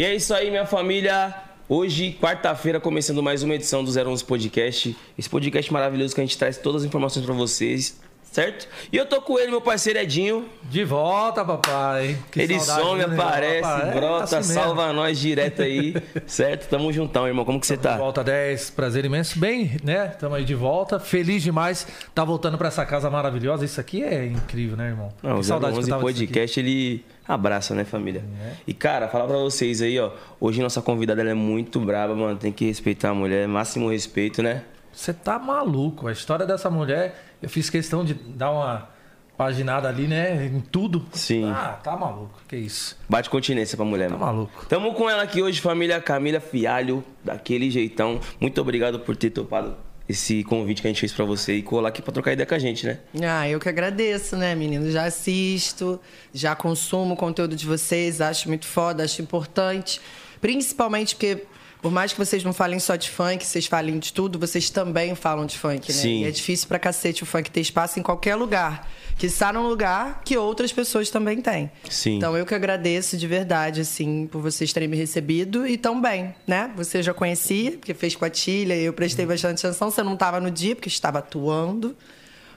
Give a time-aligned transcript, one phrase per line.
[0.00, 1.34] E é isso aí, minha família.
[1.68, 4.96] Hoje, quarta-feira, começando mais uma edição do 011 Podcast.
[5.18, 8.68] Esse podcast maravilhoso que a gente traz todas as informações para vocês, certo?
[8.92, 10.46] E eu tô com ele, meu parceiro Edinho.
[10.62, 12.16] De volta, papai.
[12.30, 13.92] Que ele some, aparece, papai.
[13.92, 15.94] brota, é assim salva nós direto aí,
[16.26, 16.68] certo?
[16.68, 17.44] Tamo juntão, irmão.
[17.44, 17.92] Como que você tá?
[17.92, 19.38] De volta 10, prazer imenso.
[19.38, 20.08] Bem, né?
[20.08, 21.00] Tamo aí de volta.
[21.00, 21.86] Feliz demais.
[22.14, 23.64] Tá voltando para essa casa maravilhosa.
[23.64, 25.08] Isso aqui é incrível, né, irmão?
[25.22, 28.24] Não, que o saudade 011 Podcast, ele Abraça, né, família?
[28.44, 28.54] É.
[28.66, 30.10] E, cara, falar pra vocês aí, ó.
[30.40, 32.36] Hoje nossa convidada ela é muito braba, mano.
[32.36, 33.46] Tem que respeitar a mulher.
[33.46, 34.64] Máximo respeito, né?
[34.92, 36.06] Você tá maluco.
[36.08, 38.88] A história dessa mulher, eu fiz questão de dar uma
[39.36, 40.46] paginada ali, né?
[40.46, 41.06] Em tudo.
[41.12, 41.50] Sim.
[41.50, 42.38] Ah, tá maluco.
[42.46, 42.98] Que isso.
[43.08, 44.26] Bate continência pra mulher, tá mano.
[44.26, 44.66] maluco.
[44.66, 48.20] Tamo com ela aqui hoje, família Camila Fialho, daquele jeitão.
[48.38, 49.76] Muito obrigado por ter topado
[50.06, 52.54] esse convite que a gente fez para você e colar aqui para trocar ideia com
[52.54, 52.98] a gente, né?
[53.22, 54.90] Ah, eu que agradeço, né, menino?
[54.90, 56.00] Já assisto,
[56.34, 60.00] já consumo o conteúdo de vocês, acho muito foda, acho importante.
[60.40, 61.44] Principalmente porque,
[61.80, 65.14] por mais que vocês não falem só de funk, vocês falem de tudo, vocês também
[65.14, 65.98] falam de funk, né?
[65.98, 66.22] Sim.
[66.22, 69.68] E é difícil pra cacete o funk ter espaço em qualquer lugar que está num
[69.68, 71.70] lugar que outras pessoas também têm.
[71.90, 72.16] Sim.
[72.16, 76.34] Então eu que agradeço de verdade, assim, por vocês terem me recebido e tão bem,
[76.46, 76.70] né?
[76.76, 79.90] Você já conhecia, porque fez com a Tilha, eu prestei bastante atenção.
[79.90, 81.94] Você não estava no dia, porque estava atuando.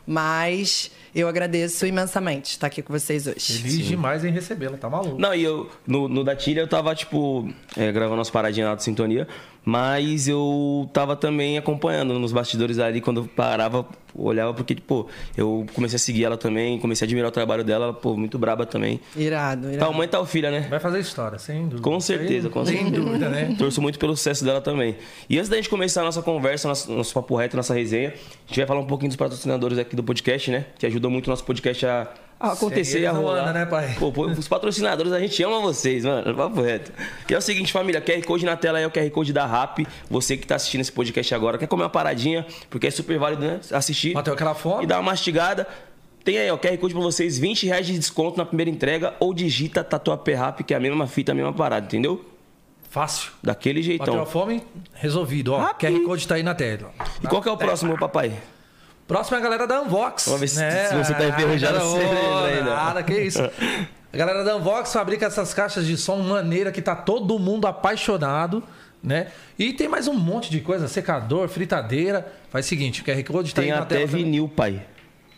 [0.06, 3.60] Mas eu agradeço imensamente estar aqui com vocês hoje.
[3.60, 3.82] Feliz Sim.
[3.84, 5.20] demais em recebê-la, tá maluco.
[5.20, 8.76] Não, e eu, no, no da Tilha, eu tava, tipo, é, gravando as paradinhas lá
[8.76, 9.28] do Sintonia.
[9.66, 15.66] Mas eu tava também acompanhando nos bastidores ali, quando eu parava, olhava, porque, tipo, eu
[15.74, 19.00] comecei a seguir ela também, comecei a admirar o trabalho dela, pô, muito braba também.
[19.16, 19.80] Irado, irado.
[19.80, 20.68] Tal mãe, tal filha, né?
[20.70, 21.82] Vai fazer história, sem dúvida.
[21.82, 22.90] Com certeza, com certeza.
[22.90, 23.56] Sem dúvida, né?
[23.58, 24.98] Torço muito pelo sucesso dela também.
[25.30, 28.48] E antes da gente começar a nossa conversa, nosso, nosso papo reto, nossa resenha, a
[28.48, 30.66] gente vai falar um pouquinho dos patrocinadores aqui do podcast, né?
[30.78, 32.08] Que ajudam muito o nosso podcast a
[32.52, 33.54] acontecer e a rolar.
[33.54, 33.96] né, pai?
[33.98, 36.36] Pô, os patrocinadores, a gente ama vocês, mano.
[36.36, 36.92] Papo reto.
[37.30, 39.46] E é o seguinte, família, QR Code na tela aí é o QR Code da
[39.46, 39.80] RAP.
[40.10, 43.44] Você que tá assistindo esse podcast agora, quer comer uma paradinha, porque é super válido,
[43.44, 43.60] né?
[43.72, 44.14] Assistir.
[44.14, 44.84] Bateu aquela fome.
[44.84, 45.68] E dar uma mastigada.
[46.24, 49.34] Tem aí, ó, QR Code pra vocês, 20 reais de desconto na primeira entrega ou
[49.34, 52.24] digita Tatuapé Rap, que é a mesma fita, a mesma parada, entendeu?
[52.90, 53.32] Fácil.
[53.42, 54.06] Daquele jeitão.
[54.06, 54.64] Bateu a fome,
[54.94, 55.52] resolvido.
[55.54, 55.92] Ó, Rápido.
[56.00, 56.92] QR Code tá aí na tela.
[57.24, 58.32] E qual que é o próximo, papai?
[59.14, 60.26] Próximo é a galera da Unvox.
[60.26, 60.88] Vamos ver se, né?
[60.88, 62.64] se você tá enferrujado, você lembra ainda.
[62.64, 63.44] Nada, que isso.
[64.12, 68.64] A galera da Unvox fabrica essas caixas de som maneira que tá todo mundo apaixonado,
[69.04, 69.28] né?
[69.60, 72.26] E tem mais um monte de coisa, secador, fritadeira.
[72.50, 74.02] Faz o seguinte, o QR Code tá tem aí na tela.
[74.02, 74.84] Tem até vinil, pai.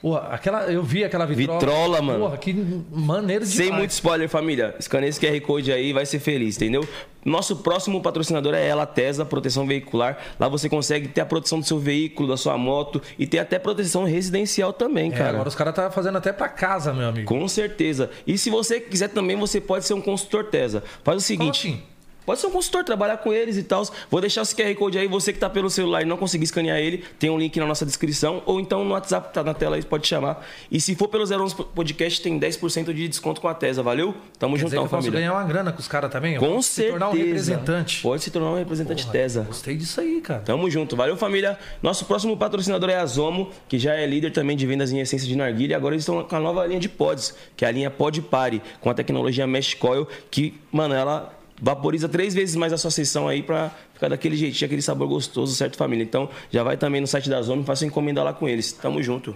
[0.05, 1.59] Porra, aquela, eu vi aquela vitrola.
[1.59, 2.19] Vitrola, mano.
[2.19, 2.53] Porra, que
[2.91, 4.75] maneiro de Sem muito spoiler, família.
[4.77, 6.87] Escaneia esse QR Code aí vai ser feliz, entendeu?
[7.25, 10.19] Nosso próximo patrocinador é ela, Tesa Proteção Veicular.
[10.39, 13.57] Lá você consegue ter a proteção do seu veículo, da sua moto e ter até
[13.57, 15.29] proteção residencial também, é, cara.
[15.31, 17.25] Agora os caras tá fazendo até para casa, meu amigo.
[17.25, 18.11] Com certeza.
[18.27, 20.83] E se você quiser também, você pode ser um consultor Tesa.
[21.03, 21.63] Faz o seguinte.
[21.63, 21.94] Como assim?
[22.25, 23.83] Pode ser um consultor, trabalhar com eles e tal.
[24.09, 25.07] Vou deixar esse QR Code aí.
[25.07, 27.85] Você que está pelo celular e não conseguir escanear ele, tem um link na nossa
[27.85, 28.41] descrição.
[28.45, 30.45] Ou então no WhatsApp, tá na tela aí, pode chamar.
[30.71, 34.15] E se for pelo 011 Podcast, tem 10% de desconto com a Tesa, valeu?
[34.39, 35.11] Tamo Quer juntão, dizer família.
[35.11, 36.37] Posso ganhar uma grana com os caras também?
[36.37, 36.99] Com se certeza.
[36.99, 38.01] tornar um representante.
[38.01, 39.41] Pode se tornar um representante Porra, Tesa.
[39.43, 40.41] Gostei disso aí, cara.
[40.41, 40.95] Tamo junto.
[40.95, 41.57] Valeu, família.
[41.81, 45.27] Nosso próximo patrocinador é a Zomo, que já é líder também de vendas em essência
[45.27, 45.73] de narguilha.
[45.73, 48.21] E agora eles estão com a nova linha de pods, que é a linha Pod
[48.23, 51.31] Pare, com a tecnologia Mesh Coil, que, mano, ela
[51.61, 55.55] vaporiza três vezes mais a sua sessão aí pra ficar daquele jeitinho, aquele sabor gostoso,
[55.55, 56.03] certo, família?
[56.03, 58.71] Então, já vai também no site da Zona e faça encomenda lá com eles.
[58.71, 59.35] Tamo junto.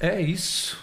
[0.00, 0.78] É isso.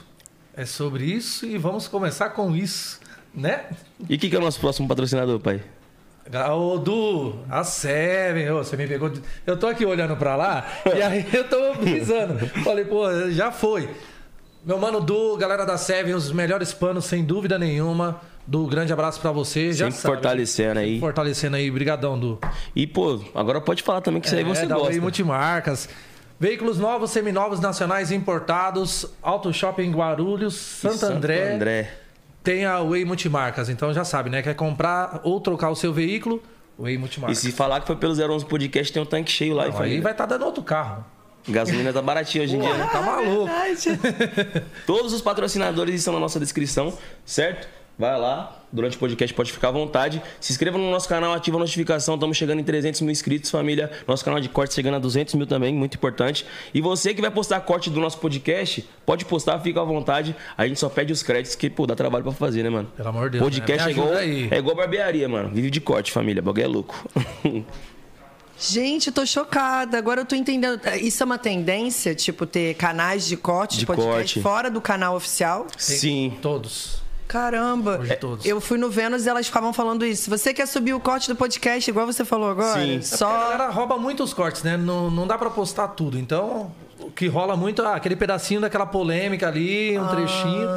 [0.56, 3.00] É sobre isso e vamos começar com isso,
[3.34, 3.66] né?
[4.10, 5.62] E o que, que é o nosso próximo patrocinador, pai?
[6.56, 9.10] O Du, a Seven, você me pegou.
[9.10, 9.22] De...
[9.48, 12.46] Eu tô aqui olhando pra lá e aí eu tô brisando.
[12.64, 13.90] Falei, pô, já foi.
[14.64, 18.22] Meu mano Du, galera da Seven, os melhores panos, sem dúvida nenhuma.
[18.50, 19.72] Do grande abraço para você.
[19.72, 21.00] Já Sempre sabe, fortalecendo aí.
[21.00, 21.70] Fortalecendo aí.
[21.70, 22.40] Brigadão, Du.
[22.76, 24.90] E, pô, agora pode falar também que isso é, aí você da gosta.
[24.90, 25.88] Way Multimarcas.
[26.40, 29.06] Veículos novos, seminovos, nacionais importados.
[29.22, 31.54] Auto Shopping Guarulhos, Santo, Santo André.
[31.54, 31.94] André.
[32.44, 33.70] Tem a Way Multimarcas.
[33.70, 34.42] Então já sabe, né?
[34.42, 36.42] Quer comprar ou trocar o seu veículo?
[36.80, 37.38] Way Multimarcas.
[37.38, 39.68] E se falar que foi pelo 011 Podcast, tem um tanque cheio lá.
[39.68, 41.06] Não, e aí vai estar tá dando outro carro.
[41.48, 42.90] Gasolina tá baratinha hoje em dia, né?
[42.92, 43.48] Tá maluco.
[44.88, 47.79] Todos os patrocinadores estão na nossa descrição, certo?
[48.00, 50.24] Vai lá, durante o podcast pode ficar à vontade.
[50.40, 52.16] Se inscreva no nosso canal, ativa a notificação.
[52.16, 53.92] Estamos chegando em 300 mil inscritos, família.
[54.08, 56.46] Nosso canal de corte chegando a 200 mil também, muito importante.
[56.74, 60.34] E você que vai postar corte do nosso podcast, pode postar, fica à vontade.
[60.58, 62.90] A gente só pede os créditos, que, pô, dá trabalho pra fazer, né, mano?
[62.96, 63.44] Pelo amor de Deus.
[63.44, 63.92] Podcast né?
[63.92, 64.48] é, igual, aí.
[64.50, 65.50] é igual barbearia, mano.
[65.50, 66.40] Vive de corte, família.
[66.42, 67.10] O bagulho é louco.
[68.58, 69.98] Gente, eu tô chocada.
[69.98, 70.80] Agora eu tô entendendo.
[71.02, 74.42] Isso é uma tendência, tipo, ter canais de corte de, podcast corte.
[74.42, 75.68] fora do canal oficial?
[75.78, 76.38] Sim.
[76.42, 76.99] Todos.
[77.30, 78.00] Caramba.
[78.00, 78.44] Hoje todos.
[78.44, 80.24] Eu fui no Vênus e elas ficavam falando isso.
[80.24, 82.98] Se você quer subir o corte do podcast, igual você falou agora, Sim.
[82.98, 83.30] A só.
[83.30, 84.76] galera rouba muito os cortes, né?
[84.76, 86.18] Não, não dá pra postar tudo.
[86.18, 90.68] Então, o que rola muito é aquele pedacinho daquela polêmica ali, um trechinho.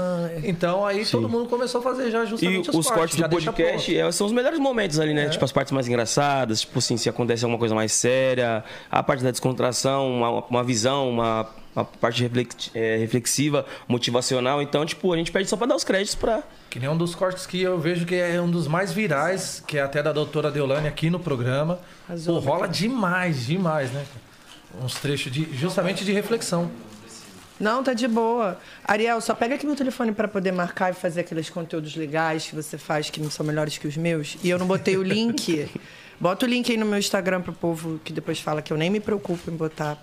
[0.45, 3.51] Então, aí todo mundo começou a fazer já E justamente os cortes já do deixa
[3.51, 5.31] podcast é, são os melhores momentos ali, né?
[5.31, 9.25] Tipo, as partes mais engraçadas, tipo assim, se acontece alguma coisa mais séria, a parte
[9.25, 12.31] da descontração, uma, uma visão, uma, uma parte
[12.75, 14.61] é, reflexiva, motivacional.
[14.63, 16.43] Então, tipo, a gente pede só pra dar os créditos pra.
[16.69, 19.79] Que nem um dos cortes que eu vejo que é um dos mais virais, que
[19.79, 21.79] é até da doutora Deolane aqui no programa.
[22.25, 24.05] Pô, rola demais, demais, né?
[24.83, 26.71] Uns trechos de, justamente de reflexão.
[27.61, 28.59] Não, tá de boa.
[28.85, 32.57] Ariel, só pega aqui meu telefone pra poder marcar e fazer aqueles conteúdos legais que
[32.57, 34.37] você faz que não são melhores que os meus.
[34.43, 35.69] E eu não botei o link.
[36.19, 38.91] Bota o link aí no meu Instagram pro povo que depois fala que eu nem
[38.91, 39.99] me preocupo em botar.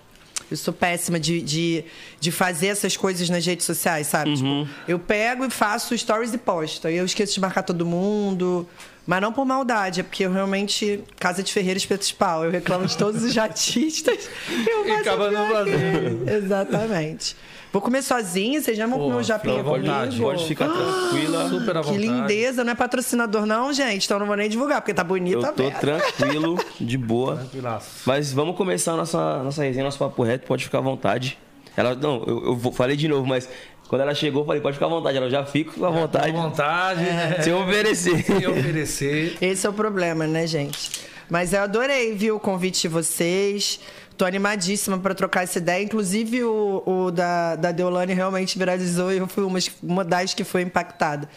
[0.50, 1.84] Eu sou péssima de, de,
[2.18, 4.34] de fazer essas coisas nas redes sociais, sabe?
[4.34, 6.88] Tipo, eu pego e faço stories e posto.
[6.88, 8.68] Aí eu esqueço de marcar todo mundo.
[9.10, 11.02] Mas não por maldade, é porque eu realmente.
[11.18, 12.44] Casa de Ferreira espeto de pau.
[12.44, 14.30] Eu reclamo de todos os artistas.
[14.68, 16.44] Eu E acaba não que eles.
[16.44, 17.36] Exatamente.
[17.72, 20.22] Vou comer sozinha, vocês já vão comer o japinha à vontade, comigo?
[20.30, 21.48] Pode ficar tranquila.
[21.48, 22.06] Super à Que vontade.
[22.06, 25.46] lindeza, não é patrocinador não, gente, então eu não vou nem divulgar, porque tá bonita
[25.48, 25.78] Eu tô mesmo.
[25.80, 27.36] tranquilo, de boa.
[27.36, 28.02] Tranquilaço.
[28.06, 31.36] Mas vamos começar a nossa, nossa resenha, nosso papo reto, pode ficar à vontade.
[31.76, 33.48] Ela, não, eu, eu vou- falei de novo, mas
[33.90, 35.16] quando ela chegou, eu falei, pode ficar à vontade.
[35.16, 36.30] Ela já fica à vontade.
[36.30, 37.38] À vontade, né?
[37.42, 38.22] Se eu oferecer.
[38.22, 39.36] Se oferecer.
[39.40, 40.92] Esse é o problema, né, gente?
[41.28, 43.80] Mas eu adorei, viu, o convite de vocês.
[44.16, 45.82] Tô animadíssima para trocar essa ideia.
[45.82, 50.44] Inclusive, o, o da, da Deolane realmente viralizou e eu fui uma, uma das que
[50.44, 51.28] foi impactada.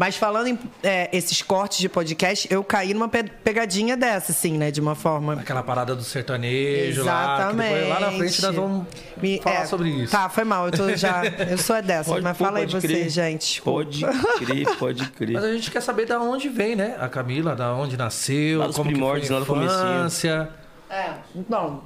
[0.00, 4.56] Mas falando em é, esses cortes de podcast, eu caí numa pe- pegadinha dessa, assim,
[4.56, 4.70] né?
[4.70, 5.34] De uma forma.
[5.34, 7.26] Aquela parada do sertanejo lá.
[7.26, 7.74] que Exatamente.
[7.74, 8.86] depois, lá na frente nós vamos
[9.20, 10.10] Me- falar é, sobre isso.
[10.10, 10.64] Tá, foi mal.
[10.64, 11.22] Eu tô já.
[11.26, 13.10] Eu sou é dessas, Pode- mas pô, fala aí você, crer.
[13.10, 13.60] gente.
[13.60, 14.00] Pode
[14.38, 15.34] crer, pode crer.
[15.34, 16.96] Mas a gente quer saber da onde vem, né?
[16.98, 20.48] A Camila, da onde nasceu, Lá dos como que foi a lá infância.
[20.88, 21.82] É, então.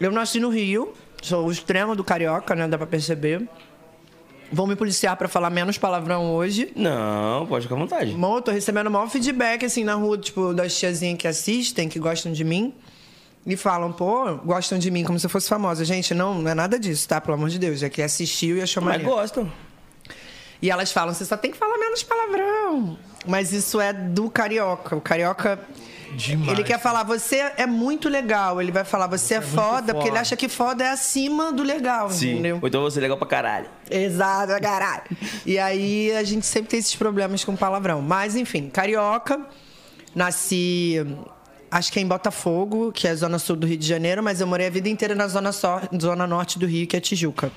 [0.00, 0.92] Eu nasci no Rio,
[1.22, 2.66] sou o extremo do carioca, né?
[2.66, 3.48] Dá pra perceber.
[4.52, 6.70] Vão me policiar pra falar menos palavrão hoje.
[6.76, 8.12] Não, pode ficar à vontade.
[8.12, 11.88] Bom, eu tô recebendo o maior feedback, assim, na rua, tipo, das tiazinhas que assistem,
[11.88, 12.72] que gostam de mim.
[13.44, 15.84] E falam, pô, gostam de mim como se eu fosse famosa.
[15.84, 17.20] Gente, não, não é nada disso, tá?
[17.20, 17.82] Pelo amor de Deus.
[17.82, 19.12] É que assistiu e achou Mas maneiro.
[19.14, 19.50] gostam.
[20.60, 22.98] E elas falam, você só tem que falar menos palavrão.
[23.26, 24.96] Mas isso é do carioca.
[24.96, 25.60] O carioca.
[26.16, 26.50] Demais.
[26.50, 28.60] Ele quer falar, você é muito legal.
[28.60, 30.20] Ele vai falar, você, é, muito foda, porque ele foda.
[30.20, 32.32] acha que foda é acima do legal, Sim.
[32.32, 32.58] entendeu?
[32.60, 33.66] Ou então você é legal pra caralho.
[33.90, 35.04] Exato, caralho.
[35.44, 38.00] E aí a gente sempre tem esses problemas com palavrão.
[38.00, 39.46] Mas, enfim, carioca.
[40.14, 40.96] Nasci,
[41.70, 44.40] acho que é em Botafogo, que é a zona sul do Rio de Janeiro, mas
[44.40, 47.52] eu morei a vida inteira na zona, só, zona norte do Rio, que é Tijuca.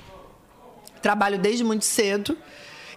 [1.00, 2.36] Trabalho desde muito cedo.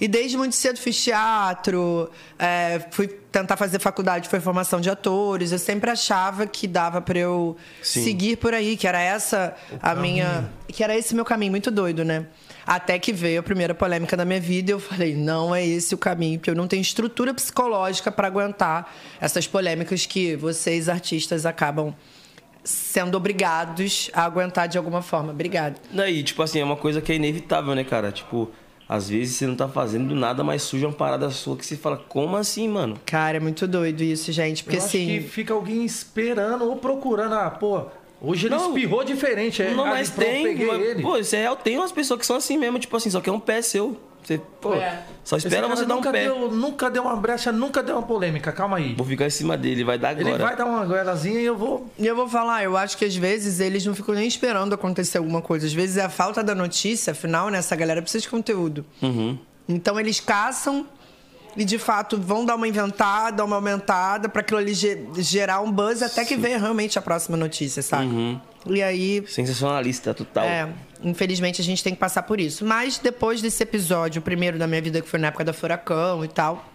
[0.04, 5.54] E desde muito cedo fiz teatro, é, fui tentar fazer faculdade, foi formação de atores.
[5.54, 8.04] Eu sempre achava que dava para eu Sim.
[8.04, 10.52] seguir por aí, que era essa a minha.
[10.68, 12.26] Que era esse meu caminho, muito doido, né?
[12.68, 15.96] Até que veio a primeira polêmica da minha vida e eu falei, não é esse
[15.96, 21.46] o caminho, porque eu não tenho estrutura psicológica para aguentar essas polêmicas que vocês, artistas,
[21.46, 21.96] acabam
[22.62, 25.32] sendo obrigados a aguentar de alguma forma.
[25.32, 25.76] Obrigada.
[25.90, 28.12] Daí, tipo assim, é uma coisa que é inevitável, né, cara?
[28.12, 28.52] Tipo,
[28.88, 31.76] às vezes você não tá fazendo do nada, mas surge uma parada sua que você
[31.78, 33.00] fala, como assim, mano?
[33.06, 34.64] Cara, é muito doido isso, gente.
[34.64, 35.08] Porque Eu acho assim.
[35.08, 37.34] que fica alguém esperando ou procurando.
[37.36, 37.84] Ah, pô,
[38.22, 38.68] hoje ele Não.
[38.68, 39.62] espirrou diferente.
[39.62, 40.44] É, não, mas tem.
[40.44, 41.02] peguei mas, ele.
[41.02, 41.56] Pô, isso é real.
[41.56, 43.98] Tem umas pessoas que são assim mesmo, tipo assim, só que é um pé seu.
[44.24, 45.04] Você, pô, É.
[45.24, 46.24] só espera você dar um nunca pé.
[46.24, 48.52] Deu, nunca deu uma brecha, nunca deu uma polêmica.
[48.52, 48.94] Calma aí.
[48.96, 50.30] Vou ficar em cima dele, vai dar agora.
[50.30, 51.92] Ele vai dar uma goelazinha e eu vou.
[52.00, 55.18] E eu vou falar, eu acho que às vezes eles não ficam nem esperando acontecer
[55.18, 55.66] alguma coisa.
[55.68, 57.58] Às vezes é a falta da notícia, afinal, né?
[57.58, 58.86] Essa galera precisa de conteúdo.
[59.02, 59.38] Uhum.
[59.68, 60.86] Então eles caçam
[61.56, 65.72] e de fato vão dar uma inventada, uma aumentada, pra aquilo ali ge- gerar um
[65.72, 68.06] buzz até que venha realmente a próxima notícia, sabe?
[68.08, 68.42] Uhum.
[68.66, 70.46] E aí Sensacionalista total.
[70.46, 70.70] É,
[71.04, 72.66] infelizmente a gente tem que passar por isso.
[72.66, 76.24] Mas depois desse episódio, o primeiro da minha vida, que foi na época da Furacão
[76.24, 76.74] e tal,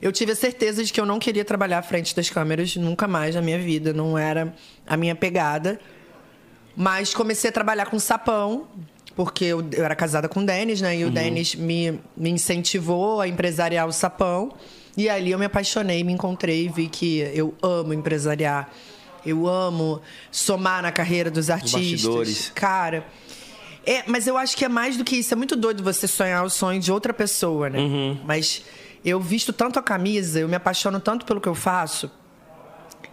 [0.00, 3.08] eu tive a certeza de que eu não queria trabalhar à frente das câmeras nunca
[3.08, 3.92] mais na minha vida.
[3.92, 4.54] Não era
[4.86, 5.80] a minha pegada.
[6.76, 8.66] Mas comecei a trabalhar com sapão,
[9.14, 10.98] porque eu, eu era casada com o Denis, né?
[10.98, 14.52] E o Denis me, me incentivou a empresariar o sapão.
[14.94, 18.70] E ali eu me apaixonei, me encontrei, vi que eu amo empresariar.
[19.26, 22.00] Eu amo somar na carreira dos artistas.
[22.54, 23.06] Cara.
[23.84, 25.32] É, mas eu acho que é mais do que isso.
[25.32, 27.78] É muito doido você sonhar o sonho de outra pessoa, né?
[28.24, 28.64] Mas
[29.04, 32.10] eu visto tanto a camisa, eu me apaixono tanto pelo que eu faço,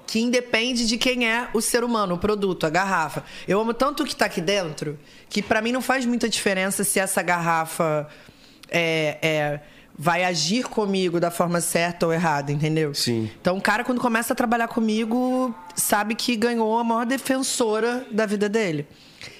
[0.07, 3.23] que independe de quem é o ser humano, o produto, a garrafa.
[3.47, 4.97] Eu amo tanto o que tá aqui dentro,
[5.29, 8.07] que pra mim não faz muita diferença se essa garrafa
[8.69, 9.59] é, é
[9.97, 12.93] vai agir comigo da forma certa ou errada, entendeu?
[12.93, 13.29] Sim.
[13.39, 18.25] Então, o cara, quando começa a trabalhar comigo, sabe que ganhou a maior defensora da
[18.25, 18.87] vida dele.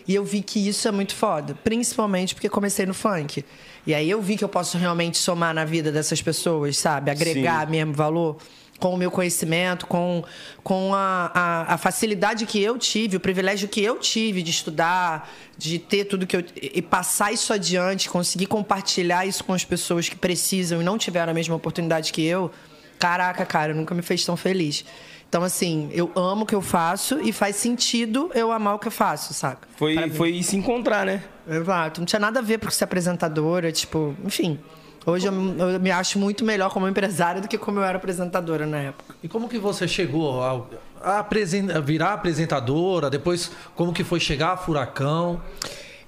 [0.07, 3.43] E eu vi que isso é muito foda, principalmente porque comecei no funk.
[3.85, 7.11] E aí eu vi que eu posso realmente somar na vida dessas pessoas, sabe?
[7.11, 7.71] Agregar Sim.
[7.71, 8.37] mesmo valor
[8.83, 10.25] com o meu conhecimento, com,
[10.61, 15.31] com a, a, a facilidade que eu tive, o privilégio que eu tive de estudar,
[15.57, 16.43] de ter tudo que eu.
[16.61, 21.31] e passar isso adiante, conseguir compartilhar isso com as pessoas que precisam e não tiveram
[21.31, 22.51] a mesma oportunidade que eu.
[22.99, 24.83] Caraca, cara, nunca me fez tão feliz.
[25.29, 28.87] Então, assim, eu amo o que eu faço e faz sentido eu amar o que
[28.89, 29.65] eu faço, saca?
[29.77, 31.23] Foi, foi se encontrar, né?
[31.47, 32.01] Exato.
[32.01, 34.59] Não tinha nada a ver por ser apresentadora, tipo, enfim.
[35.05, 38.65] Hoje eu, eu me acho muito melhor como empresária do que como eu era apresentadora
[38.65, 39.15] na época.
[39.21, 40.69] E como que você chegou ao-
[41.01, 43.09] a, apresen- a virar apresentadora?
[43.09, 45.41] Depois, como que foi chegar a Furacão?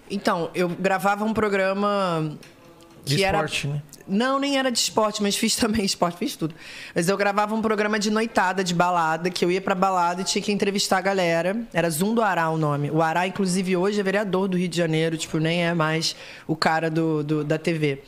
[0.09, 2.31] Então, eu gravava um programa
[3.03, 3.81] que De era esporte, né?
[4.07, 6.53] Não, nem era de esporte, mas fiz também esporte, fiz tudo.
[6.93, 10.23] Mas eu gravava um programa de noitada, de balada, que eu ia pra balada e
[10.23, 11.57] tinha que entrevistar a galera.
[11.73, 12.89] Era Zoom do Ará o nome.
[12.91, 16.15] O Ará, inclusive, hoje é vereador do Rio de Janeiro, tipo, nem é mais
[16.47, 18.01] o cara do, do- da TV.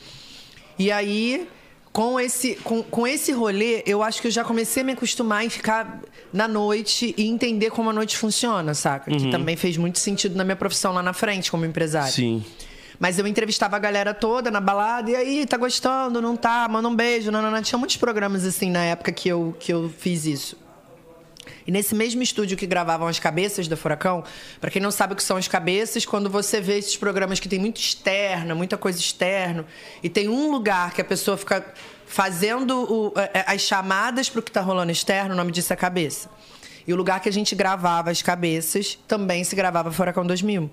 [0.78, 1.48] E aí,
[1.92, 5.44] com esse, com, com esse rolê, eu acho que eu já comecei a me acostumar
[5.44, 6.00] em ficar
[6.32, 9.10] na noite e entender como a noite funciona, saca?
[9.10, 12.12] Que também fez muito sentido na minha profissão lá na frente, como empresário.
[12.12, 12.44] Sim.
[13.00, 16.68] Mas eu entrevistava a galera toda na balada, e aí, tá gostando, não tá?
[16.68, 17.62] Manda um beijo, não, não, não.
[17.62, 20.56] Tinha muitos programas assim na época que eu, que eu fiz isso.
[21.66, 24.24] E nesse mesmo estúdio que gravavam as cabeças do Furacão,
[24.60, 27.48] pra quem não sabe o que são as cabeças, quando você vê esses programas que
[27.48, 29.64] tem muito externa, muita coisa externa,
[30.02, 31.64] e tem um lugar que a pessoa fica
[32.06, 33.12] fazendo o-
[33.46, 36.30] as chamadas pro que tá rolando externo, o nome disso é cabeça.
[36.86, 40.70] E o lugar que a gente gravava as cabeças também se gravava Furacão 2000.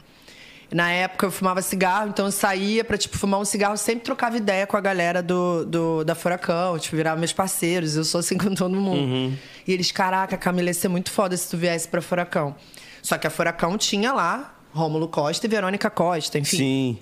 [0.76, 4.36] Na época eu fumava cigarro, então eu saía pra, tipo, fumar um cigarro, sempre trocava
[4.36, 8.36] ideia com a galera do, do- da Furacão, tipo, virava meus parceiros, eu sou assim
[8.38, 9.38] com todo mundo.
[9.66, 12.54] E eles, caraca, Camila, ia ser muito foda se tu viesse pra Furacão.
[13.02, 16.58] Só que a Furacão tinha lá Rômulo Costa e Verônica Costa, enfim.
[16.58, 16.98] Sim.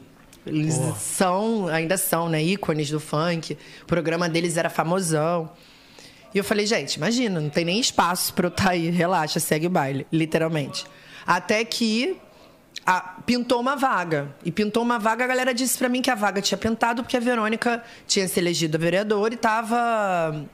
[0.45, 3.57] Eles são, ainda são, né, ícones do funk.
[3.81, 5.49] O programa deles era famosão.
[6.31, 9.65] E eu falei, gente, imagina, não tem nem espaço pra eu estar aí, relaxa, segue
[9.65, 10.85] o baile, literalmente.
[11.25, 12.17] Até que
[12.85, 14.33] a- pintou uma vaga.
[14.43, 17.17] E pintou uma vaga, a galera disse pra mim que a vaga tinha pintado porque
[17.17, 20.45] a Verônica tinha se elegido a vereadora e tava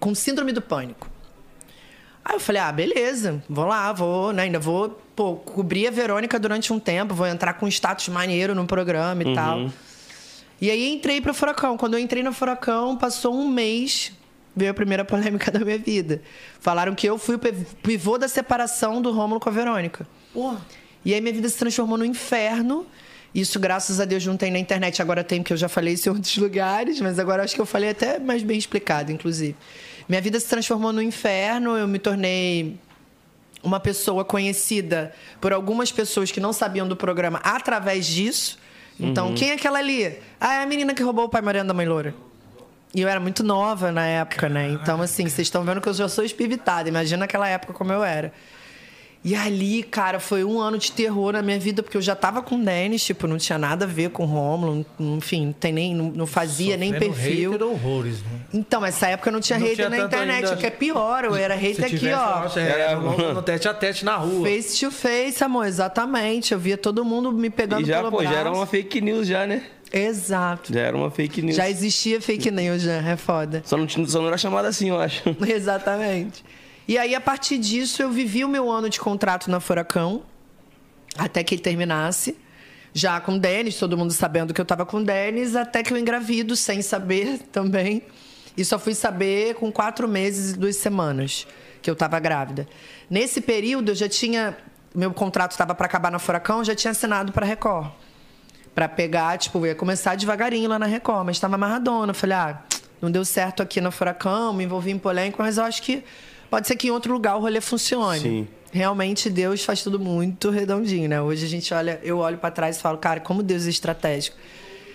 [0.00, 1.08] com síndrome do pânico.
[2.24, 4.42] Aí eu falei, ah, beleza, vou lá, vou, né?
[4.44, 8.64] Ainda vou, pô, cobrir a Verônica durante um tempo, vou entrar com status maneiro no
[8.66, 9.70] programa e tal.
[10.60, 11.76] E aí entrei pro Furacão.
[11.76, 14.12] Quando eu entrei no Furacão, passou um mês,
[14.54, 16.22] veio a primeira polêmica da minha vida.
[16.60, 20.06] Falaram que eu fui o piv- pivô da separação do Rômulo com a Verônica.
[20.32, 20.60] Porra.
[21.04, 22.86] E aí minha vida se transformou no inferno.
[23.34, 25.00] Isso, graças a Deus, não tem na internet.
[25.00, 27.66] Agora tem, porque eu já falei isso em outros lugares, mas agora acho que eu
[27.66, 29.56] falei até mais bem explicado, inclusive.
[30.08, 32.78] Minha vida se transformou no inferno, eu me tornei
[33.62, 38.58] uma pessoa conhecida por algumas pessoas que não sabiam do programa através disso.
[39.00, 40.18] Então, quem é aquela ali?
[40.40, 42.14] Ah, é a menina que roubou o pai Mariana da Mãe Loura.
[42.94, 44.68] E eu era muito nova na época, né?
[44.68, 46.88] Então, assim, vocês estão vendo que eu já sou espivitada.
[46.88, 48.32] Imagina aquela época como eu era.
[49.24, 52.42] E ali, cara, foi um ano de terror na minha vida, porque eu já tava
[52.42, 55.72] com o Denis, tipo, não tinha nada a ver com o Rômulo, enfim, não, tem
[55.72, 57.52] nem, não, não fazia nem Sofrendo perfil.
[57.52, 58.28] hater horrores, né?
[58.52, 61.22] Então, essa época não tinha Não hater tinha na internet, ainda- o que é pior,
[61.24, 62.40] eu era hater aqui, tivesse, ó.
[62.40, 64.44] nossa, era no, no tete a tete na rua.
[64.44, 66.52] Face to face, amor, exatamente.
[66.52, 68.32] Eu via todo mundo me pegando E já, pelo pô, braço.
[68.34, 69.62] já era uma fake news já, né?
[69.92, 70.72] Exato.
[70.74, 71.54] Já era uma fake news.
[71.54, 73.62] Já existia fake news, já, é foda.
[73.64, 75.22] Só não, tinha- só não era chamada assim, eu acho.
[75.46, 76.42] Exatamente.
[76.92, 80.24] E aí, a partir disso, eu vivi o meu ano de contrato na Furacão,
[81.16, 82.36] até que ele terminasse.
[82.92, 85.90] Já com o Denis, todo mundo sabendo que eu tava com o Denis, até que
[85.90, 88.02] eu engravido, sem saber também.
[88.54, 91.46] E só fui saber com quatro meses e duas semanas
[91.80, 92.68] que eu tava grávida.
[93.08, 94.54] Nesse período, eu já tinha.
[94.94, 97.90] Meu contrato estava para acabar na Furacão, já tinha assinado para Record.
[98.74, 102.12] Pra pegar, tipo, ia começar devagarinho lá na Record, mas tava amarradona.
[102.12, 102.62] Falei, ah,
[103.00, 106.04] não deu certo aqui na Furacão, me envolvi em polêmica, mas eu acho que
[106.52, 108.20] pode ser que em outro lugar o rolê funcione.
[108.20, 108.48] Sim.
[108.70, 111.18] Realmente Deus faz tudo muito redondinho, né?
[111.18, 114.36] Hoje a gente olha, eu olho pra trás e falo, cara, como Deus é estratégico.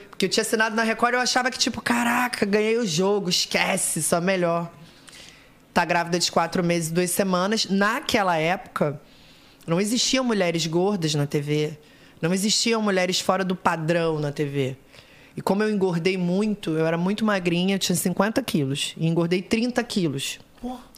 [0.07, 3.31] Porque eu tinha assinado na Record e eu achava que, tipo, caraca, ganhei o jogo,
[3.31, 4.71] esquece, só melhor.
[5.73, 7.65] Tá grávida de quatro meses e duas semanas.
[7.65, 9.01] Naquela época,
[9.65, 11.75] não existiam mulheres gordas na TV.
[12.21, 14.77] Não existiam mulheres fora do padrão na TV.
[15.35, 18.93] E como eu engordei muito, eu era muito magrinha, eu tinha 50 quilos.
[18.95, 20.37] E engordei 30 quilos.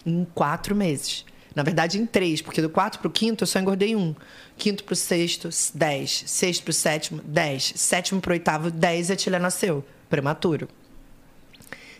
[0.06, 1.26] Em quatro meses.
[1.56, 4.16] Na verdade, em três, porque do quarto pro quinto eu só engordei um.
[4.58, 6.24] Quinto pro sexto, 10.
[6.28, 7.74] Sexto pro sétimo, 10.
[7.76, 9.84] Sétimo pro oitavo, 10 e a Tilha nasceu.
[10.10, 10.68] Prematuro.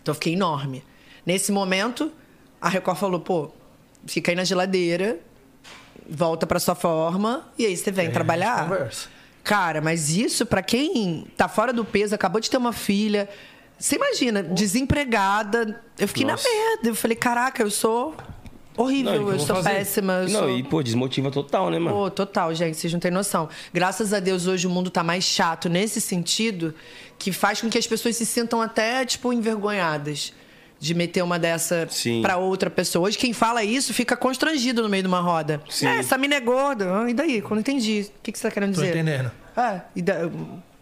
[0.00, 0.82] Então eu fiquei enorme.
[1.26, 2.10] Nesse momento,
[2.60, 3.50] a Record falou, pô,
[4.06, 5.18] fica aí na geladeira,
[6.08, 8.64] volta pra sua forma e aí você vem É, trabalhar.
[8.68, 9.08] conversa.
[9.44, 13.28] Cara, mas isso pra quem tá fora do peso, acabou de ter uma filha,
[13.80, 16.46] você imagina, desempregada, eu fiquei Nossa.
[16.48, 16.88] na merda.
[16.90, 18.14] Eu falei, caraca, eu sou
[18.76, 19.70] horrível, Não, eu eu sou fazer?
[19.70, 20.50] péssima, eu Não, sou...
[20.50, 21.96] e, pô, desmotiva total, né, mano?
[21.96, 23.48] Pô, total, gente, vocês não têm noção.
[23.72, 26.74] Graças a Deus, hoje o mundo tá mais chato nesse sentido,
[27.18, 30.32] que faz com que as pessoas se sintam até, tipo, envergonhadas
[30.78, 32.22] de meter uma dessa Sim.
[32.22, 33.06] pra outra pessoa.
[33.06, 35.60] Hoje, quem fala isso fica constrangido no meio de uma roda.
[35.68, 35.86] Sim.
[35.86, 37.02] É, essa mina é gorda.
[37.02, 37.42] Ah, e daí?
[37.42, 38.06] Quando entendi.
[38.18, 38.94] O que, que você tá querendo Tô dizer?
[38.96, 39.30] entendendo.
[39.54, 40.30] É, e da-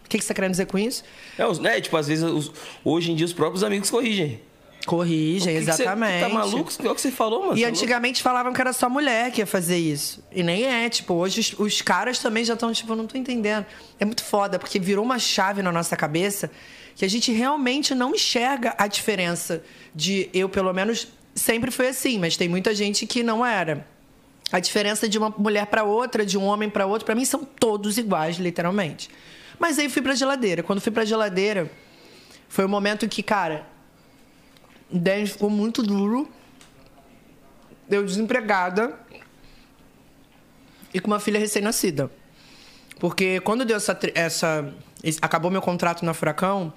[0.08, 1.04] o que, que você tá querendo dizer com isso?
[1.36, 2.50] É, os- né, tipo, às vezes, os-
[2.84, 4.40] hoje em dia, os próprios amigos corrigem.
[4.86, 6.20] Corrigem, que que você- exatamente.
[6.20, 6.72] tá maluco?
[6.82, 7.58] É o que você falou, mano.
[7.58, 10.24] E é antigamente falavam que era só mulher que ia fazer isso.
[10.32, 13.66] E nem é, tipo, hoje os, os caras também já estão, tipo, não tô entendendo.
[14.00, 16.50] É muito foda, porque virou uma chave na nossa cabeça
[16.96, 19.62] que a gente realmente não enxerga a diferença
[19.94, 23.86] de eu, pelo menos, sempre foi assim, mas tem muita gente que não era.
[24.50, 27.44] A diferença de uma mulher para outra, de um homem para outro, para mim são
[27.44, 29.10] todos iguais, literalmente.
[29.58, 30.62] Mas aí fui pra geladeira.
[30.62, 31.70] Quando fui pra geladeira,
[32.48, 33.66] foi o momento que, cara,
[34.90, 36.28] o Denis ficou muito duro.
[37.90, 38.98] Eu desempregada.
[40.92, 42.10] E com uma filha recém-nascida.
[42.98, 44.74] Porque quando deu essa, essa.
[45.20, 46.72] Acabou meu contrato na Furacão,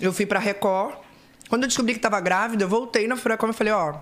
[0.00, 0.96] eu fui pra Record.
[1.48, 4.00] Quando eu descobri que tava grávida, eu voltei na Furacão e falei, ó.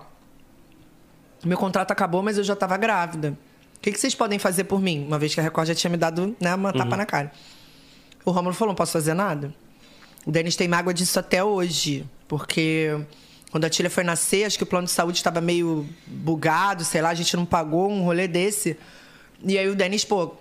[1.43, 3.37] Meu contrato acabou, mas eu já tava grávida.
[3.75, 5.05] O que, que vocês podem fazer por mim?
[5.05, 7.31] Uma vez que a Record já tinha me dado né, uma tapa na cara.
[8.25, 9.53] O Rômulo falou, não posso fazer nada.
[10.25, 12.05] O Denis tem mágoa disso até hoje.
[12.27, 12.99] Porque
[13.51, 17.01] quando a Tília foi nascer, acho que o plano de saúde estava meio bugado, sei
[17.01, 18.77] lá, a gente não pagou um rolê desse.
[19.43, 20.33] E aí o Denis, pô,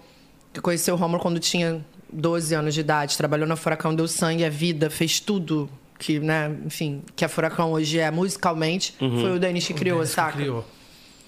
[0.53, 4.45] que conheceu o Rômulo quando tinha 12 anos de idade, trabalhou na Furacão, deu sangue,
[4.45, 9.39] a vida, fez tudo que, né, enfim, que a Furacão hoje é musicalmente, foi o
[9.39, 10.33] Denis que criou, Denis que saca?
[10.33, 10.65] criou.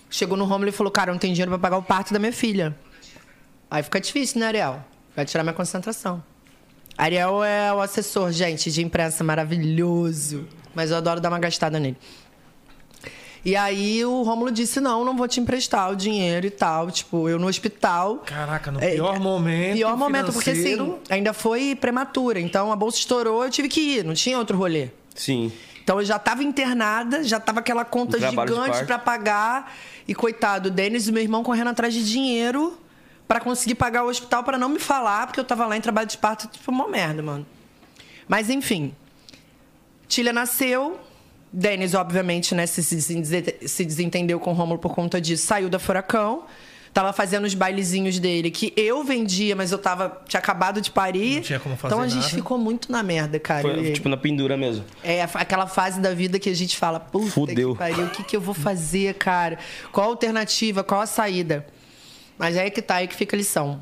[0.08, 2.18] Chegou no Romulo e falou, cara, eu não tenho dinheiro pra pagar o parto da
[2.18, 2.76] minha filha.
[3.70, 4.84] Aí fica difícil, né, Ariel?
[5.14, 6.22] Vai tirar minha concentração.
[6.96, 10.46] Ariel é o assessor, gente, de imprensa maravilhoso.
[10.74, 11.96] Mas eu adoro dar uma gastada nele.
[13.44, 16.90] E aí o Rômulo disse, não, não vou te emprestar o dinheiro e tal.
[16.90, 18.16] Tipo, eu no hospital...
[18.26, 19.76] Caraca, no É, pior momento.
[19.76, 22.40] Pior momento, porque assim, ainda foi prematura.
[22.40, 24.88] Então a bolsa estourou, eu tive que ir, não tinha outro rolê.
[25.14, 25.52] Sim.
[25.80, 29.72] Então eu já estava internada, já tava aquela conta gigante para pagar.
[30.08, 32.76] E coitado, o Denis e meu irmão correndo atrás de dinheiro
[33.26, 36.06] para conseguir pagar o hospital para não me falar, porque eu tava lá em trabalho
[36.06, 37.46] de parto, tipo, uma merda, mano.
[38.28, 38.94] Mas enfim.
[40.08, 41.00] Tília nasceu.
[41.52, 43.00] Denis, obviamente, né, se, se,
[43.66, 46.44] se desentendeu com o Rômulo por conta disso, saiu da Furacão.
[46.92, 50.22] Tava fazendo os bailezinhos dele, que eu vendia, mas eu tava.
[50.26, 51.36] Tinha acabado de parir.
[51.36, 52.36] Não tinha como fazer então a gente nada.
[52.36, 53.62] ficou muito na merda, cara.
[53.62, 54.82] Foi, tipo, na pendura mesmo.
[55.04, 57.72] É aquela fase da vida que a gente fala, puta Fudeu.
[57.72, 59.58] que pariu, o que, que eu vou fazer, cara?
[59.92, 60.82] Qual a alternativa?
[60.82, 61.66] Qual a saída?
[62.38, 63.80] Mas aí que tá, aí que fica a lição.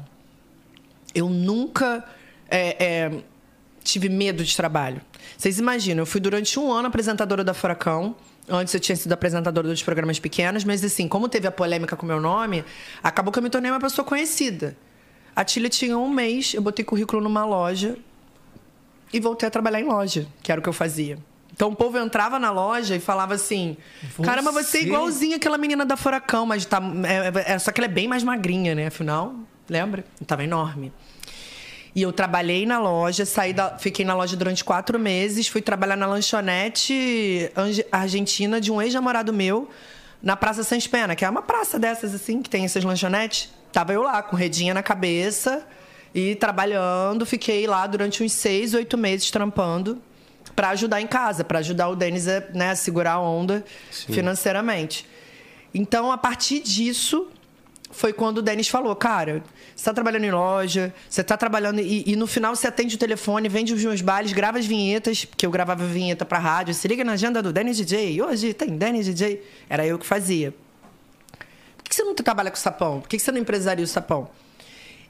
[1.14, 2.04] Eu nunca
[2.48, 3.10] é, é,
[3.82, 5.00] tive medo de trabalho.
[5.36, 8.16] Vocês imaginam, eu fui durante um ano apresentadora da Furacão.
[8.48, 12.04] Antes eu tinha sido apresentadora dos programas pequenos, mas assim, como teve a polêmica com
[12.04, 12.64] o meu nome,
[13.02, 14.76] acabou que eu me tornei uma pessoa conhecida.
[15.34, 17.96] A Tília tinha um mês, eu botei currículo numa loja,
[19.12, 21.18] e voltei a trabalhar em loja, que era o que eu fazia.
[21.54, 23.76] Então o povo entrava na loja e falava assim:
[24.22, 24.86] Caramba, você é Você?
[24.86, 26.80] igualzinha aquela menina da Furacão, mas tá.
[27.46, 28.88] É, é- só que ela é bem mais magrinha, né?
[28.88, 29.34] Afinal,
[29.68, 30.04] lembra?
[30.20, 30.92] Eu tava enorme.
[31.94, 35.94] E eu trabalhei na loja, saí da, fiquei na loja durante quatro meses, fui trabalhar
[35.94, 37.48] na lanchonete
[37.92, 39.70] argentina de um ex-namorado meu,
[40.20, 43.48] na Praça Sans Pena, que é uma praça dessas assim, que tem essas lanchonetes.
[43.72, 45.64] Tava eu lá, com redinha na cabeça
[46.12, 47.24] e trabalhando.
[47.24, 50.02] Fiquei lá durante uns seis, oito meses trampando
[50.54, 55.06] para ajudar em casa, para ajudar o Denis a né, segurar a onda financeiramente.
[55.72, 57.28] Então, a partir disso,
[57.90, 59.42] foi quando o Denis falou, cara,
[59.74, 62.98] você está trabalhando em loja, você está trabalhando e, e no final você atende o
[62.98, 66.86] telefone, vende os meus bailes, grava as vinhetas, porque eu gravava vinheta para rádio, se
[66.88, 70.52] liga na agenda do Denis DJ, hoje tem Denis DJ, era eu que fazia.
[71.76, 73.00] Por que você não trabalha com sapão?
[73.00, 74.28] Por que você não empresaria o sapão?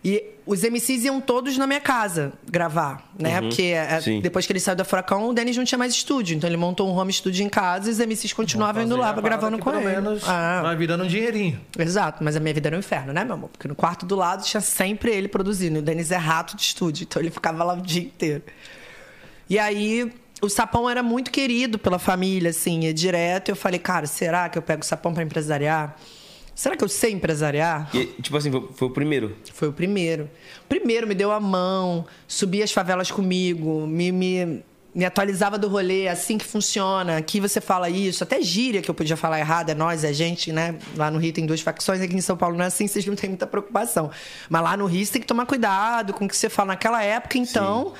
[0.04, 3.40] E os MCs iam todos na minha casa gravar, né?
[3.40, 4.20] Porque é, sim.
[4.20, 6.36] depois que ele saiu da Furacão, o Denis não tinha mais estúdio.
[6.36, 9.58] Então ele montou um home studio em casa e os MCs continuavam indo lá gravando
[9.58, 9.94] com pelo ele.
[10.02, 10.60] menos Ah.
[10.62, 11.58] vai virando um dinheirinho.
[11.78, 13.48] Exato, mas a minha vida era um inferno, né, meu amor?
[13.48, 15.78] Porque no quarto do lado tinha sempre ele produzindo.
[15.78, 18.42] O Denis é rato de estúdio, então ele ficava lá o dia inteiro.
[19.48, 20.12] E aí,
[20.42, 23.48] o Sapão era muito querido pela família, assim, é direto.
[23.48, 25.96] Eu falei, cara, será que eu pego o Sapão pra empresariar?
[26.54, 27.90] Será que eu sei empresariar?
[27.94, 29.36] E, tipo assim, foi, foi o primeiro.
[29.52, 30.30] Foi o primeiro.
[30.68, 34.62] Primeiro me deu a mão, subia as favelas comigo, me, me,
[34.94, 38.88] me atualizava do rolê, é assim que funciona, aqui você fala isso, até gíria que
[38.88, 40.76] eu podia falar errado, é nós, é gente, né?
[40.96, 43.16] Lá no Rio tem duas facções, aqui em São Paulo não é assim, vocês não
[43.16, 44.10] têm muita preocupação.
[44.48, 47.02] Mas lá no Rio você tem que tomar cuidado com o que você fala naquela
[47.02, 47.88] época, então.
[47.88, 47.92] Sim.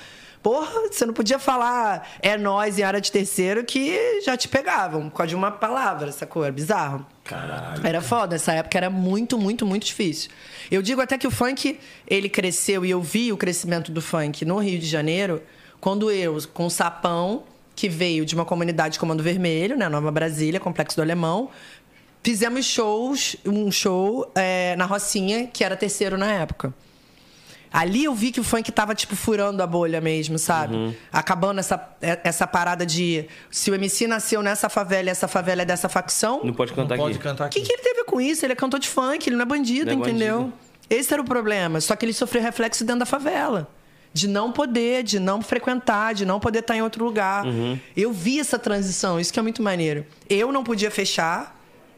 [0.45, 5.09] Porra, você não podia falar é nós em área de terceiro que já te pegavam
[5.09, 6.45] por causa de uma palavra, sacou?
[6.45, 7.07] Era bizarro.
[7.25, 7.81] Caralho.
[7.83, 10.31] Era foda, essa época era muito, muito, muito difícil.
[10.71, 14.45] Eu digo até que o funk, ele cresceu e eu vi o crescimento do funk
[14.45, 15.43] no Rio de Janeiro
[15.81, 20.11] quando eu, com o Sapão, que veio de uma comunidade de Comando Vermelho, né, Nova
[20.11, 21.49] Brasília, Complexo do Alemão,
[22.23, 26.75] fizemos shows, um show é, na Rocinha, que era terceiro na época.
[27.75, 30.77] Ali eu vi que o funk tava, tipo, furando a bolha mesmo, sabe?
[30.77, 30.95] Uhum.
[31.13, 35.63] Acabando essa, é, essa parada de se o MC nasceu nessa favela e essa favela
[35.63, 36.41] é dessa facção.
[36.45, 37.15] Não pode cantar não aqui.
[37.15, 37.59] Pode cantar aqui.
[37.59, 38.47] O que, que ele teve com isso?
[38.47, 40.39] Ele é cantor de funk, ele não é bandido, não é entendeu?
[40.43, 40.59] Bandido.
[40.89, 41.81] Esse era o problema.
[41.81, 43.69] Só que ele sofreu reflexo dentro da favela
[44.13, 47.45] de não poder, de não frequentar, de não poder estar em outro lugar.
[47.45, 47.77] Uhum.
[47.97, 50.07] Eu vi essa transição, isso que é muito maneiro.
[50.31, 51.54] Eu não podia fechar.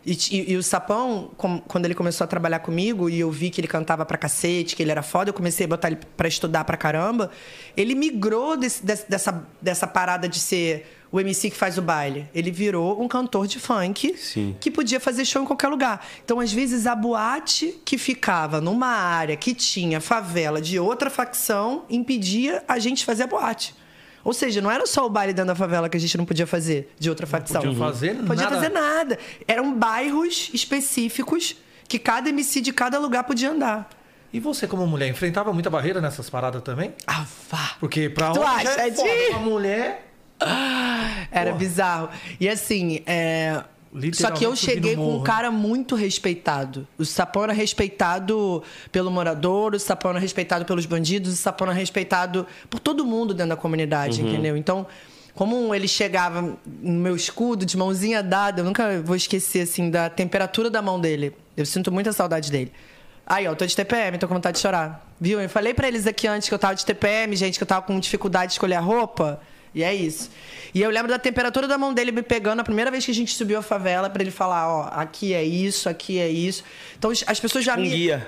[0.07, 3.51] E, e, e o Sapão, com, quando ele começou a trabalhar comigo e eu vi
[3.51, 6.29] que ele cantava pra cacete, que ele era foda, eu comecei a botar ele pra
[6.29, 7.29] estudar pra caramba.
[7.77, 12.29] Ele migrou desse, dessa, dessa parada de ser o MC que faz o baile.
[12.33, 14.57] Ele virou um cantor de funk Sim.
[14.61, 16.07] que podia fazer show em qualquer lugar.
[16.25, 21.85] Então, às vezes, a boate que ficava numa área que tinha favela de outra facção
[21.91, 23.75] impedia a gente fazer a boate.
[24.27, 26.49] Ou seja, não era só o baile dentro da favela que a gente não podia
[26.49, 27.63] fazer de outra facção.
[27.63, 28.57] Não podia fazer não podia nada.
[28.57, 29.19] fazer nada.
[29.47, 31.55] Eram bairros específicos
[31.87, 33.89] que cada MC de cada lugar podia andar.
[34.33, 36.93] E você, como mulher, enfrentava muita barreira nessas paradas também?
[37.07, 37.77] Ah, vá.
[37.79, 39.31] Porque pra tu acha, é de...
[39.31, 40.13] pra mulher...
[41.31, 41.59] Era Porra.
[41.59, 42.09] bizarro.
[42.41, 43.63] E assim, é...
[44.13, 46.87] Só que eu cheguei com um cara muito respeitado.
[46.99, 51.77] O Sapão era respeitado pelo morador, o Sapão era respeitado pelos bandidos, o Sapão era
[51.77, 54.29] respeitado por todo mundo dentro da comunidade, uhum.
[54.29, 54.57] entendeu?
[54.57, 54.87] Então,
[55.35, 60.09] como ele chegava no meu escudo, de mãozinha dada, eu nunca vou esquecer, assim, da
[60.09, 61.35] temperatura da mão dele.
[61.57, 62.73] Eu sinto muita saudade dele.
[63.27, 65.07] Aí, ó, eu tô de TPM, tô com vontade de chorar.
[65.21, 65.41] Viu?
[65.41, 67.83] Eu falei para eles aqui antes que eu tava de TPM, gente, que eu tava
[67.83, 69.41] com dificuldade de escolher a roupa.
[69.77, 70.31] E é isso.
[70.75, 73.15] E eu lembro da temperatura da mão dele me pegando a primeira vez que a
[73.15, 76.65] gente subiu a favela para ele falar, ó, aqui é isso, aqui é isso.
[76.99, 78.27] Então as pessoas já um me guia.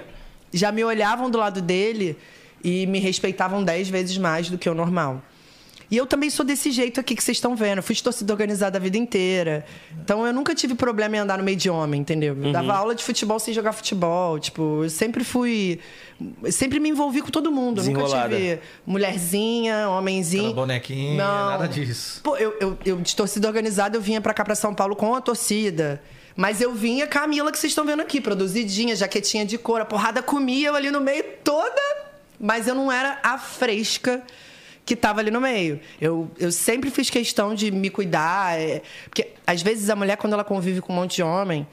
[0.53, 2.19] já me olhavam do lado dele
[2.63, 5.23] e me respeitavam dez vezes mais do que o normal.
[5.90, 7.79] E eu também sou desse jeito aqui que vocês estão vendo.
[7.79, 9.64] Eu fui torcida organizada a vida inteira.
[10.03, 12.37] Então eu nunca tive problema em andar no meio de homem, entendeu?
[12.37, 12.53] Eu uhum.
[12.53, 14.38] dava aula de futebol sem jogar futebol.
[14.38, 15.81] Tipo, eu sempre fui.
[16.51, 17.83] Sempre me envolvi com todo mundo.
[17.83, 20.51] Nunca tive mulherzinha, homenzinho.
[20.51, 21.51] Aquela bonequinha, Não.
[21.51, 22.20] nada disso.
[22.22, 25.14] Pô, eu, eu, eu de torcida organizada, eu vinha pra cá, pra São Paulo com
[25.14, 26.03] a torcida.
[26.37, 30.22] Mas eu vinha Camila, que vocês estão vendo aqui, produzidinha, jaquetinha de couro, a porrada
[30.22, 31.81] comia eu ali no meio toda.
[32.38, 34.22] Mas eu não era a fresca
[34.88, 35.79] que estava ali no meio.
[36.01, 38.59] Eu, eu sempre fiz questão de me cuidar.
[38.59, 41.68] É, porque, às vezes, a mulher, quando ela convive com um monte de homem,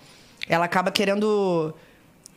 [0.50, 1.74] ela acaba querendo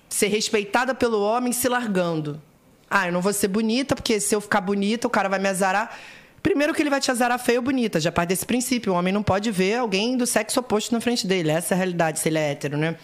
[0.09, 2.41] ser respeitada pelo homem se largando.
[2.89, 5.49] Ah, eu não vou ser bonita, porque se eu ficar bonita, o cara vai me
[5.49, 5.99] azarar.
[6.41, 8.93] Primeiro que ele vai te azarar feia ou bonita, já parte desse princípio.
[8.93, 11.51] O homem não pode ver alguém do sexo oposto na frente dele.
[11.51, 12.97] Essa é a realidade, se ele é hétero, né?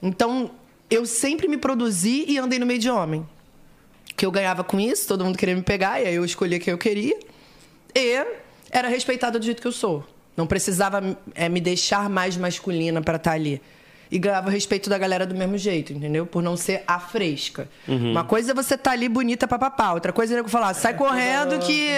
[0.00, 0.52] Então,
[0.88, 3.26] eu sempre me produzi e andei no meio de homem
[4.20, 6.72] que eu ganhava com isso, todo mundo queria me pegar, e aí eu escolhia quem
[6.72, 7.18] eu queria.
[7.94, 8.22] E
[8.70, 10.04] era respeitada do jeito que eu sou.
[10.36, 13.62] Não precisava é, me deixar mais masculina para estar tá ali.
[14.10, 16.26] E ganhava o respeito da galera do mesmo jeito, entendeu?
[16.26, 17.66] Por não ser a fresca.
[17.88, 18.10] Uhum.
[18.10, 19.94] Uma coisa é você tá ali bonita papapá.
[19.94, 21.88] Outra coisa é eu falar, sai correndo que,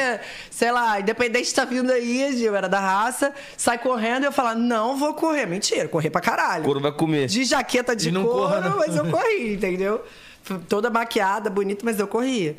[0.48, 4.54] sei lá, independente tá vindo aí, Gil, era da raça, sai correndo e eu falar,
[4.54, 5.46] não vou correr.
[5.46, 6.62] Mentira, correr pra caralho.
[6.62, 7.26] Couro vai comer.
[7.26, 10.04] De jaqueta de couro, corra, mas eu corri, entendeu?
[10.68, 12.56] toda maquiada, bonita, mas eu corria.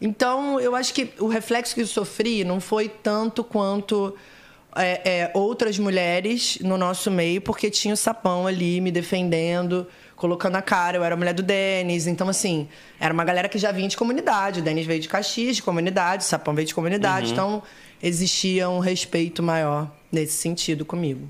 [0.00, 4.16] Então, eu acho que o reflexo que eu sofri não foi tanto quanto
[4.74, 10.56] é, é, outras mulheres no nosso meio, porque tinha o sapão ali me defendendo, colocando
[10.56, 10.96] a cara.
[10.96, 12.06] Eu era a mulher do Denis.
[12.06, 14.60] Então, assim, era uma galera que já vinha de comunidade.
[14.60, 17.26] O Denis veio de Caxias, de comunidade, o sapão veio de comunidade.
[17.26, 17.32] Uhum.
[17.32, 17.62] Então,
[18.02, 21.28] existia um respeito maior nesse sentido comigo.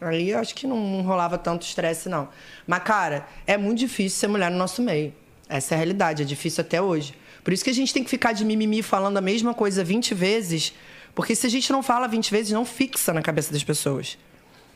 [0.00, 2.28] Aí eu acho que não rolava tanto estresse, não.
[2.66, 5.12] Mas, cara, é muito difícil ser mulher no nosso meio.
[5.48, 7.14] Essa é a realidade, é difícil até hoje.
[7.42, 10.14] Por isso que a gente tem que ficar de mimimi falando a mesma coisa 20
[10.14, 10.74] vezes,
[11.14, 14.18] porque se a gente não fala 20 vezes, não fixa na cabeça das pessoas.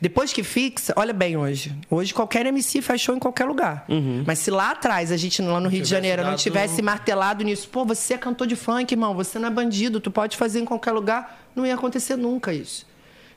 [0.01, 1.73] Depois que fixa, olha bem hoje.
[1.89, 3.85] Hoje qualquer MC faz show em qualquer lugar.
[3.87, 4.23] Uhum.
[4.27, 7.69] Mas se lá atrás a gente, lá no Rio de Janeiro, não tivesse martelado nisso,
[7.69, 10.65] pô, você é cantor de funk, irmão, você não é bandido, tu pode fazer em
[10.65, 12.85] qualquer lugar, não ia acontecer nunca isso.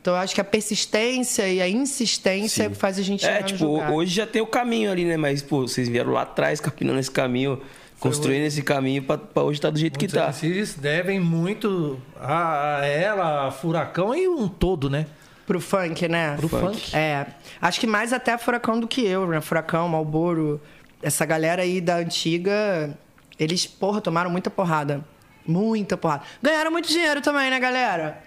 [0.06, 2.74] Então eu acho que a persistência e a insistência Sim.
[2.76, 5.16] faz a gente É, tipo, hoje já tem o caminho ali, né?
[5.16, 7.60] Mas, pô, vocês vieram lá atrás capinando esse caminho.
[7.98, 10.28] construindo esse caminho pra, pra hoje estar tá do jeito Muitos que tá.
[10.28, 15.06] MCs devem muito a, a ela, a Furacão e um todo, né?
[15.44, 16.36] Pro funk, né?
[16.36, 16.94] Pro funk.
[16.94, 17.26] É.
[17.60, 19.40] Acho que mais até Furacão do que eu, né?
[19.40, 20.60] Furacão, Malboro.
[21.02, 22.96] Essa galera aí da antiga,
[23.40, 25.04] eles, porra, tomaram muita porrada.
[25.44, 26.22] Muita porrada.
[26.40, 28.22] Ganharam muito dinheiro também, né, galera?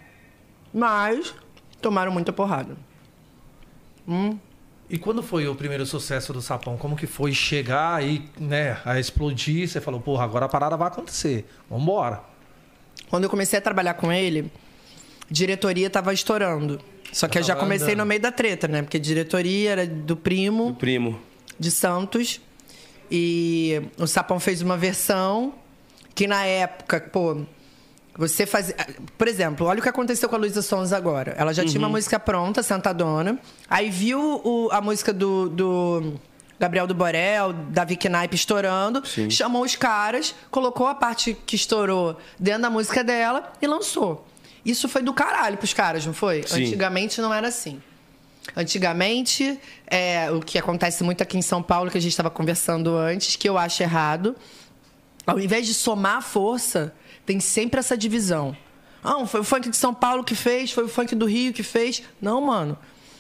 [0.73, 1.33] Mas
[1.79, 2.75] tomaram muita porrada.
[4.07, 4.37] Hum.
[4.89, 6.75] E quando foi o primeiro sucesso do Sapão?
[6.75, 9.67] Como que foi chegar e, né, a explodir?
[9.67, 11.45] Você falou, porra, agora a parada vai acontecer.
[11.69, 12.21] Vambora.
[13.09, 14.51] Quando eu comecei a trabalhar com ele,
[15.29, 16.79] diretoria tava estourando.
[17.11, 17.99] Só que eu já Tava comecei andando.
[17.99, 18.81] no meio da treta, né?
[18.81, 21.19] Porque diretoria era do primo O primo.
[21.59, 22.39] de Santos.
[23.11, 25.53] E o Sapão fez uma versão
[26.13, 27.41] que na época, pô,
[28.19, 28.75] você fazia.
[29.17, 31.33] Por exemplo, olha o que aconteceu com a Luísa Sons agora.
[31.37, 33.39] Ela já tinha uma música pronta, Sentadona.
[33.69, 36.13] Aí viu o- a música do, do
[36.59, 39.29] Gabriel do Borel, Davi Knaip estourando, Sim.
[39.29, 44.27] chamou os caras, colocou a parte que estourou dentro da música dela e lançou.
[44.65, 46.43] Isso foi do caralho pros caras, não foi?
[46.45, 46.65] Sim.
[46.65, 47.81] Antigamente não era assim.
[48.55, 52.95] Antigamente, é, o que acontece muito aqui em São Paulo, que a gente estava conversando
[52.97, 54.35] antes, que eu acho errado,
[55.25, 56.93] ao invés de somar força,
[57.29, 58.57] tem sempre essa divisão.
[59.03, 61.61] Ah, foi o funk de São Paulo que fez, foi o funk do Rio que
[61.61, 62.01] fez.
[62.19, 62.75] Não, mano.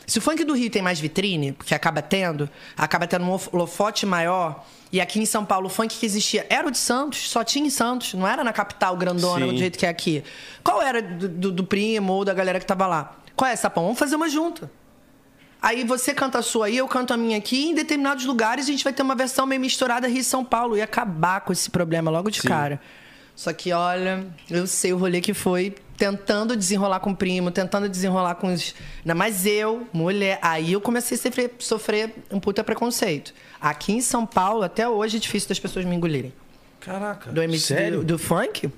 [0.07, 4.07] Se o funk do Rio tem mais vitrine, porque acaba tendo, acaba tendo um holofote
[4.07, 7.43] maior, e aqui em São Paulo o funk que existia era o de Santos, só
[7.43, 9.51] tinha em Santos, não era na capital grandona Sim.
[9.53, 10.23] do jeito que é aqui.
[10.63, 13.15] Qual era do, do- do primo ou da galera que tava lá?
[13.35, 13.83] Qual é, Sapão?
[13.83, 14.71] Vamos fazer uma junta.
[15.61, 18.65] Aí você canta a sua aí, eu canto a minha aqui, e em determinados lugares
[18.65, 21.53] a gente vai ter uma versão meio misturada Rio e São Paulo e acabar com
[21.53, 22.47] esse problema logo de Sim.
[22.47, 22.81] cara.
[23.39, 27.87] Só que, olha, eu sei o rolê que foi tentando desenrolar com o primo, tentando
[27.87, 28.75] desenrolar com os.
[28.97, 30.39] Ainda mais eu, mulher.
[30.41, 33.33] Aí eu comecei a sofrer, sofrer um puta preconceito.
[33.61, 36.33] Aqui em São Paulo, até hoje, é difícil das pessoas me engolirem
[36.81, 37.31] Caraca.
[37.31, 37.99] do MC Sério?
[37.99, 38.69] do, do funk,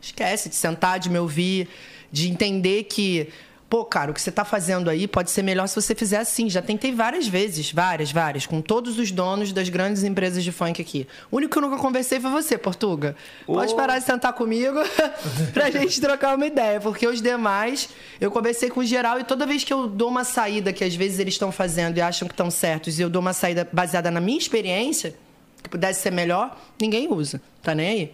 [0.00, 1.68] esquece de sentar, de me ouvir,
[2.10, 3.28] de entender que,
[3.68, 6.48] pô, cara, o que você tá fazendo aí pode ser melhor se você fizer assim.
[6.48, 10.80] Já tentei várias vezes, várias, várias, com todos os donos das grandes empresas de funk
[10.80, 11.06] aqui.
[11.30, 13.16] O único que eu nunca conversei foi você, Portuga.
[13.44, 13.76] Pode Ô.
[13.76, 14.78] parar de sentar comigo
[15.52, 17.88] pra gente trocar uma ideia, porque os demais,
[18.20, 21.18] eu conversei com geral e toda vez que eu dou uma saída que às vezes
[21.18, 24.20] eles estão fazendo e acham que estão certos, e eu dou uma saída baseada na
[24.20, 25.14] minha experiência,
[25.62, 27.40] que pudesse ser melhor, ninguém usa.
[27.62, 28.12] Tá nem aí.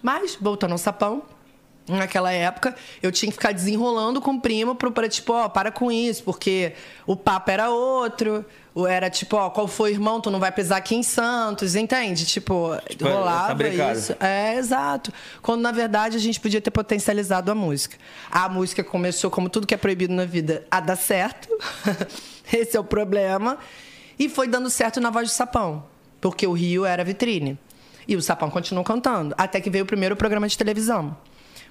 [0.00, 1.22] Mas, voltando ao sapão,
[1.88, 5.70] naquela época, eu tinha que ficar desenrolando com o primo pro- pra, tipo, ó, para
[5.70, 6.72] com isso, porque
[7.06, 8.44] o papo era outro.
[8.74, 10.20] o- Era tipo, ó, qual foi, irmão?
[10.20, 12.26] Tu não vai pisar aqui em Santos, entende?
[12.26, 13.96] Tipo, Tipo, é, tá rolava brecado.
[13.98, 14.16] isso.
[14.18, 15.12] É, exato.
[15.40, 17.96] Quando, na verdade, a gente podia ter potencializado a música.
[18.30, 21.48] A música começou, como tudo que é proibido na vida, a dar certo.
[22.52, 23.58] Esse é o problema.
[24.18, 25.84] E foi dando certo na voz do Sapão.
[26.20, 27.56] Porque o Rio era vitrine.
[28.08, 29.34] E o Sapão continuou cantando.
[29.38, 31.16] Até que veio o primeiro programa de televisão.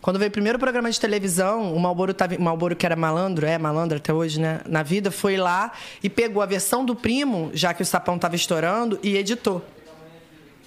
[0.03, 3.57] Quando veio o primeiro programa de televisão, o Malboro, tava, Malboro que era malandro, é
[3.57, 4.59] malandro até hoje, né?
[4.67, 5.71] Na vida, foi lá
[6.03, 9.63] e pegou a versão do primo, já que o Sapão estava estourando, e editou.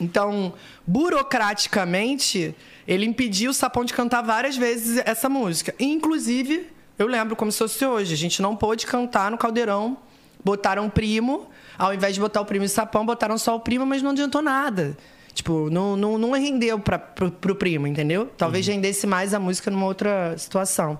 [0.01, 0.55] Então,
[0.87, 2.55] burocraticamente,
[2.89, 5.75] ele impediu o Sapão de cantar várias vezes essa música.
[5.79, 6.69] Inclusive,
[6.99, 9.99] eu lembro como se fosse hoje, a gente não pôde cantar no Caldeirão.
[10.43, 11.47] Botaram o primo,
[11.77, 14.13] ao invés de botar o primo e o Sapão, botaram só o primo, mas não
[14.13, 14.97] adiantou nada.
[15.37, 18.25] Tipo, não, não, não rendeu pra, pro, pro primo, entendeu?
[18.39, 20.99] Talvez rendesse mais a música numa outra situação.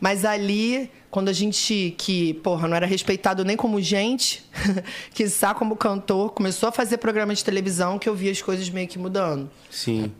[0.00, 4.44] Mas ali, quando a gente, que, porra, não era respeitado nem como gente,
[5.12, 8.70] que só como cantor, começou a fazer programa de televisão, que eu vi as coisas
[8.70, 9.50] meio que mudando.
[9.68, 10.12] Sim.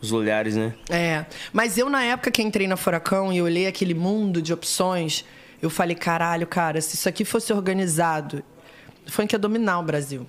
[0.00, 0.72] Os olhares, né?
[0.88, 1.26] É.
[1.52, 5.24] Mas eu, na época que entrei na Furacão e olhei aquele mundo de opções,
[5.60, 8.44] eu falei, caralho, cara, se isso aqui fosse organizado,
[9.04, 10.24] o funk ia dominar o Brasil.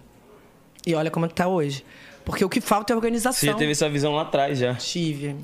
[0.84, 1.86] E olha como tá hoje.
[2.26, 3.50] Porque o que falta é Você organização.
[3.50, 4.76] já teve essa visão lá atrás já.
[4.76, 5.36] Tive.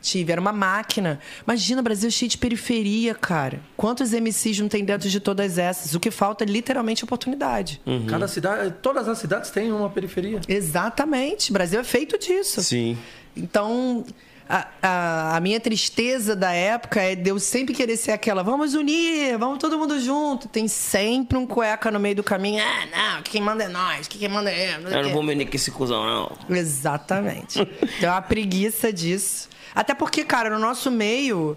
[0.00, 1.18] Tive, era uma máquina.
[1.46, 3.60] Imagina, Brasil cheio de periferia, cara.
[3.76, 5.94] Quantos MCs não tem dentro de todas essas?
[5.94, 7.80] O que falta é literalmente oportunidade.
[8.08, 10.40] Cada cidade, todas as cidades têm uma periferia.
[10.48, 11.50] Exatamente.
[11.50, 12.62] O Brasil é feito disso.
[12.62, 12.96] Sim.
[13.36, 14.04] Então,
[14.48, 18.74] a, a, a minha tristeza da época é de eu sempre querer ser aquela, vamos
[18.74, 20.48] unir, vamos todo mundo junto.
[20.48, 22.62] Tem sempre um cueca no meio do caminho.
[22.64, 24.76] Ah, não, quem manda é nós, quem manda é.
[24.76, 24.88] eu.
[24.88, 26.56] Eu não vou me unir com esse cuzão, não.
[26.56, 27.64] Exatamente.
[28.00, 29.48] Tem uma preguiça disso.
[29.74, 31.56] Até porque, cara, no nosso meio.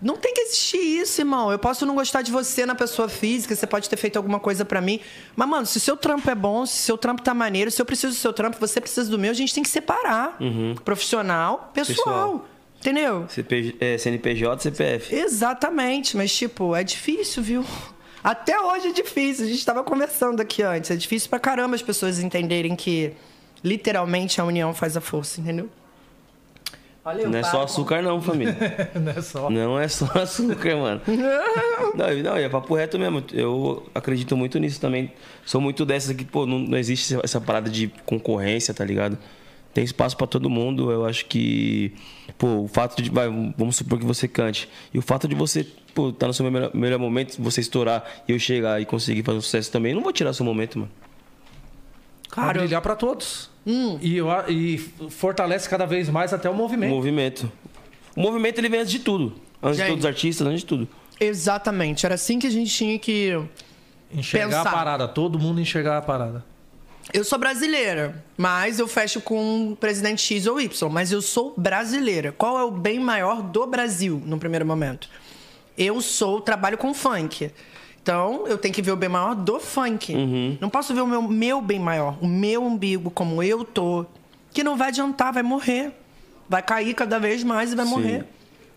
[0.00, 1.52] Não tem que existir isso, irmão.
[1.52, 4.64] Eu posso não gostar de você na pessoa física, você pode ter feito alguma coisa
[4.64, 5.00] pra mim.
[5.36, 7.80] Mas, mano, se o seu trampo é bom, se o seu trampo tá maneiro, se
[7.80, 10.38] eu preciso do seu trampo, você precisa do meu, a gente tem que separar.
[10.84, 11.96] Profissional, pessoal.
[11.96, 12.46] Pessoal.
[12.78, 13.26] Entendeu?
[13.28, 15.14] CP, é, CNPJ, CPF.
[15.14, 17.64] Exatamente, mas, tipo, é difícil, viu?
[18.24, 19.44] Até hoje é difícil.
[19.44, 20.90] A gente tava conversando aqui antes.
[20.90, 23.14] É difícil pra caramba as pessoas entenderem que
[23.62, 25.68] Literalmente, a união faz a força, entendeu?
[27.02, 28.54] Olha, não é só açúcar, não, família.
[28.94, 29.50] não é só.
[29.50, 31.00] Não é só açúcar, mano.
[31.94, 33.24] não, não, é papo reto mesmo.
[33.32, 35.10] Eu acredito muito nisso também.
[35.46, 39.16] Sou muito dessas aqui, pô, não, não existe essa parada de concorrência, tá ligado?
[39.72, 40.90] Tem espaço para todo mundo.
[40.90, 41.94] Eu acho que,
[42.36, 43.10] pô, o fato de.
[43.10, 44.68] Vai, vamos supor que você cante.
[44.92, 48.32] E o fato de você, pô, tá no seu melhor, melhor momento, você estourar e
[48.32, 50.90] eu chegar e conseguir fazer um sucesso também, não vou tirar seu momento, mano.
[52.28, 52.52] Claro.
[52.52, 53.49] Pra brilhar para todos.
[53.66, 53.98] Hum.
[54.00, 54.18] E,
[54.48, 54.78] e
[55.10, 56.92] fortalece cada vez mais até o movimento.
[56.92, 57.52] O movimento.
[58.16, 59.34] O movimento ele vem antes de tudo.
[59.62, 60.88] Antes gente, de todos os artistas, antes de tudo.
[61.18, 62.06] Exatamente.
[62.06, 63.38] Era assim que a gente tinha que.
[64.12, 64.70] Enxergar pensar.
[64.70, 66.44] a parada, todo mundo enxergar a parada.
[67.12, 72.32] Eu sou brasileira, mas eu fecho com presidente X ou Y, mas eu sou brasileira.
[72.32, 75.08] Qual é o bem maior do Brasil no primeiro momento?
[75.76, 77.50] Eu sou, trabalho com funk.
[78.02, 80.14] Então, eu tenho que ver o bem maior do funk.
[80.14, 80.56] Uhum.
[80.60, 84.06] Não posso ver o meu, meu bem maior, o meu umbigo, como eu tô.
[84.52, 85.92] Que não vai adiantar, vai morrer.
[86.48, 87.90] Vai cair cada vez mais e vai Sim.
[87.90, 88.24] morrer.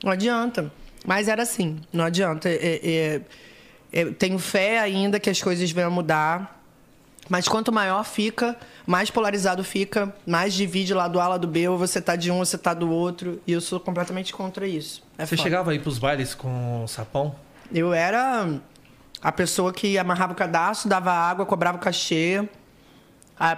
[0.04, 0.72] Não adianta.
[1.06, 2.50] Mas era assim, não adianta.
[2.50, 3.22] É, é,
[3.92, 6.62] é, tenho fé ainda que as coisas venham mudar.
[7.30, 12.02] Mas quanto maior fica, mais polarizado fica, mais divide lado A, lado B, ou você
[12.02, 13.42] tá de um, ou você tá do outro.
[13.48, 15.02] E eu sou completamente contra isso.
[15.18, 15.44] É você foda.
[15.44, 17.34] chegava aí pros bailes com sapão?
[17.74, 18.48] Eu era
[19.24, 22.48] a pessoa que amarrava o cadastro, dava água, cobrava o cachê,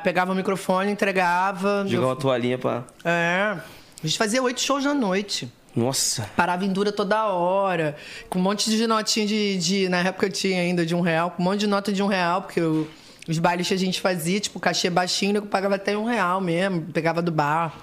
[0.03, 1.83] pegava o microfone, entregava.
[1.87, 2.83] Jogava uma toalhinha pra.
[3.03, 3.57] É.
[4.03, 5.51] A gente fazia oito shows na noite.
[5.75, 6.29] Nossa.
[6.35, 7.95] Parava em dura toda hora.
[8.29, 9.89] Com um monte de notinha de, de.
[9.89, 12.07] Na época eu tinha ainda de um real, com um monte de nota de um
[12.07, 12.87] real, porque eu,
[13.27, 16.81] os bailes que a gente fazia, tipo, cachê baixinho, eu pagava até um real mesmo,
[16.93, 17.75] pegava do bar.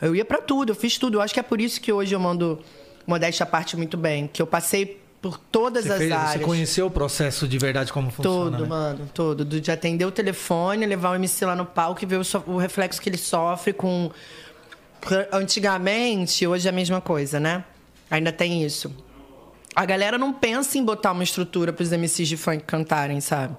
[0.00, 1.18] Eu ia para tudo, eu fiz tudo.
[1.18, 2.60] Eu acho que é por isso que hoje eu mando
[3.04, 4.28] modéstia à parte muito bem.
[4.32, 6.32] Que eu passei por todas você as fez, áreas.
[6.32, 8.50] Você conheceu o processo de verdade como funciona?
[8.50, 8.68] Todo, né?
[8.68, 9.44] mano, todo.
[9.44, 13.00] De atender o telefone, levar o MC lá no palco e ver o, o reflexo
[13.00, 14.10] que ele sofre com.
[15.32, 17.64] Antigamente, hoje é a mesma coisa, né?
[18.10, 18.94] Ainda tem isso.
[19.74, 23.56] A galera não pensa em botar uma estrutura para os MCs de funk cantarem, sabe?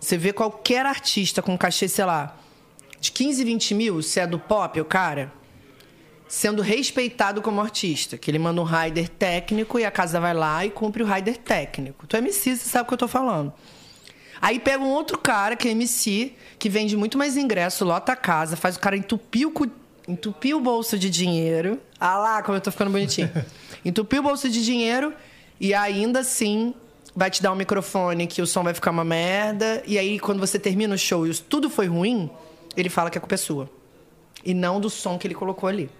[0.00, 2.36] Você vê qualquer artista com cachê, sei lá,
[3.00, 5.32] de 15, 20 mil, se é do pop, o cara,
[6.32, 8.16] sendo respeitado como artista.
[8.16, 11.36] Que ele manda um rider técnico e a casa vai lá e cumpre o rider
[11.36, 12.06] técnico.
[12.06, 13.52] Tu é MC, você sabe o que eu tô falando.
[14.40, 18.16] Aí pega um outro cara que é MC, que vende muito mais ingresso, lota a
[18.16, 19.52] casa, faz o cara entupir o,
[20.08, 21.78] entupir o bolso de dinheiro.
[22.00, 23.30] Ah lá, como eu tô ficando bonitinho.
[23.84, 25.12] entupir o bolso de dinheiro
[25.60, 26.72] e ainda assim
[27.14, 29.82] vai te dar um microfone que o som vai ficar uma merda.
[29.86, 32.30] E aí, quando você termina o show e tudo foi ruim,
[32.74, 33.68] ele fala que a culpa é sua.
[34.42, 35.90] E não do som que ele colocou ali.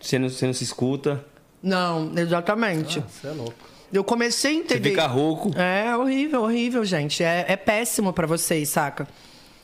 [0.00, 1.24] Você não, você não se escuta?
[1.62, 3.00] Não, exatamente.
[3.00, 3.68] Ah, você é louco.
[3.92, 4.82] Eu comecei a entender.
[4.82, 5.50] Você fica rouco.
[5.58, 7.24] É horrível, horrível, gente.
[7.24, 9.08] É, é péssimo para vocês, saca?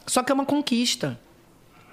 [0.07, 1.18] Só que é uma conquista.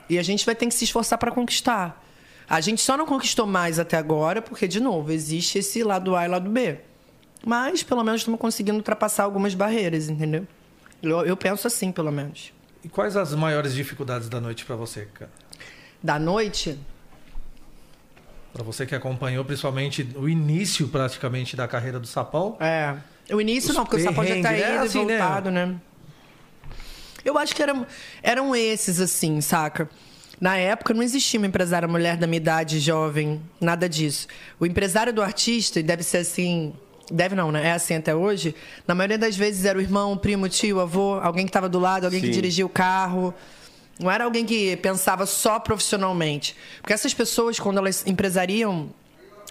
[0.09, 2.03] E a gente vai ter que se esforçar para conquistar.
[2.49, 6.25] A gente só não conquistou mais até agora porque, de novo, existe esse lado A
[6.25, 6.79] e lado B.
[7.45, 10.45] Mas, pelo menos, estamos conseguindo ultrapassar algumas barreiras, entendeu?
[11.01, 12.53] Eu, eu penso assim, pelo menos.
[12.83, 15.31] E quais as maiores dificuldades da noite para você, cara?
[16.01, 16.77] Da noite?
[18.53, 22.57] Para você que acompanhou principalmente o início praticamente da carreira do Sapão.
[22.59, 22.95] É.
[23.33, 25.17] O início não, porque o Sapão já tá aí é assim, né?
[25.17, 25.65] voltado, né?
[25.67, 25.75] né?
[27.23, 27.85] Eu acho que eram,
[28.21, 29.89] eram esses, assim, saca?
[30.39, 34.27] Na época não existia uma empresária mulher da minha idade, jovem, nada disso.
[34.59, 36.73] O empresário do artista, e deve ser assim,
[37.11, 37.67] deve não, né?
[37.67, 38.55] É assim até hoje.
[38.87, 41.49] Na maioria das vezes era o irmão, o primo, o tio, o avô, alguém que
[41.49, 42.25] estava do lado, alguém Sim.
[42.25, 43.33] que dirigia o carro.
[43.99, 46.55] Não era alguém que pensava só profissionalmente.
[46.81, 48.89] Porque essas pessoas, quando elas empresariam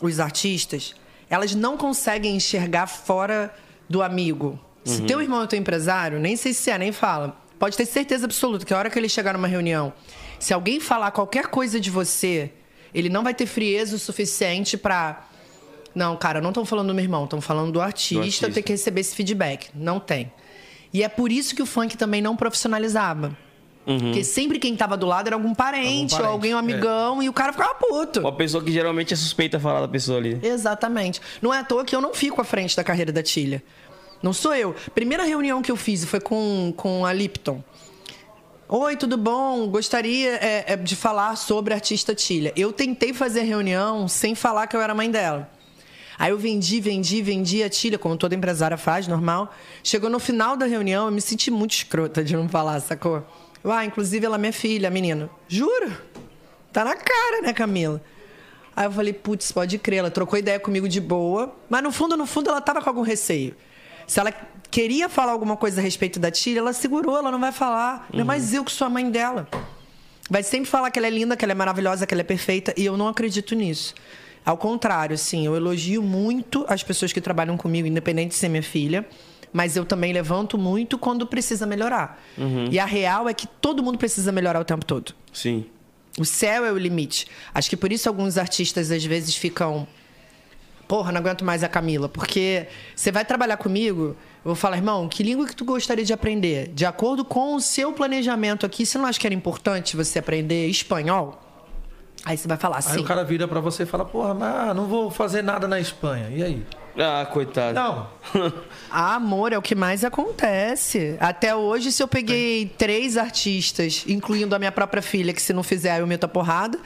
[0.03, 0.94] os artistas,
[1.29, 3.55] elas não conseguem enxergar fora
[3.88, 4.59] do amigo.
[4.87, 4.92] Uhum.
[4.96, 7.37] Se teu irmão é teu empresário, nem sei se é, nem fala.
[7.59, 9.92] Pode ter certeza absoluta que a hora que ele chegar numa reunião,
[10.38, 12.50] se alguém falar qualquer coisa de você,
[12.94, 15.26] ele não vai ter frieza o suficiente para
[15.94, 18.50] não, cara, não estão falando do meu irmão, estão falando do artista, do artista.
[18.50, 19.68] ter que receber esse feedback.
[19.74, 20.33] Não tem.
[20.92, 23.37] E é por isso que o funk também não profissionalizava.
[23.90, 23.98] Uhum.
[23.98, 26.61] Porque sempre quem tava do lado era algum parente, algum parente ou alguém, um é.
[26.61, 27.24] amigão, é.
[27.24, 28.20] e o cara ficava puto.
[28.20, 30.38] Uma pessoa que geralmente é suspeita falar da pessoa ali.
[30.42, 31.20] Exatamente.
[31.42, 33.62] Não é à toa que eu não fico à frente da carreira da Tilha.
[34.22, 34.74] Não sou eu.
[34.95, 37.62] Primeira reunião que eu fiz foi com, com a Lipton.
[38.68, 39.66] Oi, tudo bom?
[39.66, 42.53] Gostaria é, é, de falar sobre a artista Tilha.
[42.55, 45.51] Eu tentei fazer a reunião sem falar que eu era mãe dela.
[46.16, 49.53] Aí eu vendi, vendi, vendi a Tilha, como toda empresária faz, normal.
[49.82, 53.26] Chegou no final da reunião, eu me senti muito escrota de não falar, sacou?
[53.64, 55.28] Ah, inclusive ela é minha filha, menina.
[55.48, 55.92] Juro?
[56.72, 58.00] Tá na cara, né, Camila?
[58.74, 62.16] Aí eu falei, putz, pode crer, ela trocou ideia comigo de boa, mas no fundo,
[62.16, 63.54] no fundo, ela tava com algum receio.
[64.06, 64.32] Se ela
[64.70, 68.06] queria falar alguma coisa a respeito da tia, ela segurou, ela não vai falar.
[68.11, 68.18] Uhum.
[68.18, 69.48] Não é mais eu que sou a mãe dela.
[70.30, 72.72] vai sempre falar que ela é linda, que ela é maravilhosa, que ela é perfeita,
[72.76, 73.94] e eu não acredito nisso.
[74.44, 78.62] Ao contrário, assim, eu elogio muito as pessoas que trabalham comigo, independente de ser minha
[78.62, 79.06] filha,
[79.53, 82.20] mas eu também levanto muito quando precisa melhorar.
[82.38, 82.66] Uhum.
[82.70, 85.14] E a real é que todo mundo precisa melhorar o tempo todo.
[85.32, 85.66] Sim.
[86.18, 87.26] O céu é o limite.
[87.55, 89.86] Acho que por isso alguns artistas às vezes ficam.
[90.86, 92.09] Porra, não aguento mais a Camila.
[92.09, 96.12] Porque você vai trabalhar comigo, eu vou falar, irmão, que língua que tu gostaria de
[96.12, 96.68] aprender?
[96.68, 100.66] De acordo com o seu planejamento aqui, você não acha que era importante você aprender
[100.66, 101.40] espanhol?
[102.24, 103.01] Aí você vai falar Aí assim.
[103.01, 106.28] o cara vira pra você e fala, porra, mas não vou fazer nada na Espanha.
[106.30, 106.66] E aí?
[107.03, 107.74] Ah, coitado.
[107.74, 108.09] Não.
[108.92, 111.16] Ah, amor, é o que mais acontece.
[111.20, 115.62] Até hoje, se eu peguei três artistas, incluindo a minha própria filha, que se não
[115.62, 116.78] fizer, eu meto a porrada.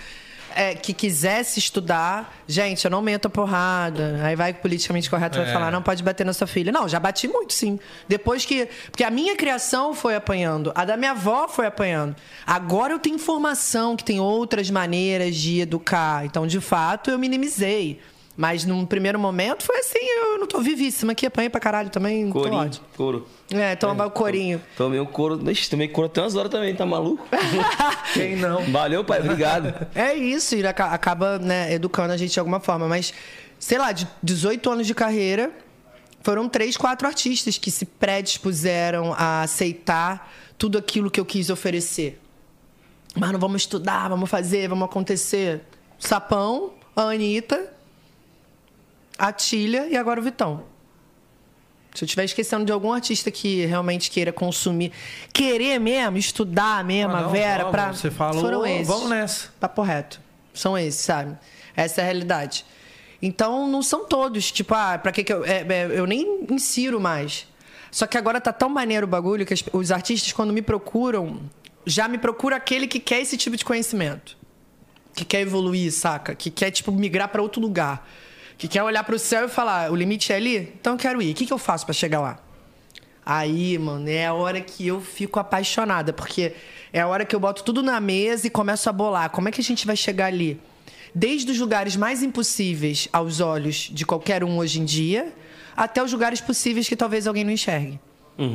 [0.57, 4.21] é, que quisesse estudar, gente, eu não meto a porrada.
[4.23, 5.53] Aí vai politicamente correto vai É.
[5.53, 6.71] falar, não pode bater na sua filha.
[6.71, 7.77] Não, já bati muito, sim.
[8.09, 8.69] Depois que.
[8.89, 12.15] Porque a minha criação foi apanhando, a da minha avó foi apanhando.
[12.47, 16.25] Agora eu tenho informação que tem outras maneiras de educar.
[16.25, 18.01] Então, de fato, eu minimizei.
[18.37, 22.29] Mas num primeiro momento foi assim, eu não tô vivíssima aqui, apanhei pra caralho também.
[22.31, 23.29] Corinho, couro.
[23.53, 24.61] É, toma o corinho.
[24.77, 25.49] Tomei o couro.
[25.51, 27.25] Ixi, tomei couro até umas horas também, tá maluco?
[28.13, 28.61] Quem não?
[28.73, 29.21] Valeu, pai.
[29.21, 29.73] Obrigado.
[29.95, 32.89] É isso, e aca- acaba né, educando a gente de alguma forma.
[32.89, 33.15] Mas,
[33.59, 35.53] sei lá, de 18 anos de carreira,
[36.21, 42.21] foram três, quatro artistas que se predispuseram a aceitar tudo aquilo que eu quis oferecer.
[43.17, 45.61] Mano, vamos estudar, vamos fazer, vamos acontecer.
[46.01, 47.73] Sapão, a Anitta,
[49.19, 50.65] a Tília e agora o Vitão.
[51.95, 54.91] Se eu estiver esquecendo de algum artista que realmente queira consumir,
[55.33, 57.93] querer mesmo, estudar mesmo, Ah, a não, Vera, vamos, pra.
[57.93, 58.89] Você falou, foram esses.
[58.89, 59.49] vamos nessa.
[59.61, 60.21] Papo reto.
[60.53, 61.37] São esses, sabe?
[61.77, 62.65] Essa é a realidade.
[63.23, 64.51] Então, não são todos.
[64.51, 65.45] Tipo, ah, pra que que eu...
[65.45, 67.47] é, é, eu nem insiro mais.
[67.93, 71.41] Só que agora tá tão maneiro o bagulho que as- os artistas, quando me procuram,
[71.87, 74.37] já me procura aquele que quer esse tipo de conhecimento.
[75.15, 76.35] Que quer evoluir, saca?
[76.35, 78.05] Que quer, tipo, migrar pra outro lugar.
[78.57, 80.73] Que quer olhar pro céu e falar, o limite é ali?
[80.81, 81.33] Então eu quero ir.
[81.33, 82.39] O que, que eu faço pra chegar lá?
[83.27, 86.53] Aí, mano, é a hora que eu fico apaixonada, porque
[86.93, 89.31] é a hora que eu boto tudo na mesa e começo a bolar.
[89.31, 90.61] Como é que a gente vai chegar ali?
[91.15, 95.33] Desde os lugares mais impossíveis aos olhos de qualquer um hoje em dia,
[95.77, 97.99] até os lugares possíveis que talvez alguém não enxergue.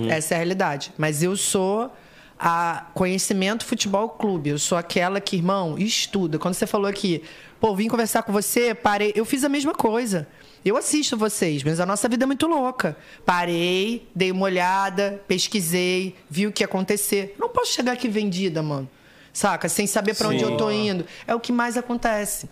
[0.10, 0.91] Essa é a realidade.
[0.97, 1.91] Mas eu sou
[2.38, 4.50] a Conhecimento Futebol Clube.
[4.50, 6.38] Eu sou aquela que, irmão, estuda.
[6.38, 7.24] Quando você falou aqui,
[7.60, 9.14] pô, vim conversar com você, parei.
[9.16, 10.28] Eu fiz a mesma coisa.
[10.64, 12.97] Eu assisto vocês, mas a nossa vida é muito louca.
[13.26, 17.36] Parei, dei uma olhada, pesquisei, vi o que ia acontecer.
[17.39, 18.89] Não posso chegar aqui vendida, mano.
[19.32, 19.70] Saca?
[19.70, 21.05] Sem saber pra onde eu tô indo.
[21.26, 22.49] É o que mais acontece.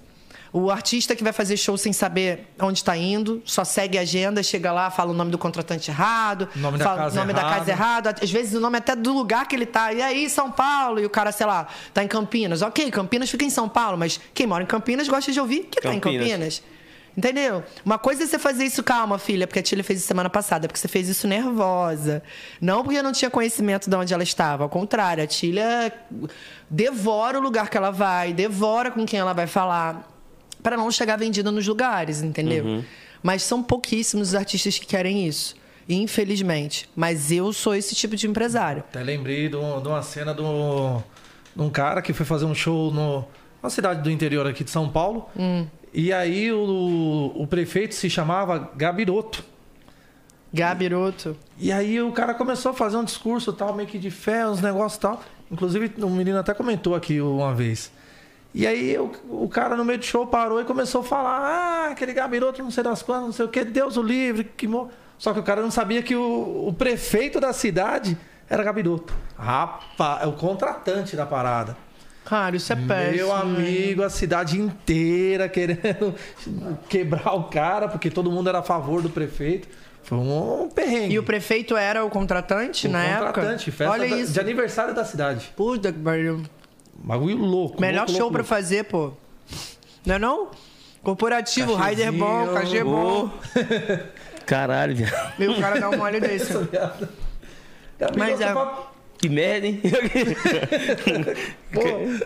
[0.54, 4.42] O artista que vai fazer show sem saber onde está indo, só segue a agenda,
[4.42, 7.42] chega lá, fala o nome do contratante errado, Nome da fala casa o nome da
[7.42, 7.58] errado.
[7.58, 9.92] casa errado, às vezes o nome até do lugar que ele tá.
[9.94, 12.62] E aí, São Paulo, e o cara, sei lá, tá em Campinas.
[12.62, 15.82] Ok, Campinas fica em São Paulo, mas quem mora em Campinas gosta de ouvir que
[15.82, 16.62] tá em Campinas.
[17.18, 17.64] Entendeu?
[17.84, 20.68] Uma coisa é você fazer isso, calma, filha, porque a Tilha fez isso semana passada,
[20.68, 22.22] porque você fez isso nervosa.
[22.62, 24.64] Não porque eu não tinha conhecimento de onde ela estava.
[24.66, 25.92] Ao contrário, a Tilha
[26.70, 30.08] devora o lugar que ela vai, devora com quem ela vai falar,
[30.68, 32.84] para não chegar vendida nos lugares, entendeu?
[33.24, 35.56] Mas são pouquíssimos os artistas que querem isso.
[35.88, 36.90] Infelizmente.
[36.94, 38.84] Mas eu sou esse tipo de empresário.
[38.90, 41.02] Até lembrei de, um- de uma cena do,
[41.56, 43.24] de um cara que foi fazer um show no,
[43.64, 45.30] numa cidade do interior aqui de São Paulo.
[45.94, 49.46] E aí o, o prefeito se chamava Gabiroto.
[50.54, 51.38] Gabiroto.
[51.58, 54.62] E aí o cara começou a fazer um discurso tal, meio que de fé, uns
[54.62, 55.22] negócios tal.
[55.50, 57.90] Inclusive, o menino até comentou aqui uma vez.
[58.60, 61.88] E aí o, o cara no meio do show parou e começou a falar: Ah,
[61.92, 64.90] aquele gabiroto, não sei das quantas, não sei o que, Deus o livre, que mo...
[65.20, 68.18] Só que o cara não sabia que o, o prefeito da cidade
[68.50, 69.14] era gabiroto.
[69.38, 71.78] Rapaz, é o contratante da parada.
[72.26, 73.16] Cara, isso é péssimo.
[73.16, 76.14] Meu amigo, a cidade inteira querendo
[76.90, 79.68] quebrar o cara, porque todo mundo era a favor do prefeito.
[80.04, 81.14] Foi um perrengue.
[81.16, 83.78] E o prefeito era o contratante Um na contratante, época?
[83.78, 84.34] festa Olha da- isso.
[84.34, 85.52] de aniversário da cidade.
[85.56, 86.44] Puta que pariu.
[87.04, 87.80] Bagulho louco.
[87.80, 88.50] Melhor louco, show louco, pra louco.
[88.50, 89.14] fazer, pô.
[90.06, 90.50] Não é não?
[91.04, 93.32] Corporativo, rider bom, cachê bom.
[94.46, 95.52] Caralho, viado.
[95.52, 96.54] O cara dá um mole desse.
[96.54, 98.54] Gabiroto Mas é-
[99.18, 99.82] Que merda, hein?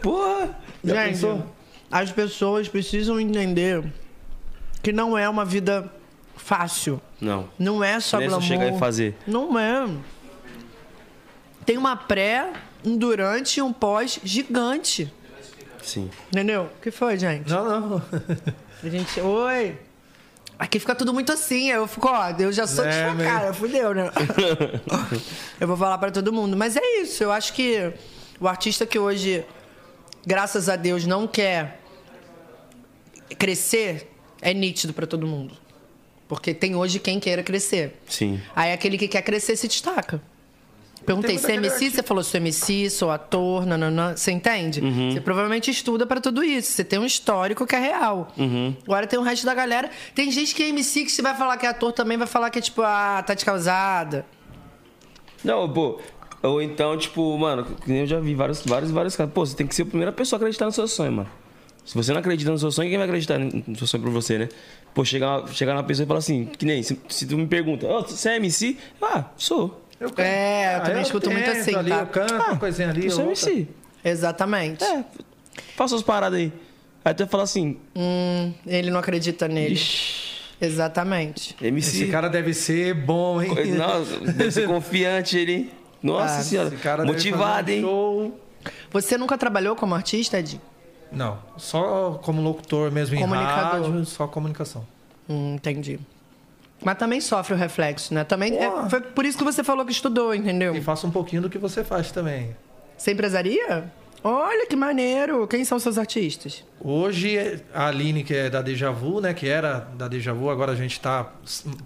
[0.01, 0.57] Porra.
[0.83, 1.45] Já Gente, pensou?
[1.91, 3.83] as pessoas precisam entender
[4.81, 5.91] que não é uma vida
[6.35, 6.99] fácil.
[7.19, 7.49] Não.
[7.57, 8.47] Não é só Nem só glamour.
[8.47, 9.15] chegar e fazer.
[9.27, 9.87] Não é.
[11.65, 12.51] Tem uma pré,
[12.85, 15.11] um durante e um pós gigante.
[15.83, 16.09] Sim.
[16.27, 16.69] Entendeu?
[16.77, 17.49] O que foi, gente?
[17.49, 18.03] Não, não.
[18.83, 19.77] A gente, oi.
[20.59, 24.11] Aqui fica tudo muito assim, eu fico, ó, eu já sou É, desfocada, fudeu, né?
[25.59, 26.55] eu vou falar pra todo mundo.
[26.55, 27.91] Mas é isso, eu acho que
[28.39, 29.43] o artista que hoje
[30.25, 31.79] graças a Deus, não quer
[33.37, 34.09] crescer,
[34.41, 35.55] é nítido pra todo mundo.
[36.27, 37.99] Porque tem hoje quem queira crescer.
[38.07, 38.41] Sim.
[38.55, 40.21] Aí aquele que quer crescer se destaca.
[41.05, 41.89] Perguntei, você é MC?
[41.89, 44.15] Você falou, sou MC, sou ator, nananã.
[44.15, 44.81] Você entende?
[44.81, 45.11] Uhum.
[45.11, 46.71] Você provavelmente estuda pra tudo isso.
[46.71, 48.31] Você tem um histórico que é real.
[48.37, 48.75] Uhum.
[48.83, 49.89] Agora tem o resto da galera.
[50.13, 52.49] Tem gente que é MC que se vai falar que é ator também vai falar
[52.49, 54.25] que é tipo, ah, tá de causada.
[55.43, 55.99] Não, pô.
[56.43, 59.33] Ou então, tipo, mano, que nem eu já vi vários, vários, vários casos.
[59.33, 61.29] Pô, você tem que ser a primeira pessoa a acreditar no seu sonho, mano.
[61.83, 64.37] Se você não acredita no seu sonho, quem vai acreditar no seu sonho pra você,
[64.37, 64.49] né?
[64.93, 67.87] Pô, chegar, chegar na pessoa e falar assim, que nem, se, se tu me pergunta,
[67.87, 68.77] ó, você é MC?
[69.01, 69.81] Ah, sou.
[70.01, 70.21] Eu canto.
[70.21, 71.99] É, eu Ah, também escuto muito assim, ali, tá?
[71.99, 73.05] Eu canto, uma coisinha ali.
[73.05, 73.25] Eu sou.
[73.27, 73.67] MC.
[74.03, 74.83] Exatamente.
[74.83, 75.05] É,
[75.77, 76.51] faça as paradas aí.
[77.05, 79.75] Aí tu vai falar assim, Hum, ele não acredita nele.
[79.75, 81.55] ixi, Exatamente.
[81.61, 82.03] MC.
[82.03, 83.71] Esse cara deve ser bom, hein?
[83.73, 85.71] Nossa, deve ser confiante ele.
[86.03, 86.67] Nossa Ah, senhora.
[86.69, 87.81] Esse cara deve Motivado, fazer um hein?
[87.81, 88.39] show.
[88.91, 90.59] Você nunca trabalhou como artista, Ed?
[91.11, 93.81] Não, só como locutor mesmo em Comunicador.
[93.89, 94.85] rádio, só comunicação.
[95.29, 95.99] Hum, entendi.
[96.83, 98.23] Mas também sofre o reflexo, né?
[98.23, 100.75] Também é- foi por isso que você falou que estudou, entendeu?
[100.75, 102.55] E faço um pouquinho do que você faz também.
[102.97, 103.91] Você empresaria?
[104.23, 105.47] Olha que maneiro.
[105.47, 106.63] Quem são seus artistas?
[106.79, 109.33] Hoje, a Aline, que é da Deja Vu, né?
[109.33, 111.31] Que era da Deja Vu, agora a gente está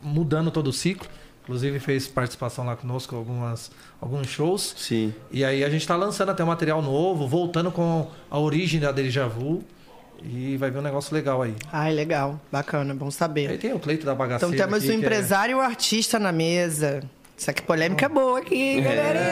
[0.04, 1.08] mudando todo o ciclo.
[1.43, 3.72] Inclusive fez participação lá conosco em algumas,
[4.02, 4.74] alguns shows.
[4.78, 5.14] Sim.
[5.32, 8.91] E aí a gente está lançando até um material novo, voltando com a origem da
[8.91, 9.64] Deja Vu.
[10.24, 11.53] E vai vir um negócio legal aí.
[11.72, 12.39] Ai, legal.
[12.51, 13.57] Bacana, bom Aí saber.
[13.59, 14.53] tem o Cleito da Bagaceira.
[14.53, 17.01] Então temos o que é- empresário e o artista na mesa.
[17.38, 19.26] Isso aqui polêmica é boa aqui, galerinha.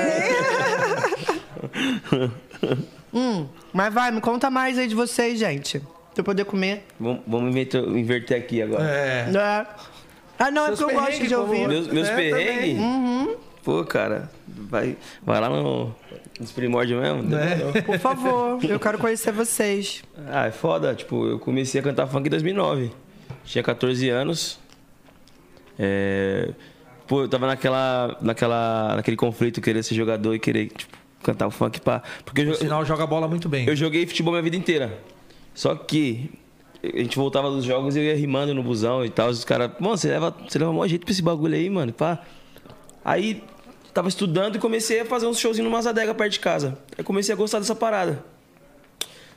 [3.13, 5.79] hum, mas vai, me conta mais aí de vocês, gente.
[5.79, 6.85] Pra eu poder comer.
[6.99, 8.83] Vamos, vamos inverter, inverter aqui agora.
[8.87, 9.29] É.
[9.33, 9.65] É.
[10.37, 11.67] Ah, não, é Seus porque eu gosto de ouvir.
[11.67, 12.79] Meus, meus É, perrengues?
[12.79, 13.35] Uhum.
[13.63, 14.29] Pô, cara,
[14.73, 15.95] vai, vai lá no,
[16.39, 17.23] nos primórdios mesmo.
[17.23, 17.83] demorou.
[17.83, 20.03] Por favor, eu quero conhecer vocês.
[20.27, 20.93] Ah, é foda.
[20.95, 22.91] Tipo, eu comecei a cantar funk em 2009.
[23.45, 24.59] Tinha 14 anos.
[25.77, 26.49] É...
[27.07, 31.51] Pô, eu tava naquela, naquela, naquele conflito, querer ser jogador e querer, tipo, cantar o
[31.51, 32.01] funk pá.
[32.25, 33.67] Porque eu, O jo- sinal joga bola muito bem.
[33.67, 34.97] eu joguei futebol minha vida inteira.
[35.53, 36.31] Só que
[36.83, 39.29] a gente voltava dos jogos e eu ia rimando no busão e tal.
[39.29, 41.91] Os caras, mano, você leva, você leva maior jeito pra esse bagulho aí, mano.
[41.93, 42.19] Pá.
[43.03, 43.43] Aí
[43.93, 46.77] tava estudando e comecei a fazer uns showzinhos no Mazadega perto de casa.
[46.97, 48.23] Aí comecei a gostar dessa parada.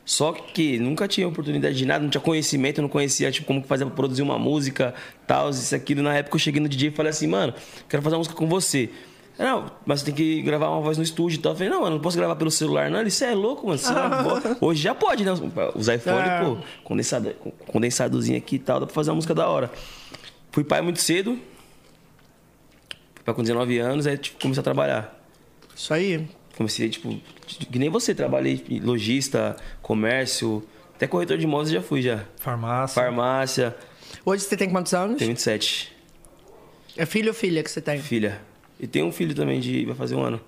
[0.05, 3.85] Só que nunca tinha oportunidade de nada, não tinha conhecimento, não conhecia tipo, como fazia
[3.87, 4.95] pra produzir uma música,
[5.27, 6.01] tal, isso, aquilo.
[6.01, 7.53] Na época eu cheguei no DJ e falei assim, mano,
[7.89, 8.89] quero fazer uma música com você.
[9.37, 11.53] Não, mas você tem que gravar uma voz no estúdio e tal.
[11.53, 13.01] Eu falei, não, mano, não posso gravar pelo celular, não.
[13.01, 13.79] Ele, você é louco, mano.
[13.79, 15.33] Você não- Hoje já pode, né?
[15.75, 16.41] Os iPhone, É.
[16.41, 17.35] pô, condensado,
[17.67, 19.71] condensadozinho aqui e tal, dá pra fazer uma música da hora.
[20.53, 21.37] Fui pai muito cedo,
[23.27, 25.20] pai com 19 anos, aí tipo, comecei a trabalhar.
[25.74, 26.27] Isso aí.
[26.57, 27.14] Comecei, tipo,
[27.70, 32.24] que nem você, trabalhei em lojista, comércio, até corretor de imóveis já fui já.
[32.39, 32.95] Farmácia.
[33.03, 33.77] Farmácia,
[34.24, 35.18] Hoje você tem quantos anos?
[35.18, 35.93] tenho 27,
[36.97, 38.01] É filho ou filha que você tem?
[38.01, 38.41] filha.
[38.81, 39.85] E tem um filho também de.
[39.85, 40.41] vai fazer um ano.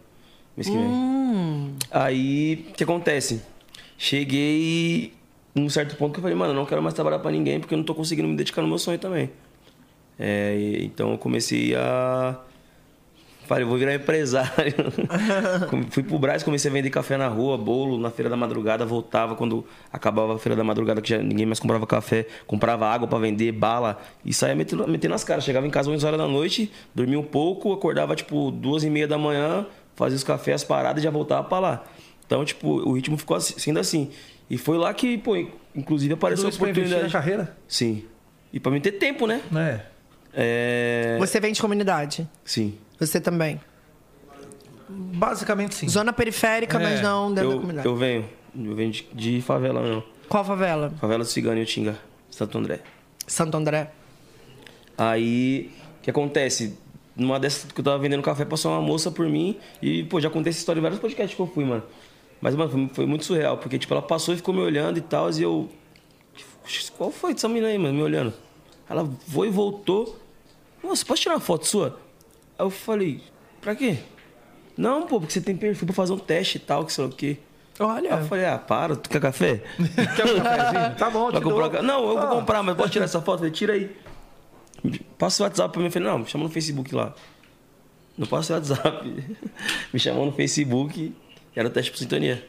[0.57, 0.85] Mês que vem.
[0.87, 1.75] Hum.
[1.91, 3.43] Aí, o que acontece?
[3.97, 5.13] Cheguei
[5.55, 7.75] num certo ponto que eu falei, mano, eu não quero mais trabalhar pra ninguém porque
[7.75, 9.31] eu não tô conseguindo me dedicar no meu sonho também.
[10.19, 12.41] É, então eu comecei a.
[13.49, 14.75] Falei, eu vou virar empresário.
[15.91, 19.35] Fui pro Brás, comecei a vender café na rua, bolo, na feira da madrugada, voltava
[19.35, 23.19] quando acabava a feira da madrugada, que já ninguém mais comprava café, comprava água pra
[23.19, 25.45] vender, bala, e saía metendo, metendo nas caras.
[25.45, 29.09] Chegava em casa 11 horas da noite, dormia um pouco, acordava tipo duas e meia
[29.09, 29.65] da manhã,
[29.97, 31.85] fazia os cafés, as paradas e já voltava pra lá.
[32.27, 34.11] Então, tipo, o ritmo ficou assim- sendo assim.
[34.51, 35.35] E foi lá que, pô,
[35.75, 37.13] inclusive apareceu Tudo a isso pra na oportunidade.
[37.13, 37.57] carreira?
[37.67, 38.05] Sim.
[38.53, 39.41] E pra mim ter tempo, né?
[39.51, 39.81] Né?
[40.35, 41.17] É.
[41.19, 42.29] Você vem de comunidade?
[42.45, 42.75] Sim.
[42.99, 43.61] Você também?
[44.89, 45.89] Basicamente sim.
[45.89, 47.87] Zona periférica, É, mas não dentro da Eu, comunidade.
[47.89, 48.29] eu venho.
[48.59, 50.03] Eu venho de, de favela mesmo.
[50.29, 50.91] Qual favela?
[51.01, 51.99] Favela do Cigano e Utinga,
[52.31, 52.81] Santo André.
[53.27, 53.91] Santo André.
[54.97, 55.71] Aí,
[56.01, 56.77] o que acontece?
[57.15, 60.31] Numa dessas que eu tava vendendo café, passou uma moça por mim e, pô, já
[60.31, 61.83] contei essa história em vários podcasts que eu fui, mano.
[62.41, 65.01] Mas, mano, foi, foi muito surreal, porque, tipo, ela passou e ficou me olhando e
[65.03, 65.69] tal, e eu.
[66.97, 68.33] Qual foi dessa menina aí, mano, me olhando?
[68.89, 70.19] Ela foi e voltou.
[70.83, 71.99] Moça, posso tirar uma foto sua?
[72.59, 73.21] Aí eu falei,
[73.61, 73.99] pra quê?
[74.77, 77.11] Não, pô, porque você tem perfil pra fazer um teste e tal, que sei lá
[77.11, 77.37] o quê.
[77.81, 78.15] Olha.
[78.17, 79.63] Aí eu falei, ah, para, tu quer café?
[80.17, 80.97] Quer um cafezinho?
[80.97, 82.27] Tá bom, te comprar um ca- Não, eu vou Ah.
[82.29, 83.35] comprar, mas pode tirar essa foto?
[83.35, 83.97] Eu falei, tira aí.
[85.17, 85.87] Passa o WhatsApp pra mim.
[85.87, 87.15] Eu falei, não, me chama no Facebook lá.
[88.17, 89.25] Não passa o WhatsApp.
[89.93, 91.15] me chamou no Facebook.
[91.55, 92.45] Era o teste por sintonia.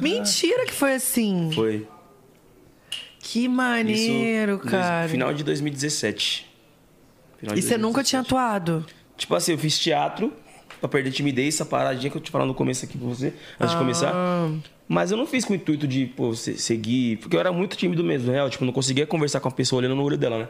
[0.00, 1.50] Mentira que foi assim.
[1.52, 1.86] Foi.
[3.20, 5.08] Que maneiro, Isso, cara.
[5.08, 6.46] Final de 2017.
[7.44, 8.26] Final E você nunca tinha 2017.
[8.26, 8.86] atuado?
[9.16, 10.32] Tipo assim, eu fiz teatro.
[10.80, 13.72] pra perder timidez, essa paradinha que eu te falando no começo aqui pra você, antes
[13.74, 14.12] de começar.
[14.86, 17.16] Mas eu não fiz com o intuito de, pô, se- seguir.
[17.18, 18.50] Porque eu era muito tímido mesmo, na real.
[18.50, 20.48] Tipo, não conseguia conversar com a pessoa olhando no olho dela, né?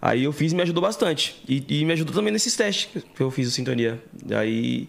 [0.00, 1.42] Aí eu fiz e me ajudou bastante.
[1.48, 4.02] E, e me ajudou também nesses testes que eu fiz o Sintonia.
[4.36, 4.88] Aí,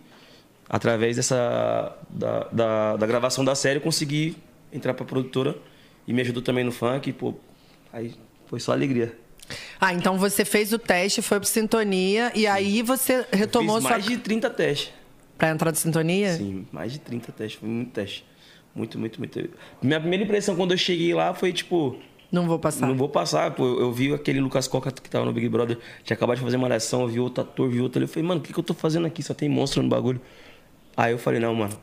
[0.67, 1.95] através dessa.
[2.09, 4.35] Da, da, da gravação da série, eu consegui
[4.73, 5.55] entrar pra produtora.
[6.07, 7.13] E me ajudou também no funk.
[7.13, 7.33] Pô,
[7.93, 8.13] aí
[8.47, 9.13] foi só alegria.
[9.79, 13.91] Ah, então você fez o teste, foi pro Sintonia e aí você retomou fiz sua.
[13.91, 14.93] mais de 30 testes.
[15.37, 16.33] Pra entrar de Sintonia?
[16.33, 17.59] Sim, mais de 30 testes.
[17.59, 18.25] Foi muito teste.
[18.75, 19.49] Muito, muito, muito.
[19.81, 21.97] Minha primeira impressão quando eu cheguei lá foi tipo.
[22.31, 22.87] Não vou passar.
[22.87, 23.65] Não vou passar, pô.
[23.65, 26.67] Eu vi aquele Lucas Coca que tava no Big Brother, tinha acabado de fazer uma
[26.67, 28.05] malhação, eu vi outro ator, vi outro ali.
[28.05, 29.23] Eu falei, mano, o que, que eu tô fazendo aqui?
[29.23, 30.21] Só tem monstro no bagulho.
[30.95, 31.73] Aí eu falei, não, mano.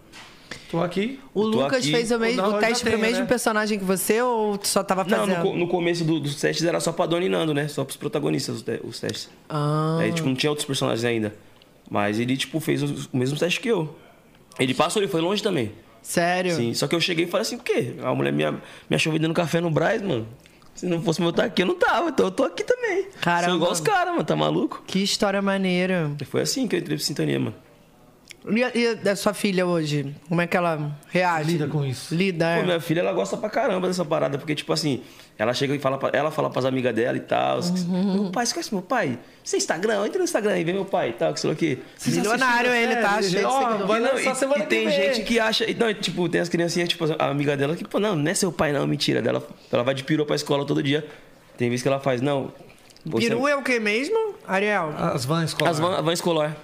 [0.71, 1.21] Tô aqui.
[1.35, 1.91] O tô Lucas aqui.
[1.93, 3.27] fez o, mesmo, Não, o teste pro mesmo né?
[3.27, 5.37] personagem que você ou tu só tava Não, fazendo?
[5.39, 7.69] no, co- no começo do- dos testes era só pra Dona e Nando, né?
[7.69, 9.29] Só pros protagonistas os, te- os testes.
[9.49, 9.99] Ah.
[10.01, 11.35] Aí, tipo, não tinha outros personagens ainda.
[11.91, 13.95] Mas ele, tipo, fez os- o mesmo teste que eu.
[14.59, 15.73] Ele passou, ele foi longe também.
[16.03, 16.55] Sério?
[16.55, 17.95] Sim, só que eu cheguei e falei assim, o quê?
[18.03, 18.45] A mulher me,
[18.89, 20.27] me achou vendendo café no Braz, mano.
[20.75, 22.11] Se não fosse meu estar aqui, eu não tava.
[22.11, 23.07] Então eu tô aqui também.
[23.21, 23.47] Caramba.
[23.49, 24.25] Sou igual os caras, mano.
[24.25, 24.83] Tá maluco?
[24.87, 26.11] Que história maneira.
[26.21, 27.55] E foi assim que eu entrei pro Sintonia, mano.
[28.49, 30.15] E a, e a sua filha hoje?
[30.29, 31.51] Como é que ela reage?
[31.53, 32.15] Lida com isso.
[32.15, 32.59] Lida, é.
[32.61, 35.03] Pô, minha filha, ela gosta pra caramba dessa parada, porque, tipo assim,
[35.37, 37.59] ela chega e fala, pra, ela fala pras amigas dela e tal.
[37.61, 38.23] Uhum.
[38.23, 39.19] Meu pai, você conhece meu pai?
[39.43, 40.07] Você é Instagram?
[40.07, 41.79] Entra no Instagram e vê meu pai e tal, que sei lá o quê.
[42.07, 43.11] Milionário ele, tá?
[43.15, 45.67] série, Cheio de ó, E, não, e- semana e tem gente que acha.
[45.77, 48.53] Não, tipo, tem as criancinhas, tipo, a amiga dela que, pô, não, não é seu
[48.53, 49.21] pai, não, mentira.
[49.21, 51.05] Dela, ela vai de peru pra escola todo dia.
[51.59, 52.53] Tem vezes que ela faz, não.
[53.05, 54.93] você- Peru é o que mesmo, Ariel?
[54.97, 55.71] As vans escolar.
[55.73, 56.57] As van, van escolar.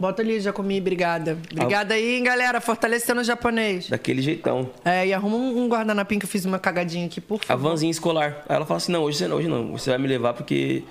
[0.00, 1.36] Bota ali, já comi, obrigada.
[1.50, 3.88] Obrigada aí, hein, galera, fortalecendo o japonês.
[3.88, 4.70] Daquele jeitão.
[4.84, 7.70] É, e arruma um um guardanapinho que eu fiz uma cagadinha aqui, por A favor.
[7.70, 8.44] vanzinha escolar.
[8.48, 9.72] Aí ela fala assim, não, hoje, você, hoje não.
[9.72, 10.84] Você vai me levar porque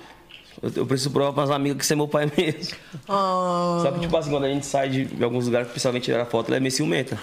[0.62, 2.76] eu, eu preciso provar para as amigas que você é meu pai mesmo.
[3.08, 6.26] Ah, Só que, tipo assim, quando a gente sai de, de alguns lugares, principalmente tirar
[6.26, 7.18] foto, ela é meio ciumenta.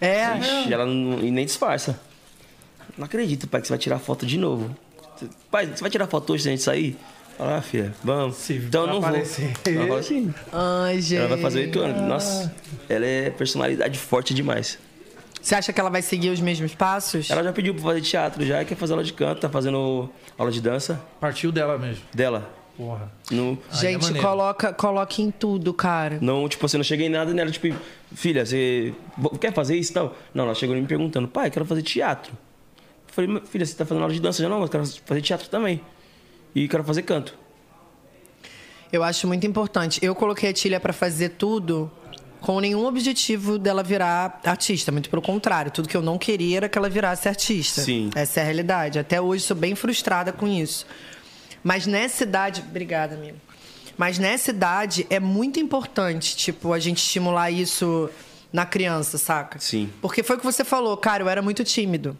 [0.00, 0.38] é?
[0.38, 1.98] Ixi, ela não, e nem disfarça.
[2.98, 4.76] Não acredito, pai, que você vai tirar foto de novo.
[5.50, 6.96] Pai, você vai tirar foto hoje se a gente sair?
[7.36, 8.36] Fala, ah, filha, vamos.
[8.36, 9.08] Se então eu não vou.
[9.08, 9.52] aparecer.
[9.66, 10.34] Ela fala assim.
[10.52, 11.18] Ai, gente.
[11.18, 12.00] Ela vai fazer oito anos.
[12.02, 12.54] Nossa,
[12.88, 14.78] ela é personalidade forte demais.
[15.42, 17.28] Você acha que ela vai seguir os mesmos passos?
[17.30, 20.08] Ela já pediu pra fazer teatro já, quer fazer aula de canto, tá fazendo
[20.38, 22.02] aula de dança Partiu dela mesmo.
[22.14, 22.50] dela.
[22.76, 23.12] Porra.
[23.30, 24.26] No, é Gente, maneiro.
[24.26, 26.18] coloca, coloca em tudo, cara.
[26.20, 27.68] não, tipo, você não cheguei em nada nela, tipo,
[28.14, 28.92] filha, você
[29.40, 30.16] quer fazer isso e tal?
[30.32, 32.32] Não, ela chegou me perguntando, pai, quero fazer teatro.
[33.06, 34.48] Eu falei, "Mas, filha, você tá fazendo aula de dança já?
[34.48, 35.80] Não, mas quero fazer teatro também.
[36.54, 37.36] E quero fazer canto.
[38.92, 39.98] Eu acho muito importante.
[40.02, 41.90] Eu coloquei a Tília pra fazer tudo
[42.40, 44.92] com nenhum objetivo dela virar artista.
[44.92, 45.72] Muito pelo contrário.
[45.72, 47.80] Tudo que eu não queria era que ela virasse artista.
[47.80, 48.10] Sim.
[48.14, 48.98] Essa é a realidade.
[48.98, 50.86] Até hoje sou bem frustrada com isso.
[51.62, 52.62] Mas nessa idade.
[52.68, 53.38] Obrigada, amigo.
[53.96, 58.10] Mas nessa idade é muito importante, tipo, a gente estimular isso
[58.52, 59.58] na criança, saca?
[59.58, 59.90] Sim.
[60.00, 62.16] Porque foi o que você falou, cara, eu era muito tímido.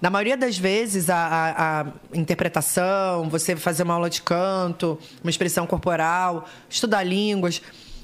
[0.00, 1.86] Na maioria das vezes, a, a- a
[2.16, 7.60] interpretação, você fazer uma aula de canto, uma expressão corporal, estudar línguas,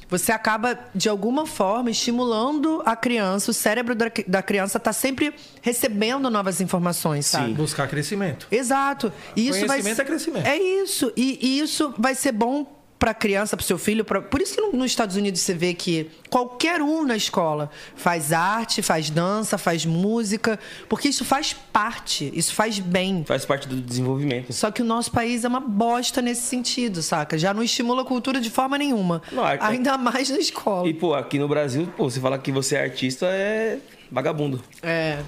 [0.09, 5.35] você acaba, de alguma forma, estimulando a criança, o cérebro da, da criança está sempre
[5.63, 7.55] recebendo novas informações, sabe?
[7.55, 8.47] Buscar crescimento.
[8.51, 9.13] Exato.
[9.35, 10.47] E isso vai é crescimento.
[10.47, 11.13] É isso.
[11.17, 14.03] E, e isso vai ser bom para a criança, para o seu filho.
[14.03, 17.69] pra- Por isso que no- nos Estados Unidos você vê que qualquer um na escola
[17.95, 23.23] faz arte, faz dança, faz música, porque isso faz parte, isso faz bem.
[23.27, 24.51] Faz parte do desenvolvimento.
[24.55, 27.37] Só que o nosso país é uma bosta nesse sentido, saca?
[27.37, 29.21] Já não estimula a cultura de forma nenhuma.
[29.31, 30.89] Não, é- Ainda mais na escola.
[30.89, 33.81] E, pô, aqui no Brasil, pô, você fala que você é artista é
[34.11, 34.63] vagabundo.
[34.83, 35.19] É.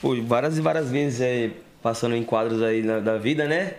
[0.00, 1.50] Pô, várias e várias vezes é,
[1.82, 3.74] passando em quadros aí na- da vida, né?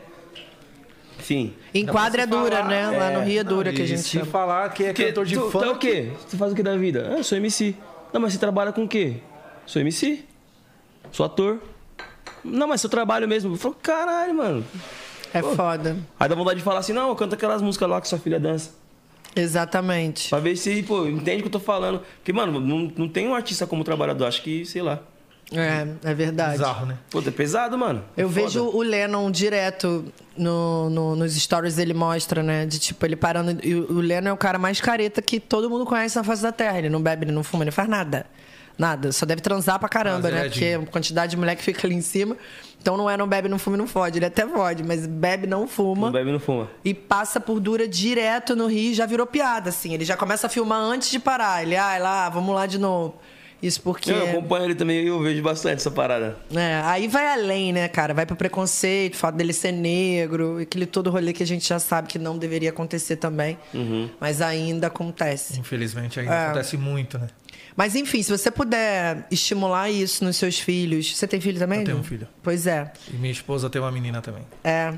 [1.19, 1.53] Enfim.
[1.73, 2.97] Em quadra é dura, falar, né?
[2.97, 4.25] Lá no Rio é Não, dura que a gente se chama.
[4.25, 5.65] falar que é Que- cantor de tu, funk...
[5.65, 6.11] Tá o quê?
[6.27, 7.09] Você faz o que da vida?
[7.13, 7.75] Ah, eu sou MC.
[8.13, 9.15] Não, mas você trabalha com o quê?
[9.65, 10.23] Sou MC.
[11.11, 11.59] Sou ator.
[12.43, 13.53] Não, mas seu trabalho mesmo.
[13.53, 14.65] Eu falo, caralho, mano.
[15.33, 15.97] É foda.
[16.19, 18.71] Aí dá vontade de falar assim, não, canta aquelas músicas lá que sua filha dança.
[19.35, 20.29] Exatamente.
[20.29, 22.01] Pra ver se, pô, entende o que eu tô falando.
[22.17, 24.25] Porque, mano, não, não tem um artista como trabalhador.
[24.25, 24.99] Acho que, sei lá.
[25.51, 26.57] É, é verdade.
[26.57, 26.97] Bizarro, né?
[27.09, 28.03] Pô, é pesado, mano.
[28.17, 28.41] É Eu foda.
[28.41, 30.05] vejo o Lennon direto
[30.37, 32.65] no, no- nos stories ele mostra, né?
[32.65, 33.57] De tipo, ele parando.
[33.65, 36.51] E o Lennon é o cara mais careta que todo mundo conhece na face da
[36.51, 36.77] terra.
[36.79, 38.25] Ele não bebe, ele não fuma, ele não faz nada.
[38.77, 39.11] Nada.
[39.11, 40.45] Só deve transar pra caramba, ele né?
[40.45, 42.35] é Porque a quantidade de mulher que fica ali em cima.
[42.81, 44.19] Então não é não bebe, não fuma e não fode.
[44.19, 46.07] Ele até fode, mas bebe, não fuma.
[46.07, 46.69] Não bebe e não fuma.
[46.83, 49.93] E passa por dura direto no Rio, já virou piada, assim.
[49.93, 51.63] Ele já começa a filmar antes de parar.
[51.63, 53.15] Ele, ah, lá, vamos lá de novo.
[53.61, 54.11] Isso porque.
[54.11, 56.37] Eu acompanho ele também e eu vejo bastante essa parada.
[56.53, 58.13] É, aí vai além, né, cara?
[58.13, 61.79] Vai pro preconceito, o fato dele ser negro, aquele todo rolê que a gente já
[61.79, 63.57] sabe que não deveria acontecer também.
[63.73, 64.09] Uhum.
[64.19, 65.59] Mas ainda acontece.
[65.59, 66.45] Infelizmente ainda É.
[66.45, 67.27] acontece muito, né?
[67.75, 71.15] Mas enfim, se você puder estimular isso nos seus filhos.
[71.15, 71.79] Você tem filho também?
[71.79, 72.27] Eu tenho um filho.
[72.43, 72.91] Pois é.
[73.11, 74.43] E minha esposa tem uma menina também.
[74.63, 74.93] É.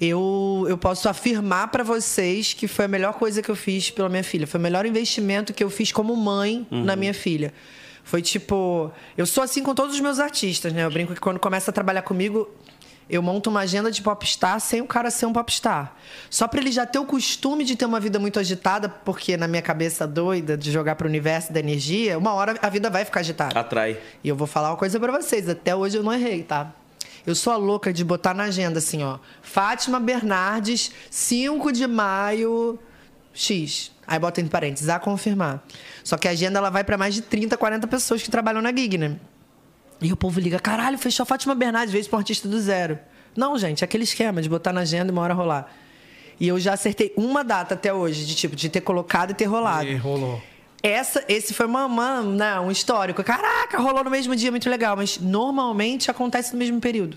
[0.00, 4.08] Eu, eu posso afirmar pra vocês que foi a melhor coisa que eu fiz pela
[4.08, 4.46] minha filha.
[4.46, 7.52] Foi o melhor investimento que eu fiz como mãe na minha filha.
[8.04, 8.92] Foi tipo.
[9.16, 10.84] Eu sou assim com todos os meus artistas, né?
[10.84, 12.48] Eu brinco que quando começa a trabalhar comigo,
[13.08, 15.94] eu monto uma agenda de popstar sem o cara ser um popstar.
[16.30, 19.48] Só pra ele já ter o costume de ter uma vida muito agitada, porque na
[19.48, 23.20] minha cabeça doida de jogar pro universo da energia, uma hora a vida vai ficar
[23.20, 23.58] agitada.
[23.58, 23.98] Atrai.
[24.22, 26.72] E eu vou falar uma coisa pra vocês, até hoje eu não errei, tá?
[27.26, 29.18] Eu sou a louca de botar na agenda assim, ó.
[29.40, 32.78] Fátima Bernardes, 5 de maio,
[33.32, 33.93] X.
[34.06, 35.64] Aí bota entre parênteses, a confirmar.
[36.02, 38.70] Só que a agenda ela vai pra mais de 30, 40 pessoas que trabalham na
[38.70, 39.16] gig, né?
[40.00, 42.98] E o povo liga, caralho, fechou a Fátima Bernardes, vezes pra um artista do zero.
[43.36, 45.72] Não, gente, é aquele esquema de botar na agenda e uma hora rolar.
[46.38, 49.44] E eu já acertei uma data até hoje, de tipo, de ter colocado e ter
[49.44, 49.86] rolado.
[49.86, 50.42] E rolou.
[50.86, 53.24] Essa, esse foi uma, uma, né, um histórico.
[53.24, 54.94] Caraca, rolou no mesmo dia, muito legal.
[54.94, 57.16] Mas normalmente acontece no mesmo período.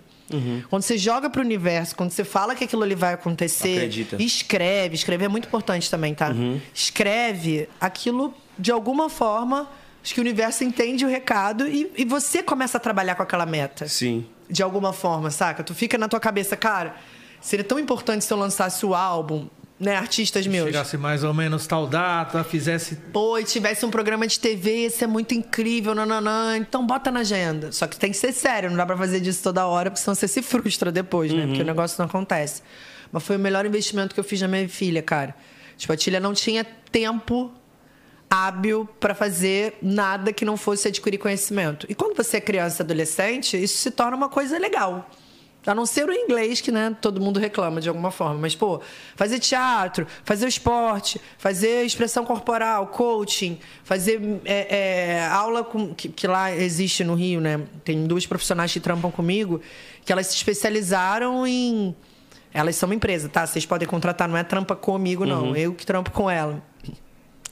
[0.69, 4.21] Quando você joga pro universo, quando você fala que aquilo ali vai acontecer, Acredita.
[4.21, 4.95] escreve.
[4.95, 6.33] Escrever é muito importante também, tá?
[6.73, 9.69] Escreve aquilo de alguma forma.
[10.03, 13.45] Acho que o universo entende o recado e, e você começa a trabalhar com aquela
[13.45, 14.25] meta Sim.
[14.49, 15.63] de alguma forma, saca?
[15.63, 16.95] Tu fica na tua cabeça, cara,
[17.41, 19.47] seria tão importante se eu lançasse o álbum,
[19.79, 19.95] né?
[19.95, 20.65] Artistas meus.
[20.65, 22.95] Chegasse mais ou menos tal data, fizesse.
[23.13, 26.57] Pô, e tivesse um programa de TV, ia ser muito incrível, nananã.
[26.57, 27.71] Então bota na agenda.
[27.71, 30.15] Só que tem que ser sério, não dá pra fazer disso toda hora, porque senão
[30.15, 31.45] você se frustra depois, né?
[31.45, 32.61] Porque o negócio não acontece.
[33.11, 35.35] Mas foi o melhor investimento que eu fiz na minha filha, cara.
[35.77, 37.51] Tipo, a Tília não tinha tempo
[38.29, 41.85] hábil pra fazer nada que não fosse adquirir conhecimento.
[41.87, 45.09] E quando você é criança e adolescente, isso se torna uma coisa legal.
[45.67, 48.39] A não ser o inglês, que né, todo mundo reclama de alguma forma.
[48.39, 48.81] Mas, pô,
[49.15, 56.27] fazer teatro, fazer esporte, fazer expressão corporal, coaching, fazer é, é, aula com, que, que
[56.27, 57.61] lá existe no Rio, né?
[57.83, 59.61] Tem duas profissionais que trampam comigo,
[60.05, 61.95] que elas se especializaram em.
[62.53, 63.45] Elas são uma empresa, tá?
[63.45, 65.55] Vocês podem contratar, não é trampa comigo, não.
[65.55, 66.63] Eu que trampo com ela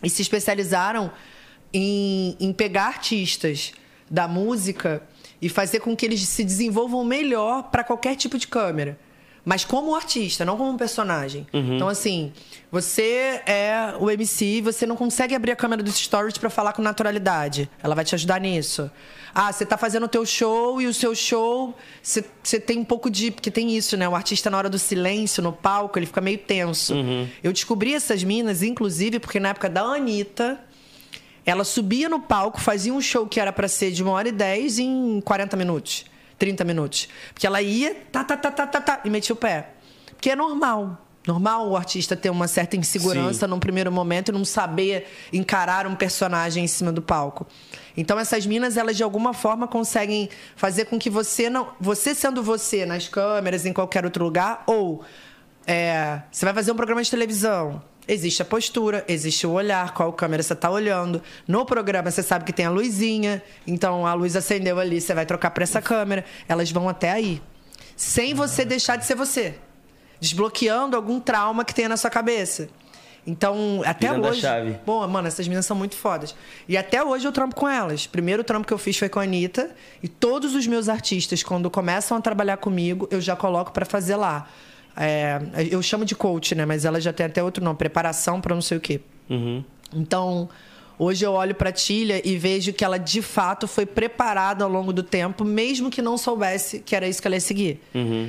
[0.05, 1.11] e se especializaram
[1.73, 3.73] em, em pegar artistas
[4.09, 5.01] da música
[5.45, 8.97] e fazer com que eles se desenvolvam melhor para qualquer tipo de câmera.
[9.45, 11.45] Mas como artista, não como um personagem.
[11.75, 12.33] Então, assim,
[12.71, 16.81] você é o MC, você não consegue abrir a câmera dos stories para falar com
[16.81, 17.69] naturalidade.
[17.83, 18.89] Ela vai te ajudar nisso.
[19.35, 22.83] Ah, você tá fazendo o teu show e o seu show, você, você tem um
[22.83, 23.29] pouco de...
[23.29, 24.09] Porque tem isso, né?
[24.09, 26.95] O artista, na hora do silêncio, no palco, ele fica meio tenso.
[27.43, 30.59] Eu descobri essas minas, inclusive, porque na época da Anitta...
[31.45, 34.31] Ela subia no palco, fazia um show que era pra ser de uma hora e
[34.31, 36.05] dez em 40 minutos,
[36.39, 37.07] 30 minutos.
[37.33, 39.69] Porque ela ia, tá, tá, tá, tá, tá, tá, e metia o pé.
[40.07, 41.01] Porque é normal.
[41.27, 43.49] Normal o artista ter uma certa insegurança Sim.
[43.49, 47.47] num primeiro momento e não saber encarar um personagem em cima do palco.
[47.97, 52.43] Então essas minas, elas de alguma forma conseguem fazer com que você não, você sendo
[52.43, 55.03] você nas câmeras em qualquer outro lugar ou
[55.65, 57.81] é, você vai fazer um programa de televisão.
[58.07, 61.21] Existe a postura, existe o olhar, qual câmera você está olhando.
[61.47, 65.25] No programa você sabe que tem a luzinha, então a luz acendeu ali, você vai
[65.25, 66.23] trocar para essa câmera.
[66.47, 67.41] Elas vão até aí.
[67.95, 69.55] Sem você deixar de ser você.
[70.19, 72.69] Desbloqueando algum trauma que tenha na sua cabeça.
[73.27, 74.41] Então, até Virando a hoje.
[74.41, 74.79] chave.
[74.85, 76.35] Bom, mano, essas meninas são muito fodas.
[76.67, 78.05] E até hoje eu trampo com elas.
[78.05, 79.71] Primeiro trampo que eu fiz foi com a Anitta.
[80.03, 84.15] E todos os meus artistas, quando começam a trabalhar comigo, eu já coloco pra fazer
[84.15, 84.47] lá.
[84.97, 85.39] É,
[85.69, 86.65] eu chamo de coach, né?
[86.65, 89.01] Mas ela já tem até outro nome, preparação pra não sei o quê.
[89.93, 90.49] Então,
[90.97, 94.93] hoje eu olho pra Tília e vejo que ela de fato foi preparada ao longo
[94.93, 97.81] do tempo, mesmo que não soubesse que era isso que ela ia seguir.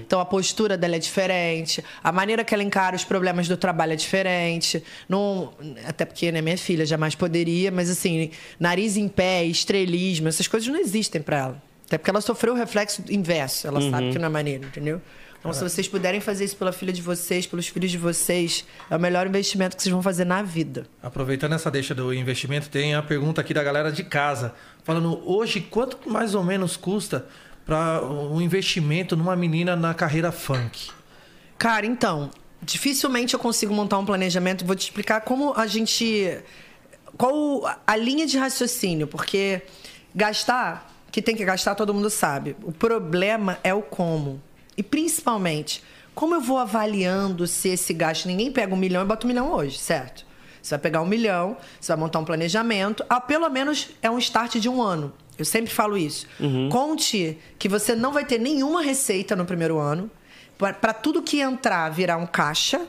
[0.05, 3.93] Então a postura dela é diferente, a maneira que ela encara os problemas do trabalho
[3.93, 4.83] é diferente.
[5.09, 5.53] Não,
[5.87, 10.69] até porque, né, minha filha jamais poderia, mas assim, nariz em pé, estrelismo, essas coisas
[10.69, 11.62] não existem pra ela.
[11.87, 15.01] Até porque ela sofreu o reflexo inverso, ela sabe que não é maneiro, entendeu?
[15.39, 18.97] Então, se vocês puderem fazer isso pela filha de vocês, pelos filhos de vocês, é
[18.97, 20.87] o melhor investimento que vocês vão fazer na vida.
[21.03, 24.55] Aproveitando essa deixa do investimento, tem a pergunta aqui da galera de casa.
[24.82, 27.26] Falando, hoje, quanto mais ou menos custa
[27.64, 30.91] para um investimento numa menina na carreira funk?
[31.59, 32.30] Cara, então,
[32.62, 34.64] dificilmente eu consigo montar um planejamento.
[34.64, 36.39] Vou te explicar como a gente.
[37.16, 39.62] Qual a linha de raciocínio, porque
[40.14, 42.57] gastar, que tem que gastar, todo mundo sabe.
[42.62, 44.43] O problema é o como.
[44.77, 45.83] E principalmente,
[46.16, 48.27] como eu vou avaliando se esse gasto.
[48.27, 50.24] Ninguém pega um milhão e bota um milhão hoje, certo?
[50.62, 53.05] Você vai pegar um milhão, você vai montar um planejamento.
[53.09, 55.12] Ah, pelo menos é um start de um ano.
[55.39, 56.27] Eu sempre falo isso.
[56.41, 56.70] Uhum.
[56.70, 60.11] Conte que você não vai ter nenhuma receita no primeiro ano.
[60.57, 62.87] Para tudo que entrar virar um caixa.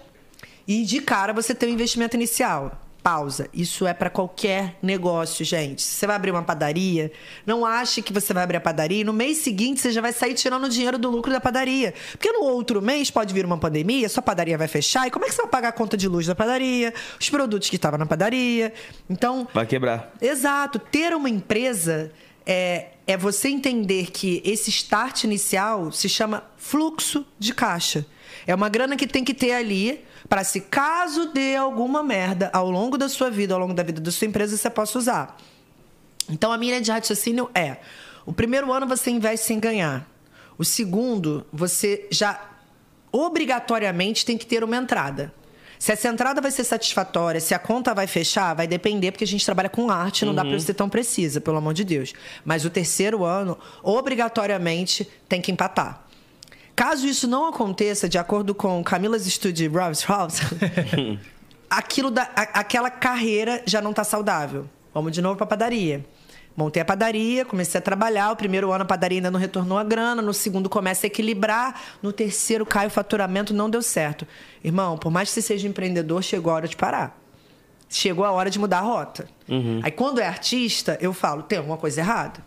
[0.65, 3.47] E de cara você tem um investimento inicial pausa.
[3.53, 5.81] Isso é para qualquer negócio, gente.
[5.81, 7.09] Se você vai abrir uma padaria,
[7.45, 10.11] não ache que você vai abrir a padaria e no mês seguinte você já vai
[10.11, 11.93] sair tirando o dinheiro do lucro da padaria.
[12.11, 15.29] Porque no outro mês pode vir uma pandemia, sua padaria vai fechar e como é
[15.29, 18.05] que você vai pagar a conta de luz da padaria, os produtos que estavam na
[18.05, 18.73] padaria?
[19.09, 20.11] Então, vai quebrar.
[20.21, 22.11] Exato, ter uma empresa
[22.45, 28.05] é, é você entender que esse start inicial se chama fluxo de caixa.
[28.45, 32.69] É uma grana que tem que ter ali para se caso dê alguma merda ao
[32.69, 35.37] longo da sua vida, ao longo da vida da sua empresa, você possa usar.
[36.29, 37.77] Então a minha linha de raciocínio é:
[38.25, 40.09] o primeiro ano você investe sem ganhar.
[40.57, 42.39] O segundo, você já
[43.11, 45.33] obrigatoriamente tem que ter uma entrada.
[45.79, 49.27] Se essa entrada vai ser satisfatória, se a conta vai fechar, vai depender, porque a
[49.27, 50.35] gente trabalha com arte, não uhum.
[50.35, 52.13] dá para ser tão precisa, pelo amor de Deus.
[52.43, 56.06] Mas o terceiro ano, obrigatoriamente, tem que empatar.
[56.77, 60.41] Caso isso não aconteça, de acordo com Camila's Studio Rouse House,
[61.67, 64.69] aquilo da, a, aquela carreira já não está saudável.
[64.93, 66.05] Vamos de novo para a padaria.
[66.55, 68.31] Montei a padaria, comecei a trabalhar.
[68.31, 70.21] O primeiro ano a padaria ainda não retornou a grana.
[70.21, 71.81] No segundo começa a equilibrar.
[71.99, 74.27] No terceiro cai o faturamento, não deu certo.
[74.63, 77.19] Irmão, por mais que você seja empreendedor, chegou a hora de parar.
[77.89, 79.27] Chegou a hora de mudar a rota.
[79.49, 79.79] Uhum.
[79.81, 82.39] Aí quando é artista, eu falo, tem alguma coisa errada.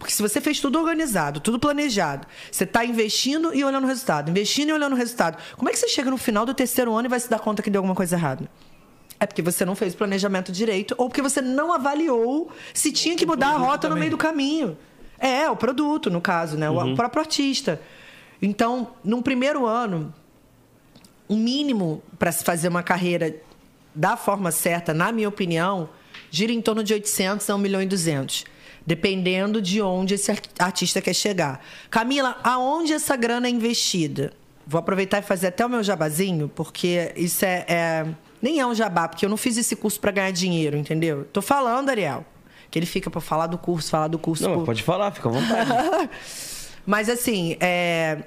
[0.00, 4.30] Porque se você fez tudo organizado, tudo planejado, você está investindo e olhando o resultado,
[4.30, 7.06] investindo e olhando o resultado, como é que você chega no final do terceiro ano
[7.06, 8.50] e vai se dar conta que deu alguma coisa errada?
[9.20, 13.14] É porque você não fez o planejamento direito ou porque você não avaliou se tinha
[13.14, 13.90] que mudar a rota também.
[13.90, 14.78] no meio do caminho.
[15.18, 16.70] É, o produto, no caso, né?
[16.70, 16.94] Uhum.
[16.94, 17.78] O próprio artista.
[18.40, 20.14] Então, num primeiro ano,
[21.28, 23.36] o mínimo para se fazer uma carreira
[23.94, 25.90] da forma certa, na minha opinião,
[26.30, 28.46] gira em torno de 800 a 1 milhão e 200
[28.86, 31.64] dependendo de onde esse artista quer chegar.
[31.90, 34.32] Camila, aonde essa grana é investida?
[34.66, 38.06] Vou aproveitar e fazer até o meu jabazinho, porque isso é, é
[38.40, 41.26] nem é um jabá, porque eu não fiz esse curso para ganhar dinheiro, entendeu?
[41.32, 42.24] Tô falando, Ariel,
[42.70, 44.44] que ele fica para falar do curso, falar do curso.
[44.44, 44.66] Não, por...
[44.66, 46.10] pode falar, fica à vontade.
[46.86, 48.22] Mas assim, é,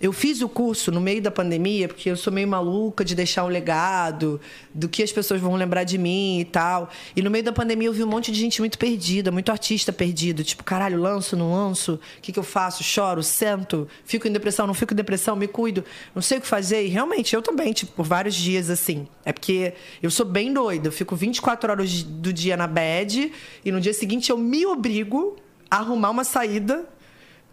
[0.00, 3.44] eu fiz o curso no meio da pandemia, porque eu sou meio maluca de deixar
[3.44, 4.40] um legado,
[4.74, 6.90] do que as pessoas vão lembrar de mim e tal.
[7.14, 9.92] E no meio da pandemia eu vi um monte de gente muito perdida, muito artista
[9.92, 10.42] perdido.
[10.42, 11.94] Tipo, caralho, lanço, não lanço?
[11.94, 12.82] O que, que eu faço?
[12.82, 16.46] Choro, sento, fico em depressão, não fico em depressão, me cuido, não sei o que
[16.46, 16.84] fazer.
[16.84, 19.06] E realmente, eu também, tipo, por vários dias assim.
[19.24, 23.32] É porque eu sou bem doida, eu fico 24 horas do dia na bed
[23.64, 25.36] e no dia seguinte eu me obrigo
[25.70, 26.84] a arrumar uma saída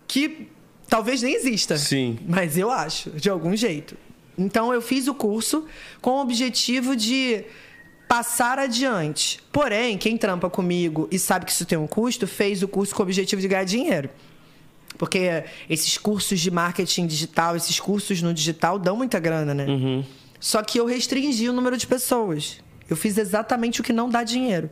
[0.08, 0.50] que
[0.92, 1.78] Talvez nem exista.
[1.78, 2.20] Sim.
[2.28, 3.96] Mas eu acho, de algum jeito.
[4.38, 5.66] Então eu fiz o curso
[6.02, 7.46] com o objetivo de
[8.10, 9.40] passar adiante.
[9.54, 13.04] Porém, quem trampa comigo e sabe que isso tem um custo, fez o curso com
[13.04, 14.10] o objetivo de ganhar dinheiro.
[14.98, 19.66] Porque esses cursos de marketing digital, esses cursos no digital dão muita grana, né?
[19.68, 20.04] Uhum.
[20.42, 22.58] Só que eu restringi o número de pessoas.
[22.90, 24.70] Eu fiz exatamente o que não dá dinheiro.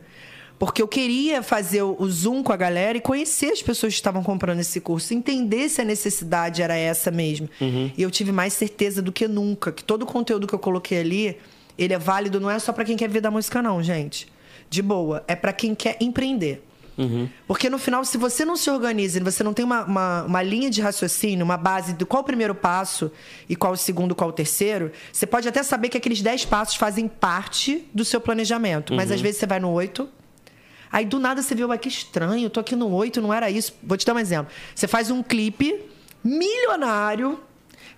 [0.60, 4.22] Porque eu queria fazer o Zoom com a galera e conhecer as pessoas que estavam
[4.22, 7.48] comprando esse curso, entender se a necessidade era essa mesmo.
[7.58, 7.90] Uhum.
[7.96, 11.00] E eu tive mais certeza do que nunca que todo o conteúdo que eu coloquei
[11.00, 11.38] ali,
[11.78, 14.28] ele é válido não é só para quem quer ver da música não, gente.
[14.68, 16.62] De boa, é para quem quer empreender.
[16.98, 17.26] Uhum.
[17.46, 20.68] Porque no final, se você não se organiza, você não tem uma, uma, uma, linha
[20.68, 23.10] de raciocínio, uma base de qual o primeiro passo
[23.48, 26.76] e qual o segundo, qual o terceiro, você pode até saber que aqueles 10 passos
[26.76, 28.92] fazem parte do seu planejamento.
[28.92, 29.14] Mas uhum.
[29.14, 30.19] às vezes você vai no 8,
[30.92, 33.50] Aí do nada você viu, ah, que estranho, eu tô aqui no 8, não era
[33.50, 33.74] isso.
[33.82, 34.52] Vou te dar um exemplo.
[34.74, 35.84] Você faz um clipe
[36.22, 37.38] milionário,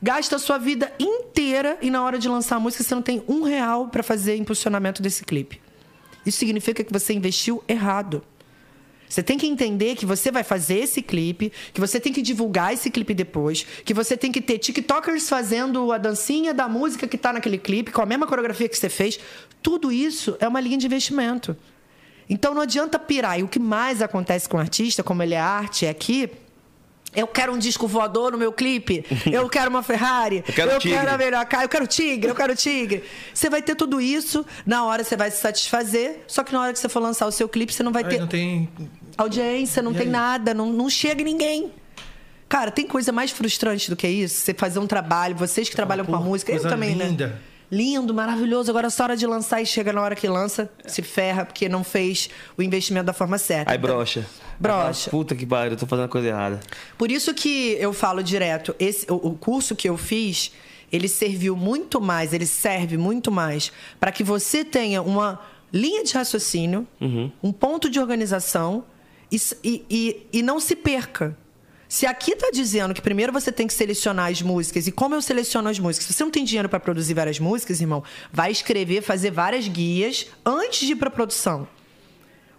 [0.01, 3.23] gasta a sua vida inteira e na hora de lançar a música você não tem
[3.27, 5.61] um real para fazer impulsionamento desse clipe.
[6.25, 8.23] Isso significa que você investiu errado.
[9.09, 12.73] Você tem que entender que você vai fazer esse clipe, que você tem que divulgar
[12.73, 17.17] esse clipe depois, que você tem que ter TikTokers fazendo a dancinha da música que
[17.17, 19.21] está naquele clipe, com a mesma coreografia que você fez.
[19.63, 21.55] Tudo isso é uma linha de investimento.
[22.33, 23.39] Então não adianta pirar.
[23.39, 26.31] E o que mais acontece com o artista, como ele é arte, é aqui.
[27.15, 29.05] Eu quero um disco voador no meu clipe.
[29.31, 30.43] Eu quero uma Ferrari.
[30.49, 30.97] Eu quero, eu tigre.
[30.97, 31.65] quero a melhor cara.
[31.65, 32.31] Eu quero tigre.
[32.31, 33.05] Eu quero tigre.
[33.35, 34.47] Você vai ter tudo isso.
[34.65, 36.21] Na hora você vai se satisfazer.
[36.27, 38.19] Só que na hora que você for lançar o seu clipe, você não vai ter.
[38.19, 38.67] Não tem
[39.19, 40.11] audiência, não e tem aí?
[40.11, 40.55] nada.
[40.55, 41.71] Não, não chega ninguém.
[42.49, 44.37] Cara, tem coisa mais frustrante do que isso?
[44.37, 47.09] Você fazer um trabalho, vocês que trabalham com a música, eu também, né?
[47.09, 47.27] linda.
[47.27, 47.35] né?
[47.73, 48.71] Lindo, maravilhoso.
[48.71, 51.71] Agora é só hora de lançar e chega na hora que lança, se ferra, porque
[51.71, 53.73] não fez o investimento da forma certa.
[53.73, 54.27] Aí brocha.
[54.61, 55.11] Brocha.
[55.11, 56.61] Puta que pariu, eu tô fazendo a coisa errada.
[56.99, 60.53] Por isso que eu falo direto, esse, o, o curso que eu fiz,
[60.93, 65.41] ele serviu muito mais, ele serve muito mais para que você tenha uma
[65.73, 66.87] linha de raciocínio,
[67.43, 68.85] um ponto de organização
[69.31, 71.35] e, e, e, e não se perca.
[71.93, 75.21] Se aqui tá dizendo que primeiro você tem que selecionar as músicas, e como eu
[75.21, 76.07] seleciono as músicas?
[76.07, 80.27] Se você não tem dinheiro para produzir várias músicas, irmão, vai escrever, fazer várias guias
[80.43, 81.69] antes de ir pra produção.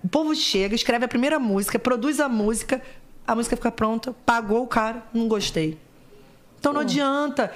[0.04, 2.80] O povo chega, escreve a primeira música, produz a música,
[3.26, 5.80] a música fica pronta, pagou o cara, não gostei.
[6.60, 7.52] Então não adianta.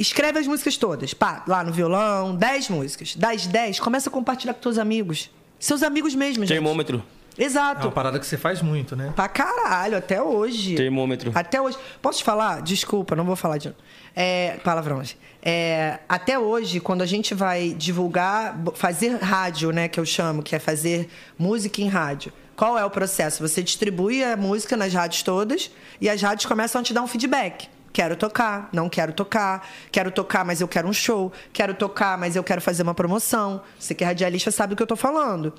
[0.00, 1.14] Escreve as músicas todas.
[1.14, 3.14] Pá, lá no violão, 10 músicas.
[3.14, 5.30] Das 10, começa a compartilhar com seus amigos.
[5.60, 6.48] Seus amigos mesmo, gente.
[6.48, 7.00] Termômetro.
[7.38, 7.86] É Exato.
[7.86, 9.12] uma parada que você faz muito, né?
[9.14, 10.74] Pra caralho, até hoje.
[10.74, 11.32] Termômetro.
[11.34, 11.78] Até hoje.
[12.00, 12.62] Posso te falar?
[12.62, 13.74] Desculpa, não vou falar de.
[14.14, 15.16] É, palavrões.
[15.42, 20.54] É, até hoje, quando a gente vai divulgar, fazer rádio, né, que eu chamo, que
[20.54, 21.08] é fazer
[21.38, 22.32] música em rádio.
[22.54, 23.46] Qual é o processo?
[23.46, 25.70] Você distribui a música nas rádios todas
[26.00, 27.68] e as rádios começam a te dar um feedback.
[27.92, 32.36] Quero tocar, não quero tocar, quero tocar, mas eu quero um show, quero tocar, mas
[32.36, 33.62] eu quero fazer uma promoção.
[33.78, 35.52] Você que é radialista sabe do que eu tô falando.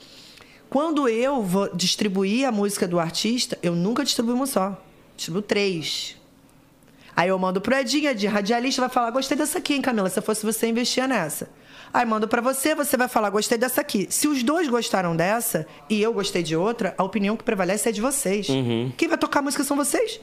[0.73, 4.75] Quando eu vou distribuir a música do artista, eu nunca distribuo uma só.
[5.15, 6.17] Distribuo três.
[7.15, 10.09] Aí eu mando pro Edinho, Edinho, radialista vai falar, gostei dessa aqui, hein, Camila?
[10.09, 11.47] Se fosse você, investia nessa.
[11.93, 14.07] Aí mando pra você, você vai falar, gostei dessa aqui.
[14.09, 17.91] Se os dois gostaram dessa e eu gostei de outra, a opinião que prevalece é
[17.91, 18.47] de vocês.
[18.97, 20.19] Quem vai tocar a música são vocês.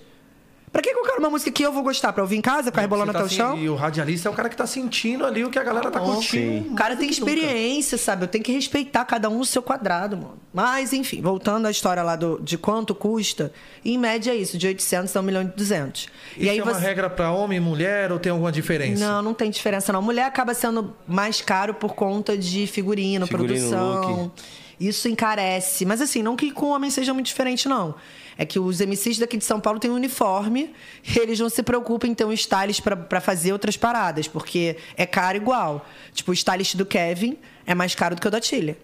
[0.72, 2.12] Pra que que eu quero uma música que eu vou gostar?
[2.12, 3.58] Pra ouvir em casa, ficar rebolando Você tá até o chão?
[3.58, 5.98] E o radialista é o cara que tá sentindo ali o que a galera tá
[5.98, 6.72] curtindo.
[6.72, 8.24] O cara tem experiência, sabe?
[8.24, 10.38] Eu tenho que respeitar cada um no seu quadrado, mano.
[10.52, 13.52] Mas, enfim, voltando à história lá do, de quanto custa,
[13.84, 16.08] em média é isso, de 800 a 1 milhão e 200.
[16.36, 19.04] Isso é uma regra pra homem e mulher ou tem alguma diferença?
[19.04, 20.00] Não, não tem diferença não.
[20.00, 24.22] Mulher acaba sendo mais caro por conta de figurino, Figurino, produção.
[24.22, 24.30] look.
[24.78, 25.84] Isso encarece.
[25.84, 27.94] Mas assim, não que com o homem seja muito diferente, não.
[28.40, 30.72] É que os MCs daqui de São Paulo têm um uniforme
[31.14, 35.36] eles não se preocupam em ter um stylist pra fazer outras paradas, porque é caro
[35.36, 35.86] igual.
[36.14, 37.36] Tipo, o stylist do Kevin
[37.66, 38.78] é mais caro do que o da Tilha.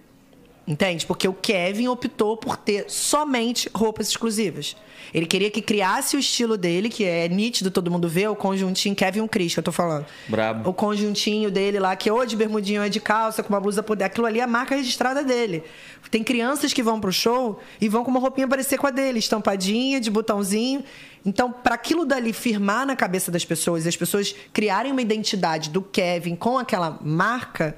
[0.67, 1.07] Entende?
[1.07, 4.77] Porque o Kevin optou por ter somente roupas exclusivas.
[5.15, 8.95] Ele queria que criasse o estilo dele, que é nítido, todo mundo vê, o conjuntinho
[8.95, 10.07] Kevin e o Chris, que eu tô falando.
[10.27, 10.69] Brabo.
[10.69, 13.83] O conjuntinho dele lá, que ou de bermudinho ou é de calça, com uma blusa
[13.83, 14.03] por.
[14.03, 15.63] Aquilo ali é a marca registrada dele.
[16.11, 19.21] Tem crianças que vão pro show e vão com uma roupinha parecer com a dele,
[19.21, 20.83] estampadinha, de botãozinho.
[21.25, 25.71] Então, para aquilo dali firmar na cabeça das pessoas e as pessoas criarem uma identidade
[25.71, 27.77] do Kevin com aquela marca,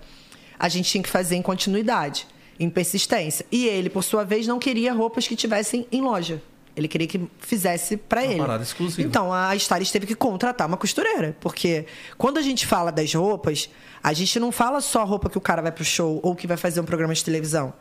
[0.58, 2.26] a gente tinha que fazer em continuidade,
[2.58, 3.46] em persistência.
[3.50, 6.42] E ele, por sua vez, não queria roupas que tivessem em loja.
[6.78, 8.38] Ele queria que fizesse para ele.
[8.38, 9.06] parada exclusiva.
[9.06, 11.36] Então, a Stylist teve que contratar uma costureira.
[11.40, 11.86] Porque
[12.16, 13.68] quando a gente fala das roupas,
[14.02, 16.46] a gente não fala só a roupa que o cara vai pro show ou que
[16.46, 17.74] vai fazer um programa de televisão.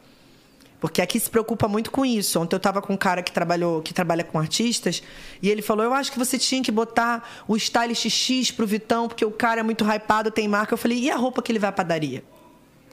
[0.79, 2.39] Porque aqui se preocupa muito com isso.
[2.39, 5.01] Ontem eu estava com um cara que trabalhou, que trabalha com artistas,
[5.41, 9.07] e ele falou: Eu acho que você tinha que botar o stylist X pro Vitão,
[9.07, 10.73] porque o cara é muito hypado, tem marca.
[10.73, 12.23] Eu falei, e a roupa que ele vai à padaria?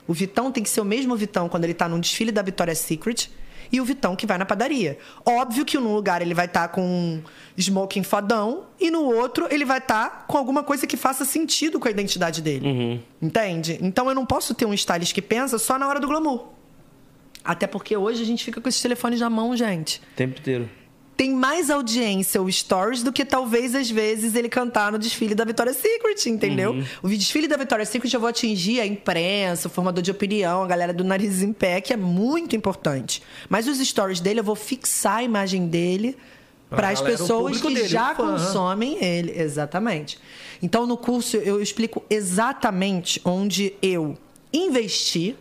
[0.06, 2.78] O Vitão tem que ser o mesmo Vitão quando ele está num desfile da Victoria's
[2.78, 3.30] Secret
[3.72, 4.98] e o Vitão que vai na padaria.
[5.24, 7.22] Óbvio que num lugar ele vai estar com um
[7.56, 11.88] smoking fadão e no outro ele vai estar com alguma coisa que faça sentido com
[11.88, 13.02] a identidade dele.
[13.20, 13.78] Entende?
[13.80, 16.48] Então eu não posso ter um stylist que pensa só na hora do glamour.
[17.44, 20.68] Até porque hoje a gente fica com esses telefones na mão, gente O tempo inteiro.
[21.16, 25.44] Tem mais audiência o Stories do que talvez, às vezes, ele cantar no desfile da
[25.44, 26.82] Victoria's Secret, entendeu?
[27.02, 30.66] O desfile da Victoria's Secret eu vou atingir a imprensa, o formador de opinião, a
[30.66, 33.22] galera do nariz em pé, que é muito importante.
[33.48, 36.16] Mas os stories dele, eu vou fixar a imagem dele
[36.68, 39.40] para as pessoas que dele, já consomem ele.
[39.40, 40.18] Exatamente.
[40.60, 44.18] Então, no curso, eu explico exatamente onde eu
[44.52, 45.36] investi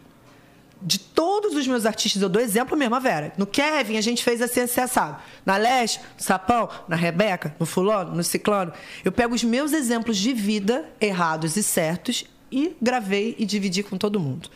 [0.85, 3.33] de todos os meus artistas, eu dou exemplo mesmo, a Vera.
[3.37, 5.17] No Kevin, a gente fez assim, assim, assado.
[5.45, 8.73] Na Leste, no Sapão, na Rebeca, no Fulano, no Ciclano.
[9.03, 13.97] Eu pego os meus exemplos de vida, errados e certos, e gravei e dividi com
[13.97, 14.49] todo mundo.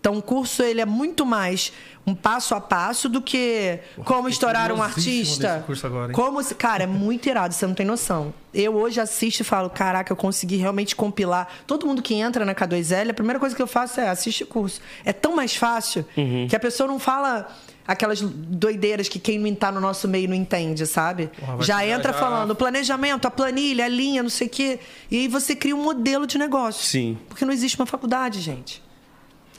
[0.00, 1.72] Então, o curso ele é muito mais
[2.06, 5.54] um passo a passo do que como fiquei estourar um artista.
[5.56, 6.12] desse curso agora, hein?
[6.14, 8.32] Como Cara, é muito irado, você não tem noção.
[8.52, 11.48] Eu hoje assisto e falo, caraca, eu consegui realmente compilar.
[11.66, 14.46] Todo mundo que entra na K2L, a primeira coisa que eu faço é assistir o
[14.46, 14.80] curso.
[15.04, 16.04] É tão mais fácil
[16.48, 17.46] que a pessoa não fala
[17.86, 21.30] aquelas doideiras que quem não tá no nosso meio não entende, sabe?
[21.38, 24.78] Porra, já entra já- falando o planejamento, a planilha, a linha, não sei o quê.
[25.10, 26.86] E aí você cria um modelo de negócio.
[26.86, 27.18] Sim.
[27.28, 28.82] Porque não existe uma faculdade, gente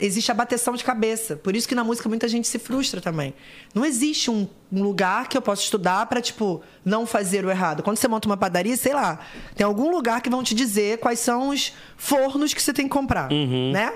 [0.02, 1.36] existe a bateção de cabeça.
[1.36, 3.34] Por isso que na música muita gente se frustra também.
[3.74, 7.84] Não existe um, um lugar que eu possa estudar para tipo não fazer o errado.
[7.84, 9.20] Quando você monta uma padaria, sei lá,
[9.56, 12.92] tem algum lugar que vão te dizer quais são os fornos que você tem que
[12.92, 13.94] comprar, né?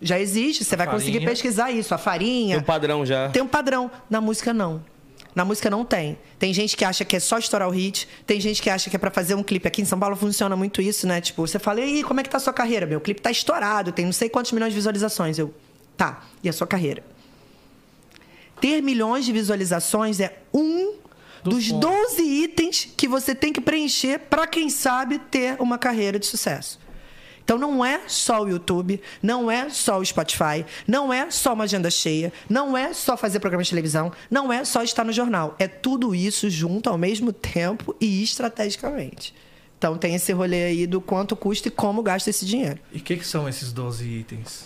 [0.00, 1.30] Já existe, você vai conseguir farinha.
[1.30, 2.56] pesquisar isso, a farinha.
[2.56, 3.28] Tem um padrão já.
[3.30, 3.90] Tem um padrão.
[4.10, 4.82] Na música, não.
[5.34, 6.18] Na música não tem.
[6.38, 8.96] Tem gente que acha que é só estourar o hit, tem gente que acha que
[8.96, 9.66] é pra fazer um clipe.
[9.66, 11.20] Aqui em São Paulo funciona muito isso, né?
[11.20, 12.86] Tipo, você fala, e como é que tá a sua carreira?
[12.86, 15.38] Meu clipe tá estourado, tem não sei quantos milhões de visualizações.
[15.38, 15.52] Eu,
[15.96, 17.04] Tá, e a sua carreira?
[18.60, 20.94] Ter milhões de visualizações é um
[21.42, 26.26] dos 12 itens que você tem que preencher para quem sabe ter uma carreira de
[26.26, 26.78] sucesso.
[27.44, 31.64] Então não é só o YouTube, não é só o Spotify, não é só uma
[31.64, 35.54] agenda cheia, não é só fazer programa de televisão, não é só estar no jornal.
[35.58, 39.34] É tudo isso junto ao mesmo tempo e estrategicamente.
[39.76, 42.78] Então tem esse rolê aí do quanto custa e como gasta esse dinheiro.
[42.90, 44.64] E o que, que são esses 12 itens?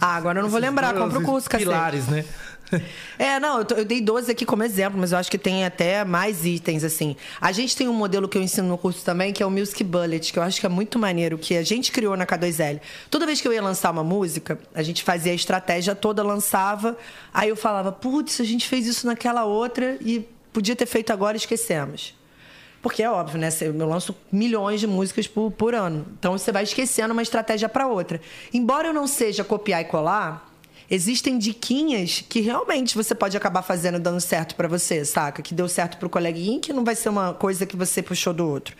[0.00, 1.68] Ah, agora eu não vou lembrar, compra o curso, cacete.
[1.68, 2.24] Pilares, né?
[3.18, 6.04] É, não, eu, eu dei 12 aqui como exemplo, mas eu acho que tem até
[6.04, 7.14] mais itens, assim.
[7.38, 9.84] A gente tem um modelo que eu ensino no curso também, que é o Music
[9.84, 12.80] Bullet, que eu acho que é muito maneiro, que a gente criou na K2L.
[13.10, 16.96] Toda vez que eu ia lançar uma música, a gente fazia a estratégia toda, lançava,
[17.32, 21.36] aí eu falava, putz, a gente fez isso naquela outra e podia ter feito agora
[21.36, 22.14] esquecemos.
[22.82, 23.50] Porque é óbvio, né?
[23.60, 26.06] Eu lanço milhões de músicas por, por ano.
[26.18, 28.20] Então você vai esquecendo uma estratégia para outra.
[28.54, 30.49] Embora eu não seja copiar e colar,
[30.90, 35.40] existem diquinhas que realmente você pode acabar fazendo dando certo para você, saca?
[35.40, 38.46] Que deu certo pro coleguinha, que não vai ser uma coisa que você puxou do
[38.46, 38.76] outro.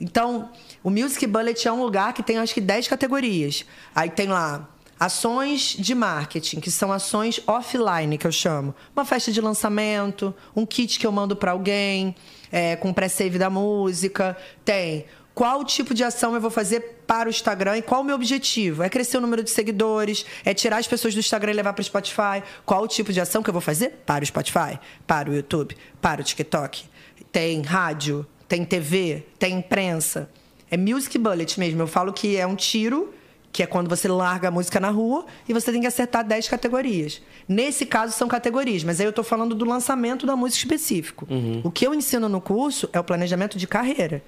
[0.00, 0.50] Então,
[0.84, 3.64] o Music Bullet é um lugar que tem acho que 10 categorias.
[3.94, 4.68] Aí tem lá
[4.98, 8.74] ações de marketing, que são ações offline, que eu chamo.
[8.94, 12.14] Uma festa de lançamento, um kit que eu mando para alguém,
[12.50, 14.36] é, com pré-save da música.
[14.64, 15.06] Tem
[15.38, 18.82] qual tipo de ação eu vou fazer para o Instagram e qual o meu objetivo?
[18.82, 20.26] É crescer o número de seguidores?
[20.44, 22.42] É tirar as pessoas do Instagram e levar para o Spotify?
[22.66, 25.76] Qual o tipo de ação que eu vou fazer para o Spotify, para o YouTube,
[26.00, 26.86] para o TikTok?
[27.30, 30.28] Tem rádio, tem TV, tem imprensa.
[30.68, 31.82] É music bullet mesmo.
[31.82, 33.14] Eu falo que é um tiro,
[33.52, 36.48] que é quando você larga a música na rua e você tem que acertar 10
[36.48, 37.22] categorias.
[37.46, 41.28] Nesse caso, são categorias, mas aí eu estou falando do lançamento da música específico.
[41.62, 44.20] O que eu ensino no curso é o planejamento de carreira.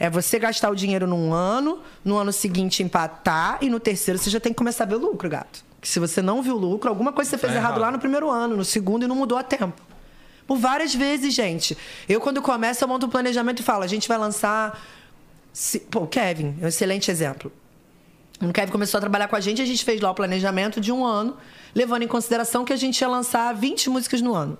[0.00, 4.30] É você gastar o dinheiro num ano, no ano seguinte empatar e no terceiro você
[4.30, 5.62] já tem que começar a ver o lucro, gato.
[5.78, 7.82] Que se você não viu lucro, alguma coisa você fez Tá errado errado.
[7.82, 9.78] lá no primeiro ano, no segundo e não mudou a tempo.
[10.46, 11.76] Por várias vezes, gente.
[12.08, 14.82] Eu, quando começo, eu monto um planejamento e falo: a gente vai lançar.
[15.90, 17.52] Pô, o Kevin, é um excelente exemplo.
[18.40, 20.90] O Kevin começou a trabalhar com a gente, a gente fez lá o planejamento de
[20.90, 21.36] um ano,
[21.74, 24.56] levando em consideração que a gente ia lançar 20 músicas no ano.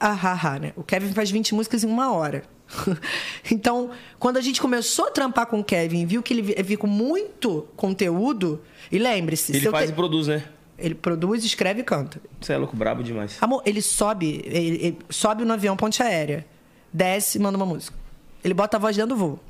[0.00, 0.72] Ah, ah, ah, né?
[0.74, 2.44] O Kevin faz 20 músicas em uma hora.
[3.50, 6.86] então, quando a gente começou a trampar com o Kevin, viu que ele viu com
[6.86, 8.60] muito conteúdo,
[8.90, 10.44] e lembre-se, Ele faz te- e produz, né?
[10.78, 12.20] ele produz, escreve e canta.
[12.40, 13.36] Você é louco, brabo demais.
[13.40, 16.46] Amor, ele sobe, ele, ele sobe no avião ponte aérea,
[16.92, 17.96] desce e manda uma música.
[18.44, 19.40] Ele bota a voz dentro do voo.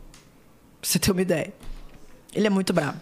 [0.81, 1.53] Pra você ter uma ideia.
[2.35, 2.99] Ele é muito brabo.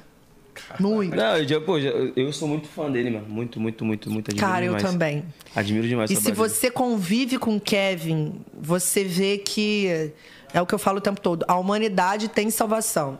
[0.78, 1.14] Muito.
[1.14, 3.26] Não, eu, pô, eu sou muito fã dele, mano.
[3.28, 4.30] Muito, muito, muito, muito.
[4.30, 4.92] Admiro Cara, eu demais.
[4.92, 5.24] também.
[5.54, 10.12] Admiro demais E se você convive com o Kevin, você vê que
[10.52, 11.44] é o que eu falo o tempo todo.
[11.48, 13.18] A humanidade tem salvação.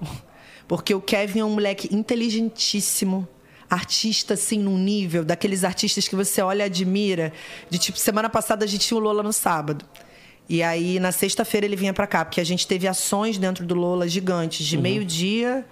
[0.68, 3.26] Porque o Kevin é um moleque inteligentíssimo,
[3.70, 7.32] artista assim num nível daqueles artistas que você olha e admira.
[7.70, 9.84] De tipo, semana passada a gente tinha o Lola no sábado.
[10.49, 13.74] E aí na sexta-feira ele vinha pra cá, porque a gente teve ações dentro do
[13.74, 15.64] Lola gigantes, de meio-dia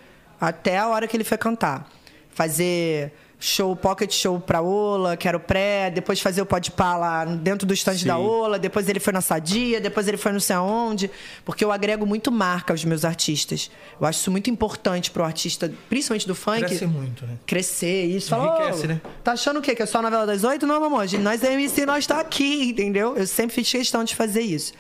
[0.49, 1.88] até a hora que ele foi cantar.
[2.30, 3.12] Fazer
[3.45, 7.24] show, pocket show pra Ola, que era o pré, depois fazer o pode pá lá
[7.26, 8.07] dentro do stand Sim.
[8.07, 11.11] da Ola, depois ele foi na Sadia, depois ele foi não sei aonde,
[11.45, 13.70] porque eu agrego muito marca aos meus artistas.
[14.01, 16.61] Eu acho isso muito importante pro artista, principalmente do funk.
[16.61, 17.34] Cresce muito, né?
[17.45, 18.30] Crescer, isso.
[18.30, 19.01] Fala, Enriquece, "Ô, né?
[19.22, 19.74] Tá achando o quê?
[19.74, 20.66] Que é só a novela das oito?
[20.66, 21.07] Não, meu amor.
[21.20, 23.14] Nós é MC, nós tá aqui, entendeu?
[23.14, 24.72] Eu sempre fiz questão de fazer isso.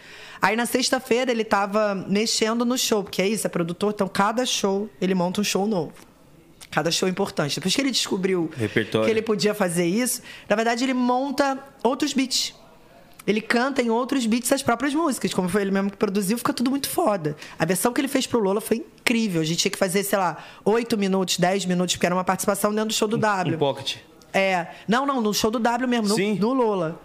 [0.44, 4.44] Aí na sexta-feira ele tava mexendo no show, porque é isso, é produtor, então cada
[4.44, 5.94] show ele monta um show novo.
[6.70, 7.54] Cada show importante.
[7.54, 9.06] Depois que ele descobriu Repertório.
[9.06, 12.54] que ele podia fazer isso, na verdade ele monta outros beats.
[13.26, 16.52] Ele canta em outros beats as próprias músicas, como foi ele mesmo que produziu, fica
[16.52, 17.34] tudo muito foda.
[17.58, 19.40] A versão que ele fez pro Lola foi incrível.
[19.40, 22.70] A gente tinha que fazer, sei lá, 8 minutos, 10 minutos, porque era uma participação
[22.70, 23.56] dentro do show do W.
[23.56, 23.96] Um pocket.
[24.30, 24.66] É.
[24.86, 26.34] Não, não, no show do W mesmo, no, Sim.
[26.34, 27.00] no Lola.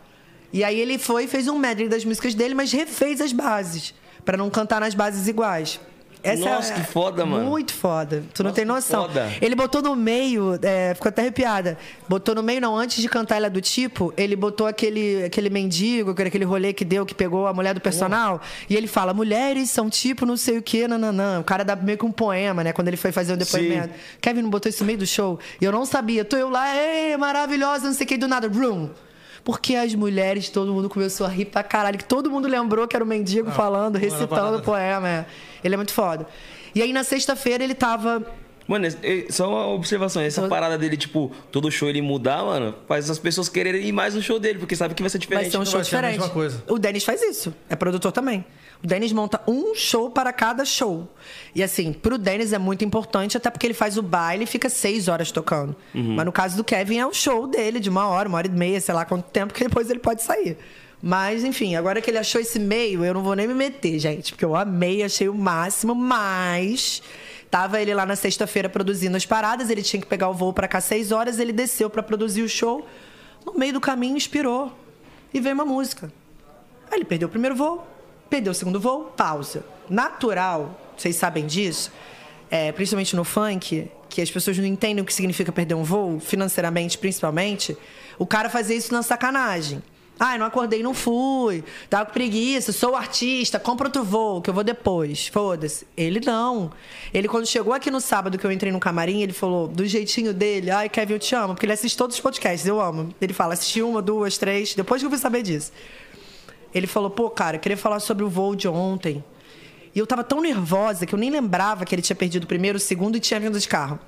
[0.52, 3.94] E aí ele foi e fez um medley das músicas dele, mas refez as bases.
[4.26, 5.80] Pra não cantar nas bases iguais.
[6.22, 7.46] Essa Nossa, é- que foda, mano.
[7.46, 8.24] Muito foda.
[8.34, 9.04] Tu não Nossa, tem que noção.
[9.08, 9.32] foda.
[9.42, 11.78] Ele botou no meio, é, ficou até arrepiada.
[12.10, 16.12] Botou no meio, não, antes de cantar ela do tipo, ele botou aquele, aquele mendigo,
[16.12, 18.42] aquele rolê que deu, que pegou a mulher do personal.
[18.70, 21.40] E ele fala: mulheres são tipo não sei o que, nananã.
[21.40, 22.74] O cara dá meio que um poema, né?
[22.74, 23.94] Quando ele foi fazer o depoimento.
[24.20, 25.40] Kevin não botou isso no meio do show.
[25.62, 26.26] E eu não sabia.
[26.26, 28.50] Tô eu lá, ei, maravilhosa, não sei o que, do nada.
[28.50, 28.90] Room.
[29.44, 31.98] Porque as mulheres, todo mundo começou a rir pra caralho.
[31.98, 35.08] Que todo mundo lembrou que era o mendigo Ah, falando, recitando o poema.
[35.10, 35.26] é.
[35.64, 36.28] Ele é muito foda.
[36.76, 38.24] E aí, na sexta-feira, ele tava
[38.68, 40.22] Mano, é- é- só uma observação.
[40.22, 44.14] Essa parada dele, tipo, todo show ele mudar, mano, faz as pessoas quererem ir mais
[44.14, 45.52] no show dele, porque sabe que vai ser Vai diferente.
[45.52, 46.20] ser um show vai a diferente.
[46.20, 46.64] mesma coisa.
[46.68, 47.52] O Denis faz isso.
[47.68, 48.46] É produtor também.
[48.82, 51.08] O Denis monta um show para cada show.
[51.54, 54.70] E assim, pro Denis é muito importante, até porque ele faz o baile e fica
[54.70, 55.76] seis horas tocando.
[56.16, 58.52] Mas no caso do Kevin, é o show dele de uma hora, uma hora e
[58.52, 60.58] meia, sei lá quanto tempo, que depois ele pode sair.
[61.02, 64.32] Mas, enfim, agora que ele achou esse meio, eu não vou nem me meter, gente,
[64.32, 67.02] porque eu amei, achei o máximo, mas.
[67.50, 70.68] Tava ele lá na sexta-feira produzindo as paradas, ele tinha que pegar o voo para
[70.68, 72.86] cá seis horas, ele desceu para produzir o show.
[73.46, 74.72] No meio do caminho, inspirou.
[75.34, 76.12] E veio uma música.
[76.92, 77.86] Aí ele perdeu o primeiro voo,
[78.30, 79.66] perdeu o segundo voo, pausa.
[79.90, 81.92] Natural, vocês sabem disso,
[82.50, 86.20] é, principalmente no funk, que as pessoas não entendem o que significa perder um voo,
[86.20, 87.78] financeiramente principalmente,
[88.18, 89.82] o cara fazia isso na sacanagem.
[90.20, 91.64] Ah, não acordei, não fui.
[91.90, 95.28] Tava com preguiça, sou artista, compra outro voo, que eu vou depois.
[95.28, 95.88] Foda-se.
[95.96, 96.72] Ele não.
[97.14, 100.34] Ele, quando chegou aqui no sábado que eu entrei no camarim, ele falou, do jeitinho
[100.34, 103.16] dele, ai, Kevin, eu te amo, porque ele assiste todos os podcasts, eu amo.
[103.22, 105.72] Ele fala, assisti uma, duas, três, depois que eu fui saber disso.
[106.74, 109.24] Ele falou, pô, cara, queria falar sobre o voo de ontem.
[109.94, 112.78] E eu tava tão nervosa que eu nem lembrava que ele tinha perdido o primeiro,
[112.78, 114.00] o segundo e tinha vindo de carro.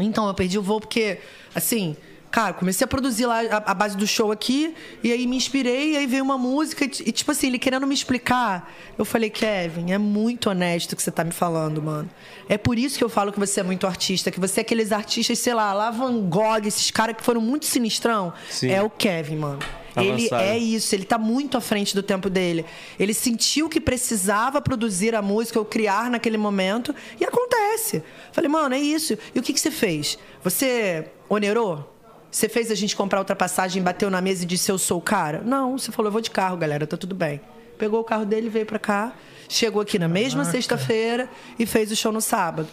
[0.00, 1.18] Então, eu perdi o voo porque,
[1.54, 1.96] assim,
[2.36, 5.94] cara, comecei a produzir lá a, a base do show aqui, e aí me inspirei,
[5.94, 8.70] e aí veio uma música, e, e, tipo assim, ele querendo me explicar.
[8.98, 12.10] Eu falei, Kevin, é muito honesto o que você tá me falando, mano.
[12.46, 14.92] É por isso que eu falo que você é muito artista, que você é aqueles
[14.92, 18.34] artistas, sei lá, lá Van Gogh, esses caras que foram muito sinistrão.
[18.50, 18.68] Sim.
[18.68, 19.60] É o Kevin, mano.
[19.96, 20.42] Ele Avançado.
[20.42, 22.66] é isso, ele tá muito à frente do tempo dele.
[23.00, 28.02] Ele sentiu que precisava produzir a música ou criar naquele momento e acontece.
[28.30, 29.16] Falei, mano, é isso.
[29.34, 30.18] E o que, que você fez?
[30.44, 31.95] Você onerou?
[32.36, 35.00] Você fez a gente comprar outra passagem, bateu na mesa e disse eu sou o
[35.00, 35.40] cara?
[35.42, 37.40] Não, você falou, eu vou de carro, galera, tá tudo bem.
[37.78, 39.14] Pegou o carro dele, veio pra cá,
[39.48, 42.68] chegou aqui na mesma sexta-feira e fez o show no sábado.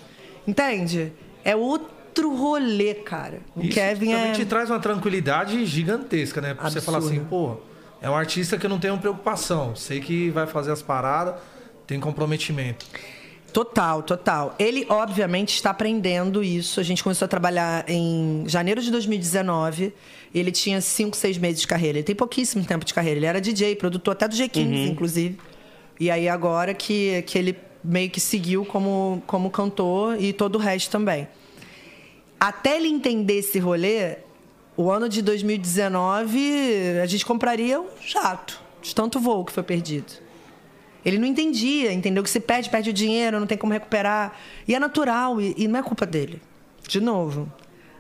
[0.45, 1.14] Entende?
[1.45, 3.40] É outro rolê, cara.
[3.56, 4.34] O Isso Kevin também é.
[4.34, 6.53] te traz uma tranquilidade gigantesca, né?
[6.53, 7.56] Pra você falar assim, pô,
[8.02, 9.77] é um artista que eu não tenho preocupação.
[9.77, 11.35] Sei que vai fazer as paradas,
[11.88, 12.85] tem comprometimento.
[13.54, 14.56] Total, total.
[14.58, 16.80] Ele, obviamente, está aprendendo isso.
[16.80, 19.94] A gente começou a trabalhar em janeiro de 2019.
[20.34, 22.00] Ele tinha 5, 6 meses de carreira.
[22.00, 23.20] Ele tem pouquíssimo tempo de carreira.
[23.20, 25.38] Ele era DJ, produtor até do G15, inclusive.
[26.00, 30.60] E aí, agora que, que ele meio que seguiu como, como cantor e todo o
[30.60, 31.28] resto também.
[32.40, 34.18] Até ele entender esse rolê,
[34.76, 40.24] o ano de 2019, a gente compraria um jato, de tanto voo que foi perdido.
[41.06, 42.24] Ele não entendia, entendeu?
[42.24, 44.38] Que se perde, perde o dinheiro, não tem como recuperar.
[44.68, 46.42] E é natural, e, e não é culpa dele.
[46.88, 47.52] De novo.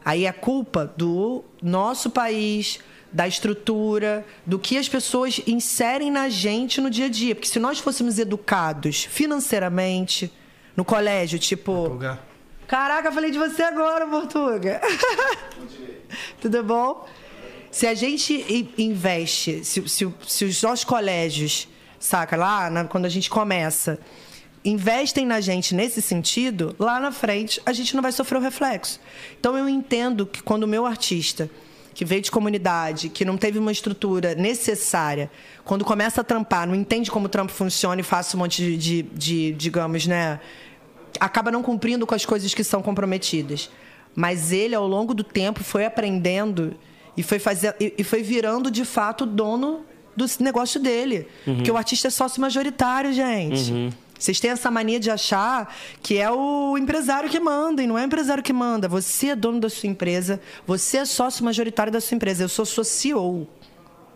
[0.05, 2.79] Aí é culpa do nosso país,
[3.11, 7.35] da estrutura, do que as pessoas inserem na gente no dia a dia.
[7.35, 10.31] Porque se nós fôssemos educados financeiramente,
[10.75, 11.97] no colégio, tipo.
[12.67, 14.81] Caraca, falei de você agora, Portuga.
[16.41, 17.07] Tudo bom?
[17.71, 21.67] Se a gente investe, se, se- se os nossos colégios,
[22.03, 23.97] saca, lá na- quando a gente começa,
[24.65, 28.99] investem na gente nesse sentido, lá na frente a gente não vai sofrer o reflexo.
[29.39, 31.49] Então eu entendo que quando o meu artista,
[31.93, 35.29] que veio de comunidade, que não teve uma estrutura necessária,
[35.63, 38.77] quando começa a trampar, não entende como o trampo funciona e faz um monte de,
[38.77, 40.39] de, de digamos, né?
[41.19, 43.69] acaba não cumprindo com as coisas que são comprometidas.
[44.15, 46.75] Mas ele, ao longo do tempo, foi aprendendo
[47.15, 51.27] e foi, fazer, e e foi virando, de fato, dono do negócio dele.
[51.45, 53.93] Porque o artista é sócio majoritário, gente.
[54.17, 58.03] Vocês têm essa mania de achar que é o empresário que manda, e não é
[58.03, 58.87] o empresário que manda.
[58.87, 62.43] Você é dono da sua empresa, você é sócio majoritário da sua empresa.
[62.43, 63.47] Eu sou sua CEO.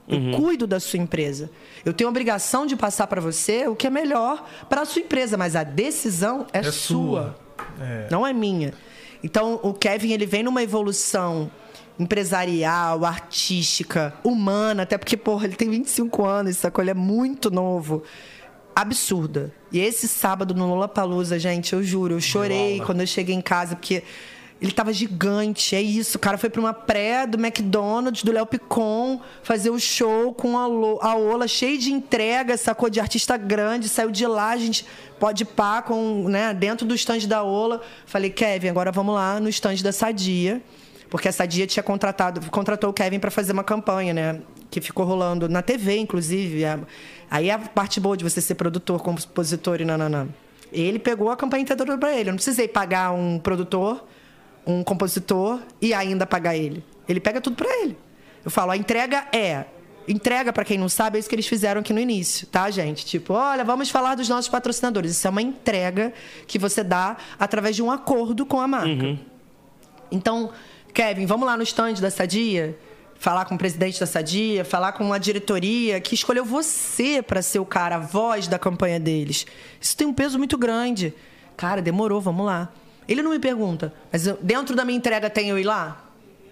[0.08, 1.52] Eu cuido da sua empresa.
[1.84, 5.02] Eu tenho a obrigação de passar para você o que é melhor para a sua
[5.02, 7.36] empresa, mas a decisão é, É sua, sua.
[7.82, 8.08] É.
[8.10, 8.74] não é minha.
[9.22, 11.52] Então, o Kevin ele vem numa evolução
[12.00, 16.84] empresarial, artística, humana, até porque, porra, ele tem 25 anos, sacou?
[16.84, 18.04] Ele é muito novo.
[18.76, 19.52] Absurda.
[19.72, 23.76] E esse sábado no Lollapalooza, gente, eu juro, eu chorei quando eu cheguei em casa,
[23.76, 24.04] porque
[24.62, 26.18] ele tava gigante, é isso.
[26.18, 30.58] O cara foi pra uma pré do McDonald's, do Léo Picon, fazer o show com
[30.58, 32.90] a, Ola cheia de entrega, sacou?
[32.90, 34.86] De artista grande, saiu de lá, a gente
[35.20, 37.82] pode pá com, né, dentro do stand da Ola.
[38.06, 40.62] Falei, Kevin, agora vamos lá no stand da Sadia.
[41.10, 44.42] Porque a Sadia tinha contratado, contratou o Kevin para fazer uma campanha, né?
[44.70, 46.64] Que ficou rolando na TV, inclusive.
[47.32, 50.28] Aí é a parte boa de você ser produtor, compositor e nananã.
[50.72, 52.30] Ele pegou a campanha inteira para ele.
[52.30, 54.06] Eu não precisei pagar um produtor,
[54.66, 56.84] um compositor e ainda pagar ele.
[57.08, 57.98] Ele pega tudo para ele.
[58.44, 59.66] Eu falo, a entrega é
[60.08, 63.06] Entrega, pra quem não sabe, é isso que eles fizeram aqui no início, tá, gente?
[63.06, 65.12] Tipo, olha, vamos falar dos nossos patrocinadores.
[65.12, 66.14] Isso é uma entrega
[66.48, 69.20] que você dá através de um acordo com a marca.
[70.10, 70.52] Então,
[70.98, 72.76] Kevin, vamos lá no stand da Sadia?
[73.20, 77.60] Falar com o presidente da Sadia, falar com uma diretoria que escolheu você para ser
[77.60, 79.46] o cara, a voz da campanha deles.
[79.80, 81.14] Isso tem um peso muito grande.
[81.56, 82.70] Cara, demorou, vamos lá.
[83.08, 86.04] Ele não me pergunta, mas eu- dentro da minha entrega tem eu ir lá?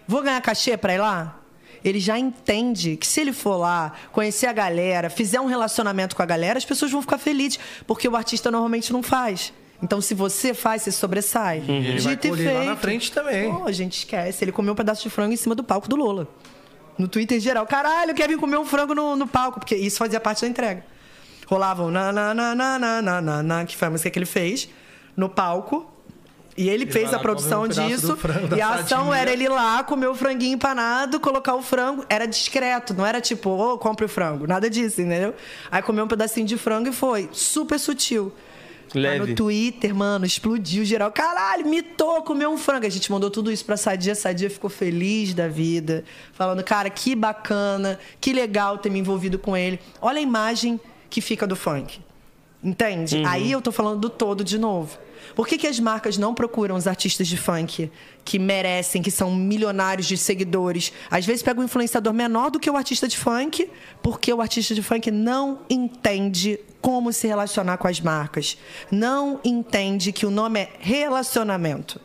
[0.07, 1.39] Vou ganhar cachê para ir lá?
[1.83, 6.21] Ele já entende que se ele for lá, conhecer a galera, fizer um relacionamento com
[6.21, 7.57] a galera, as pessoas vão ficar felizes,
[7.87, 9.51] porque o artista normalmente não faz.
[9.81, 11.59] Então, se você faz, você sobressai.
[11.59, 11.75] Uhum.
[11.75, 12.57] Ele Dito vai e feito.
[12.57, 13.51] lá na frente também.
[13.51, 14.43] Pô, a gente esquece.
[14.43, 16.27] Ele comeu um pedaço de frango em cima do palco do Lola.
[16.97, 17.65] No Twitter em geral.
[17.65, 19.59] Caralho, o Kevin comeu um frango no, no palco.
[19.59, 20.85] Porque isso fazia parte da entrega.
[21.47, 24.25] Rolavam na, na, na, na, na, na, na, na que foi a música que ele
[24.25, 24.69] fez,
[25.15, 25.91] no palco.
[26.57, 28.15] E ele, ele fez a produção um disso.
[28.15, 32.05] Frango, e a ação era ele ir lá comer o franguinho empanado, colocar o frango.
[32.07, 34.47] Era discreto, não era tipo, ô, oh, compre o frango.
[34.47, 35.35] Nada disso, entendeu?
[35.69, 37.29] Aí comeu um pedacinho de frango e foi.
[37.33, 38.33] Super sutil.
[38.95, 39.29] Mas Leve.
[39.31, 41.11] no Twitter, mano, explodiu geral.
[41.11, 42.85] Caralho, mitou, comeu um frango.
[42.85, 44.15] A gente mandou tudo isso pra Sadia.
[44.15, 46.03] Sadia ficou feliz da vida.
[46.33, 49.79] Falando, cara, que bacana, que legal ter me envolvido com ele.
[50.01, 51.99] Olha a imagem que fica do funk.
[52.63, 53.23] Entende?
[53.27, 54.97] Aí eu tô falando do todo de novo.
[55.35, 57.91] Por que, que as marcas não procuram os artistas de funk
[58.23, 60.91] que merecem, que são milionários de seguidores?
[61.09, 63.69] Às vezes pega um influenciador menor do que o artista de funk,
[64.01, 68.59] porque o artista de funk não entende como se relacionar com as marcas.
[68.91, 71.99] Não entende que o nome é relacionamento.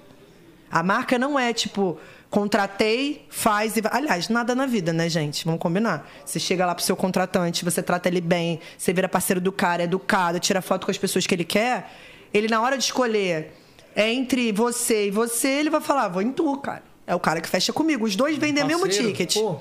[0.71, 1.99] A marca não é tipo,
[2.31, 3.93] contratei, faz e vai.
[3.95, 5.45] Aliás, nada na vida, né, gente?
[5.45, 6.11] Vamos combinar.
[6.25, 9.83] Você chega lá pro seu contratante, você trata ele bem, você vira parceiro do cara,
[9.83, 11.93] é educado, tira foto com as pessoas que ele quer.
[12.33, 13.53] Ele, na hora de escolher
[13.95, 16.90] é entre você e você, ele vai falar: vou em tu, cara.
[17.11, 18.05] É o cara que fecha comigo.
[18.05, 19.35] Os dois vendem o mesmo ticket.
[19.35, 19.59] pô.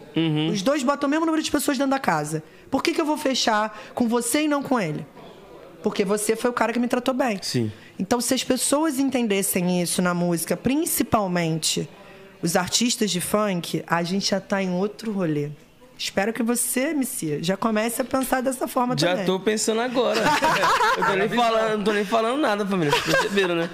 [0.54, 2.44] Os dois botam o mesmo número de pessoas dentro da casa.
[2.70, 5.04] Por que, que eu vou fechar com você e não com ele?
[5.82, 7.40] Porque você foi o cara que me tratou bem.
[7.42, 7.72] Sim.
[7.98, 11.90] Então, se as pessoas entendessem isso na música, principalmente
[12.40, 15.50] os artistas de funk, a gente já tá em outro rolê.
[15.98, 19.26] Espero que você, MC, já comece a pensar dessa forma Já também.
[19.26, 20.22] tô pensando agora.
[21.00, 22.92] eu tô nem falando, não tô nem falando nada, família.
[22.92, 23.70] Vocês perceberam, né?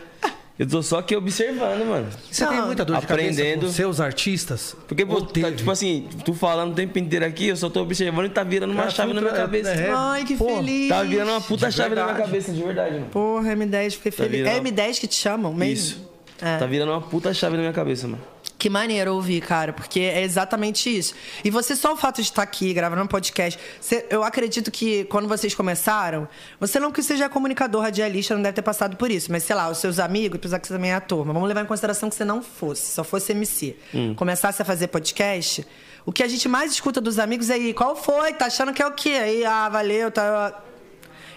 [0.57, 2.07] Eu tô só aqui observando, mano.
[2.32, 3.38] Você tem muita dor de aprendendo.
[3.38, 4.73] cabeça com seus artistas?
[4.88, 8.27] Porque, pô, tá, tipo assim, tu falando o tempo inteiro aqui, eu só tô observando
[8.27, 9.69] e tá virando uma Cara, chave na minha é- cabeça.
[9.72, 10.88] é- Ai, que Pô, feliz.
[10.88, 12.30] Tá virando uma puta De chave na minha verdade.
[12.32, 13.06] cabeça, de verdade, mano.
[13.07, 14.32] Porra, M10, fiquei feliz.
[14.32, 15.73] virando- É M10 que te chamam mesmo?
[15.73, 16.10] Isso.
[16.41, 16.57] É.
[16.57, 18.22] Tá virando uma puta chave na minha cabeça, mano.
[18.66, 21.14] Que maneiro ouvir, cara, porque é exatamente isso.
[21.44, 25.04] E você, só o fato de estar aqui gravando um podcast, você- eu acredito que
[25.06, 26.28] quando vocês começaram,
[26.60, 29.70] você não que seja comunicador, radialista, não deve ter passado por isso, mas sei lá,
[29.70, 32.16] os seus amigos, apesar que você também é ator, mas vamos levar em consideração que
[32.16, 33.76] você não fosse, só fosse MC.
[34.16, 35.64] Começasse a fazer podcast,
[36.04, 38.34] o que a gente mais escuta dos amigos é aí, qual foi?
[38.34, 39.10] Tá achando que é o quê?
[39.12, 40.60] Aí, ah, valeu, tá.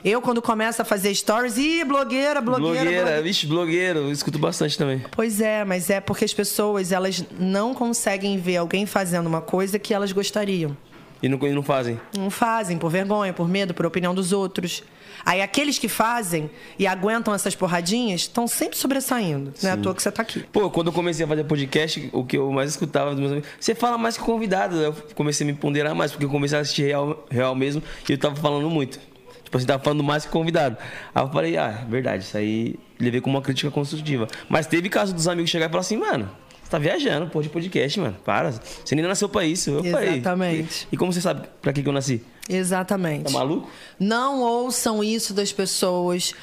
[0.04, 2.74] Eu, quando começo a fazer stories, ih, blogueira, blogueira.
[2.74, 3.22] Blogueira, blogueira.
[3.22, 5.04] vixe, blogueiro, eu escuto bastante também.
[5.10, 9.78] Pois é, mas é porque as pessoas elas não conseguem ver alguém fazendo uma coisa
[9.78, 10.76] que elas gostariam.
[11.22, 12.00] E não, e não fazem.
[12.16, 14.84] Não fazem por vergonha, por medo, por opinião dos outros.
[15.24, 16.48] Aí aqueles que fazem
[16.78, 19.52] e aguentam essas porradinhas estão sempre sobressaindo.
[19.60, 20.44] Não é à toa que você tá aqui.
[20.52, 23.48] Pô, quando eu comecei a fazer podcast, o que eu mais escutava dos meus amigos,
[23.58, 24.76] você fala mais que convidado.
[24.76, 28.12] Eu comecei a me ponderar mais, porque eu comecei a assistir real, real mesmo e
[28.12, 29.00] eu tava falando muito.
[29.48, 30.76] Tipo assim, tava falando mais que convidado.
[31.14, 34.28] Aí eu falei, ah, verdade, isso aí levei como uma crítica construtiva.
[34.46, 36.28] Mas teve caso dos amigos chegar e falar assim, mano,
[36.62, 38.16] você tá viajando, pô, de podcast, mano.
[38.26, 38.52] Para.
[38.52, 39.70] Você nem nasceu pra isso.
[39.70, 40.10] Eu falei.
[40.18, 40.86] Exatamente.
[40.92, 42.22] E, e como você sabe pra que, que eu nasci?
[42.46, 43.24] Exatamente.
[43.24, 43.70] Tá maluco?
[43.98, 46.34] Não ouçam isso das pessoas.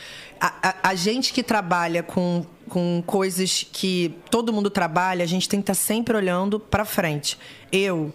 [0.41, 5.48] A, a- a gente que trabalha com, com coisas que todo mundo trabalha, a gente
[5.48, 7.38] tem que estar sempre olhando pra frente.
[7.72, 8.11] Eu,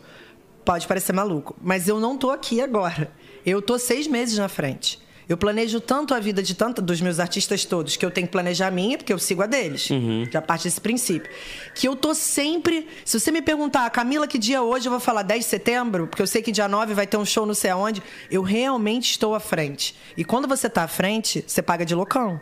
[0.64, 3.10] pode parecer maluco, mas eu não tô aqui agora.
[3.44, 4.98] Eu tô seis meses na frente.
[5.28, 8.32] Eu planejo tanto a vida de tanto dos meus artistas todos que eu tenho que
[8.32, 9.88] planejar a minha, porque eu sigo a deles.
[10.28, 11.30] Já parte desse princípio.
[11.72, 12.88] Que eu tô sempre.
[13.04, 14.88] Se você me perguntar, Camila, que dia é hoje?
[14.88, 17.24] Eu vou falar 10 de setembro, porque eu sei que dia 9 vai ter um
[17.24, 18.02] show não sei aonde.
[18.28, 19.94] Eu realmente estou à frente.
[20.16, 22.40] E quando você tá à frente, você paga de loucão.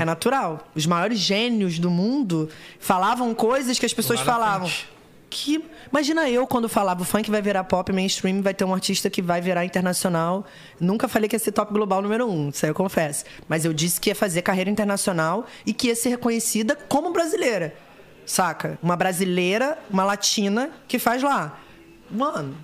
[0.00, 0.68] É natural.
[0.74, 2.48] Os maiores gênios do mundo
[2.80, 4.68] falavam coisas que as pessoas falavam.
[5.30, 9.08] Que imagina eu quando falava o funk vai virar pop mainstream, vai ter um artista
[9.08, 10.44] que vai virar internacional.
[10.80, 13.24] Nunca falei que ia ser top global número um, isso aí eu confesso.
[13.48, 17.74] Mas eu disse que ia fazer carreira internacional e que ia ser reconhecida como brasileira.
[18.26, 18.76] Saca?
[18.82, 21.60] Uma brasileira, uma latina que faz lá.
[22.10, 22.56] Mano,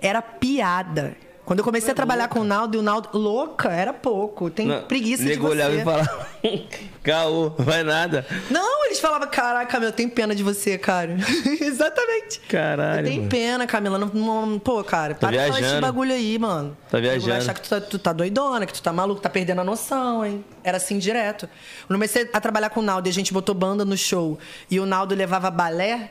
[0.00, 1.14] era piada.
[1.48, 3.08] Quando eu comecei a trabalhar com o Naldo e o Naldo.
[3.16, 4.50] Louca, era pouco.
[4.50, 5.46] Tem Não, preguiça de você.
[5.48, 6.26] olhava e falava,
[7.02, 8.26] caô, vai nada.
[8.50, 11.16] Não, eles falavam, caraca, Camila, eu tenho pena de você, cara.
[11.58, 12.40] Exatamente.
[12.40, 13.00] Caralho.
[13.00, 13.30] Eu tenho mano.
[13.30, 13.96] pena, Camila.
[13.98, 14.08] Não,
[14.46, 15.80] não- pô, cara, para de falar esse viajando.
[15.80, 16.76] bagulho aí, mano.
[16.90, 17.42] Tá O nego Vai viajando.
[17.42, 20.26] achar que tu tá, tu tá doidona, que tu tá maluco, tá perdendo a noção,
[20.26, 20.44] hein?
[20.62, 21.46] Era assim direto.
[21.86, 24.38] Quando eu comecei a trabalhar com o Naldo e a gente botou banda no show
[24.70, 26.10] e o Naldo levava balé,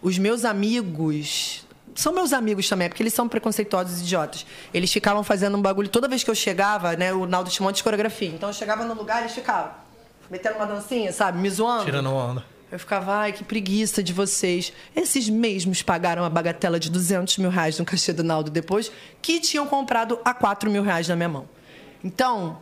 [0.00, 1.66] os meus amigos.
[2.00, 4.46] São meus amigos também, porque eles são preconceituosos e idiotas.
[4.72, 5.86] Eles ficavam fazendo um bagulho.
[5.86, 8.30] Toda vez que eu chegava, né, o Naldo tinha um monte de coreografia.
[8.30, 9.72] Então eu chegava no lugar e eles ficavam
[10.30, 11.36] metendo uma dancinha, sabe?
[11.36, 11.84] Me zoando.
[11.84, 12.42] Tirando onda.
[12.72, 14.72] Eu ficava, ai, que preguiça de vocês.
[14.96, 18.90] Esses mesmos pagaram a bagatela de 200 mil reais no cachê do Naldo depois,
[19.20, 21.46] que tinham comprado a 4 mil reais na minha mão.
[22.02, 22.60] Então,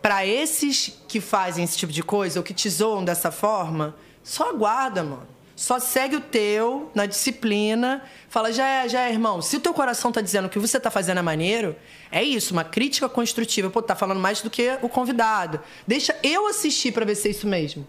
[0.00, 3.94] para esses que fazem esse tipo de coisa, ou que te zoam dessa forma,
[4.24, 5.26] só aguarda, mano.
[5.60, 8.02] Só segue o teu na disciplina.
[8.30, 9.42] Fala, já é, já é, irmão.
[9.42, 11.76] Se o teu coração tá dizendo que o que você tá fazendo é maneiro,
[12.10, 13.68] é isso, uma crítica construtiva.
[13.68, 15.60] Pô, tá falando mais do que o convidado.
[15.86, 17.86] Deixa eu assistir para ver se é isso mesmo.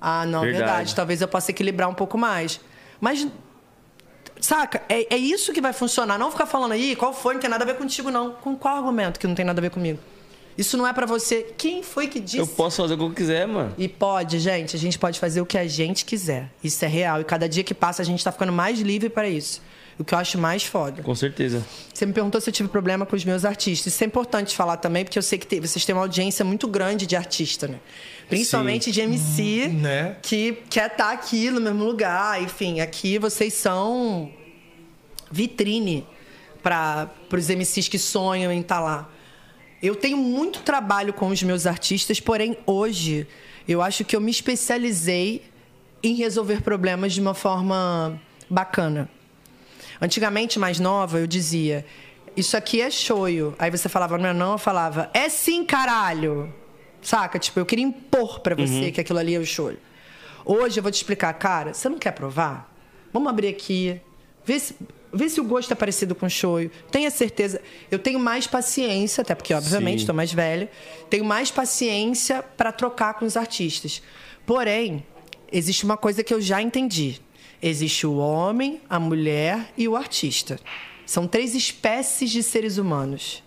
[0.00, 0.58] Ah, não, Verdade.
[0.58, 0.94] verdade.
[0.94, 2.60] Talvez eu possa equilibrar um pouco mais.
[3.00, 3.26] Mas,
[4.40, 4.80] saca?
[4.88, 6.16] É, é isso que vai funcionar.
[6.16, 8.34] Não ficar falando aí, qual foi, não tem nada a ver contigo, não.
[8.34, 9.98] Com qual argumento que não tem nada a ver comigo?
[10.60, 11.54] Isso não é pra você.
[11.56, 12.38] Quem foi que disse?
[12.38, 13.74] Eu posso fazer o que eu quiser, mano.
[13.78, 14.76] E pode, gente.
[14.76, 16.50] A gente pode fazer o que a gente quiser.
[16.62, 17.20] Isso é real.
[17.20, 19.62] E cada dia que passa, a gente tá ficando mais livre para isso.
[19.98, 21.02] O que eu acho mais foda.
[21.02, 21.62] Com certeza.
[21.92, 23.92] Você me perguntou se eu tive problema com os meus artistas.
[23.92, 26.66] Isso é importante falar também, porque eu sei que te- vocês têm uma audiência muito
[26.68, 27.78] grande de artista, né?
[28.28, 30.16] Principalmente de MC, né?
[30.22, 32.42] que quer estar aqui no mesmo lugar.
[32.42, 34.30] Enfim, aqui vocês são
[35.30, 36.06] vitrine
[36.62, 39.08] para os MCs que sonham em estar lá.
[39.82, 43.26] Eu tenho muito trabalho com os meus artistas, porém hoje
[43.66, 45.42] eu acho que eu me especializei
[46.02, 49.08] em resolver problemas de uma forma bacana.
[50.00, 51.86] Antigamente, mais nova, eu dizia:
[52.36, 53.54] Isso aqui é shoyu.
[53.58, 54.52] Aí você falava, não é não?
[54.52, 56.52] Eu falava: É sim, caralho.
[57.00, 57.38] Saca?
[57.38, 59.78] Tipo, eu queria impor pra você que aquilo ali é o shoyu.
[60.44, 62.70] Hoje eu vou te explicar, cara, você não quer provar?
[63.12, 64.00] Vamos abrir aqui,
[64.44, 64.74] vê se,
[65.12, 66.70] vê se o gosto é parecido com shoyu.
[66.90, 67.60] Tenha certeza.
[67.90, 70.70] Eu tenho mais paciência, até porque, obviamente, estou mais velha.
[71.08, 74.02] Tenho mais paciência para trocar com os artistas.
[74.46, 75.04] Porém,
[75.52, 77.20] existe uma coisa que eu já entendi.
[77.62, 80.58] Existe o homem, a mulher e o artista.
[81.04, 83.42] São três espécies de seres humanos.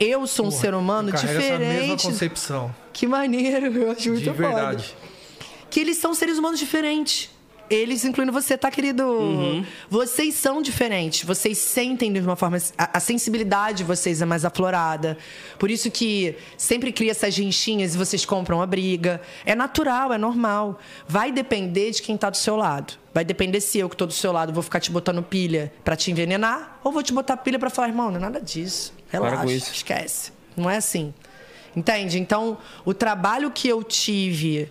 [0.00, 2.02] Eu sou um ser humano Carrega essa mesma diferente.
[2.02, 2.74] concepção.
[2.92, 4.94] Que maneiro, eu acho muito De foda verdade.
[5.70, 7.30] que eles são seres humanos diferentes.
[7.68, 9.64] Eles, incluindo você, tá, querido?
[9.90, 11.24] Vocês são diferentes.
[11.24, 12.58] Vocês sentem de uma forma.
[12.78, 15.18] A, a sensibilidade de vocês é mais aflorada.
[15.58, 19.20] Por isso que sempre cria essas rinchinhas e vocês compram a briga.
[19.44, 20.78] É natural, é normal.
[21.08, 22.94] Vai depender de quem tá do seu lado.
[23.12, 25.96] Vai depender se eu, que tô do seu lado, vou ficar te botando pilha pra
[25.96, 28.92] te envenenar, ou vou te botar pilha pra falar, irmão, não é nada disso.
[29.10, 29.72] Para Relaxa, isso.
[29.72, 30.32] esquece.
[30.54, 31.14] Não é assim.
[31.74, 32.18] Entende?
[32.18, 34.70] Então, o trabalho que eu tive,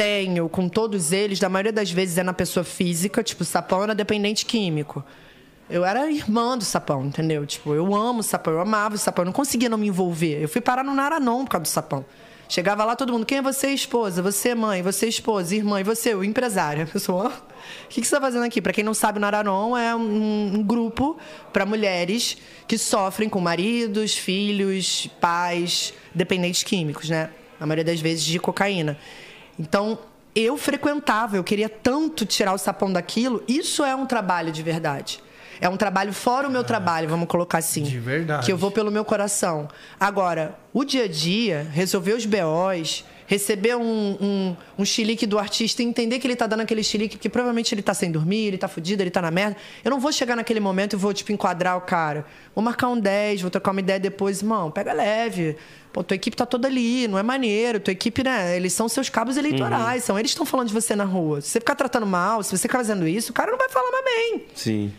[0.00, 3.94] tenho com todos eles, da maioria das vezes é na pessoa física, tipo, sapão era
[3.94, 5.04] dependente químico.
[5.68, 7.44] Eu era irmã do sapão, entendeu?
[7.44, 10.40] Tipo, eu amo o sapão, eu amava o sapão, eu não conseguia não me envolver.
[10.40, 12.02] Eu fui parar no Naranon por causa do sapão.
[12.48, 14.22] Chegava lá todo mundo, quem é você, esposa?
[14.22, 14.80] Você, mãe?
[14.80, 15.54] Você, esposa?
[15.54, 15.82] Irmã?
[15.82, 16.84] E você, o empresário?
[16.84, 17.28] A pessoa, "Hã?
[17.28, 18.62] o que, que você está fazendo aqui?
[18.62, 21.18] Para quem não sabe, o Naranon é um, um grupo
[21.52, 27.28] para mulheres que sofrem com maridos, filhos, pais, dependentes químicos, né?
[27.60, 28.96] A maioria das vezes de cocaína.
[29.60, 29.98] Então,
[30.34, 33.44] eu frequentava, eu queria tanto tirar o sapão daquilo.
[33.46, 35.22] Isso é um trabalho de verdade.
[35.60, 37.82] É um trabalho fora o meu trabalho, vamos colocar assim.
[37.82, 38.46] De verdade.
[38.46, 39.68] Que eu vou pelo meu coração.
[39.98, 45.84] Agora, o dia a dia, resolver os BOs, receber um, um, um chilique do artista
[45.84, 48.58] e entender que ele tá dando aquele chilique, porque provavelmente ele tá sem dormir, ele
[48.58, 49.56] tá fudido, ele tá na merda.
[49.84, 52.26] Eu não vou chegar naquele momento e vou, tipo, enquadrar o cara.
[52.52, 54.40] Vou marcar um 10, vou trocar uma ideia depois.
[54.40, 55.56] Irmão, pega leve.
[55.92, 57.78] Pô, tua equipe tá toda ali, não é maneiro.
[57.78, 58.56] Tua equipe, né?
[58.56, 61.40] Eles são seus cabos eleitorais, são eles que estão falando de você na rua.
[61.40, 63.92] Se você ficar tratando mal, se você ficar fazendo isso, o cara não vai falar
[63.92, 64.46] mais bem.
[64.56, 64.92] Sim.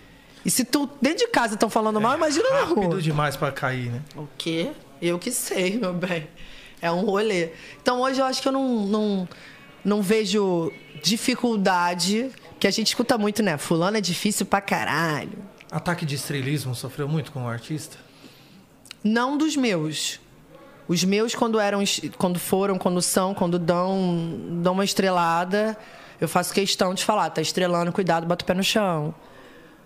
[0.46, 2.84] E se tu dentro de casa estão falando mal, imagina na rua.
[2.84, 4.02] Rápido demais pra cair, né?
[4.16, 4.70] O quê?
[5.02, 6.30] Eu que sei, meu bem.
[6.82, 7.50] É um rolê.
[7.82, 9.30] Então hoje eu acho que eu não, não,
[9.84, 10.72] não vejo
[11.04, 13.58] dificuldade, que a gente escuta muito, né?
[13.58, 15.38] Fulano é difícil pra caralho.
[15.72, 17.98] Ataque de estrelismo sofreu muito com o artista?
[19.04, 20.20] Não dos meus.
[20.88, 21.84] Os meus, quando eram,
[22.18, 25.78] quando foram, quando são, quando dão, dão uma estrelada,
[26.20, 29.16] eu faço questão de falar, tá estrelando, cuidado, bota o pé no chão.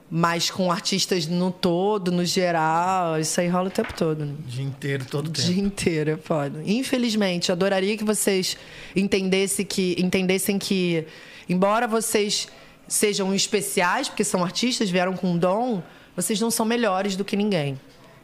[0.10, 4.24] Mas com artistas no todo, no geral, isso aí rola o tempo todo.
[4.24, 4.34] Né?
[4.46, 5.48] Dia inteiro, todo O tempo.
[5.48, 6.62] dia inteiro, é foda.
[6.66, 8.56] Infelizmente, adoraria que vocês
[8.96, 11.06] entendessem que, entendessem que,
[11.50, 12.48] embora vocês
[12.88, 15.82] sejam especiais, porque são artistas, vieram com dom,
[16.16, 17.80] vocês não são melhores do que ninguém.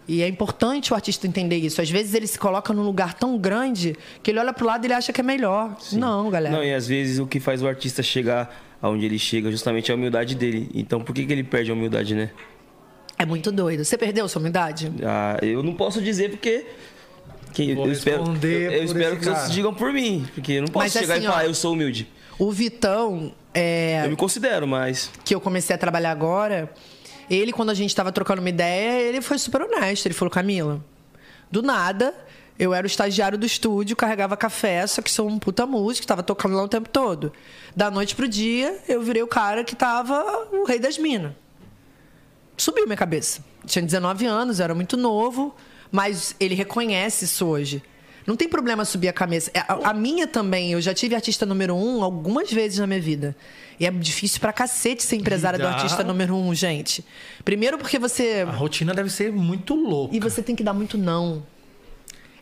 [0.07, 1.81] E é importante o artista entender isso.
[1.81, 4.87] Às vezes ele se coloca num lugar tão grande que ele olha pro lado e
[4.87, 5.75] ele acha que é melhor.
[5.93, 6.55] Não, galera.
[6.55, 9.93] Não, e às vezes o que faz o artista chegar aonde ele chega justamente é
[9.93, 10.69] a humildade dele.
[10.73, 12.31] Então por que, que ele perde a humildade, né?
[13.17, 13.85] É muito doido.
[13.85, 14.91] Você perdeu sua humildade?
[15.03, 16.65] Ah, eu não posso dizer porque.
[17.53, 19.47] Que Vou eu espero, eu, eu espero que cara.
[19.49, 20.25] digam por mim.
[20.33, 22.07] Porque eu não posso Mas chegar assim, e falar, ó, eu sou humilde.
[22.39, 25.11] O Vitão, é, Eu me considero, mas.
[25.23, 26.73] que eu comecei a trabalhar agora,
[27.33, 30.05] ele, quando a gente tava trocando uma ideia, ele foi super honesto.
[30.05, 30.83] Ele falou, Camila,
[31.49, 32.13] do nada,
[32.59, 36.21] eu era o estagiário do estúdio, carregava café, só que sou um puta músico, tava
[36.21, 37.31] tocando lá o tempo todo.
[37.73, 41.31] Da noite pro dia, eu virei o cara que tava o rei das minas.
[42.57, 43.43] Subiu minha cabeça.
[43.65, 45.55] Tinha 19 anos, era muito novo,
[45.89, 47.81] mas ele reconhece isso hoje.
[48.25, 49.51] Não tem problema subir a cabeça.
[49.53, 53.01] É, A, a minha também, eu já tive artista número um algumas vezes na minha
[53.01, 53.35] vida.
[53.79, 57.03] E é difícil pra cacete ser empresária do artista número um, gente.
[57.43, 58.45] Primeiro porque você.
[58.47, 60.15] A rotina deve ser muito louca.
[60.15, 61.43] E você tem que dar muito não.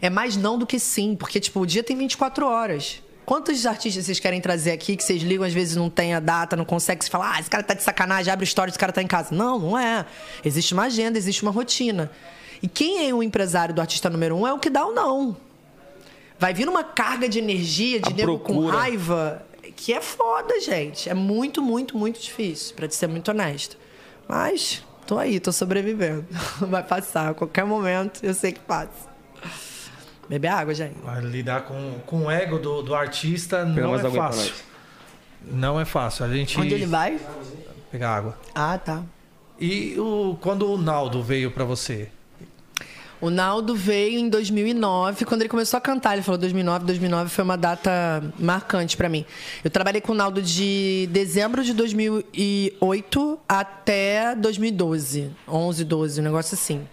[0.01, 3.01] É mais não do que sim, porque, tipo, o dia tem 24 horas.
[3.25, 6.55] Quantos artistas vocês querem trazer aqui que vocês ligam, às vezes não tem a data,
[6.55, 8.91] não consegue se falar, ah, esse cara tá de sacanagem, abre o story, esse cara
[8.91, 9.35] tá em casa.
[9.35, 10.05] Não, não é.
[10.43, 12.09] Existe uma agenda, existe uma rotina.
[12.61, 15.37] E quem é o empresário do artista número um é o que dá o não.
[16.39, 19.45] Vai vir uma carga de energia, de nego com raiva,
[19.75, 21.09] que é foda, gente.
[21.09, 23.77] É muito, muito, muito difícil, pra te ser muito honesto.
[24.27, 26.25] Mas tô aí, tô sobrevivendo.
[26.61, 29.09] Vai passar, a qualquer momento eu sei que passa.
[30.29, 30.95] Beber água, gente.
[31.23, 34.53] Lidar com, com o ego do, do artista Pega não é fácil.
[35.41, 36.25] Não é fácil.
[36.25, 36.59] A gente.
[36.59, 37.19] Onde ele vai?
[37.91, 38.37] Pegar água.
[38.53, 39.03] Ah, tá.
[39.59, 42.09] E o, quando o Naldo veio pra você?
[43.21, 46.13] O Naldo veio em 2009, quando ele começou a cantar.
[46.13, 49.25] Ele falou 2009, 2009 foi uma data marcante pra mim.
[49.61, 56.55] Eu trabalhei com o Naldo de dezembro de 2008 até 2012, 11, 12, um negócio
[56.55, 56.87] assim.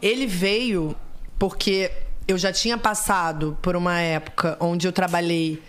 [0.00, 0.96] Ele veio
[1.38, 1.90] porque
[2.26, 5.62] eu já tinha passado por uma época onde eu trabalhei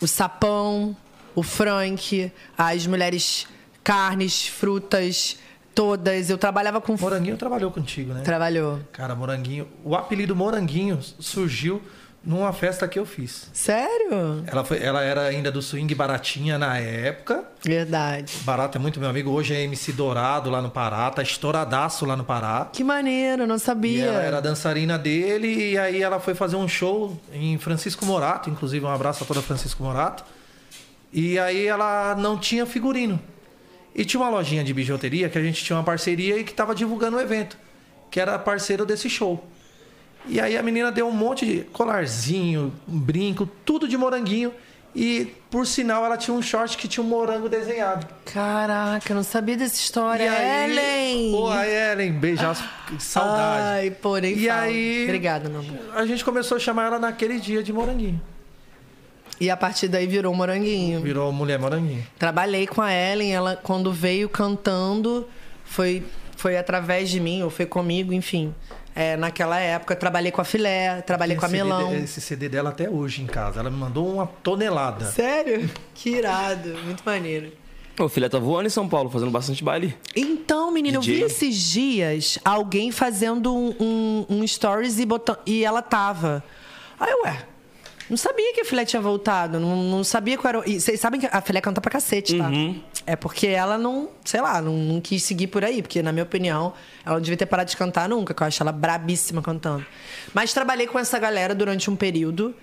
[0.00, 0.96] o sapão,
[1.34, 3.46] o frank, as mulheres
[3.82, 5.36] carnes, frutas,
[5.78, 6.28] todas.
[6.28, 8.22] Eu trabalhava com Moranguinho trabalhou contigo, né?
[8.22, 8.80] Trabalhou.
[8.92, 9.68] Cara, Moranguinho.
[9.84, 11.80] O apelido Moranguinho surgiu
[12.24, 13.48] numa festa que eu fiz.
[13.52, 14.42] Sério?
[14.44, 17.44] Ela, foi, ela era ainda do swing baratinha na época.
[17.62, 18.38] Verdade.
[18.42, 19.30] Barato é muito meu amigo.
[19.30, 21.08] Hoje é MC Dourado lá no Pará.
[21.12, 22.68] Tá estouradaço lá no Pará.
[22.72, 24.04] Que maneiro, não E sabia.
[24.06, 25.70] ela era dançarina dele.
[25.70, 28.50] E aí ela foi fazer um show em Francisco Morato.
[28.50, 30.24] Inclusive, um abraço a toda Francisco Morato.
[31.12, 33.20] E aí ela não tinha figurino.
[33.94, 36.74] E tinha uma lojinha de bijuteria que a gente tinha uma parceria e que tava
[36.74, 37.56] divulgando o evento.
[38.10, 39.44] Que era parceiro desse show.
[40.26, 44.52] E aí a menina deu um monte de colarzinho, brinco, tudo de moranguinho.
[44.96, 48.06] E, por sinal, ela tinha um short que tinha um morango desenhado.
[48.24, 50.24] Caraca, eu não sabia dessa história.
[50.24, 51.32] E aí, Ellen!
[51.32, 52.56] Pô, a Ellen, beijar,
[52.98, 53.62] saudade.
[53.62, 54.60] Ai, nem E fala.
[54.62, 55.78] aí- Obrigada, meu amor.
[55.94, 58.20] A gente começou a chamar ela naquele dia de moranguinho.
[59.40, 61.00] E a partir daí virou moranguinho.
[61.00, 62.04] Virou mulher moranguinho.
[62.18, 65.28] Trabalhei com a Ellen, ela quando veio cantando,
[65.64, 66.02] foi,
[66.36, 68.52] foi através de mim, ou foi comigo, enfim.
[68.96, 71.90] É, naquela época, trabalhei com a filé, trabalhei com a CD melão.
[71.90, 73.60] de- esse CD dela até hoje em casa.
[73.60, 75.04] Ela me mandou uma tonelada.
[75.06, 75.70] Sério?
[75.94, 77.52] Que irado, muito maneiro.
[78.00, 79.94] O filho tá voando em São Paulo, fazendo bastante baile.
[80.16, 81.26] Então, menina, eu vi DJ.
[81.26, 86.42] esses dias alguém fazendo um, um, um stories e, botando, e ela tava.
[86.98, 87.38] Aí, ué,
[88.08, 89.60] não sabia que a filé tinha voltado.
[89.60, 90.68] Não, não sabia qual era.
[90.68, 92.50] E vocês sabem que a filé canta pra cacete, tá?
[93.06, 95.82] É porque ela não, sei lá, não, não quis seguir por aí.
[95.82, 96.72] Porque, na minha opinião,
[97.04, 99.84] ela não devia ter parado de cantar nunca, que eu acho ela brabíssima cantando.
[100.32, 102.54] Mas trabalhei com essa galera durante um período,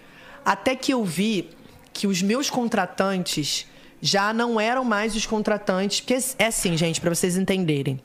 [0.43, 1.49] até que eu vi
[1.93, 3.67] que os meus contratantes
[4.01, 6.01] já não eram mais os contratantes.
[6.01, 7.99] Porque é assim, gente, para vocês entenderem.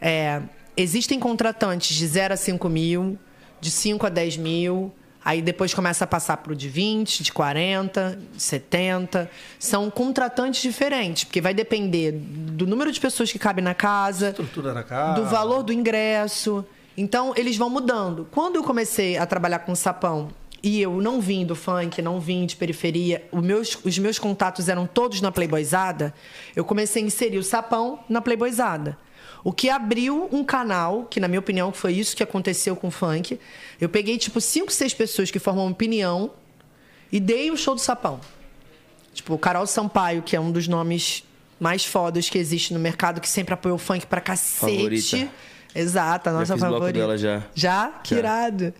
[0.00, 0.42] É,
[0.76, 3.18] existem contratantes de 0 a 5 mil,
[3.60, 4.92] de 5 a 10 mil.
[5.24, 9.30] Aí depois começa a passar pro de 20, de 40, de 70.
[9.58, 14.74] São contratantes diferentes, porque vai depender do número de pessoas que cabem na casa, Estrutura
[14.74, 15.20] da casa.
[15.20, 16.64] do valor do ingresso.
[16.96, 18.26] Então, eles vão mudando.
[18.30, 20.28] Quando eu comecei a trabalhar com sapão
[20.62, 24.68] e eu não vim do funk, não vim de periferia, os meus, os meus contatos
[24.68, 26.12] eram todos na Playboyzada,
[26.54, 28.98] eu comecei a inserir o sapão na Playboyzada.
[29.44, 32.90] O que abriu um canal, que na minha opinião foi isso que aconteceu com o
[32.90, 33.38] funk.
[33.80, 36.30] Eu peguei tipo cinco, seis pessoas que formam opinião
[37.10, 38.20] e dei o show do sapão.
[39.12, 41.24] Tipo, o Carol Sampaio, que é um dos nomes
[41.60, 44.76] mais fodas que existe no mercado, que sempre apoiou o funk pra cacete.
[44.76, 45.28] Favorita.
[45.74, 46.98] Exato, a nossa fiz bloco favorita.
[46.98, 47.42] dela já.
[47.54, 47.88] Já?
[48.02, 48.18] Que Já.
[48.18, 48.74] irado.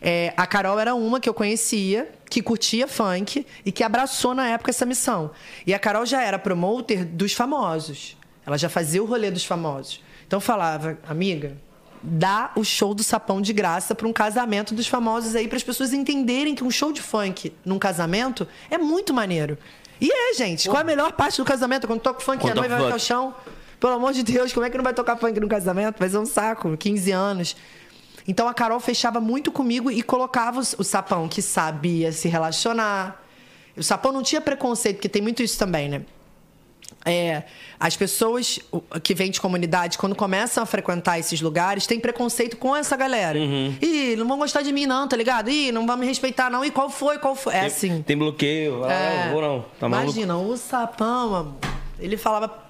[0.00, 4.48] É, a Carol era uma que eu conhecia, que curtia funk e que abraçou na
[4.48, 5.30] época essa missão.
[5.66, 8.16] E a Carol já era promoter dos famosos.
[8.48, 10.02] Ela já fazia o rolê dos famosos.
[10.26, 11.54] Então eu falava, amiga,
[12.02, 15.62] dar o show do sapão de graça para um casamento dos famosos aí, para as
[15.62, 19.58] pessoas entenderem que um show de funk num casamento é muito maneiro.
[20.00, 21.86] E é, gente, qual é a melhor parte do casamento?
[21.86, 23.34] Quando toca funk e a Quando noiva vai ao chão.
[23.78, 25.98] Pelo amor de Deus, como é que não vai tocar funk no casamento?
[25.98, 27.56] Vai ser um saco, 15 anos.
[28.26, 33.22] Então a Carol fechava muito comigo e colocava o sapão que sabia se relacionar.
[33.76, 36.02] O sapão não tinha preconceito, porque tem muito isso também, né?
[37.10, 37.44] É,
[37.80, 38.58] as pessoas
[39.02, 43.38] que vêm de comunidade, quando começam a frequentar esses lugares, têm preconceito com essa galera.
[43.38, 45.48] Ih, não vão gostar de mim, não, tá ligado?
[45.50, 46.64] Ih, não vão me respeitar, não.
[46.64, 47.18] E qual foi?
[47.18, 47.54] Qual foi?
[47.54, 48.02] É assim.
[48.02, 48.84] Tem bloqueio.
[48.84, 49.24] Ah, É.
[49.26, 49.64] não vou não.
[49.78, 50.10] Tá maluco?
[50.10, 51.54] Imagina, o sapão, amor,
[51.98, 52.66] ele falava.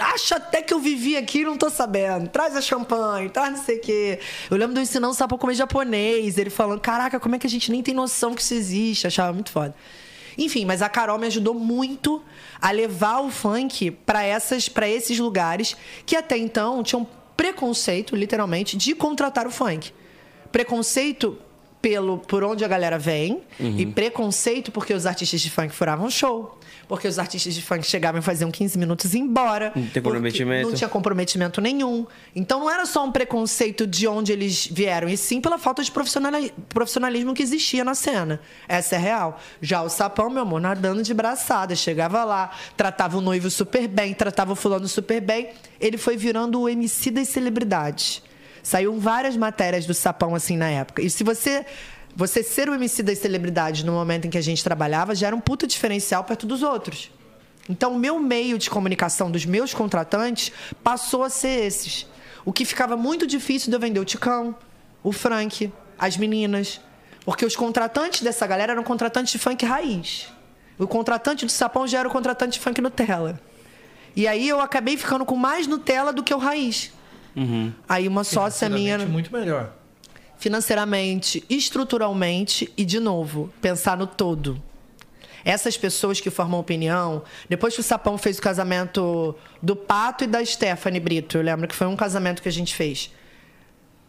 [0.00, 2.28] Acha até que eu vivi aqui e não tô sabendo.
[2.28, 4.20] Traz a champanhe, traz não sei o quê.
[4.48, 6.38] Eu lembro de eu ensinando o sapão a comer japonês.
[6.38, 9.08] Ele falando, caraca, como é que a gente nem tem noção que isso existe?
[9.08, 9.74] Achava muito foda.
[10.38, 12.22] Enfim, mas a Carol me ajudou muito
[12.60, 17.06] a levar o funk para essas para esses lugares que até então tinham
[17.36, 19.92] preconceito, literalmente, de contratar o funk.
[20.50, 21.38] Preconceito
[21.82, 26.57] pelo por onde a galera vem e preconceito porque os artistas de funk furavam show.
[26.88, 29.66] Porque os artistas de funk chegavam e faziam 15 minutos e embora.
[29.76, 30.68] Não tem porque comprometimento.
[30.68, 32.06] Não tinha comprometimento nenhum.
[32.34, 35.90] Então não era só um preconceito de onde eles vieram, e sim pela falta de
[35.90, 38.40] profissionali- profissionalismo que existia na cena.
[38.66, 39.38] Essa é real.
[39.60, 41.76] Já o Sapão, meu amor, nadando de braçada.
[41.76, 45.50] Chegava lá, tratava o noivo super bem, tratava o fulano super bem.
[45.78, 48.22] Ele foi virando o MC das celebridades.
[48.62, 51.02] Saiu várias matérias do Sapão assim na época.
[51.02, 51.64] E se você
[52.18, 55.36] você ser o MC das celebridades no momento em que a gente trabalhava já era
[55.36, 57.12] um puta diferencial perto dos outros.
[57.70, 60.50] Então, o meu meio de comunicação dos meus contratantes
[60.82, 62.08] passou a ser esses.
[62.44, 64.56] O que ficava muito difícil de eu vender o Ticão,
[65.00, 66.80] o Frank, as meninas.
[67.24, 70.26] Porque os contratantes dessa galera eram contratantes de funk raiz.
[70.76, 73.40] O contratante do Sapão já era o contratante de funk Nutella.
[74.16, 76.92] E aí eu acabei ficando com mais Nutella do que o raiz.
[77.88, 79.77] Aí uma sócia minha muito melhor.
[80.38, 84.62] Financeiramente, estruturalmente e, de novo, pensar no todo.
[85.44, 90.26] Essas pessoas que formam opinião, depois que o Sapão fez o casamento do Pato e
[90.26, 93.10] da Stephanie Brito, eu lembro que foi um casamento que a gente fez.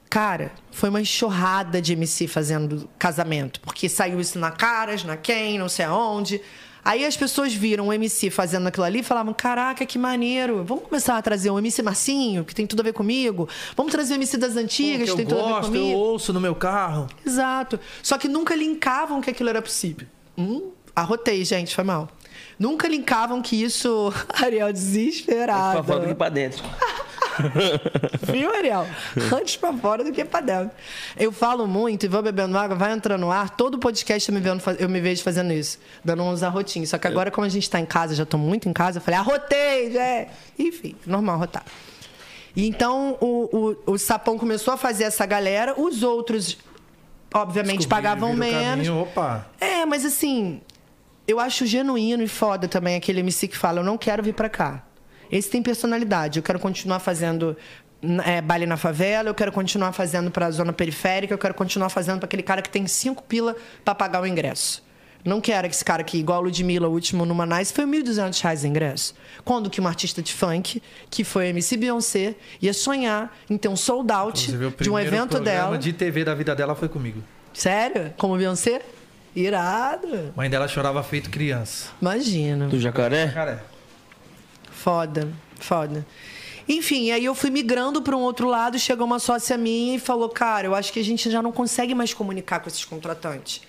[0.09, 5.59] Cara, foi uma enxurrada de MC fazendo casamento, porque saiu isso na Caras, na Quem,
[5.59, 6.41] não sei aonde.
[6.83, 10.63] Aí as pessoas viram o MC fazendo aquilo ali e falavam: Caraca, que maneiro.
[10.63, 13.47] Vamos começar a trazer o MC Marcinho, que tem tudo a ver comigo.
[13.75, 15.97] Vamos trazer o MC das antigas, que que tem tudo a ver gosto, eu comigo.
[15.99, 17.07] ouço no meu carro.
[17.25, 17.79] Exato.
[18.01, 20.07] Só que nunca linkavam que aquilo era possível.
[20.37, 22.07] Hum, arrotei, gente, foi mal.
[22.59, 24.13] Nunca linkavam que isso.
[24.33, 25.83] Ariel Pra desesperado.
[25.83, 26.63] fora do que pra dentro.
[28.31, 28.85] Viu, Ariel?
[29.33, 30.71] Antes pra fora do que pra dentro.
[31.17, 33.49] Eu falo muito e vou bebendo água, vai entrando no ar.
[33.51, 36.89] Todo podcast eu me, vendo, eu me vejo fazendo isso, dando uns arrotinhos.
[36.89, 39.01] Só que agora, como a gente tá em casa, já tô muito em casa, eu
[39.01, 40.25] falei, arrotei, já.
[40.57, 41.63] Enfim, normal arrotar.
[42.55, 46.57] E então o, o, o Sapão começou a fazer essa galera, os outros,
[47.33, 48.87] obviamente, pagavam Descobriram o menos.
[48.87, 49.47] caminho, Opa.
[49.61, 50.59] É, mas assim,
[51.29, 54.49] eu acho genuíno e foda também aquele MC que fala, eu não quero vir pra
[54.49, 54.83] cá.
[55.31, 57.55] Esse tem personalidade, eu quero continuar fazendo
[58.25, 62.17] é, baile na favela, eu quero continuar fazendo pra zona periférica, eu quero continuar fazendo
[62.19, 64.83] pra aquele cara que tem cinco pila pra pagar o ingresso.
[65.23, 68.41] Não quero que esse cara aqui, igual a Ludmilla, o último no Manais, foi 1.200
[68.41, 69.13] reais o ingresso.
[69.43, 73.75] Quando que uma artista de funk, que foi MC Beyoncé, ia sonhar em ter um
[73.75, 75.77] sold out Inclusive, o de um evento programa dela.
[75.77, 77.21] de TV da vida dela foi comigo.
[77.53, 78.13] Sério?
[78.17, 78.81] Como Beyoncé?
[79.35, 80.33] Irado.
[80.35, 81.89] Mãe dela chorava feito criança.
[82.01, 82.67] Imagina.
[82.67, 83.27] Do jacaré?
[83.31, 83.63] Cara,
[84.71, 85.27] Foda,
[85.59, 86.05] foda.
[86.67, 90.29] Enfim, aí eu fui migrando para um outro lado, chegou uma sócia minha e falou:
[90.29, 93.61] Cara, eu acho que a gente já não consegue mais comunicar com esses contratantes.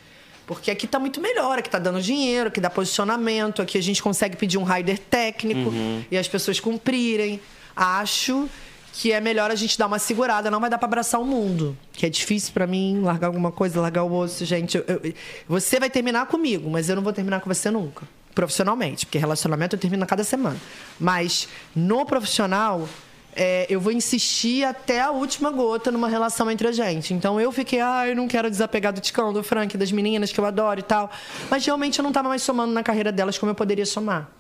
[0.47, 4.03] Porque aqui tá muito melhor, aqui tá dando dinheiro, aqui dá posicionamento, aqui a gente
[4.03, 5.73] consegue pedir um rider técnico
[6.11, 7.41] e as pessoas cumprirem.
[7.75, 8.49] Acho
[8.93, 11.77] que é melhor a gente dar uma segurada, não vai dar para abraçar o mundo.
[11.93, 14.77] Que é difícil para mim largar alguma coisa, largar o osso, gente.
[14.77, 15.15] eu- eu-
[15.49, 18.07] você vai terminar comigo, mas eu não vou terminar com você nunca.
[18.35, 20.57] Profissionalmente, porque relacionamento eu termino a cada semana.
[20.99, 22.89] Mas no profissional,
[23.35, 27.13] é, eu vou insistir até a última gota numa relação entre a gente.
[27.15, 30.39] Então eu fiquei, ah, eu não quero desapegar do Ticão, do Frank, das meninas que
[30.41, 31.11] eu adoro e tal.
[31.51, 34.31] Mas realmente eu não estava mais somando na carreira delas como eu poderia somar.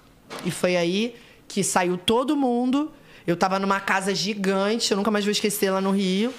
[0.44, 1.14] E foi aí
[1.48, 2.92] que saiu todo mundo.
[3.26, 6.32] Eu estava numa casa gigante, eu nunca mais vou esquecer lá no Rio.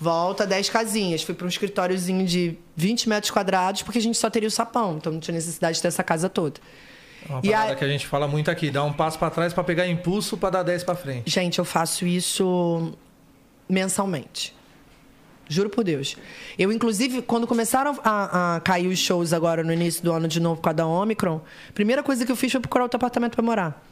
[0.00, 1.22] Volta 10 casinhas.
[1.22, 4.96] Fui para um escritóriozinho de 20 metros quadrados, porque a gente só teria o sapão,
[4.96, 6.60] então não tinha necessidade de ter essa casa toda.
[7.26, 8.70] é uma E parada a- que a gente fala muito aqui.
[8.70, 11.30] Dá um passo pra trás pra pegar impulso pra dar 10 pra frente.
[11.30, 12.92] Gente, eu faço isso
[13.68, 14.54] mensalmente.
[15.48, 16.16] Juro por Deus.
[16.58, 20.40] Eu, inclusive, quando começaram a, a cair os shows agora no início do ano de
[20.40, 23.34] novo com a da Omicron, a primeira coisa que eu fiz foi procurar outro apartamento
[23.34, 23.86] para morar.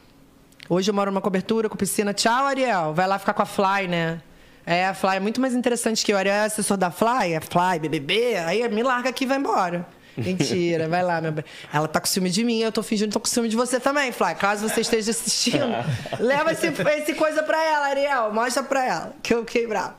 [0.69, 2.13] Hoje eu moro numa cobertura com piscina.
[2.13, 2.93] Tchau, Ariel.
[2.93, 4.21] Vai lá ficar com a Fly, né?
[4.65, 6.17] É, a Fly é muito mais interessante que eu.
[6.17, 9.85] Era assessor da Fly, é Fly, BBB, aí me larga aqui e vai embora.
[10.15, 11.43] Mentira, vai lá, meu bem.
[11.73, 13.79] Ela tá com ciúme de mim, eu tô fingindo que tô com ciúme de você
[13.79, 14.35] também, Fly.
[14.35, 15.65] Caso você esteja assistindo,
[16.19, 18.33] leva esse, esse coisa pra ela, Ariel.
[18.33, 19.95] Mostra pra ela, que eu fiquei bravo.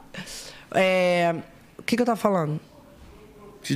[0.73, 1.35] É,
[1.79, 2.59] o que, que eu tava falando?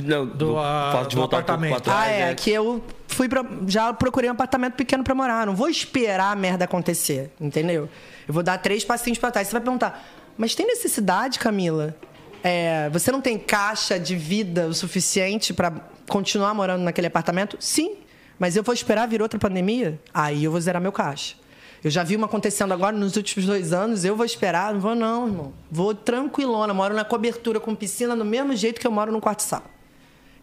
[0.03, 1.71] Não, Do, fato de do voltar um pouco apartamento.
[1.71, 2.35] pra trás, ah, é, né?
[2.35, 5.45] que eu fui pra, já procurei um apartamento pequeno pra morar.
[5.45, 7.89] Não vou esperar a merda acontecer, entendeu?
[8.27, 9.47] Eu vou dar três passinhos pra trás.
[9.47, 10.07] Você vai perguntar,
[10.37, 11.95] mas tem necessidade, Camila?
[12.43, 15.73] É, você não tem caixa de vida o suficiente pra
[16.07, 17.57] continuar morando naquele apartamento?
[17.59, 17.97] Sim,
[18.37, 19.99] mas eu vou esperar vir outra pandemia?
[20.13, 21.35] Aí eu vou zerar meu caixa.
[21.83, 24.73] Eu já vi uma acontecendo agora nos últimos dois anos, eu vou esperar?
[24.73, 25.53] Não vou não, irmão.
[25.71, 29.41] Vou tranquilona, moro na cobertura com piscina do mesmo jeito que eu moro no quarto
[29.41, 29.79] sala.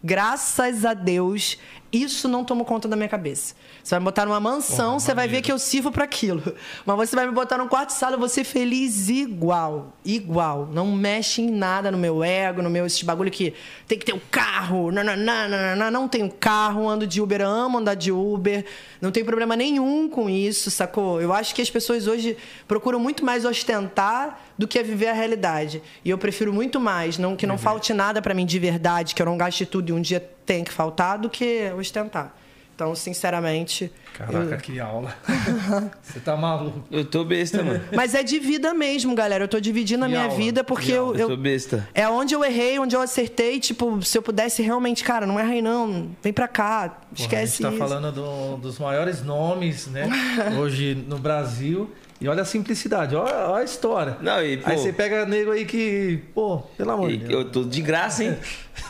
[0.03, 1.57] Graças a Deus,
[1.91, 3.55] isso não tomou conta da minha cabeça.
[3.81, 5.45] Você vai me botar numa mansão, Porra, você vai ver maneiro.
[5.45, 6.41] que eu sirvo para aquilo.
[6.85, 9.93] Mas você vai me botar num quarto de sala, eu vou ser feliz igual.
[10.03, 10.67] Igual.
[10.71, 13.53] Não mexe em nada no meu ego, no meu esse bagulho que
[13.87, 14.91] tem que ter um carro.
[14.91, 18.65] Não, não, não, não, não, não tenho carro, ando de Uber, amo andar de Uber.
[19.01, 21.21] Não tem problema nenhum com isso, sacou?
[21.21, 22.35] Eu acho que as pessoas hoje
[22.67, 25.81] procuram muito mais ostentar do que viver a realidade.
[26.03, 29.21] E eu prefiro muito mais não, que não falte nada para mim de verdade, que
[29.21, 32.33] eu não gaste tudo e um dia tem que faltar, do que ostentar.
[32.73, 33.91] Então, sinceramente.
[34.13, 35.13] Caraca, que aula.
[36.01, 36.83] Você tá maluco.
[36.91, 37.83] Eu tô besta, mano.
[37.91, 39.43] Mas é de vida mesmo, galera.
[39.43, 41.13] Eu tô dividindo a minha aula, vida porque que eu.
[41.15, 41.87] Eu eu, tô besta.
[41.93, 43.59] É onde eu errei, onde eu acertei.
[43.59, 46.11] Tipo, se eu pudesse realmente, cara, não erra aí não.
[46.21, 46.89] Vem pra cá.
[46.89, 47.93] Porra, Esquece a gente tá isso.
[47.95, 50.07] falando do- dos maiores nomes, né?
[50.59, 51.91] Hoje no Brasil.
[52.19, 54.17] E olha a simplicidade, olha, olha a história.
[54.21, 57.31] Não, e, pô, Aí você pega nego aí que, pô, pelo amor de Deus.
[57.31, 58.35] eu tô de graça, hein?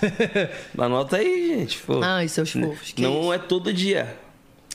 [0.77, 1.77] Anota aí, gente.
[1.79, 2.01] Pô.
[2.01, 2.91] Ai, seus fofos.
[2.93, 3.33] que Não isso.
[3.33, 4.15] é todo dia.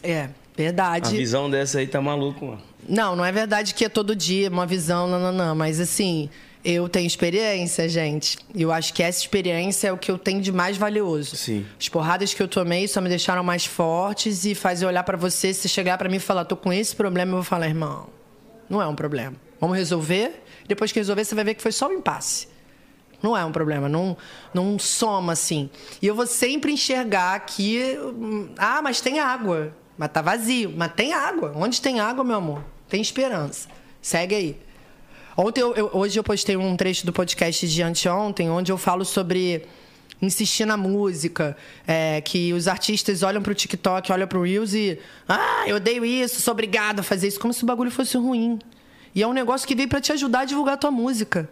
[0.02, 1.16] É, A verdade.
[1.16, 2.62] visão dessa aí tá maluco, mano.
[2.88, 5.54] Não, não é verdade que é todo dia uma visão, não, não, não.
[5.54, 6.28] Mas assim,
[6.64, 8.36] eu tenho experiência, gente.
[8.54, 11.36] E eu acho que essa experiência é o que eu tenho de mais valioso.
[11.36, 11.64] Sim.
[11.80, 15.54] As porradas que eu tomei só me deixaram mais fortes e fazer olhar pra você,
[15.54, 18.08] se chegar pra mim e falar, tô com esse problema, eu vou falar, irmão,
[18.72, 19.36] não é um problema.
[19.60, 20.42] Vamos resolver.
[20.66, 22.48] Depois que resolver, você vai ver que foi só um impasse.
[23.22, 24.16] Não é um problema, não,
[24.52, 25.70] não soma assim.
[26.00, 27.96] E eu vou sempre enxergar que.
[28.00, 29.72] hum, Ah, mas tem água.
[29.96, 30.72] Mas tá vazio.
[30.76, 31.52] Mas tem água.
[31.54, 32.64] Onde tem água, meu amor?
[32.88, 33.68] Tem esperança.
[34.00, 34.60] Segue aí.
[35.36, 39.04] Ontem eu, eu- hoje eu postei um trecho do podcast de anteontem, onde eu falo
[39.04, 39.66] sobre
[40.22, 45.64] insistir na música, é, que os artistas olham pro TikTok, olham pro Reels e ah,
[45.66, 48.60] eu odeio isso, sou obrigado a fazer isso, como se o bagulho fosse ruim.
[49.14, 51.48] E é um negócio que veio pra te ajudar a divulgar a tua música.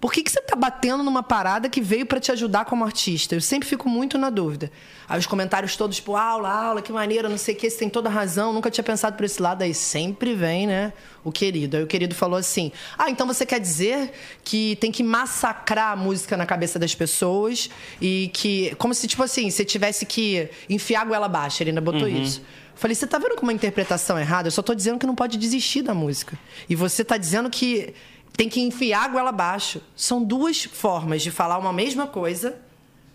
[0.00, 3.34] Por que, que você tá batendo numa parada que veio pra te ajudar como artista?
[3.34, 4.70] Eu sempre fico muito na dúvida.
[5.08, 7.88] Aí os comentários todos, tipo, aula, aula, que maneira, não sei o que, você tem
[7.88, 9.62] toda razão, nunca tinha pensado por esse lado.
[9.62, 10.92] Aí sempre vem, né,
[11.24, 11.76] o querido.
[11.76, 14.12] Aí o querido falou assim: ah, então você quer dizer
[14.44, 17.68] que tem que massacrar a música na cabeça das pessoas
[18.00, 18.76] e que.
[18.76, 21.60] Como se, tipo assim, você tivesse que enfiar a goela abaixo.
[21.60, 22.40] Ele ainda botou isso.
[22.78, 24.46] Falei, você tá vendo com uma interpretação errada?
[24.46, 26.38] Eu só tô dizendo que não pode desistir da música.
[26.68, 27.92] E você tá dizendo que
[28.38, 29.82] tem que enfiar a goela abaixo.
[29.96, 32.56] São duas formas de falar uma mesma coisa,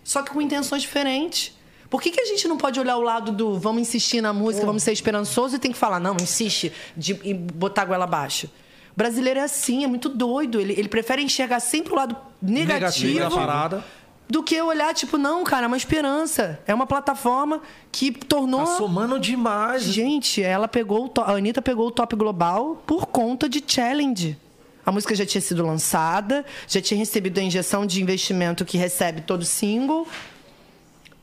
[0.03, 1.57] só que com intenções diferentes.
[1.89, 4.65] Por que, que a gente não pode olhar o lado do vamos insistir na música,
[4.65, 8.47] vamos ser esperançoso e tem que falar, não, insiste de, e botar a goela abaixo?
[8.91, 10.59] O brasileiro é assim, é muito doido.
[10.59, 13.83] Ele, ele prefere enxergar sempre o lado negativo, Negativo parada.
[14.29, 16.59] do que olhar, tipo, não, cara, é uma esperança.
[16.67, 18.65] É uma plataforma que tornou.
[18.65, 19.83] Tá somando demais.
[19.83, 24.37] Gente, ela pegou to- a Anitta pegou o top global por conta de challenge.
[24.85, 29.21] A música já tinha sido lançada, já tinha recebido a injeção de investimento que recebe
[29.21, 30.07] todo single.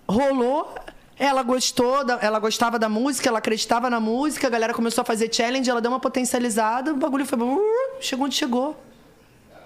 [0.09, 0.75] Rolou,
[1.19, 5.33] ela gostou, ela gostava da música, ela acreditava na música, a galera começou a fazer
[5.33, 7.39] challenge, ela deu uma potencializada, o bagulho foi.
[7.39, 7.61] uh,
[8.01, 8.83] Chegou onde chegou.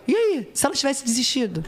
[0.08, 1.64] E aí, se ela tivesse desistido?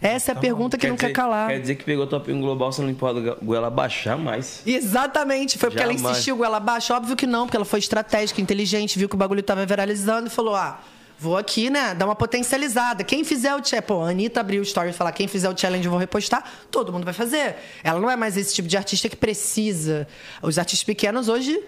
[0.00, 1.48] Essa é a pergunta que não dizer, quer calar.
[1.48, 4.62] Quer dizer que pegou top 1 global, você não pode goela baixar mais.
[4.66, 6.12] Exatamente, foi porque ela Jamais.
[6.12, 6.92] insistiu com ela abaixo?
[6.92, 10.30] Óbvio que não, porque ela foi estratégica, inteligente, viu que o bagulho tava viralizando e
[10.30, 10.80] falou: ah,
[11.18, 13.02] vou aqui, né, dar uma potencializada.
[13.02, 13.86] Quem fizer o challenge.
[13.86, 16.44] Pô, a Anitta abriu o story e falar: quem fizer o challenge eu vou repostar,
[16.70, 17.56] todo mundo vai fazer.
[17.82, 20.06] Ela não é mais esse tipo de artista que precisa.
[20.42, 21.58] Os artistas pequenos hoje.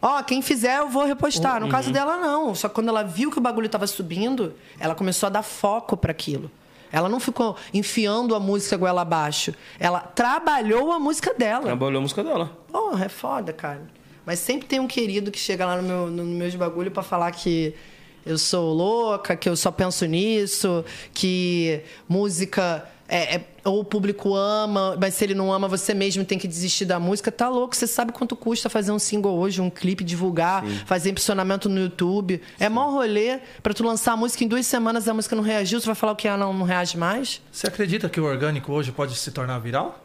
[0.00, 1.60] Ó, quem fizer eu vou repostar.
[1.60, 2.54] No caso dela, não.
[2.54, 5.96] Só que quando ela viu que o bagulho tava subindo, ela começou a dar foco
[5.96, 6.50] para aquilo.
[6.96, 9.54] Ela não ficou enfiando a música goela abaixo.
[9.78, 11.64] Ela trabalhou a música dela.
[11.64, 12.58] Trabalhou a música dela.
[12.72, 13.82] Porra, é foda, cara.
[14.24, 17.30] Mas sempre tem um querido que chega lá no meu, no meus bagulho pra falar
[17.32, 17.74] que
[18.24, 20.82] eu sou louca, que eu só penso nisso,
[21.12, 26.24] que música é, é, ou o público ama, mas se ele não ama, você mesmo
[26.24, 27.30] tem que desistir da música.
[27.30, 30.80] Tá louco, você sabe quanto custa fazer um single hoje, um clipe, divulgar, Sim.
[30.86, 32.40] fazer impulsionamento no YouTube.
[32.58, 32.64] Sim.
[32.64, 35.80] É mó rolê pra tu lançar a música em duas semanas a música não reagiu,
[35.80, 36.26] você vai falar o que?
[36.26, 37.40] Ah, não, não reage mais?
[37.52, 40.02] Você acredita que o orgânico hoje pode se tornar viral?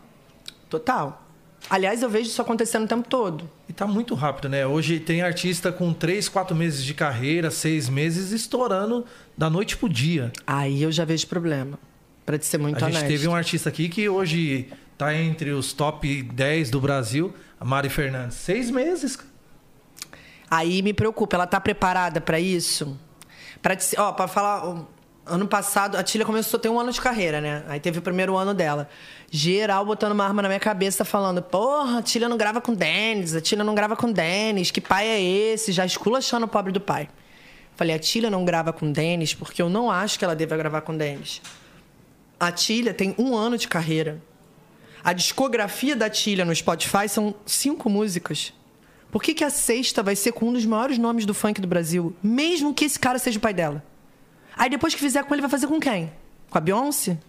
[0.69, 1.27] Total.
[1.69, 3.49] Aliás, eu vejo isso acontecendo o tempo todo.
[3.69, 4.65] E tá muito rápido, né?
[4.65, 9.05] Hoje tem artista com três, quatro meses de carreira, seis meses, estourando
[9.37, 10.31] da noite pro dia.
[10.45, 11.79] Aí eu já vejo problema.
[12.25, 12.97] Pra te ser muito honesto.
[12.97, 17.33] A gente teve um artista aqui que hoje tá entre os top 10 do Brasil,
[17.59, 18.37] a Mari Fernandes.
[18.37, 19.17] Seis meses.
[20.49, 22.99] Aí me preocupa, ela tá preparada para isso?
[23.61, 24.85] Para ó, para falar,
[25.25, 27.63] ano passado a Tília começou a ter um ano de carreira, né?
[27.67, 28.89] Aí teve o primeiro ano dela.
[29.29, 33.33] Geral botando uma arma na minha cabeça falando: "Porra, a Tília não grava com Denis,
[33.33, 36.81] a Tília não grava com Denis, que pai é esse?" Já esculachando o pobre do
[36.81, 37.07] pai.
[37.75, 40.81] Falei: "A Tília não grava com Denis porque eu não acho que ela deva gravar
[40.81, 41.41] com Denis."
[42.41, 44.19] A Tília tem um ano de carreira.
[45.03, 48.51] A discografia da Tília no Spotify são cinco músicas.
[49.11, 51.67] Por que, que a sexta vai ser com um dos maiores nomes do funk do
[51.67, 52.15] Brasil?
[52.23, 53.83] Mesmo que esse cara seja o pai dela.
[54.57, 56.11] Aí depois que fizer com ele, vai fazer com quem?
[56.49, 57.19] Com a Beyoncé?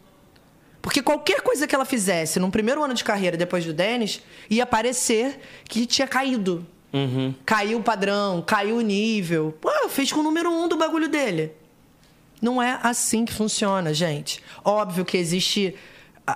[0.81, 4.65] Porque qualquer coisa que ela fizesse no primeiro ano de carreira depois do Dennis, ia
[4.65, 6.67] parecer que tinha caído.
[6.91, 7.35] Uhum.
[7.45, 9.55] Caiu o padrão, caiu o nível.
[9.61, 11.53] Pô, fez com o número um do bagulho dele.
[12.43, 14.43] Não é assim que funciona, gente.
[14.65, 15.77] Óbvio que existe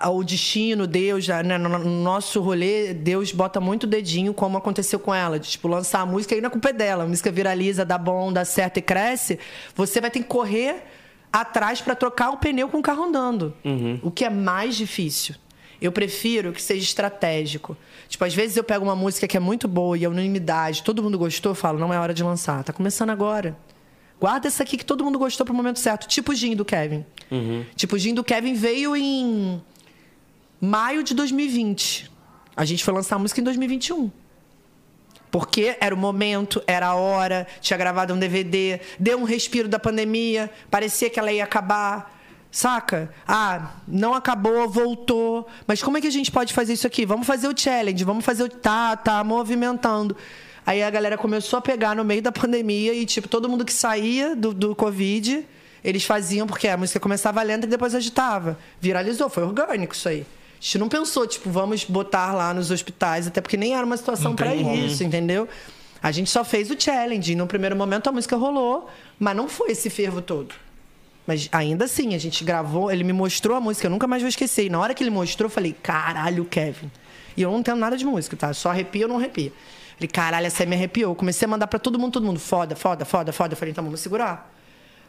[0.09, 1.59] o destino, Deus, né?
[1.59, 5.39] no nosso rolê, Deus bota muito dedinho, como aconteceu com ela.
[5.39, 7.05] De, tipo, lançar a música e na culpa é dela.
[7.05, 9.39] A música viraliza, dá bom, dá certo e cresce.
[9.75, 10.85] Você vai ter que correr
[11.33, 13.53] atrás para trocar o pneu com o carro andando.
[13.65, 13.99] Uhum.
[14.03, 15.35] O que é mais difícil.
[15.81, 17.77] Eu prefiro que seja estratégico.
[18.09, 21.03] Tipo, às vezes eu pego uma música que é muito boa e a unanimidade, todo
[21.03, 22.63] mundo gostou, eu falo, não é hora de lançar.
[22.65, 23.57] Tá começando agora.
[24.21, 26.07] Guarda essa aqui que todo mundo gostou pro momento certo.
[26.07, 27.05] Tipo o Gin do Kevin.
[27.31, 27.65] Uhum.
[27.75, 29.63] Tipo, o Gin do Kevin veio em
[30.61, 32.11] maio de 2020.
[32.57, 34.11] A gente foi lançar a música em 2021.
[35.31, 39.79] Porque era o momento, era a hora, tinha gravado um DVD, deu um respiro da
[39.79, 42.15] pandemia, parecia que ela ia acabar.
[42.51, 43.13] Saca?
[43.29, 45.47] Ah, não acabou, voltou.
[45.67, 47.05] Mas como é que a gente pode fazer isso aqui?
[47.05, 48.49] Vamos fazer o challenge, vamos fazer o.
[48.49, 50.17] Tá, tá, movimentando.
[50.67, 53.73] Aí a galera começou a pegar no meio da pandemia e, tipo, todo mundo que
[53.73, 55.47] saía do, do Covid,
[55.85, 58.59] eles faziam, porque a música começava lenta e depois agitava.
[58.81, 60.27] Viralizou, foi orgânico isso aí.
[60.59, 63.97] A gente não pensou, tipo, vamos botar lá nos hospitais, até porque nem era uma
[63.97, 65.49] situação para isso, entendeu?
[66.03, 67.33] A gente só fez o challenge.
[67.33, 68.91] E no primeiro momento a música rolou,
[69.21, 70.53] mas não foi esse fervo todo.
[71.27, 74.29] Mas ainda assim, a gente gravou, ele me mostrou a música, eu nunca mais vou
[74.29, 74.67] esquecer.
[74.67, 76.91] E na hora que ele mostrou, eu falei, caralho, Kevin.
[77.37, 78.53] E eu não entendo nada de música, tá?
[78.53, 79.53] Só arrepio ou não arrepia.
[79.97, 81.15] Falei, caralho, essa aí me arrepiou.
[81.15, 82.39] Comecei a mandar pra todo mundo, todo mundo.
[82.39, 83.55] Foda, foda, foda, foda.
[83.55, 84.53] Eu falei, então vamos segurar.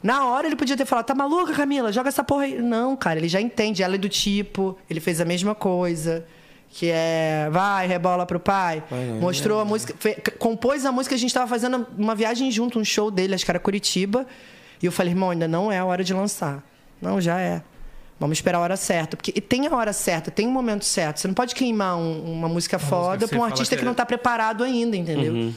[0.01, 1.91] Na hora ele podia ter falado, tá maluca, Camila?
[1.91, 2.61] Joga essa porra aí.
[2.61, 3.84] Não, cara, ele já entende.
[3.84, 6.26] Ela é do tipo, ele fez a mesma coisa.
[6.69, 8.84] Que é, vai, rebola pro pai.
[8.89, 9.93] Vai, Mostrou a música.
[10.38, 13.51] compôs a música, a gente tava fazendo uma viagem junto, um show dele, acho que
[13.51, 14.26] era Curitiba.
[14.81, 16.64] E eu falei, irmão, ainda não é a hora de lançar.
[17.01, 17.61] Não, já é.
[18.19, 19.15] Vamos esperar a hora certa.
[19.15, 21.19] Porque tem a hora certa, tem o um momento certo.
[21.19, 23.91] Você não pode queimar um, uma música uma foda para um artista que, que, não
[23.91, 25.34] está preparado ainda, entendeu?
[25.34, 25.53] Uhum.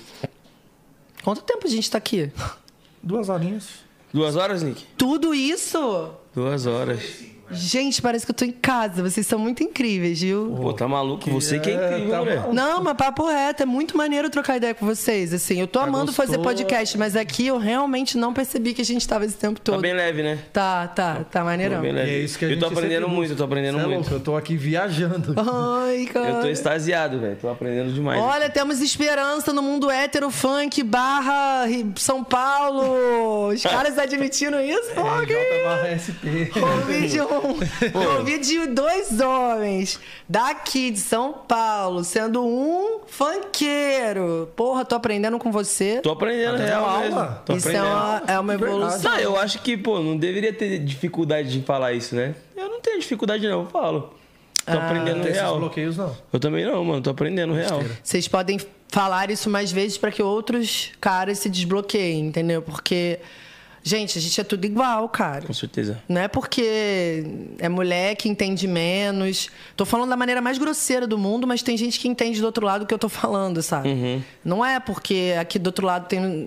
[1.23, 2.31] Quanto tempo a gente está aqui?
[3.03, 3.69] Duas horinhas.
[4.13, 4.85] Duas horas, Nick?
[4.97, 6.11] Tudo isso?
[6.35, 7.01] Duas horas.
[7.53, 9.03] Gente, parece que eu tô em casa.
[9.03, 10.55] Vocês são muito incríveis, viu?
[10.57, 11.29] Pô, tá maluco?
[11.31, 12.49] Você que é, é incrível, tá né?
[12.53, 13.63] Não, mas papo reto.
[13.63, 15.35] É muito maneiro trocar ideia com vocês.
[15.35, 18.85] Assim, eu tô tá amando fazer podcast, mas aqui eu realmente não percebi que a
[18.85, 19.77] gente tava esse tempo tá todo.
[19.77, 20.39] Tá bem leve, né?
[20.53, 21.25] Tá, tá.
[21.31, 21.77] Tá maneirão.
[21.77, 22.11] Tá bem leve.
[22.11, 24.11] E é isso que a eu tô aprendendo muito, eu tô aprendendo Você é muito.
[24.11, 25.35] É eu tô aqui viajando.
[25.37, 26.29] Ai, cara.
[26.29, 27.37] Eu tô extasiado, velho.
[27.41, 28.21] Tô aprendendo demais.
[28.21, 31.67] Olha, temos esperança no mundo hétero funk barra
[31.97, 33.49] São Paulo.
[33.49, 34.91] Os caras admitindo isso?
[34.91, 36.51] É, J barra SP.
[36.57, 37.40] O vídeo
[38.19, 39.99] ouvi de dois homens
[40.29, 44.49] daqui de São Paulo, sendo um funkeiro.
[44.57, 46.01] Porra, tô aprendendo com você.
[46.03, 47.43] Tô aprendendo, tá real aula.
[47.45, 47.87] Tô isso aprendendo.
[47.87, 49.11] É, uma, é uma evolução.
[49.11, 52.35] Não, eu acho que, pô, não deveria ter dificuldade de falar isso, né?
[52.57, 54.15] Eu não tenho dificuldade, não, eu falo.
[54.65, 55.59] Tô ah, aprendendo não real.
[55.59, 56.17] bloqueios, não.
[56.33, 57.03] Eu também não, mano.
[57.03, 57.83] Tô aprendendo real.
[58.03, 58.59] Vocês podem
[58.89, 62.61] falar isso mais vezes para que outros caras se desbloqueiem, entendeu?
[62.61, 63.19] Porque
[63.83, 65.47] Gente, a gente é tudo igual, cara.
[65.47, 66.03] Com certeza.
[66.09, 67.25] Não é porque
[67.59, 69.49] é mulher que entende menos.
[69.77, 72.67] Tô falando da maneira mais grosseira do mundo, mas tem gente que entende do outro
[72.67, 73.89] lado o que eu tô falando, sabe?
[73.89, 74.23] Uhum.
[74.45, 76.47] Não é porque aqui do outro lado tem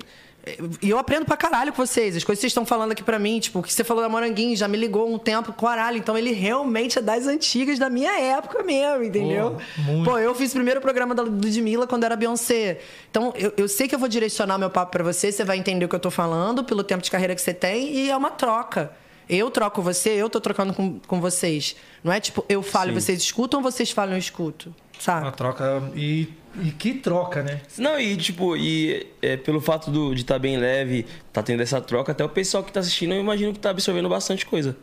[0.82, 2.18] e eu aprendo pra caralho com vocês.
[2.18, 4.10] As coisas que vocês estão falando aqui pra mim, tipo, o que você falou da
[4.10, 5.98] Moranguinho, já me ligou um tempo, caralho.
[5.98, 9.58] Então ele realmente é das antigas, da minha época mesmo, entendeu?
[9.80, 12.80] Oh, Pô, eu fiz o primeiro programa da Ludmilla quando era Beyoncé.
[13.10, 15.86] Então eu, eu sei que eu vou direcionar meu papo pra você, você vai entender
[15.86, 18.30] o que eu tô falando, pelo tempo de carreira que você tem, e é uma
[18.30, 18.92] troca.
[19.30, 21.78] Eu troco você, eu tô trocando com, com vocês.
[22.04, 24.76] Não é tipo, eu falo e vocês escutam vocês falam e eu escuto?
[25.00, 25.22] Sabe?
[25.26, 25.82] Uma troca.
[25.96, 26.28] E,
[26.62, 27.62] e que troca, né?
[27.78, 31.62] Não, e tipo, e é, pelo fato do, de estar tá bem leve, tá tendo
[31.62, 34.76] essa troca, até o pessoal que tá assistindo, eu imagino que tá absorvendo bastante coisa.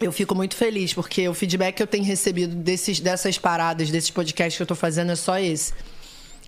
[0.00, 4.10] Eu fico muito feliz, porque o feedback que eu tenho recebido desses, dessas paradas, desses
[4.10, 5.74] podcasts que eu tô fazendo é só esse.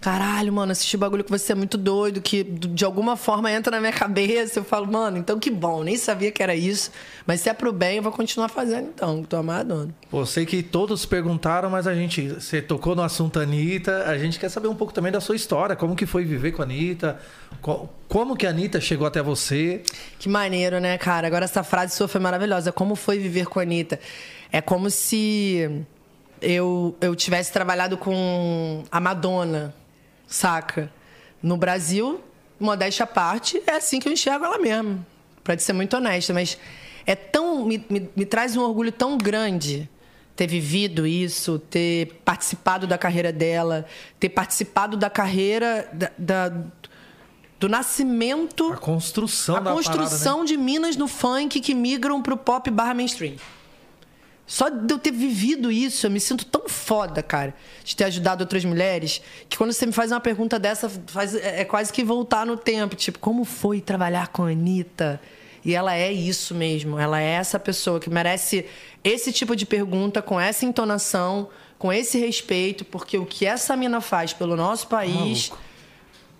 [0.02, 3.78] Caralho, mano, assisti bagulho que você é muito doido, que de alguma forma entra na
[3.78, 4.58] minha cabeça.
[4.58, 6.90] Eu falo, mano, então que bom, nem sabia que era isso.
[7.24, 9.90] Mas se é pro bem, eu vou continuar fazendo então, tô amador.
[10.10, 14.40] Pô, sei que todos perguntaram, mas a gente, você tocou no assunto Anitta, a gente
[14.40, 17.20] quer saber um pouco também da sua história, como que foi viver com a Anitta,
[18.08, 19.84] como que a Anitta chegou até você.
[20.18, 21.28] Que maneiro, né, cara?
[21.28, 22.72] Agora essa frase sua foi maravilhosa.
[22.72, 24.00] Como foi viver com a Anitta?
[24.50, 25.84] É como se
[26.40, 29.72] eu, eu tivesse trabalhado com a Madonna
[30.32, 30.92] saca?
[31.42, 32.20] No Brasil,
[32.58, 35.04] modéstia à parte, é assim que eu enxergo ela mesmo.
[35.42, 36.56] Pra ser muito honesta, mas
[37.04, 37.64] é tão.
[37.64, 39.88] Me, me, me traz um orgulho tão grande
[40.36, 43.84] ter vivido isso, ter participado da carreira dela,
[44.18, 46.52] ter participado da carreira da, da
[47.60, 48.72] do nascimento.
[48.72, 50.46] A construção a da construção parada, né?
[50.46, 53.36] de minas no funk que migram pro pop barra mainstream.
[54.52, 58.42] Só de eu ter vivido isso, eu me sinto tão foda, cara, de ter ajudado
[58.42, 62.04] outras mulheres, que quando você me faz uma pergunta dessa, faz, é, é quase que
[62.04, 62.94] voltar no tempo.
[62.94, 65.18] Tipo, como foi trabalhar com a Anitta?
[65.64, 66.98] E ela é isso mesmo.
[66.98, 68.66] Ela é essa pessoa que merece
[69.02, 71.48] esse tipo de pergunta, com essa entonação,
[71.78, 75.50] com esse respeito, porque o que essa mina faz pelo nosso país,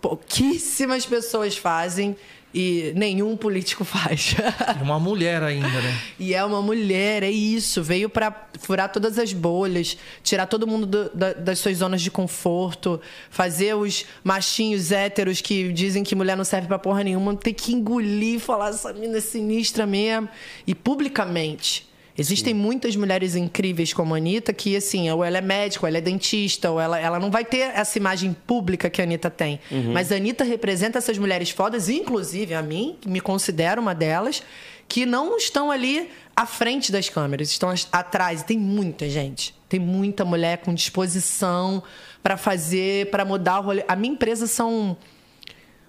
[0.03, 2.15] pouquíssimas pessoas fazem
[2.55, 4.35] e nenhum político faz.
[4.81, 5.99] uma mulher ainda, né?
[6.19, 7.83] E é uma mulher, é isso.
[7.83, 12.11] Veio para furar todas as bolhas, tirar todo mundo do, da, das suas zonas de
[12.11, 13.01] conforto,
[13.31, 17.73] fazer os machinhos héteros que dizem que mulher não serve para porra nenhuma ter que
[17.73, 20.29] engolir, falar essa mina é sinistra mesmo.
[20.67, 22.61] E publicamente Existem Sim.
[22.61, 26.01] muitas mulheres incríveis como a Anitta que, assim, ou ela é médica, ou ela é
[26.01, 29.59] dentista, ou ela, ela não vai ter essa imagem pública que a Anitta tem.
[29.71, 29.93] Uhum.
[29.93, 34.43] Mas a Anitta representa essas mulheres fodas, inclusive a mim, que me considero uma delas,
[34.87, 38.43] que não estão ali à frente das câmeras, estão atrás.
[38.43, 39.55] Tem muita gente.
[39.69, 41.83] Tem muita mulher com disposição
[42.23, 43.85] para fazer, para mudar o rolê.
[43.89, 44.97] A minha empresa são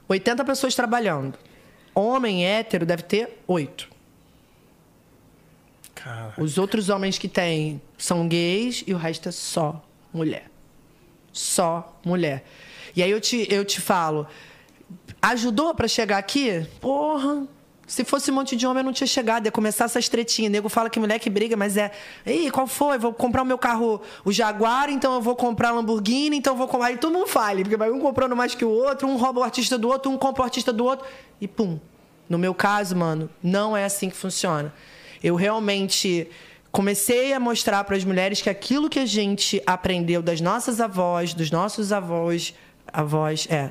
[0.07, 1.37] 80 pessoas trabalhando.
[1.93, 3.92] Homem hétero deve ter oito.
[5.95, 6.41] Caraca.
[6.41, 9.83] Os outros homens que tem são gays e o resto é só
[10.13, 10.49] mulher.
[11.31, 12.45] Só mulher.
[12.95, 14.27] E aí eu te, eu te falo,
[15.21, 16.65] ajudou para chegar aqui?
[16.79, 17.47] Porra,
[17.87, 19.45] se fosse um monte de homem, eu não tinha chegado.
[19.45, 20.49] Ia começar essas tretinhas.
[20.49, 21.91] O nego fala que mulher que briga, mas é.
[22.25, 22.97] Ei, qual foi?
[22.97, 26.67] Vou comprar o meu carro, o Jaguar, então eu vou comprar Lamborghini, então eu vou
[26.67, 26.87] comprar.
[26.87, 29.43] Aí todo mundo fale, porque vai um comprando mais que o outro, um rouba o
[29.43, 31.05] artista do outro, um compra o artista do outro.
[31.41, 31.79] E pum.
[32.29, 34.73] No meu caso, mano, não é assim que funciona.
[35.23, 36.27] Eu realmente
[36.71, 41.33] comecei a mostrar para as mulheres que aquilo que a gente aprendeu das nossas avós,
[41.33, 42.53] dos nossos avós,
[42.91, 43.69] avós, é,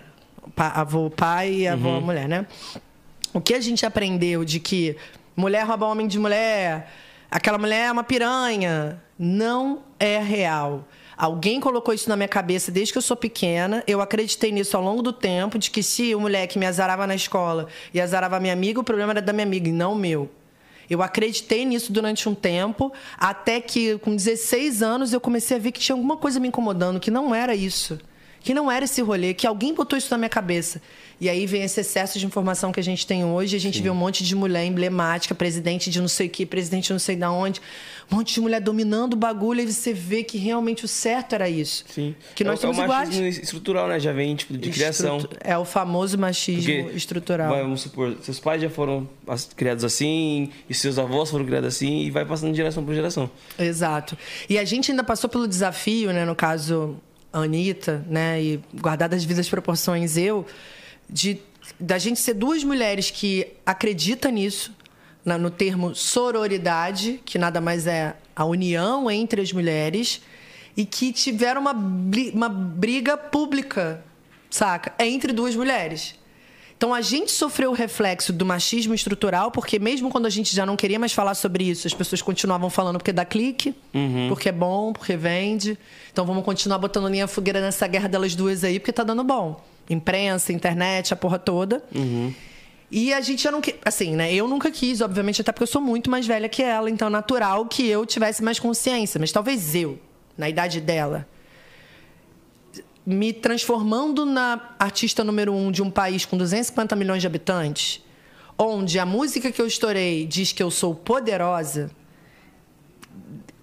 [0.56, 2.00] avô pai e avó uhum.
[2.00, 2.46] mulher, né?
[3.34, 4.96] O que a gente aprendeu de que
[5.34, 6.90] mulher rouba homem de mulher,
[7.30, 10.86] aquela mulher é uma piranha, não é real.
[11.16, 13.82] Alguém colocou isso na minha cabeça desde que eu sou pequena.
[13.86, 17.14] Eu acreditei nisso ao longo do tempo, de que se o moleque me azarava na
[17.14, 20.30] escola e azarava minha amiga, o problema era da minha amiga e não meu.
[20.92, 25.72] Eu acreditei nisso durante um tempo, até que com 16 anos eu comecei a ver
[25.72, 27.98] que tinha alguma coisa me incomodando, que não era isso.
[28.42, 30.80] Que não era esse rolê, que alguém botou isso na minha cabeça.
[31.20, 33.54] E aí vem esse excesso de informação que a gente tem hoje.
[33.54, 33.84] A gente Sim.
[33.84, 36.98] vê um monte de mulher emblemática, presidente de não sei o que, presidente de não
[36.98, 37.60] sei de onde.
[38.10, 41.48] Um monte de mulher dominando o bagulho e você vê que realmente o certo era
[41.48, 41.84] isso.
[41.88, 42.16] Sim.
[42.34, 43.16] Que nós é, somos é o iguais.
[43.38, 44.00] estrutural, né?
[44.00, 45.28] Já vem tipo, de Estrutu criação.
[45.38, 47.54] É o famoso machismo Porque, estrutural.
[47.54, 49.08] Vamos supor, seus pais já foram
[49.54, 53.30] criados assim, e seus avós foram criados assim, e vai passando de geração por geração.
[53.56, 54.18] Exato.
[54.48, 56.24] E a gente ainda passou pelo desafio, né?
[56.24, 56.96] No caso,
[57.32, 58.42] Anitta, né?
[58.42, 60.46] E guardadas as vidas proporções, eu
[61.08, 61.40] de
[61.78, 64.74] da gente ser duas mulheres que acreditam nisso,
[65.24, 70.20] na, no termo sororidade, que nada mais é a união entre as mulheres,
[70.76, 74.02] e que tiveram uma, uma briga pública,
[74.50, 74.92] saca?
[74.98, 76.14] Entre duas mulheres.
[76.82, 80.66] Então a gente sofreu o reflexo do machismo estrutural, porque mesmo quando a gente já
[80.66, 84.26] não queria mais falar sobre isso, as pessoas continuavam falando porque dá clique, uhum.
[84.28, 85.78] porque é bom, porque vende.
[86.12, 89.62] Então vamos continuar botando linha fogueira nessa guerra delas duas aí, porque tá dando bom
[89.88, 91.84] imprensa, internet, a porra toda.
[91.94, 92.34] Uhum.
[92.90, 93.62] E a gente já não.
[93.84, 94.34] Assim, né?
[94.34, 97.10] Eu nunca quis, obviamente, até porque eu sou muito mais velha que ela, então é
[97.12, 99.20] natural que eu tivesse mais consciência.
[99.20, 100.00] Mas talvez eu,
[100.36, 101.28] na idade dela,
[103.04, 108.04] me transformando na artista número um de um país com 250 milhões de habitantes,
[108.56, 111.90] onde a música que eu estourei diz que eu sou poderosa,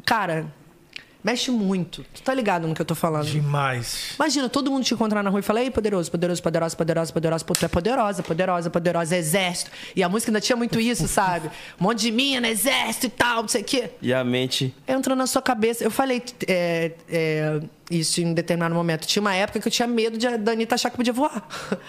[0.06, 0.54] cara,
[1.24, 2.06] mexe muito.
[2.14, 3.26] Tu tá ligado no que eu tô falando?
[3.26, 4.12] Demais.
[4.16, 7.46] Imagina, todo mundo te encontrar na rua e falar, ei, poderoso, poderoso, poderosa, poderosa, poderosa,
[7.46, 9.72] pô, tu é poderosa, poderosa, poderosa, exército.
[9.96, 11.50] E a música ainda tinha muito isso, sabe?
[11.80, 13.90] Um monte de mina, exército e tal, não sei o quê.
[14.02, 14.74] E a mente.
[14.88, 15.84] Entra na sua cabeça.
[15.84, 17.60] Eu falei é, é,
[17.92, 19.06] isso em um determinado momento.
[19.06, 21.48] Tinha uma época que eu tinha medo de a Danita achar que podia voar.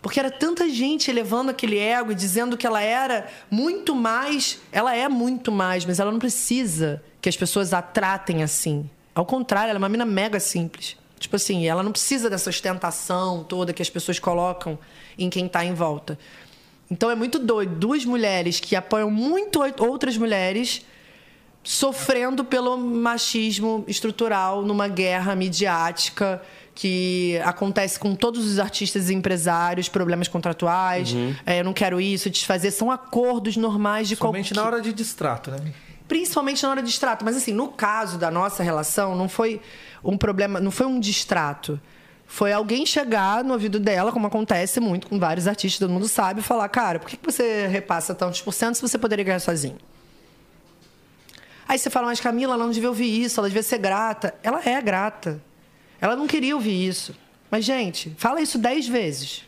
[0.00, 4.60] Porque era tanta gente elevando aquele ego e dizendo que ela era muito mais.
[4.70, 8.88] Ela é muito mais, mas ela não precisa que as pessoas a tratem assim.
[9.14, 10.96] Ao contrário, ela é uma mina mega simples.
[11.18, 14.78] Tipo assim, ela não precisa dessa ostentação toda que as pessoas colocam
[15.18, 16.16] em quem está em volta.
[16.90, 17.74] Então é muito doido.
[17.74, 20.84] Duas mulheres que apoiam muito outras mulheres
[21.62, 26.40] sofrendo pelo machismo estrutural numa guerra midiática
[26.74, 31.34] que acontece com todos os artistas e empresários, problemas contratuais, Uhum.
[31.44, 34.92] é, eu não quero isso, desfazer, são acordos normais de Somente qualquer na hora de
[34.92, 35.58] distrato, né?
[36.08, 37.24] Principalmente na hora de distrato.
[37.24, 39.60] Mas assim, no caso da nossa relação, não foi
[40.02, 41.78] um problema, não foi um distrato.
[42.26, 46.40] Foi alguém chegar no ouvido dela, como acontece muito com vários artistas, todo mundo sabe,
[46.40, 49.78] e falar, cara, por que você repassa tantos por cento se você poderia ganhar sozinho?
[51.66, 54.34] Aí você fala, mas Camila, ela não devia ouvir isso, ela devia ser grata.
[54.42, 55.40] Ela é grata.
[56.00, 57.14] Ela não queria ouvir isso.
[57.50, 59.44] Mas, gente, fala isso dez vezes.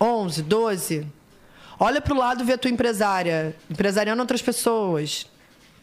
[0.00, 1.06] 11, 12.
[1.78, 5.26] Olha pro lado e vê a tua empresária, empresariando outras pessoas.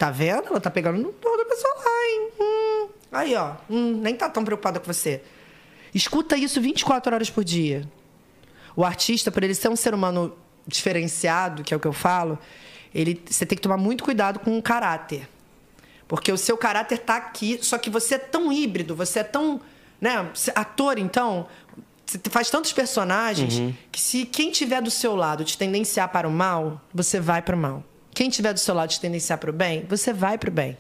[0.04, 0.48] Tá vendo?
[0.50, 2.30] Ela tá pegando outra pessoa lá, hein?
[2.38, 2.88] Hum.
[3.10, 3.54] Aí, ó.
[3.70, 5.22] Hum, nem tá tão preocupada com você.
[5.96, 7.90] Escuta isso 24 horas por dia.
[8.76, 10.36] O artista, por ele ser um ser humano
[10.68, 12.38] diferenciado, que é o que eu falo,
[12.94, 15.26] ele, você tem que tomar muito cuidado com o caráter.
[16.06, 19.62] Porque o seu caráter tá aqui, só que você é tão híbrido, você é tão.
[20.02, 21.48] Né, ator, então.
[22.06, 26.32] Você faz tantos personagens que se quem tiver do seu lado te tendenciar para o
[26.32, 27.86] mal, você vai para o mal.
[28.14, 30.78] Quem tiver do seu lado te tendenciar para o bem, você vai para o bem.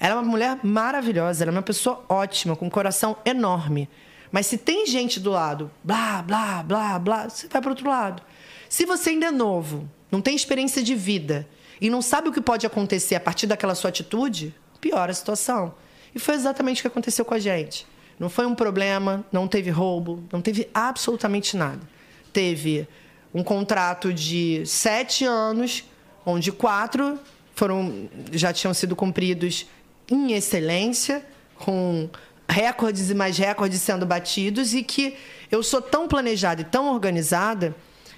[0.00, 3.88] Ela é uma mulher maravilhosa, ela é uma pessoa ótima, com um coração enorme.
[4.32, 8.22] Mas se tem gente do lado, blá, blá, blá, blá, você vai para outro lado.
[8.68, 11.46] Se você ainda é novo, não tem experiência de vida
[11.80, 15.74] e não sabe o que pode acontecer a partir daquela sua atitude, piora a situação.
[16.14, 17.86] E foi exatamente o que aconteceu com a gente.
[18.18, 21.80] Não foi um problema, não teve roubo, não teve absolutamente nada.
[22.32, 22.88] Teve
[23.32, 25.84] um contrato de sete anos,
[26.24, 27.18] onde quatro
[27.54, 29.66] foram já tinham sido cumpridos
[30.10, 31.24] em excelência,
[31.56, 32.08] com
[32.48, 35.16] recordes e mais recordes sendo batidos, e que
[35.50, 37.74] eu sou tão planejada e tão organizada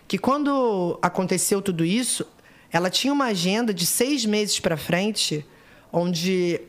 [0.08, 2.26] que quando aconteceu tudo isso,
[2.72, 5.44] ela tinha uma agenda de seis meses para frente,
[5.92, 6.60] onde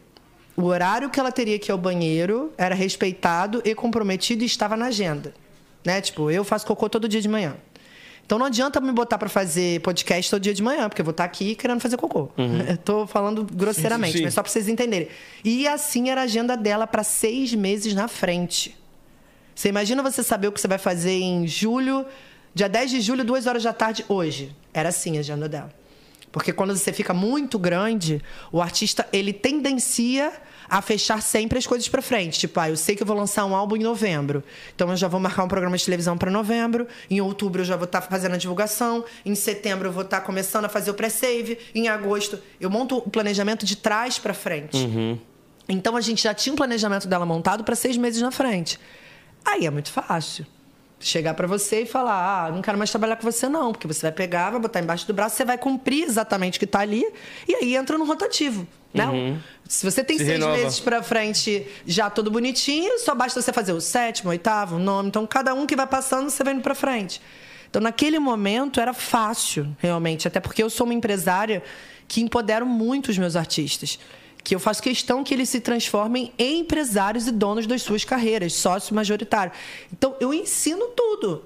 [0.56, 4.76] o horário que ela teria que ir ao banheiro era respeitado e comprometido e estava
[4.76, 5.34] na agenda.
[5.86, 6.02] Né?
[6.02, 7.56] Tipo, eu faço cocô todo dia de manhã.
[8.28, 11.14] Então não adianta me botar para fazer podcast todo dia de manhã, porque eu vou
[11.14, 12.28] estar aqui querendo fazer cocô.
[12.68, 14.24] Eu tô falando grosseiramente, Sim, sim.
[14.26, 15.08] mas só para vocês entenderem.
[15.46, 18.78] E assim era a agenda dela para seis meses na frente.
[19.56, 22.06] Você imagina você saber o que você vai fazer em julho,
[22.54, 24.54] dia 10 de julho, duas horas da tarde, hoje.
[24.74, 25.74] Era assim a agenda dela.
[26.30, 28.22] Porque quando você fica muito grande,
[28.52, 30.34] o artista ele tendencia
[30.70, 32.40] a fechar sempre as coisas para frente.
[32.40, 34.44] Tipo, ah, eu sei que eu vou lançar um álbum em novembro.
[34.76, 36.88] Então eu já vou marcar um programa de televisão para novembro.
[37.10, 39.04] Em outubro eu já vou estar fazendo a divulgação.
[39.26, 41.58] Em setembro eu vou estar começando a fazer o pré-save.
[41.74, 44.78] Em agosto eu monto o planejamento de trás para frente.
[45.70, 48.80] Então a gente já tinha um planejamento dela montado para seis meses na frente.
[49.46, 50.46] Aí é muito fácil.
[51.00, 54.02] Chegar para você e falar: ah, não quero mais trabalhar com você, não, porque você
[54.02, 57.06] vai pegar, vai botar embaixo do braço, você vai cumprir exatamente o que está ali,
[57.48, 58.68] e aí entra no rotativo.
[58.94, 59.40] Né?
[59.68, 60.58] Se você tem Se seis renova.
[60.58, 65.10] meses para frente já todo bonitinho, só basta você fazer o sétimo, oitavo, nono.
[65.10, 67.22] Então, cada um que vai passando, você vai indo para frente.
[67.70, 70.28] Então, naquele momento, era fácil, realmente.
[70.28, 71.62] Até porque eu sou uma empresária
[72.08, 74.00] que empodero muito os meus artistas.
[74.48, 78.54] Que eu faço questão que eles se transformem em empresários e donos das suas carreiras,
[78.54, 79.52] sócio majoritário.
[79.92, 81.44] Então, eu ensino tudo.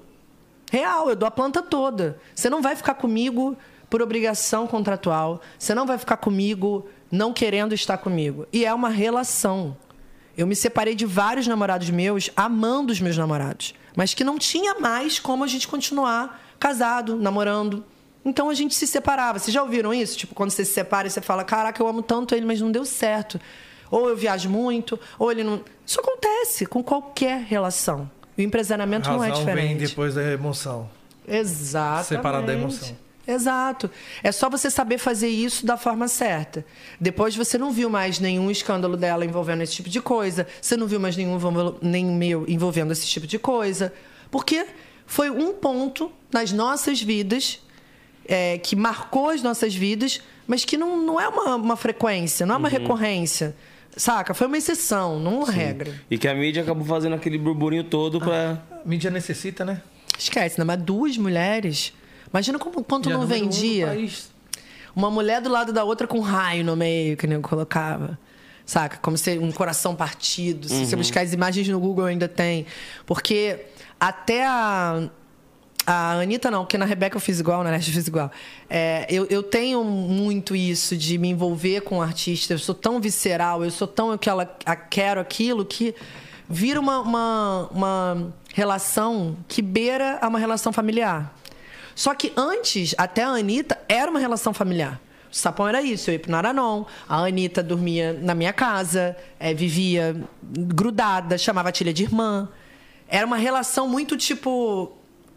[0.70, 2.16] Real, eu dou a planta toda.
[2.32, 3.56] Você não vai ficar comigo
[3.90, 5.42] por obrigação contratual.
[5.58, 8.46] Você não vai ficar comigo não querendo estar comigo.
[8.52, 9.76] E é uma relação.
[10.38, 14.78] Eu me separei de vários namorados meus, amando os meus namorados, mas que não tinha
[14.78, 17.84] mais como a gente continuar casado, namorando.
[18.24, 19.38] Então a gente se separava.
[19.38, 20.16] Vocês já ouviram isso?
[20.16, 22.70] Tipo, quando você se separa e você fala: Caraca, eu amo tanto ele, mas não
[22.70, 23.40] deu certo.
[23.90, 25.60] Ou eu viajo muito, ou ele não.
[25.86, 28.10] Isso acontece com qualquer relação.
[28.36, 29.88] O empresariamento não é Razão vem diferente.
[29.90, 30.88] depois da emoção.
[31.28, 32.06] Exatamente.
[32.08, 32.96] Separado da emoção.
[33.26, 33.90] Exato.
[34.22, 36.64] É só você saber fazer isso da forma certa.
[37.00, 40.46] Depois você não viu mais nenhum escândalo dela envolvendo esse tipo de coisa.
[40.60, 41.38] Você não viu mais nenhum
[41.80, 43.92] nem meu envolvendo esse tipo de coisa.
[44.30, 44.66] Porque
[45.06, 47.60] foi um ponto nas nossas vidas
[48.26, 52.54] é, que marcou as nossas vidas, mas que não, não é uma, uma frequência, não
[52.54, 52.74] é uma Uhum.
[52.78, 53.54] recorrência.
[53.96, 54.32] Saca?
[54.32, 55.94] Foi uma exceção, não uma regra.
[56.10, 58.62] E que a mídia acabou fazendo aquele burburinho todo pra.
[58.70, 59.82] A mídia necessita, né?
[60.18, 60.64] Esquece, né?
[60.64, 61.92] Mas duas mulheres.
[62.32, 63.88] Imagina como, quanto Já não um vendia.
[63.88, 64.30] país.
[64.96, 68.18] Uma mulher do lado da outra com um raio no meio, que nem eu colocava.
[68.64, 68.96] Saca?
[68.98, 70.68] Como se um coração partido.
[70.68, 72.64] Se você buscar as imagens no Google ainda tem.
[73.04, 73.58] Porque
[74.00, 75.08] até a.
[75.84, 78.30] A Anitta não, porque na Rebeca eu fiz igual, na Neste eu fiz igual.
[78.70, 82.54] É, eu, eu tenho muito isso de me envolver com o artista.
[82.54, 85.92] Eu sou tão visceral, eu sou tão que ela a- quero aquilo que
[86.48, 91.34] vira uma, uma, uma relação que beira a uma relação familiar.
[91.96, 95.00] Só que antes, até a Anitta, era uma relação familiar.
[95.30, 99.52] O sapão era isso, eu ia pro Naranon, a Anitta dormia na minha casa, eh,
[99.54, 102.48] vivia grudada, chamava a Tilha de irmã.
[103.08, 104.92] Era uma relação muito tipo.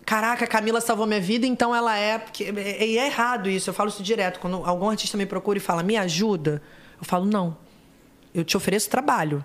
[0.06, 2.24] Caraca, a Camila salvou minha vida, então ela é.
[2.40, 4.40] E é errado isso, eu falo isso direto.
[4.40, 6.62] Quando algum artista me procura e fala, me ajuda,
[7.00, 7.58] eu falo, não.
[8.34, 9.44] Eu te ofereço trabalho.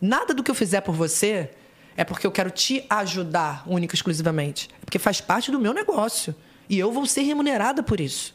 [0.00, 1.50] Nada do que eu fizer por você
[1.96, 4.68] é porque eu quero te ajudar, única e exclusivamente.
[4.80, 6.34] É porque faz parte do meu negócio.
[6.68, 8.34] E eu vou ser remunerada por isso.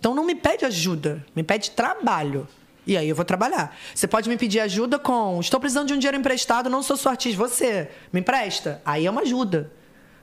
[0.00, 2.48] Então não me pede ajuda, me pede trabalho.
[2.84, 3.76] E aí eu vou trabalhar.
[3.94, 7.12] Você pode me pedir ajuda com estou precisando de um dinheiro emprestado, não sou sua
[7.12, 8.82] artista, você me empresta?
[8.84, 9.70] Aí é uma ajuda.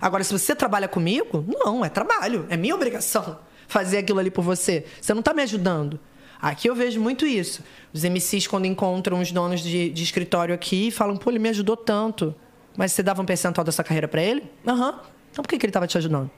[0.01, 4.43] Agora, se você trabalha comigo, não, é trabalho, é minha obrigação fazer aquilo ali por
[4.43, 4.85] você.
[5.01, 5.99] Você não está me ajudando.
[6.41, 7.61] Aqui eu vejo muito isso.
[7.93, 11.75] Os MCs, quando encontram os donos de, de escritório aqui, falam, pô, ele me ajudou
[11.75, 12.33] tanto.
[12.77, 14.49] Mas você dava um percentual dessa carreira para ele?
[14.65, 15.01] Aham.
[15.31, 16.31] Então por que, que ele estava te ajudando?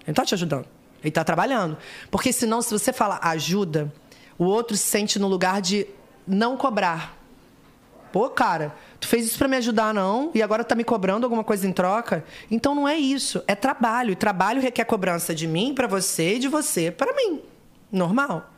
[0.00, 0.66] Ele não tá te ajudando.
[1.02, 1.76] Ele tá trabalhando.
[2.10, 3.92] Porque senão, se você fala ajuda,
[4.38, 5.86] o outro se sente no lugar de
[6.26, 7.16] não cobrar.
[8.16, 10.30] Pô, cara, tu fez isso para me ajudar, não?
[10.34, 12.24] E agora tá me cobrando alguma coisa em troca?
[12.50, 13.44] Então não é isso.
[13.46, 14.12] É trabalho.
[14.12, 17.42] E trabalho requer cobrança de mim para você e de você para mim.
[17.92, 18.50] Normal.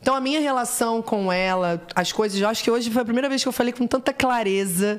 [0.00, 3.28] Então a minha relação com ela, as coisas, eu acho que hoje foi a primeira
[3.28, 4.98] vez que eu falei com tanta clareza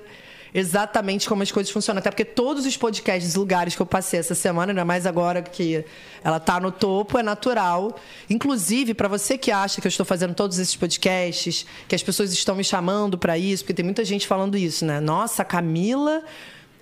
[0.60, 2.00] exatamente como as coisas funcionam.
[2.00, 5.86] Até porque todos os podcasts, lugares que eu passei essa semana, ainda mais agora que
[6.24, 7.96] ela tá no topo, é natural.
[8.28, 12.34] Inclusive, para você que acha que eu estou fazendo todos esses podcasts, que as pessoas
[12.34, 15.00] estão me chamando para isso, porque tem muita gente falando isso, né?
[15.00, 16.24] Nossa, Camila.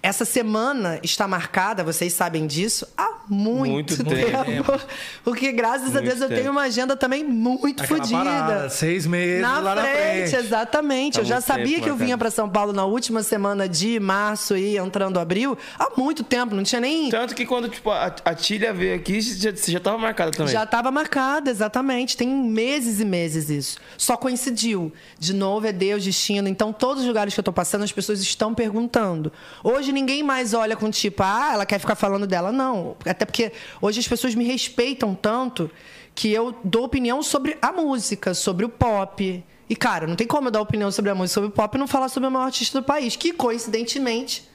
[0.05, 4.79] Essa semana está marcada, vocês sabem disso, há muito, Muito tempo.
[5.25, 6.39] Porque, graças a Muito Deus, eu tempo.
[6.41, 8.17] tenho uma agenda também muito Aquela fodida.
[8.23, 10.35] parada, seis meses Na lá na frente, frente.
[10.45, 11.17] exatamente.
[11.17, 13.67] Há eu já muito sabia tempo que eu vinha para São Paulo na última semana
[13.67, 16.53] de março e entrando abril há muito tempo.
[16.53, 17.09] Não tinha nem.
[17.09, 20.53] Tanto que quando tipo, a, a Tilha veio aqui, você já, já tava marcada também.
[20.53, 22.15] Já estava marcada, exatamente.
[22.15, 23.79] Tem meses e meses isso.
[23.97, 24.93] Só coincidiu.
[25.17, 26.47] De novo, é Deus, destino.
[26.47, 29.33] Então, todos os lugares que eu estou passando, as pessoas estão perguntando.
[29.63, 32.51] Hoje, ninguém mais olha com tipo, ah, ela quer ficar falando dela.
[32.51, 32.95] Não.
[33.05, 33.51] Até porque
[33.81, 35.71] hoje as pessoas me respeitam tanto
[36.13, 39.43] que eu dou opinião sobre a música, sobre o pop.
[39.67, 41.79] E, cara, não tem como eu dar opinião sobre a música, sobre o pop e
[41.79, 44.47] não falar sobre o maior artista do país, que, coincidentemente,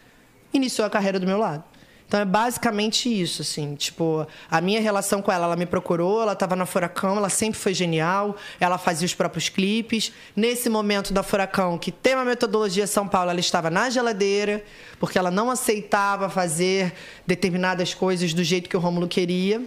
[0.53, 1.65] iniciou a carreira do meu lado.
[2.11, 6.33] Então é basicamente isso, assim, tipo, a minha relação com ela, ela me procurou, ela
[6.33, 10.13] estava na Furacão, ela sempre foi genial, ela fazia os próprios clipes.
[10.35, 14.65] Nesse momento da Furacão, que tem uma metodologia São Paulo, ela estava na geladeira,
[14.99, 16.93] porque ela não aceitava fazer
[17.25, 19.63] determinadas coisas do jeito que o Rômulo queria.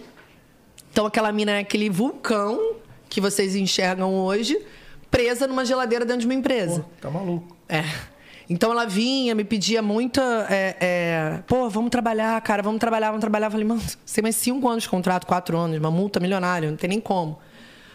[0.92, 2.74] Então aquela mina é aquele vulcão
[3.08, 4.60] que vocês enxergam hoje,
[5.10, 6.80] presa numa geladeira dentro de uma empresa.
[6.80, 7.56] Pô, tá maluco.
[7.70, 7.84] É.
[8.48, 10.46] Então ela vinha, me pedia muita.
[10.50, 13.46] é, é, Pô, vamos trabalhar, cara, vamos trabalhar, vamos trabalhar.
[13.46, 16.70] Eu falei, mano, você tem mais cinco anos de contrato, quatro anos, uma multa milionária,
[16.70, 17.38] não tem nem como.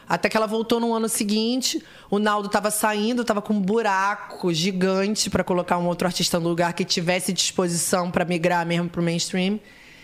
[0.08, 4.52] Até que ela voltou no ano seguinte, o Naldo tava saindo, tava com um buraco
[4.52, 9.04] gigante para colocar um outro artista no lugar que tivesse disposição para migrar mesmo pro
[9.04, 9.60] mainstream.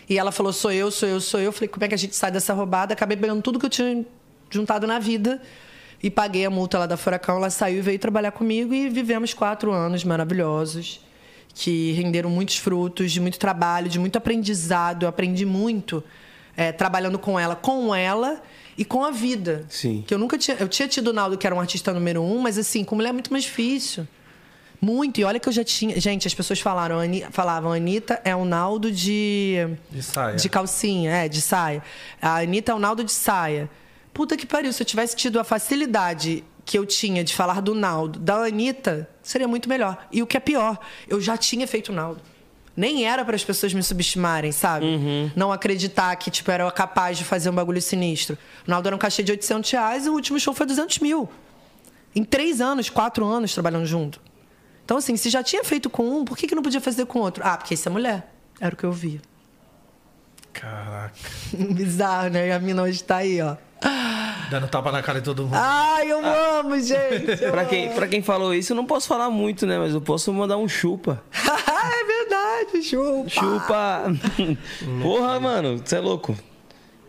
[0.08, 1.46] E ela falou: sou eu, sou eu, sou eu.
[1.46, 2.94] Eu falei: como é que a gente sai dessa roubada?
[2.94, 4.06] Acabei pegando tudo que eu tinha
[4.48, 5.42] juntado na vida
[6.06, 7.36] e paguei a multa lá da Furacão.
[7.36, 11.00] Ela saiu e veio trabalhar comigo e vivemos quatro anos maravilhosos
[11.52, 15.02] que renderam muitos frutos, de muito trabalho, de muito aprendizado.
[15.04, 16.04] Eu aprendi muito
[16.56, 18.40] é, trabalhando com ela, com ela
[18.78, 19.64] e com a vida.
[19.68, 20.04] Sim.
[20.06, 20.56] Que eu nunca tinha.
[20.60, 23.08] Eu tinha tido o Naldo, que era um artista número um, mas assim, com mulher
[23.08, 24.06] é muito mais difícil.
[24.80, 25.18] Muito.
[25.18, 25.98] E olha que eu já tinha.
[25.98, 29.56] Gente, as pessoas falaram, Ani- falavam, Anitta é o Naldo de.
[29.90, 30.36] De saia.
[30.36, 31.82] De calcinha, é, de saia.
[32.22, 33.68] A Anitta é o Naldo de saia.
[34.16, 37.74] Puta que pariu, se eu tivesse tido a facilidade que eu tinha de falar do
[37.74, 40.08] Naldo, da Anitta, seria muito melhor.
[40.10, 42.22] E o que é pior, eu já tinha feito o Naldo.
[42.74, 44.86] Nem era para as pessoas me subestimarem, sabe?
[45.36, 48.38] Não acreditar que, tipo, era capaz de fazer um bagulho sinistro.
[48.66, 51.28] O Naldo era um cachê de 800 reais e o último show foi 200 mil.
[52.14, 54.18] Em três anos, quatro anos trabalhando junto.
[54.82, 57.18] Então, assim, se já tinha feito com um, por que, que não podia fazer com
[57.18, 57.42] outro?
[57.44, 58.32] Ah, porque isso é mulher.
[58.58, 59.20] Era o que eu via.
[60.60, 61.12] Caraca.
[61.74, 62.48] Bizarro, né?
[62.48, 63.56] E a mina hoje tá aí, ó.
[64.50, 65.54] Dando tapa na cara de todo mundo.
[65.54, 67.42] Ai, eu amo, gente.
[67.42, 67.70] eu Pra amo.
[67.70, 69.78] quem, pra quem falou isso, eu não posso falar muito, né?
[69.78, 71.22] Mas eu posso mandar um chupa.
[71.32, 73.28] é verdade, chupa.
[73.28, 74.02] Chupa!
[75.02, 76.36] Porra, mano, você é louco.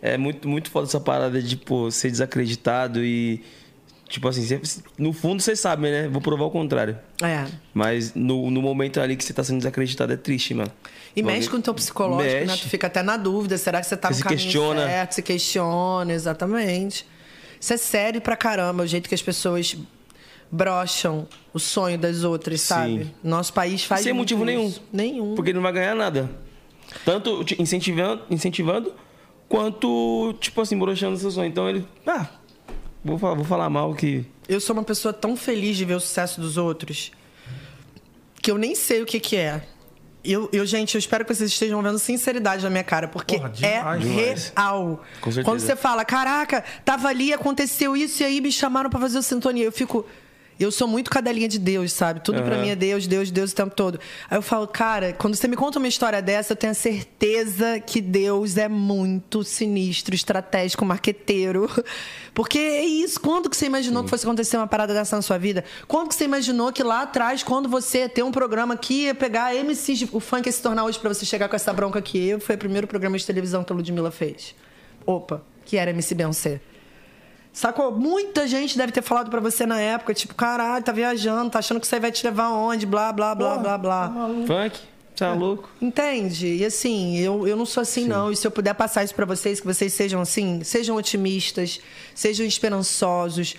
[0.02, 3.42] É muito, muito foda essa parada de, tipo, ser desacreditado e.
[4.08, 4.60] Tipo assim, cê-
[4.96, 6.08] no fundo você sabe, né?
[6.08, 6.98] Vou provar o contrário.
[7.22, 7.44] É.
[7.74, 10.72] Mas no, no momento ali que você tá sendo desacreditado é triste, mano.
[11.14, 12.40] E mexe com o teu psicológico, né?
[12.46, 12.62] Mexe.
[12.62, 13.58] Tu fica até na dúvida.
[13.58, 14.86] Será que você tá Você no se caminho questiona.
[14.86, 15.12] certo?
[15.12, 17.06] Se questiona, exatamente.
[17.60, 19.76] Isso é sério pra caramba, o jeito que as pessoas
[20.50, 23.14] brocham o sonho das outras, sabe?
[23.22, 24.68] Nosso país faz Sem muito motivo nenhum.
[24.68, 24.82] isso.
[24.92, 25.34] Nenhum.
[25.34, 26.30] Porque ele não vai ganhar nada.
[27.04, 28.94] Tanto incentivando, incentivando
[29.48, 31.48] quanto, tipo assim, broxando seu sonho.
[31.48, 31.86] Então ele.
[32.06, 32.26] Ah,
[33.08, 34.24] vou falar, vou falar mal que.
[34.48, 37.12] Eu sou uma pessoa tão feliz de ver o sucesso dos outros
[38.40, 39.62] que eu nem sei o que que é.
[40.24, 43.48] Eu, eu, gente, eu espero que vocês estejam vendo sinceridade na minha cara, porque Porra,
[43.62, 44.52] é demais, demais.
[44.56, 45.04] real.
[45.20, 45.44] Com certeza.
[45.44, 49.22] Quando você fala, caraca, tava ali, aconteceu isso, e aí me chamaram pra fazer o
[49.22, 49.64] sintonia.
[49.64, 50.06] Eu fico.
[50.58, 52.20] Eu sou muito cadelinha de Deus, sabe?
[52.20, 52.62] Tudo pra Aham.
[52.62, 54.00] mim é Deus, Deus, Deus o tempo todo.
[54.28, 57.78] Aí eu falo, cara, quando você me conta uma história dessa, eu tenho a certeza
[57.78, 61.70] que Deus é muito sinistro, estratégico, marqueteiro.
[62.34, 63.20] Porque é isso.
[63.20, 65.64] Quando que você imaginou que fosse acontecer uma parada dessa na sua vida?
[65.86, 69.14] Quando que você imaginou que lá atrás, quando você ia ter um programa que ia
[69.14, 72.28] pegar MCs, o funk ia se tornar hoje pra você chegar com essa bronca aqui?
[72.28, 74.54] Eu foi o primeiro programa de televisão que a Ludmilla fez.
[75.06, 76.60] Opa, que era MC Beyoncé.
[77.58, 77.90] Sacou?
[77.90, 81.80] Muita gente deve ter falado pra você na época, tipo, caralho, tá viajando, tá achando
[81.80, 84.12] que isso aí vai te levar aonde, blá, blá, blá, blá, blá.
[84.46, 84.78] Funk?
[85.12, 85.68] Você é louco?
[85.82, 86.46] Entende?
[86.46, 88.30] E assim, eu, eu não sou assim, não.
[88.30, 91.80] E se eu puder passar isso pra vocês, que vocês sejam assim, sejam otimistas,
[92.14, 93.56] sejam esperançosos.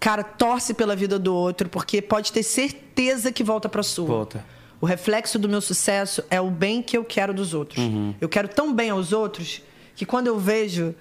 [0.00, 4.06] Cara, torce pela vida do outro, porque pode ter certeza que volta pra sua.
[4.06, 4.44] Volta.
[4.80, 7.80] O reflexo do meu sucesso é o bem que eu quero dos outros.
[8.20, 9.62] Eu quero tão bem aos outros
[9.94, 10.94] que quando eu vejo,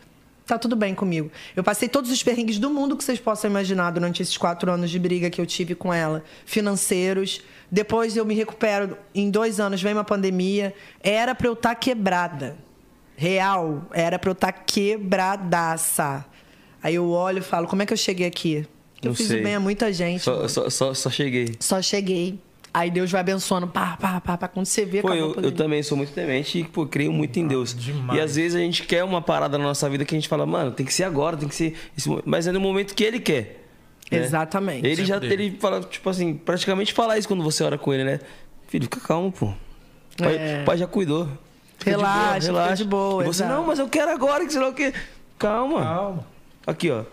[0.46, 1.32] tá tudo bem comigo.
[1.56, 4.92] Eu passei todos os perrengues do mundo que vocês possam imaginar durante esses quatro anos
[4.92, 7.42] de briga que eu tive com ela, financeiros.
[7.72, 8.98] Depois eu me recupero.
[9.14, 10.74] Em dois anos vem uma pandemia.
[11.02, 12.58] Era pra eu estar quebrada.
[13.18, 13.84] Real.
[13.92, 16.26] Era pra eu estar quebradaça.
[16.82, 18.68] Aí eu olho e falo, como é que eu cheguei aqui?
[19.02, 19.42] Eu Não fiz sei.
[19.42, 20.22] bem a muita gente.
[20.24, 21.56] Só, só, só, só cheguei.
[21.60, 22.40] Só cheguei.
[22.78, 24.48] Aí Deus vai abençoando, pá, pá, pá, pá.
[24.50, 27.48] Quando você vê, Pô, eu, eu também sou muito temente e, pô, creio muito em
[27.48, 27.74] Deus.
[27.74, 28.20] demais.
[28.20, 30.46] E às vezes a gente quer uma parada na nossa vida que a gente fala,
[30.46, 31.74] mano, tem que ser agora, tem que ser.
[31.98, 33.64] esse Mas é no momento que ele quer.
[34.12, 34.18] né?
[34.18, 34.86] Exatamente.
[34.86, 38.04] Ele já Sempre ele fala, tipo assim, praticamente fala isso quando você ora com ele,
[38.04, 38.20] né?
[38.68, 39.54] Filho, fica calmo, pô.
[40.18, 40.64] Pai, É.
[40.66, 41.30] pai já cuidou.
[41.78, 43.54] Fica de boa, Relaxa, fica de boa, E você, exato.
[43.58, 44.94] não, mas eu quero agora, que sei lá o quê.
[45.40, 45.82] Calma.
[45.82, 46.28] Calma.
[46.68, 47.04] Aqui, ó.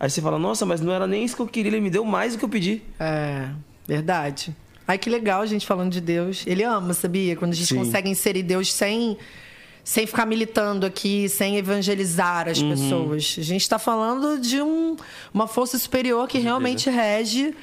[0.00, 2.04] Aí você fala, nossa, mas não era nem isso que eu queria, ele me deu
[2.04, 2.82] mais do que eu pedi.
[2.98, 3.48] É,
[3.86, 4.52] verdade.
[4.90, 6.42] Ai, que legal a gente falando de Deus.
[6.48, 7.36] Ele ama, sabia?
[7.36, 7.76] Quando a gente Sim.
[7.76, 9.16] consegue inserir Deus sem,
[9.84, 12.70] sem ficar militando aqui, sem evangelizar as Uhum.
[12.70, 13.36] pessoas.
[13.38, 14.96] A gente está falando de um,
[15.32, 17.54] uma força superior que realmente rege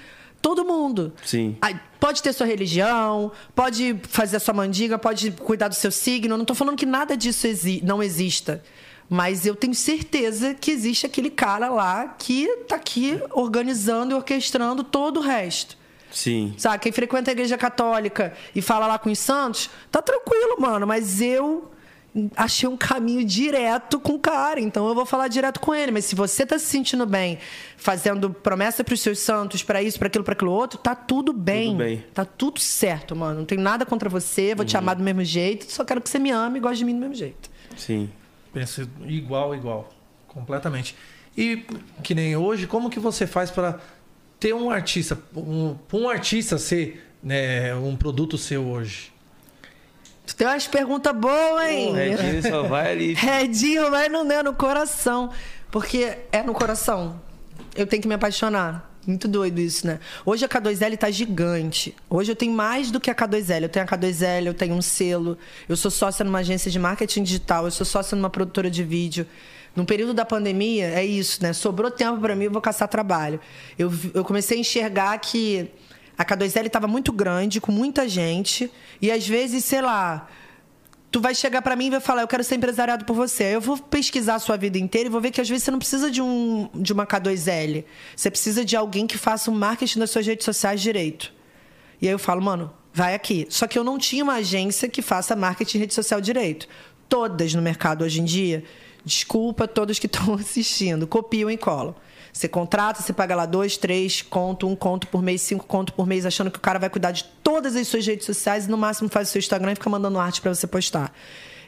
[0.41, 1.11] todo mundo.
[1.25, 1.57] Sim.
[1.99, 6.33] Pode ter sua religião, pode fazer a sua mandiga, pode cuidar do seu signo.
[6.35, 8.63] Eu Não estou falando que nada disso exi não exista.
[9.09, 14.81] Mas eu tenho certeza que existe aquele cara lá que está aqui organizando e orquestrando
[14.81, 15.77] todo o resto.
[16.17, 16.55] Sim.
[16.57, 20.87] Sabe, quem frequenta a igreja católica e fala lá com os santos, tá tranquilo, mano.
[20.87, 21.69] Mas eu
[22.35, 25.91] achei um caminho direto com o cara, então eu vou falar direto com ele.
[25.91, 27.37] Mas se você tá se sentindo bem,
[27.77, 31.67] fazendo promessa pros seus santos, pra isso, pra aquilo, pra aquilo outro, tá tudo bem.
[31.67, 32.03] Tudo bem.
[32.15, 33.41] Tá tudo certo, mano.
[33.41, 36.17] Não tenho nada contra você, vou te amar do mesmo jeito, só quero que você
[36.17, 37.47] me ame e goste de mim do mesmo jeito.
[37.75, 38.09] Sim.
[38.51, 39.87] Pensa igual, igual.
[40.27, 40.95] Completamente.
[41.37, 41.63] E
[42.01, 43.79] que nem hoje, como que você faz para
[44.39, 49.11] ter um artista, um, um artista ser né, um produto seu hoje?
[50.25, 51.89] Tu tem umas perguntas boas, hein?
[51.89, 53.13] O Redinho só vai ali.
[53.15, 55.31] Redinho vai no, né, no coração.
[55.71, 57.21] Porque é no coração.
[57.75, 58.93] Eu tenho que me apaixonar.
[59.05, 60.01] Muito doido isso, né?
[60.25, 61.95] Hoje a K2L tá gigante.
[62.09, 63.63] Hoje eu tenho mais do que a K2L.
[63.63, 65.37] Eu tenho a K2L, eu tenho um selo.
[65.69, 67.63] Eu sou sócia numa agência de marketing digital.
[67.63, 69.25] Eu sou sócia numa produtora de vídeo.
[69.75, 71.53] No período da pandemia, é isso, né?
[71.53, 73.39] Sobrou tempo para mim, eu vou caçar trabalho.
[73.77, 75.69] Eu, eu comecei a enxergar que
[76.17, 78.71] a K2L estava muito grande, com muita gente.
[79.01, 80.27] E às vezes, sei lá,
[81.11, 83.55] tu vai chegar pra mim e vai falar, eu quero ser empresariado por você.
[83.55, 85.79] Eu vou pesquisar a sua vida inteira e vou ver que às vezes você não
[85.79, 87.85] precisa de, um, de uma K2L.
[88.15, 91.31] Você precisa de alguém que faça o marketing das suas redes sociais direito.
[92.01, 93.45] E aí eu falo, mano, vai aqui.
[93.49, 96.67] Só que eu não tinha uma agência que faça marketing rede social direito.
[97.07, 98.63] Todas no mercado hoje em dia,
[99.07, 101.95] desculpa a todos que estão assistindo, copiam e colam.
[102.31, 106.05] Você contrata, você paga lá dois, três conto, um conto por mês, cinco conto por
[106.05, 108.77] mês, achando que o cara vai cuidar de todas as suas redes sociais e no
[108.77, 111.11] máximo faz o seu Instagram e fica mandando arte para você postar.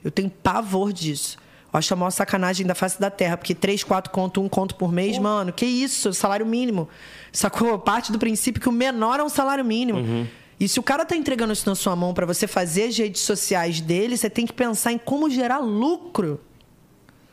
[0.04, 1.38] Eu tenho pavor disso.
[1.74, 4.76] Eu acho a maior sacanagem da face da terra, porque 3, 4 conto, 1 conto
[4.76, 6.14] por mês, mano, que isso?
[6.14, 6.88] Salário mínimo.
[7.32, 7.78] Sacou?
[7.80, 10.00] Parte do princípio que o menor é um salário mínimo.
[10.00, 10.28] Uhum.
[10.60, 13.22] E se o cara tá entregando isso na sua mão para você fazer as redes
[13.22, 16.42] sociais dele, você tem que pensar em como gerar lucro.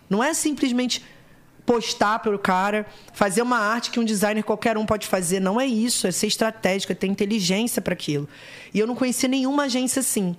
[0.09, 1.05] Não é simplesmente
[1.67, 5.41] postar pro cara, fazer uma arte que um designer qualquer um pode fazer.
[5.41, 8.29] Não é isso, é ser estratégico, é ter inteligência para aquilo.
[8.73, 10.37] E eu não conhecia nenhuma agência assim.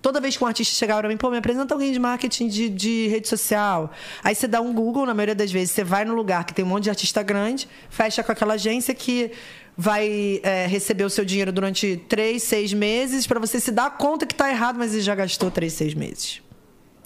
[0.00, 2.70] Toda vez que um artista chegava para mim, pô, me apresenta alguém de marketing de,
[2.70, 3.92] de rede social.
[4.24, 6.64] Aí você dá um Google, na maioria das vezes, você vai no lugar que tem
[6.64, 9.30] um monte de artista grande, fecha com aquela agência que
[9.76, 14.24] vai é, receber o seu dinheiro durante três, seis meses, para você se dar conta
[14.24, 16.40] que está errado, mas ele já gastou três, seis meses.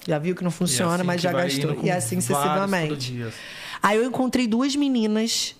[0.07, 1.79] Já viu que não funciona, assim mas já gastou.
[1.83, 3.11] E assim vários sucessivamente.
[3.11, 3.33] dia.
[3.81, 5.55] Aí eu encontrei duas meninas,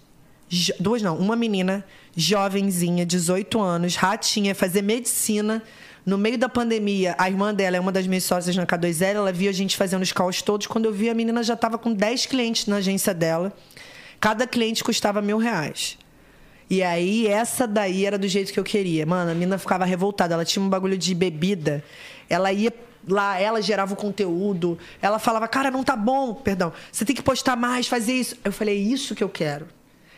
[0.80, 1.84] duas não, uma menina
[2.16, 5.62] jovenzinha, 18 anos, ratinha, fazer medicina.
[6.06, 9.32] No meio da pandemia, a irmã dela é uma das minhas sócias na K2L, ela
[9.32, 10.68] viu a gente fazendo os calls todos.
[10.68, 13.52] Quando eu vi, a menina já estava com 10 clientes na agência dela.
[14.20, 15.98] Cada cliente custava mil reais.
[16.70, 19.06] E aí, essa daí era do jeito que eu queria.
[19.06, 20.36] Mano, a menina ficava revoltada.
[20.36, 21.84] Ela tinha um bagulho de bebida.
[22.30, 22.72] Ela ia
[23.08, 24.78] lá, ela gerava o conteúdo.
[25.02, 26.74] Ela falava, cara, não tá bom, perdão.
[26.92, 28.36] Você tem que postar mais, fazer isso.
[28.44, 29.68] Eu falei, é isso que eu quero.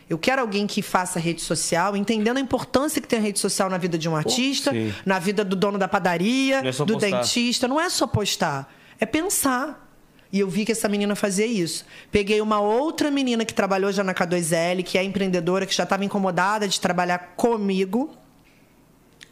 [0.08, 3.68] Eu quero alguém que faça rede social, entendendo a importância que tem a rede social
[3.68, 4.92] na vida de um artista, sim.
[5.04, 6.98] na vida do dono da padaria, é do postar.
[6.98, 7.68] dentista.
[7.68, 9.86] Não é só postar, é pensar.
[10.32, 11.84] E eu vi que essa menina fazia isso.
[12.10, 16.04] Peguei uma outra menina que trabalhou já na K2L, que é empreendedora, que já estava
[16.04, 18.14] incomodada de trabalhar comigo.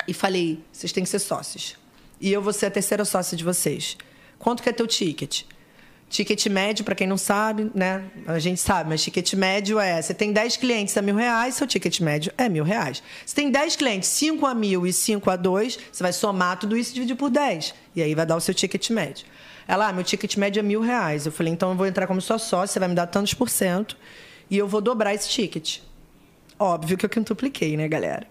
[0.06, 1.76] E falei: vocês têm que ser sócios.
[2.20, 3.96] E eu vou ser a terceira sócia de vocês.
[4.38, 5.42] Quanto que é teu ticket?
[6.08, 8.04] Ticket médio, para quem não sabe, né?
[8.26, 11.66] A gente sabe, mas ticket médio é: você tem 10 clientes a mil reais, seu
[11.66, 13.02] ticket médio é mil reais.
[13.24, 16.76] Se tem 10 clientes, 5 a mil e 5 a 2, você vai somar tudo
[16.76, 17.74] isso e dividir por 10.
[17.96, 19.26] E aí vai dar o seu ticket médio.
[19.66, 21.26] Ela, ah, meu ticket médio é mil reais.
[21.26, 23.50] Eu falei, então eu vou entrar como sua sócia, você vai me dar tantos por
[23.50, 23.96] cento
[24.48, 25.80] e eu vou dobrar esse ticket.
[26.58, 28.26] Óbvio que eu quintupliquei, né, galera?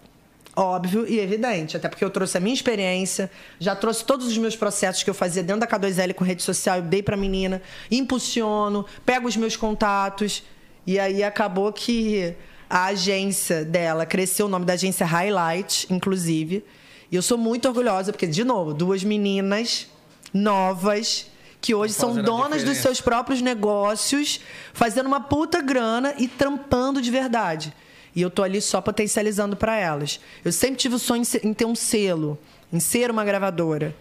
[0.58, 3.30] Óbvio e evidente, até porque eu trouxe a minha experiência,
[3.60, 6.78] já trouxe todos os meus processos que eu fazia dentro da K2L com rede social,
[6.78, 7.60] eu dei pra menina,
[7.90, 10.42] impulsiono, pego os meus contatos,
[10.86, 12.34] e aí acabou que
[12.70, 16.64] a agência dela cresceu, o nome da agência é Highlight, inclusive,
[17.12, 19.88] e eu sou muito orgulhosa, porque, de novo, duas meninas
[20.32, 21.30] novas
[21.60, 24.40] que hoje são donas dos seus próprios negócios,
[24.72, 27.74] fazendo uma puta grana e trampando de verdade.
[28.16, 30.18] E eu tô ali só potencializando para elas.
[30.42, 32.38] Eu sempre tive o sonho em ter um selo,
[32.72, 33.94] em ser uma gravadora.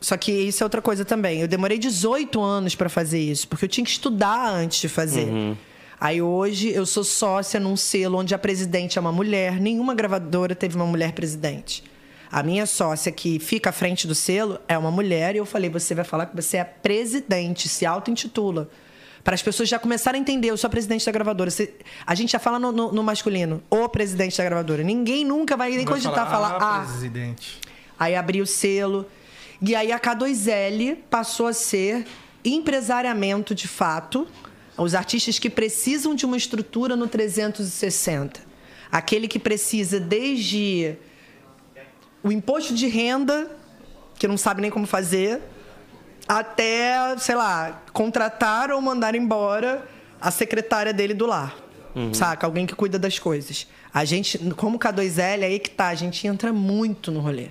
[0.00, 1.40] Só que isso é outra coisa também.
[1.40, 5.28] Eu demorei 18 anos para fazer isso, porque eu tinha que estudar antes de fazer.
[6.00, 9.60] Aí hoje eu sou sócia num selo onde a presidente é uma mulher.
[9.60, 11.82] Nenhuma gravadora teve uma mulher presidente.
[12.30, 15.68] A minha sócia que fica à frente do selo é uma mulher e eu falei:
[15.68, 18.70] você vai falar que você é presidente, se auto-intitula.
[19.22, 21.50] Para as pessoas já começarem a entender, eu sou a presidente da gravadora.
[21.50, 21.74] Você-
[22.06, 24.82] a gente já fala no, no- no masculino, o presidente da gravadora.
[24.82, 27.58] Ninguém nunca vai nem Vai cogitar falar, ah, ah, presidente.
[27.98, 29.06] Aí abri o selo.
[29.60, 32.06] E aí a K2L passou a ser
[32.42, 34.26] empresariamento de fato.
[34.76, 38.40] Os artistas que precisam de uma estrutura no 360.
[38.90, 40.96] Aquele que precisa desde
[42.22, 43.50] o imposto de renda,
[44.18, 45.40] que não sabe nem como fazer,
[46.38, 49.84] até, sei lá, contratar ou mandar embora
[50.20, 51.56] a secretária dele do lar.
[52.14, 52.46] Saca?
[52.46, 53.66] Alguém que cuida das coisas.
[53.92, 57.48] A gente, como K2L, aí que tá, a gente entra muito no rolê.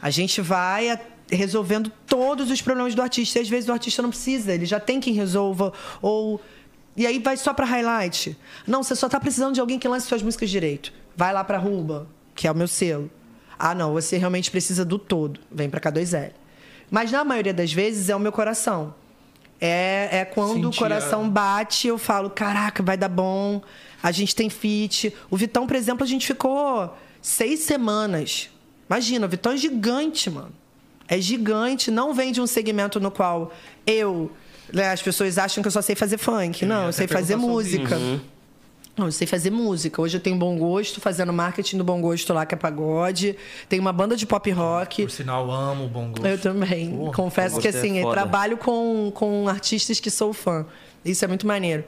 [0.00, 3.38] A gente vai a- resolvendo todos os problemas do artista.
[3.38, 5.72] E às vezes o artista não precisa, ele já tem quem resolva.
[6.02, 6.38] Ou.
[6.94, 8.36] E aí vai só pra highlight.
[8.66, 10.92] Não, você só tá precisando de alguém que lance suas músicas direito.
[11.16, 13.10] Vai lá pra Ruba, que é o meu selo.
[13.58, 15.40] Ah, não, você realmente precisa do todo.
[15.50, 16.32] Vem pra K2L.
[16.92, 18.94] Mas na maioria das vezes é o meu coração.
[19.58, 23.62] É, é quando o Sentir a- coração bate, eu falo, caraca, vai dar bom.
[24.02, 25.14] A gente tem fit.
[25.30, 28.50] O Vitão, por exemplo, a gente ficou seis semanas.
[28.90, 30.52] Imagina, o Vitão é gigante, mano.
[31.08, 31.90] É gigante.
[31.90, 33.50] Não vem de um segmento no qual
[33.86, 34.30] eu.
[34.72, 36.66] né, as pessoas acham que eu só sei fazer funk.
[36.66, 37.96] Não, ia eu sei fazer música.
[37.96, 38.20] Uhum.
[38.96, 40.02] Não, eu sei fazer música.
[40.02, 43.36] Hoje eu tenho bom gosto, fazendo marketing do bom gosto lá, que é pagode.
[43.68, 45.02] Tem uma banda de pop rock.
[45.04, 46.26] Por sinal, amo o bom gosto.
[46.26, 46.90] Eu também.
[46.90, 48.14] Porra, Confesso que é assim, eu foda.
[48.16, 50.66] trabalho com, com artistas que sou fã.
[51.04, 51.84] Isso é muito maneiro.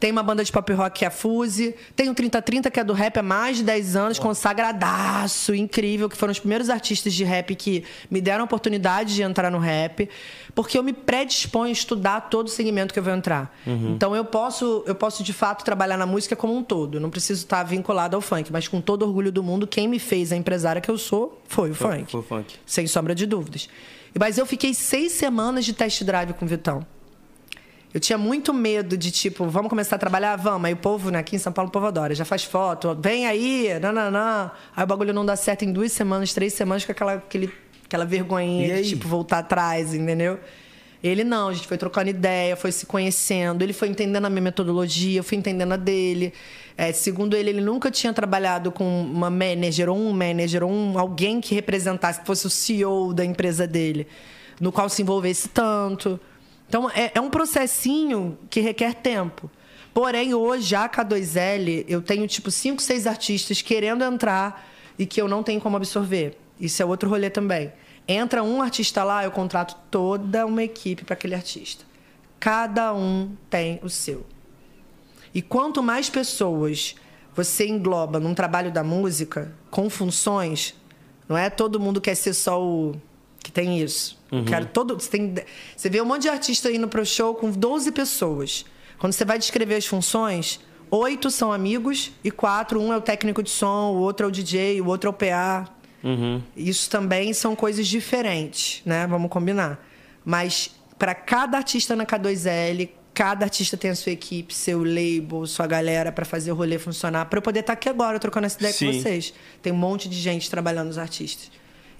[0.00, 1.74] Tem uma banda de pop rock que é a Fuse.
[1.96, 6.16] Tem o 3030, que é do rap há mais de 10 anos, consagradaço, incrível, que
[6.16, 10.08] foram os primeiros artistas de rap que me deram a oportunidade de entrar no rap.
[10.54, 13.56] Porque eu me predisponho a estudar todo o segmento que eu vou entrar.
[13.66, 16.96] Então eu posso, eu posso, de fato, trabalhar na música como um todo.
[16.96, 19.98] Eu não preciso estar vinculado ao funk, mas com todo orgulho do mundo, quem me
[19.98, 22.10] fez a empresária que eu sou foi o Foi- funk.
[22.12, 22.54] foi o funk.
[22.66, 23.68] Sem sombra de dúvidas.
[24.18, 26.86] Mas eu fiquei seis semanas de test drive com o Vitão.
[27.94, 30.34] Eu tinha muito medo de, tipo, vamos começar a trabalhar?
[30.34, 30.64] Vamos.
[30.66, 32.12] Aí o povo, né, aqui em São Paulo, o povo adora.
[32.12, 34.50] Já faz foto, vem aí, nananã.
[34.74, 37.52] Aí o bagulho não dá certo em duas semanas, três semanas, com aquela, aquele,
[37.84, 40.40] aquela vergonhinha de, tipo, voltar atrás, entendeu?
[41.04, 44.42] Ele não, a gente foi trocando ideia, foi se conhecendo, ele foi entendendo a minha
[44.42, 46.32] metodologia, eu fui entendendo a dele.
[46.76, 50.98] É, segundo ele, ele nunca tinha trabalhado com uma manager ou um manager ou um,
[50.98, 54.08] alguém que representasse, que fosse o CEO da empresa dele,
[54.58, 56.18] no qual se envolvesse tanto.
[56.74, 59.48] Então, é, é um processinho que requer tempo.
[59.94, 64.68] Porém, hoje, a K2L, eu tenho tipo cinco, seis artistas querendo entrar
[64.98, 66.36] e que eu não tenho como absorver.
[66.58, 67.72] Isso é outro rolê também.
[68.08, 71.84] Entra um artista lá, eu contrato toda uma equipe para aquele artista.
[72.40, 74.26] Cada um tem o seu.
[75.32, 76.96] E quanto mais pessoas
[77.36, 80.74] você engloba num trabalho da música com funções,
[81.28, 82.96] não é todo mundo quer ser só o
[83.44, 84.18] que tem isso.
[84.32, 84.44] Uhum.
[84.44, 85.34] Quero todo, você, tem,
[85.76, 88.64] você vê um monte de artista indo pro show com 12 pessoas.
[88.98, 90.58] Quando você vai descrever as funções,
[90.90, 94.32] oito são amigos e quatro, um é o técnico de som, o outro é o
[94.32, 95.68] DJ, o outro é o PA.
[96.02, 96.42] Uhum.
[96.56, 99.06] Isso também são coisas diferentes, né?
[99.06, 99.86] Vamos combinar.
[100.24, 105.66] Mas para cada artista na K2L, cada artista tem a sua equipe, seu label, sua
[105.66, 107.26] galera para fazer o rolê funcionar.
[107.26, 108.86] Para eu poder estar tá aqui agora trocando essa ideia Sim.
[108.86, 109.34] com vocês.
[109.60, 111.50] Tem um monte de gente trabalhando nos artistas.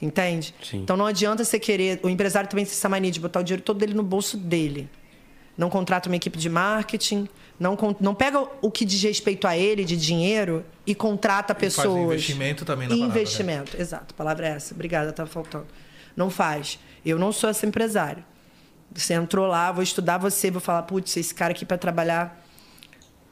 [0.01, 0.55] Entende?
[0.63, 0.79] Sim.
[0.79, 2.01] Então não adianta você querer.
[2.03, 4.89] O empresário também tem essa mania de botar o dinheiro todo dele no bolso dele.
[5.57, 9.85] Não contrata uma equipe de marketing, não, não pega o que diz respeito a ele
[9.85, 11.87] de dinheiro e contrata pessoas.
[11.87, 13.83] Faz investimento também na Investimento, palavra, né?
[13.83, 14.15] exato.
[14.15, 14.75] A palavra é essa.
[14.75, 15.67] Obrigada, estava faltando.
[16.17, 16.79] Não faz.
[17.07, 18.25] Eu não sou essa empresária.
[18.93, 22.45] Você entrou lá, vou estudar você, vou falar, putz, esse cara aqui para trabalhar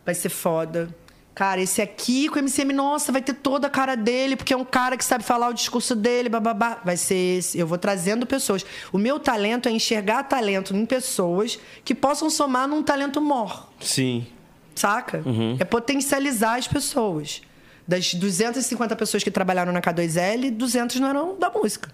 [0.05, 0.95] vai ser foda.
[1.35, 4.57] Cara, esse aqui com o MCM, nossa, vai ter toda a cara dele, porque é
[4.57, 6.81] um cara que sabe falar o discurso dele, bababá.
[6.85, 7.59] Vai ser esse.
[7.59, 8.65] Eu vou trazendo pessoas.
[8.93, 13.71] O meu talento é enxergar talento em pessoas que possam somar num talento mor.
[13.81, 14.27] Sim.
[14.75, 15.23] Saca?
[15.25, 15.57] Uhum.
[15.59, 17.41] É potencializar as pessoas.
[17.89, 21.91] Das 250 pessoas que trabalharam na K2L, 200 não eram da música.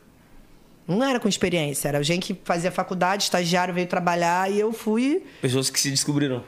[0.86, 5.22] Não era com experiência, era gente que fazia faculdade, estagiário veio trabalhar e eu fui.
[5.40, 6.42] Pessoas que se descobriram.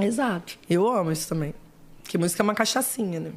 [0.00, 0.56] Exato.
[0.68, 1.52] Eu amo isso também.
[2.10, 3.30] Porque música é uma cachaçinha, né?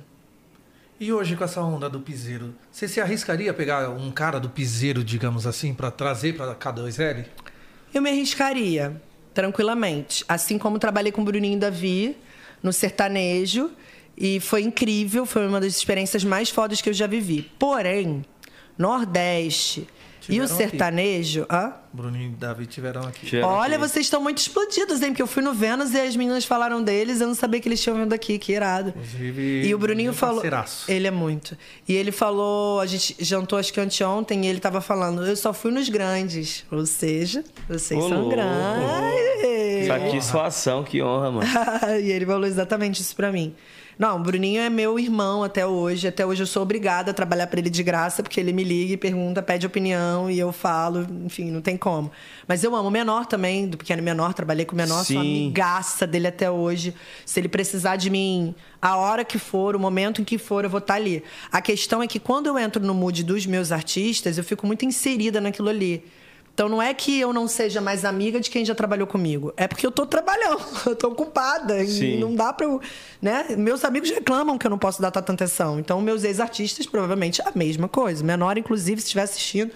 [0.99, 4.49] E hoje, com essa onda do piseiro, você se arriscaria a pegar um cara do
[4.49, 7.23] piseiro, digamos assim, para trazer para K2L?
[7.93, 8.99] Eu me arriscaria,
[9.31, 10.25] tranquilamente.
[10.27, 12.17] Assim como trabalhei com o Bruninho Davi
[12.63, 13.69] no sertanejo.
[14.17, 17.51] E foi incrível, foi uma das experiências mais fodas que eu já vivi.
[17.59, 18.25] Porém,
[18.75, 19.87] Nordeste,
[20.29, 21.45] e o sertanejo.
[21.49, 21.73] Hã?
[21.93, 23.27] Bruninho e Davi tiveram aqui.
[23.27, 23.87] Tiveram Olha, aqui.
[23.87, 25.09] vocês estão muito explodidos, hein?
[25.09, 27.81] Porque eu fui no Vênus e as meninas falaram deles, eu não sabia que eles
[27.81, 28.89] tinham vindo aqui, que irado.
[28.89, 30.35] Inclusive, e o Bruninho falou.
[30.35, 30.91] Parceiraço.
[30.91, 31.57] Ele é muito.
[31.87, 35.53] E ele falou, a gente jantou acho que anteontem, e ele tava falando, eu só
[35.53, 36.65] fui nos grandes.
[36.71, 38.09] Ou seja, vocês Olô.
[38.09, 39.87] são grandes.
[39.87, 41.47] Satisfação, que honra, mano.
[42.01, 43.53] e ele falou exatamente isso pra mim.
[43.97, 46.07] Não, o Bruninho é meu irmão até hoje.
[46.07, 48.93] Até hoje eu sou obrigada a trabalhar para ele de graça, porque ele me liga
[48.93, 52.11] e pergunta, pede opinião e eu falo, enfim, não tem como.
[52.47, 55.13] Mas eu amo o menor também, do pequeno menor, trabalhei com o menor, Sim.
[55.13, 56.93] sou amigaça dele até hoje.
[57.25, 60.69] Se ele precisar de mim, a hora que for, o momento em que for, eu
[60.69, 61.23] vou estar tá ali.
[61.51, 64.85] A questão é que quando eu entro no mood dos meus artistas, eu fico muito
[64.85, 66.03] inserida naquilo ali.
[66.53, 69.67] Então não é que eu não seja mais amiga de quem já trabalhou comigo, é
[69.67, 72.13] porque eu tô trabalhando, eu tô ocupada Sim.
[72.13, 72.79] e não dá para eu,
[73.19, 73.55] né?
[73.57, 75.79] Meus amigos reclamam que eu não posso dar tanta atenção.
[75.79, 78.23] Então meus ex-artistas provavelmente a mesma coisa.
[78.23, 79.71] menor inclusive se estiver assistindo,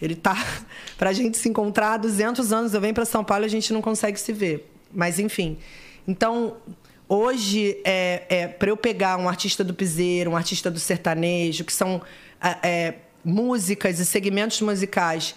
[0.00, 0.36] ele tá
[0.96, 3.72] pra gente se encontrar há 200 anos, eu venho para São Paulo e a gente
[3.72, 4.70] não consegue se ver.
[4.92, 5.58] Mas enfim.
[6.06, 6.58] Então,
[7.08, 11.72] hoje é, é para eu pegar um artista do piseiro, um artista do sertanejo, que
[11.72, 12.00] são
[12.62, 15.34] é, músicas e segmentos musicais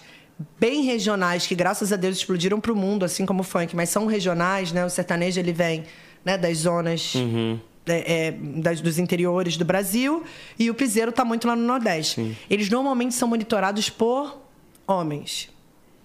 [0.58, 3.88] bem regionais que graças a Deus explodiram para o mundo, assim como o funk, mas
[3.88, 4.84] são regionais, né?
[4.84, 5.84] O sertanejo ele vem
[6.24, 7.58] né, das zonas uhum.
[7.86, 10.22] é, é, das, dos interiores do Brasil
[10.58, 12.16] e o piseiro está muito lá no Nordeste.
[12.16, 12.36] Sim.
[12.48, 14.40] Eles normalmente são monitorados por
[14.86, 15.48] homens.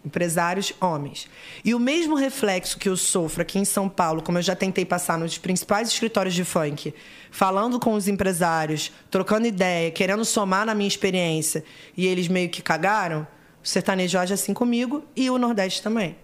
[0.05, 1.30] Empresários homens.
[1.64, 4.84] E o mesmo reflexo que eu sofro aqui em São Paulo, como eu já tentei
[4.84, 6.93] passar nos principais escritórios de funk,
[7.31, 11.64] falando com os empresários, trocando ideia, querendo somar na minha experiência,
[11.95, 13.26] e eles meio que cagaram,
[13.64, 16.15] o sertanejo age assim comigo e o Nordeste também.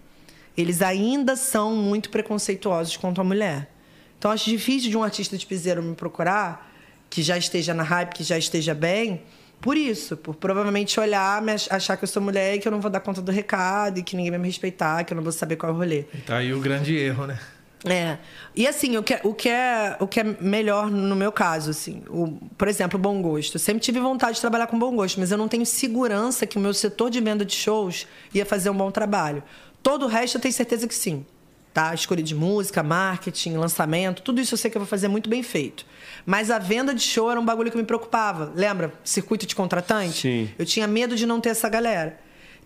[0.57, 3.71] Eles ainda são muito preconceituosos quanto a mulher.
[4.17, 6.69] Então, acho difícil de um artista de piseiro me procurar,
[7.09, 9.23] que já esteja na hype, que já esteja bem,
[9.61, 12.89] por isso, por provavelmente olhar, achar que eu sou mulher e que eu não vou
[12.89, 15.57] dar conta do recado e que ninguém vai me respeitar, que eu não vou saber
[15.57, 16.03] qual é o rolê.
[16.25, 17.37] Tá aí o grande erro, né?
[17.85, 18.17] É.
[18.55, 21.71] E assim, o que, é, o que, é, o que é melhor no meu caso,
[21.71, 22.27] assim, o,
[22.57, 23.55] por exemplo, o bom gosto.
[23.55, 26.57] Eu sempre tive vontade de trabalhar com bom gosto, mas eu não tenho segurança que
[26.57, 29.41] o meu setor de venda de shows ia fazer um bom trabalho.
[29.81, 31.25] Todo o resto eu tenho certeza que sim.
[31.73, 31.93] tá?
[31.93, 35.41] Escolha de música, marketing, lançamento, tudo isso eu sei que eu vou fazer muito bem
[35.41, 35.85] feito.
[36.25, 38.51] Mas a venda de show era um bagulho que me preocupava.
[38.55, 38.91] Lembra?
[39.05, 40.19] Circuito de contratante?
[40.19, 40.49] Sim.
[40.59, 42.19] Eu tinha medo de não ter essa galera.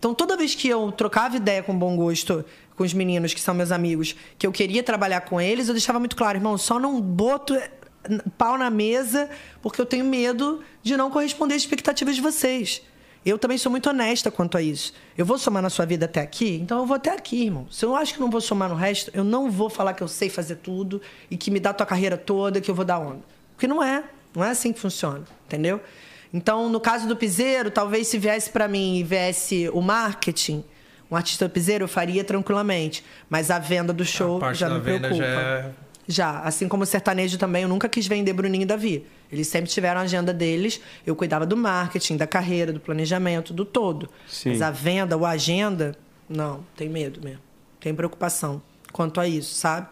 [0.04, 2.44] Então, toda vez que eu trocava ideia com bom gosto
[2.76, 6.00] com os meninos que são meus amigos, que eu queria trabalhar com eles, eu deixava
[6.00, 7.56] muito claro, irmão, só não boto
[8.38, 9.30] pau na mesa
[9.62, 12.82] porque eu tenho medo de não corresponder às expectativas de vocês.
[13.26, 14.94] Eu também sou muito honesta quanto a isso.
[15.18, 17.68] Eu vou somar na sua vida até aqui, então eu vou até aqui, irmão.
[17.72, 20.10] Se eu acho que não vou somar no resto, eu não vou falar que eu
[20.10, 21.02] sei fazer tudo
[21.32, 23.22] e que me dá tua carreira toda, que eu vou dar onda.
[23.56, 24.04] Porque não é.
[24.36, 25.80] Não é assim que funciona, entendeu?
[26.34, 30.66] Então, no caso do piseiro, talvez se viesse para mim e viesse o marketing,
[31.14, 33.04] um artista piseiro eu faria tranquilamente.
[33.30, 35.26] Mas a venda do show a parte já da me venda preocupa.
[35.26, 35.72] já é...
[36.06, 39.06] Já, assim como o sertanejo também, eu nunca quis vender Bruninho e Davi.
[39.32, 40.82] Eles sempre tiveram a agenda deles.
[41.06, 44.10] Eu cuidava do marketing, da carreira, do planejamento, do todo.
[44.28, 44.50] Sim.
[44.50, 45.96] Mas a venda ou a agenda,
[46.28, 47.40] não, tem medo mesmo.
[47.80, 48.62] Tem preocupação
[48.92, 49.88] quanto a isso, sabe?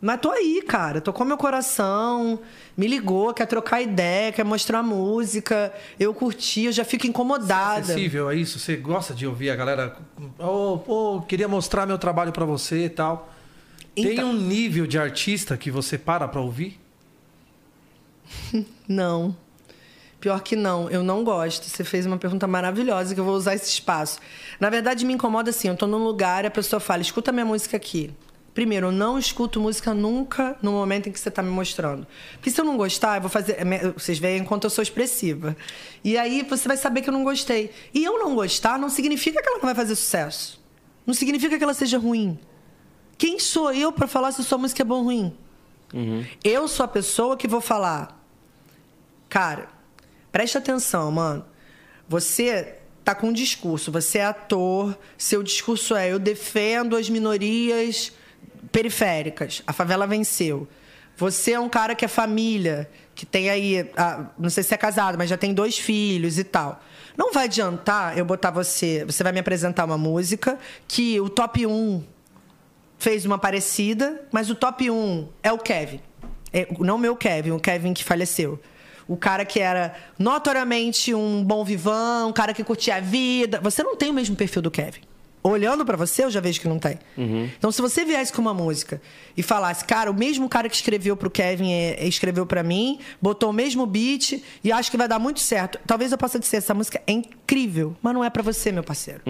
[0.00, 1.00] Mas tô aí, cara.
[1.00, 2.38] Tocou meu coração,
[2.76, 5.72] me ligou, quer trocar ideia, quer mostrar música.
[5.98, 7.80] Eu curti, eu já fico incomodada.
[7.80, 8.58] acessível a isso?
[8.58, 9.96] Você gosta de ouvir a galera?
[10.38, 13.32] Oh, queria mostrar meu trabalho pra você e tal.
[13.94, 16.78] Tem Então- um nível de artista que você para pra ouvir?
[18.86, 19.34] Não.
[20.20, 21.64] Pior que não, eu não gosto.
[21.64, 24.18] Você fez uma pergunta maravilhosa que eu vou usar esse espaço.
[24.58, 27.44] Na verdade, me incomoda assim: eu tô num lugar e a pessoa fala, escuta minha
[27.44, 28.12] música aqui.
[28.56, 32.06] Primeiro, eu não escuto música nunca no momento em que você tá me mostrando.
[32.32, 33.58] Porque se eu não gostar, eu vou fazer.
[33.92, 35.54] Vocês veem enquanto eu sou expressiva.
[36.02, 37.70] E aí você vai saber que eu não gostei.
[37.92, 40.58] E eu não gostar não significa que ela não vai fazer sucesso.
[41.06, 42.38] Não significa que ela seja ruim.
[43.18, 45.36] Quem sou eu para falar se sua música é bom ou ruim?
[46.42, 48.18] Eu sou a pessoa que vou falar,
[49.28, 49.68] cara,
[50.32, 51.44] preste atenção, mano.
[52.08, 58.12] Você tá com um discurso, você é ator, seu discurso é eu defendo as minorias
[58.72, 60.68] periféricas, a favela venceu.
[61.16, 64.76] Você é um cara que é família, que tem aí, ah, não sei se é
[64.76, 66.82] casado, mas já tem dois filhos e tal.
[67.16, 71.66] Não vai adiantar eu botar você, você vai me apresentar uma música que o top
[71.66, 72.04] 1
[72.98, 76.00] fez uma parecida, mas o top 1 é o Kevin.
[76.52, 78.60] É, não meu Kevin, o Kevin que faleceu.
[79.08, 83.60] O cara que era notoriamente um bom vivão, um cara que curtia a vida.
[83.62, 85.00] Você não tem o mesmo perfil do Kevin.
[85.46, 86.98] Olhando pra você, eu já vejo que não tem.
[87.56, 89.00] Então, se você viesse com uma música
[89.36, 92.98] e falasse, cara, o mesmo cara que escreveu pro Kevin é, é, escreveu pra mim,
[93.22, 95.78] botou o mesmo beat e acho que vai dar muito certo.
[95.86, 99.20] Talvez eu possa dizer, essa música é incrível, mas não é pra você, meu parceiro.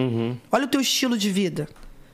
[0.51, 1.69] Olha o teu estilo de vida.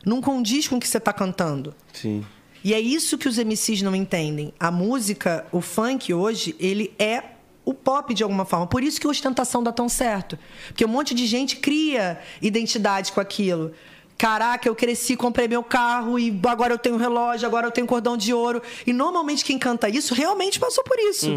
[0.06, 1.74] Não condiz com o que você tá cantando.
[1.94, 2.26] Sim.
[2.62, 4.54] E é isso que os MCs não entendem.
[4.60, 7.24] A música, o funk hoje, ele é
[7.66, 8.68] o pop de alguma forma.
[8.68, 10.38] Por isso que a ostentação dá tão certo.
[10.68, 13.72] Porque um monte de gente cria identidade com aquilo.
[14.18, 18.16] Caraca, eu cresci, comprei meu carro e agora eu tenho relógio, agora eu tenho cordão
[18.16, 18.62] de ouro.
[18.88, 21.30] E normalmente quem canta isso realmente passou por isso.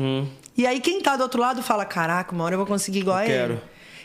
[0.57, 3.19] E aí quem tá do outro lado fala: Caraca, uma hora eu vou conseguir igual
[3.19, 3.53] Eu a quero.
[3.55, 3.63] ele.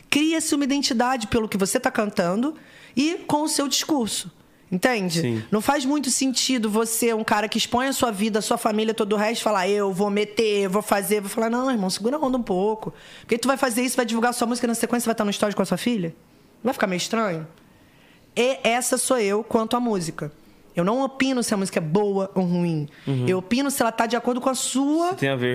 [0.09, 2.55] Cria-se uma identidade pelo que você tá cantando
[2.95, 4.31] e com o seu discurso.
[4.71, 5.19] Entende?
[5.21, 5.43] Sim.
[5.51, 8.93] Não faz muito sentido você, um cara que expõe a sua vida, a sua família,
[8.93, 12.19] todo o resto, falar, eu vou meter, vou fazer, vou falar, não, irmão, segura a
[12.19, 12.93] onda um pouco.
[13.19, 15.57] Porque tu vai fazer isso, vai divulgar sua música na sequência, vai estar no estádio
[15.57, 16.15] com a sua filha?
[16.63, 17.45] Vai ficar meio estranho?
[18.35, 20.31] E essa sou eu quanto à música.
[20.75, 22.87] Eu não opino se a música é boa ou ruim.
[23.27, 25.09] Eu opino se ela tá de acordo com a sua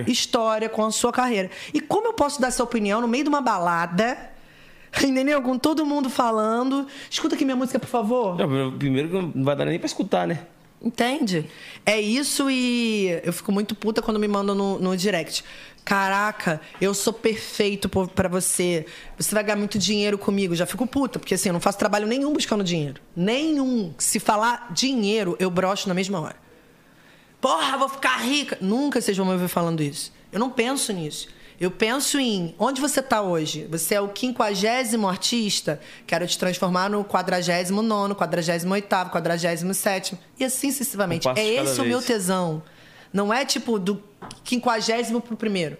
[0.05, 1.49] a história, com a sua carreira.
[1.73, 4.17] E como eu posso dar essa opinião no meio de uma balada,
[5.03, 5.41] entendeu?
[5.41, 6.85] Com todo mundo falando.
[7.09, 8.37] Escuta aqui minha música, por favor.
[8.37, 10.39] Não, primeiro que não vai dar nem pra escutar, né?
[10.79, 11.49] Entende?
[11.83, 15.43] É isso e eu fico muito puta quando me mandam no, no direct.
[15.87, 18.85] Caraca, eu sou perfeito pra você.
[19.17, 20.53] Você vai ganhar muito dinheiro comigo.
[20.53, 22.99] Já fico puta, porque assim, eu não faço trabalho nenhum buscando dinheiro.
[23.15, 23.93] Nenhum.
[23.97, 26.35] Se falar dinheiro, eu brocho na mesma hora.
[27.39, 28.57] Porra, vou ficar rica.
[28.59, 30.11] Nunca vocês vão me ouvir falando isso.
[30.29, 31.29] Eu não penso nisso.
[31.57, 33.65] Eu penso em onde você está hoje.
[33.71, 40.19] Você é o quinquagésimo artista, quero te transformar no quadragésimo nono, quadragésimo oitavo, quadragésimo sétimo.
[40.37, 41.29] E assim sucessivamente.
[41.29, 42.05] Um É esse o meu vez.
[42.05, 42.61] tesão.
[43.13, 44.01] Não é tipo do
[44.43, 45.77] quinquagésimo pro primeiro.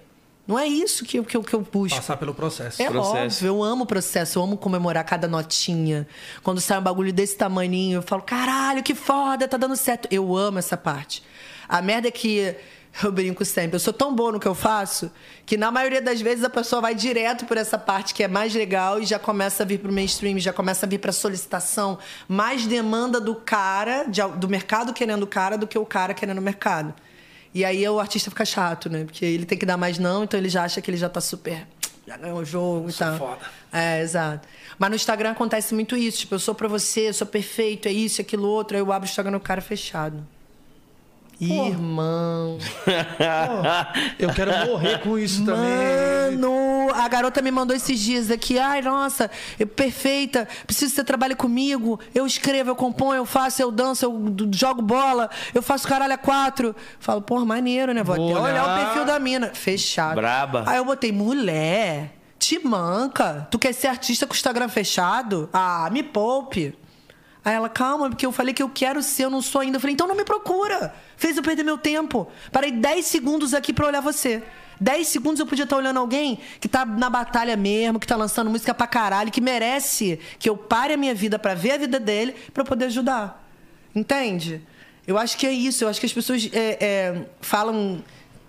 [0.48, 1.98] Não é isso que, eu- que, eu- que eu busco.
[1.98, 2.82] Passar pelo processo.
[2.82, 3.18] É processo.
[3.18, 6.08] óbvio, eu amo o processo, eu amo comemorar cada notinha.
[6.42, 10.08] Quando sai um bagulho desse tamaninho, eu falo, caralho, que foda, tá dando certo.
[10.10, 11.22] Eu amo essa parte.
[11.68, 12.56] A merda é que
[13.04, 15.12] eu brinco sempre, eu sou tão boa no que eu faço
[15.46, 18.56] que na maioria das vezes a pessoa vai direto por essa parte que é mais
[18.56, 22.66] legal e já começa a vir pro mainstream, já começa a vir pra solicitação, mais
[22.66, 26.42] demanda do cara, de- do mercado querendo o cara do que o cara querendo o
[26.42, 26.94] mercado.
[27.54, 29.04] E aí o artista fica chato, né?
[29.04, 31.22] Porque ele tem que dar mais não, então ele já acha que ele já tá
[31.22, 31.66] super.
[32.08, 33.18] Já ganhou o jogo e sou tal.
[33.18, 33.42] foda.
[33.72, 34.48] É, exato.
[34.80, 36.20] Mas no Instagram acontece muito isso.
[36.20, 38.78] Tipo, eu sou pra você, eu sou perfeito, é isso, é aquilo outro.
[38.78, 40.26] Aí eu abro o Instagram no cara fechado.
[41.40, 42.58] Irmão.
[44.18, 46.38] Eu quero morrer com isso também.
[46.38, 48.58] Mano, a garota me mandou esses dias aqui.
[48.58, 50.48] Ai, nossa, eu, perfeita.
[50.66, 52.00] Preciso que você trabalhe comigo.
[52.14, 56.18] Eu escrevo, eu componho, eu faço, eu danço, eu jogo bola, eu faço caralho a
[56.18, 56.76] quatro.
[57.00, 58.02] Falo, porra, maneiro, né?
[58.04, 58.64] Vou Vou até olhar.
[58.66, 59.52] o perfil da mina.
[59.54, 60.16] Fechado.
[60.16, 60.64] Braba.
[60.66, 63.48] Aí eu botei, mulher, te manca.
[63.52, 65.50] Tu quer ser artista com o Instagram fechado?
[65.54, 66.76] Ah, me poupe.
[67.48, 69.78] Aí ela, calma, porque eu falei que eu quero ser, eu não sou ainda.
[69.78, 70.94] Eu falei, então não me procura.
[71.16, 72.28] Fez eu perder meu tempo.
[72.52, 74.44] Parei 10 segundos aqui pra olhar você.
[74.82, 78.50] 10 segundos eu podia estar olhando alguém que tá na batalha mesmo, que tá lançando
[78.50, 82.02] música pra caralho, que merece que eu pare a minha vida pra ver a vida
[82.02, 83.42] dele, eu poder ajudar.
[83.96, 84.62] Entende?
[85.08, 85.86] Eu acho que é isso.
[85.86, 88.04] Eu acho que as pessoas é, é, falam,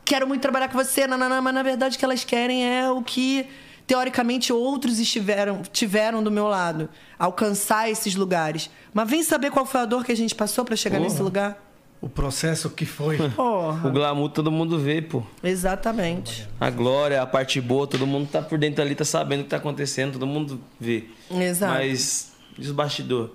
[0.04, 3.00] quero muito trabalhar com você, nananã, mas na verdade o que elas querem é o
[3.00, 3.46] que
[3.88, 8.70] teoricamente outros estiveram tiveram do meu lado, alcançar esses lugares.
[8.92, 11.64] Mas vem saber qual foi a dor que a gente passou pra chegar nesse lugar.
[12.00, 13.16] O processo que foi.
[13.34, 13.88] Porra.
[13.88, 15.22] O glamour todo mundo vê, pô.
[15.42, 16.46] Exatamente.
[16.60, 19.50] A glória, a parte boa, todo mundo tá por dentro ali, tá sabendo o que
[19.50, 21.06] tá acontecendo, todo mundo vê.
[21.30, 21.72] Exato.
[21.72, 23.30] Mas, diz o bastidor.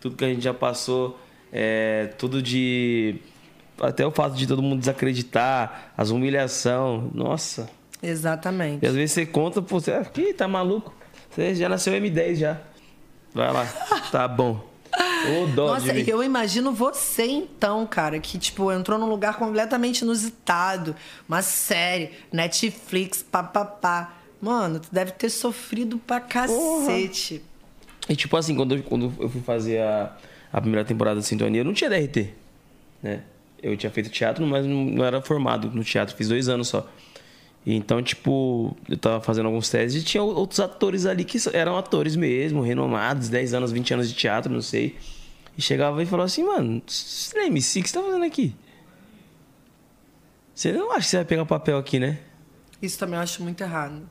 [0.00, 1.18] Tudo que a gente já passou,
[1.50, 3.16] é, tudo de.
[3.80, 7.10] Até o fato de todo mundo desacreditar, as humilhação.
[7.14, 7.70] Nossa.
[8.02, 8.84] Exatamente.
[8.84, 10.94] E às vezes você conta, pô, você, aqui tá maluco.
[11.30, 12.60] Você já nasceu M10 já.
[13.34, 13.66] Vai lá.
[14.10, 14.64] Tá bom.
[14.96, 20.02] Ô, dó Nossa, de eu imagino você então, cara, que tipo entrou num lugar completamente
[20.02, 20.94] inusitado,
[21.28, 24.14] uma série, Netflix, papapá.
[24.40, 27.42] Mano, tu deve ter sofrido pra cacete.
[28.08, 30.16] E tipo assim, quando eu, quando eu fui fazer a,
[30.52, 32.28] a primeira temporada de Sintonia, eu não tinha DRT,
[33.02, 33.22] né?
[33.62, 36.88] Eu tinha feito teatro, mas não, não era formado no teatro, fiz dois anos só.
[37.66, 42.14] Então, tipo, eu tava fazendo alguns testes e tinha outros atores ali que eram atores
[42.14, 44.96] mesmo, renomados, 10 anos, 20 anos de teatro, não sei.
[45.58, 48.54] E chegava e falava assim, mano, você é MC, o que você tá fazendo aqui?
[50.54, 52.20] Você não acha que você vai pegar papel aqui, né?
[52.80, 54.08] Isso também eu acho muito errado.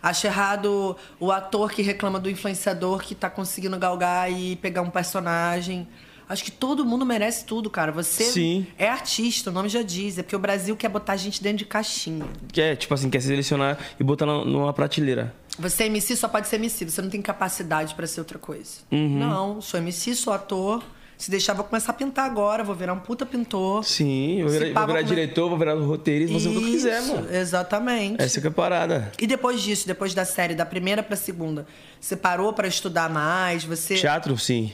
[0.00, 4.90] Acho errado o ator que reclama do influenciador que tá conseguindo galgar e pegar um
[4.90, 5.88] personagem.
[6.28, 7.92] Acho que todo mundo merece tudo, cara.
[7.92, 8.66] Você Sim.
[8.78, 10.18] é artista, o nome já diz.
[10.18, 12.26] É porque o Brasil quer botar a gente dentro de caixinha.
[12.56, 15.34] É, tipo assim, quer selecionar e botar numa prateleira.
[15.58, 16.84] Você é MC, só pode ser MC.
[16.90, 18.78] Você não tem capacidade pra ser outra coisa.
[18.90, 19.18] Uhum.
[19.18, 20.82] Não, sou MC, sou ator.
[21.16, 22.64] Se deixar, vou começar a pintar agora.
[22.64, 23.84] Vou virar um puta pintor.
[23.84, 26.70] Sim, vou virar, pá, vou virar vou diretor, vou virar roteirista, vou fazer o que
[26.72, 27.32] quiser, mano.
[27.32, 28.22] Exatamente.
[28.22, 29.12] Essa que é a parada.
[29.20, 31.66] E depois disso, depois da série, da primeira pra segunda,
[32.00, 33.64] você parou pra estudar mais?
[33.64, 33.94] Você.
[33.94, 34.72] Teatro, sim.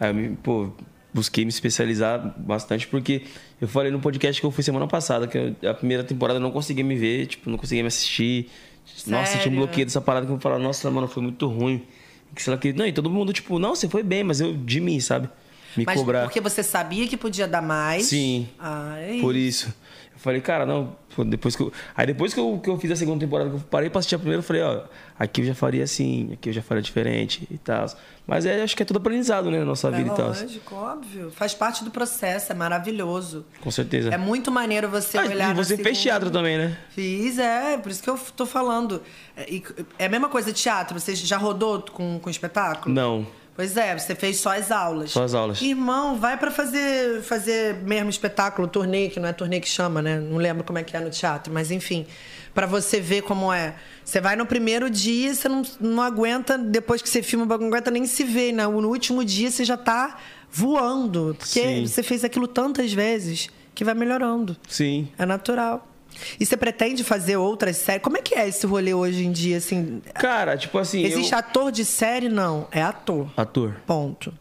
[0.00, 0.70] Aí eu me, pô,
[1.12, 3.22] busquei me especializar bastante, porque
[3.60, 6.42] eu falei no podcast que eu fui semana passada, que eu- a primeira temporada eu
[6.42, 8.50] não conseguia me ver, tipo, não conseguia me assistir.
[9.06, 9.52] Nossa, tinha um Sério?
[9.58, 11.82] bloqueio dessa parada que eu falava, nossa, mano, foi muito ruim.
[12.34, 12.72] Que sei lá que.
[12.72, 15.28] Não, e todo mundo, tipo, não, você foi bem, mas eu de mim, sabe?
[15.76, 16.22] Me Mas cobrar.
[16.22, 18.06] porque você sabia que podia dar mais.
[18.06, 18.48] Sim.
[18.58, 19.74] Ah, é Por isso.
[20.16, 20.96] Eu falei, cara, não,
[21.26, 21.70] depois que eu.
[21.94, 24.14] Aí depois que eu, que eu fiz a segunda temporada, que eu parei pra assistir
[24.14, 24.80] a primeira, eu falei, ó,
[25.18, 27.84] aqui eu já faria assim, aqui eu já faria diferente e tal.
[28.26, 30.28] Mas é, acho que é tudo aprendizado, né, na nossa É vida e tal.
[30.28, 31.30] lógico, óbvio.
[31.30, 33.44] Faz parte do processo, é maravilhoso.
[33.60, 34.08] Com certeza.
[34.08, 36.76] É muito maneiro você Ah, olhar e você fez segunda- teatro também, né?
[36.90, 39.02] Fiz, é, por isso que eu tô falando.
[39.36, 39.60] É,
[39.98, 42.94] é a mesma coisa teatro, você já rodou com, com espetáculo?
[42.94, 43.26] Não.
[43.56, 45.12] Pois é, você fez só as aulas.
[45.12, 45.62] Só as aulas.
[45.62, 50.20] Irmão, vai pra fazer, fazer mesmo espetáculo, turnê, que não é turnê que chama, né?
[50.20, 52.06] Não lembro como é que é no teatro, mas enfim.
[52.54, 53.74] Pra você ver como é.
[54.04, 57.90] Você vai no primeiro dia, você não, não aguenta, depois que você filma, não aguenta
[57.90, 58.52] nem se ver.
[58.52, 58.66] né?
[58.66, 60.18] No último dia você já tá
[60.52, 61.34] voando.
[61.38, 61.86] Porque Sim.
[61.86, 64.54] você fez aquilo tantas vezes que vai melhorando.
[64.68, 65.08] Sim.
[65.18, 65.86] É natural.
[66.38, 68.02] E você pretende fazer outras séries?
[68.02, 70.02] Como é que é esse rolê hoje em dia, assim?
[70.14, 71.02] Cara, tipo assim.
[71.02, 71.38] Existe eu...
[71.38, 72.28] ator de série?
[72.28, 72.66] Não.
[72.70, 73.28] É ator.
[73.36, 73.74] Ator.
[73.86, 74.32] Ponto.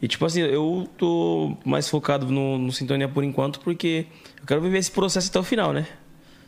[0.00, 4.06] E tipo assim, eu tô mais focado no, no Sintonia por enquanto, porque
[4.40, 5.86] eu quero viver esse processo até o final, né?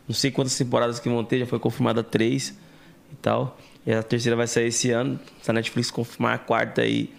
[0.07, 2.51] Não sei quantas temporadas que vão ter, já foi confirmada três
[3.11, 3.59] e tal.
[3.87, 5.19] E a terceira vai sair esse ano.
[5.41, 7.11] Se a Netflix confirmar a quarta aí,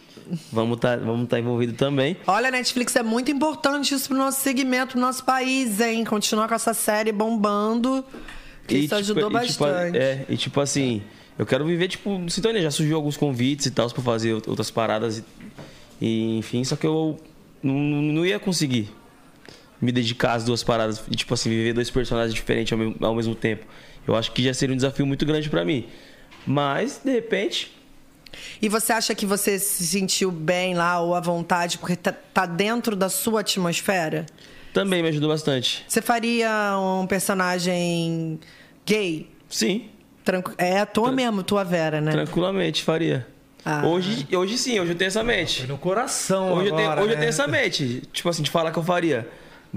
[0.52, 2.18] vamos tá, vamos tá envolvido também.
[2.28, 6.04] Olha, Netflix é muito importante isso pro nosso segmento, pro nosso país, hein?
[6.04, 8.04] Continuar com essa série bombando.
[8.68, 9.98] Que isso tipo, ajudou e, tipo, bastante.
[9.98, 11.02] é, e tipo assim,
[11.40, 12.62] eu quero viver, tipo, Sintonia.
[12.62, 15.20] Já surgiu alguns convites e tal pra fazer out- outras paradas.
[15.20, 15.24] E,
[16.06, 17.18] e, enfim, só que eu
[17.64, 18.90] não, não ia conseguir
[19.82, 21.02] me dedicar às duas paradas.
[21.10, 23.66] E, tipo assim, viver dois personagens diferentes ao mesmo, ao mesmo tempo.
[24.06, 25.86] Eu acho que já seria um desafio muito grande pra mim.
[26.46, 27.77] Mas, de repente,
[28.62, 32.46] E você acha que você se sentiu bem lá ou à vontade porque tá, tá
[32.46, 34.26] dentro da sua atmosfera?
[34.74, 35.84] também me ajudou bastante.
[35.88, 38.40] Você faria um personagem
[38.86, 39.28] gay?
[39.50, 39.90] Sim,
[40.24, 42.12] Tranqu- É ator mesmo, tua Vera, né?
[42.12, 43.26] tranquilamente faria.
[43.66, 43.86] Ah.
[43.88, 45.66] Hoje, hoje sim, hoje eu tenho essa mente.
[45.66, 47.20] No coração Hoje, eu tenho, agora, hoje eu né?
[47.22, 49.28] tenho essa mente, tipo assim, de falar que eu faria.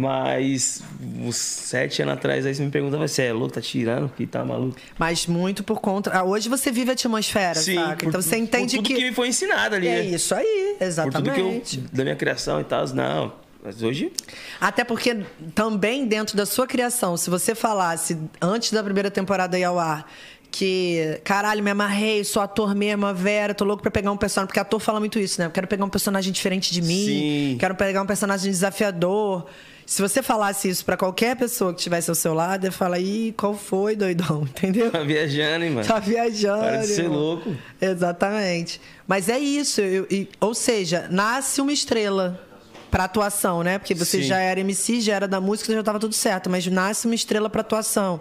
[0.00, 0.82] Mas
[1.18, 4.42] uns sete anos atrás, aí você me perguntava se é louco, tá tirando, que tá
[4.42, 4.76] maluco.
[4.98, 6.10] Mas muito por conta.
[6.12, 7.96] ah, Hoje você vive a atmosfera, saca?
[7.98, 8.94] por- Então você entende por tudo que.
[8.94, 9.04] que...
[9.04, 9.88] me foi ensinado ali.
[9.88, 10.04] É né?
[10.06, 11.46] isso aí, Por tudo que eu.
[11.48, 11.76] exatamente.
[11.92, 12.86] Da minha criação e tal.
[12.94, 13.32] Não.
[13.62, 14.10] Mas hoje.
[14.58, 15.18] Até porque
[15.54, 20.10] também dentro da sua criação, se você falasse antes da primeira temporada ir ao ar
[20.50, 24.48] que, caralho, me amarrei, sou ator mesmo, a Vera, tô louco pra pegar um personagem,
[24.48, 25.46] porque ator fala muito isso, né?
[25.46, 27.56] Eu quero pegar um personagem diferente de mim, Sim.
[27.60, 29.46] quero pegar um personagem desafiador.
[29.90, 33.34] Se você falasse isso pra qualquer pessoa que estivesse ao seu lado, ia falar, ih,
[33.36, 34.42] qual foi, doidão?
[34.46, 34.88] Entendeu?
[34.88, 35.84] Tá viajando, hein, mano?
[35.88, 36.60] Tá viajando.
[36.60, 37.56] Para de ser louco.
[37.80, 38.80] Exatamente.
[39.04, 39.80] Mas é isso.
[39.80, 42.40] eu- e- ou seja, nasce uma estrela
[42.88, 43.80] pra atuação, né?
[43.80, 44.28] Porque você Sim.
[44.28, 46.48] já era MC, já era da música, já tava tudo certo.
[46.48, 48.20] Mas nasce uma estrela pra atuação.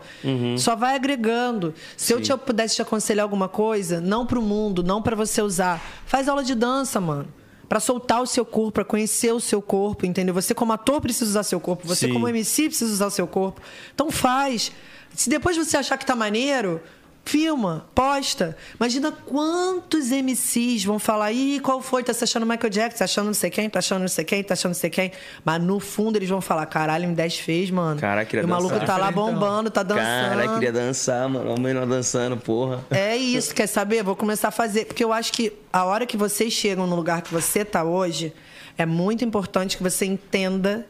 [0.58, 1.76] Só vai agregando.
[1.96, 5.80] Se eu te, pudesse te aconselhar alguma coisa, não pro mundo, não pra você usar.
[6.08, 7.28] Faz aula de dança, mano.
[7.70, 10.34] Pra soltar o seu corpo, pra conhecer o seu corpo, entendeu?
[10.34, 12.14] Você como ator precisa usar seu corpo, você Sim.
[12.14, 13.62] como MC precisa usar seu corpo.
[13.94, 14.72] Então faz.
[15.14, 16.82] Se depois você achar que tá maneiro,
[17.30, 18.58] filma, posta.
[18.80, 22.04] Imagina quantos MCs vão falar, ih, qual foi?
[22.04, 24.44] Tá se achando Michael Jackson, tá achando não sei quem, tá achando não sei quem,
[24.44, 25.12] tá achando não sei quem.
[25.46, 28.02] Mas no fundo eles vão falar, caralho, M10 fez, mano.
[28.02, 28.88] Caraca, queria e o maluco dançar.
[28.88, 30.40] tá lá bombando, tá dançando.
[30.40, 31.54] Cara, queria dançar, mano.
[31.54, 32.84] O menor dançando, porra.
[32.90, 34.02] É isso, quer saber?
[34.02, 34.86] Vou começar a fazer.
[34.86, 38.34] Porque eu acho que a hora que vocês chegam no lugar que você está hoje,
[38.76, 40.88] é muito importante que você entenda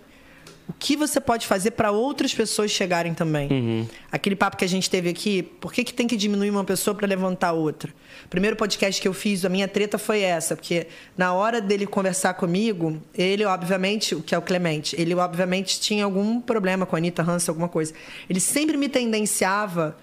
[0.70, 3.90] o que você pode fazer para outras pessoas chegarem também.
[4.12, 6.94] Aquele papo que a gente teve aqui, por que, que tem que diminuir uma pessoa
[6.94, 7.92] para levantar outra?
[8.24, 10.86] O primeiro podcast que eu fiz, a minha treta foi essa, porque
[11.18, 16.06] na hora dele conversar comigo, ele, obviamente, o que é o Clemente, ele, obviamente, tinha
[16.06, 17.92] algum problema com a Anitta Hansen, alguma coisa.
[18.30, 19.98] Ele sempre me tendenciava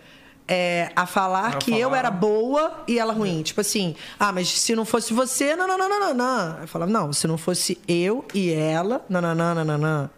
[0.48, 1.80] é, a falar A que falar.
[1.80, 3.40] eu era boa e ela ruim.
[3.42, 6.60] Tipo assim, ah, mas se não fosse você, não, não, não, não, não, não.
[6.60, 10.15] Eu falava, não, se não fosse eu e ela, não, não, não, não, não, não.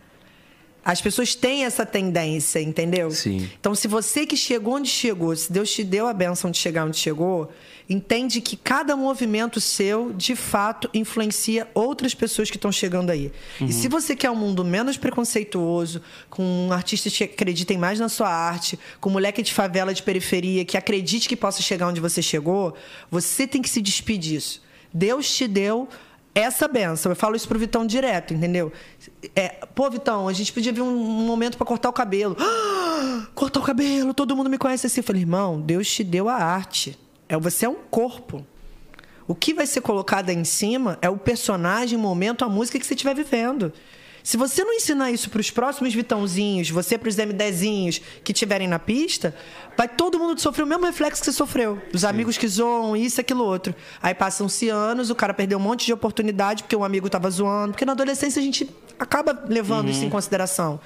[0.88, 3.10] As pessoas têm essa tendência, entendeu?
[3.10, 3.46] Sim.
[3.60, 6.86] Então, se você que chegou onde chegou, se Deus te deu a benção de chegar
[6.86, 7.52] onde chegou,
[7.90, 13.30] entende que cada movimento seu, de fato, influencia outras pessoas que estão chegando aí.
[13.60, 16.00] E se você quer um mundo menos preconceituoso,
[16.30, 20.78] com artistas que acreditem mais na sua arte, com moleque de favela de periferia que
[20.78, 22.74] acredite que possa chegar onde você chegou,
[23.10, 24.62] você tem que se despedir disso.
[24.92, 25.88] Deus te deu
[26.34, 27.12] essa benção.
[27.12, 28.72] Eu falo isso pro Vitão direto, entendeu?
[29.34, 32.36] É, pô, Vitão, a gente podia vir um, um momento para cortar o cabelo.
[32.38, 35.00] Ah, cortar o cabelo, todo mundo me conhece assim.
[35.00, 36.98] Eu falei, irmão, Deus te deu a arte.
[37.28, 38.46] É, você é um corpo.
[39.26, 42.78] O que vai ser colocado aí em cima é o personagem, o momento, a música
[42.78, 43.72] que você estiver vivendo.
[44.28, 48.68] Se você não ensinar isso para os próximos Vitãozinhos, você para os M10zinhos que estiverem
[48.68, 49.34] na pista,
[49.74, 51.80] vai todo mundo sofrer o mesmo reflexo que você sofreu.
[51.94, 53.74] Os amigos que zoam, isso, aquilo, outro.
[54.02, 57.72] Aí passam-se anos, o cara perdeu um monte de oportunidade porque um amigo estava zoando.
[57.72, 60.78] Porque na adolescência a gente acaba levando isso em consideração.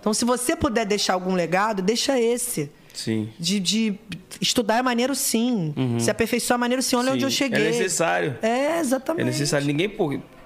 [0.00, 2.72] Então, se você puder deixar algum legado, deixa esse.
[2.92, 3.28] Sim.
[3.38, 3.94] De, de
[4.40, 5.72] estudar é maneiro sim.
[6.00, 6.96] Se aperfeiçoar é maneiro sim.
[6.96, 7.14] Olha Sim.
[7.14, 7.68] onde eu cheguei.
[7.68, 8.36] É necessário.
[8.42, 9.26] É, É exatamente.
[9.26, 9.64] necessário.
[9.64, 9.88] Ninguém,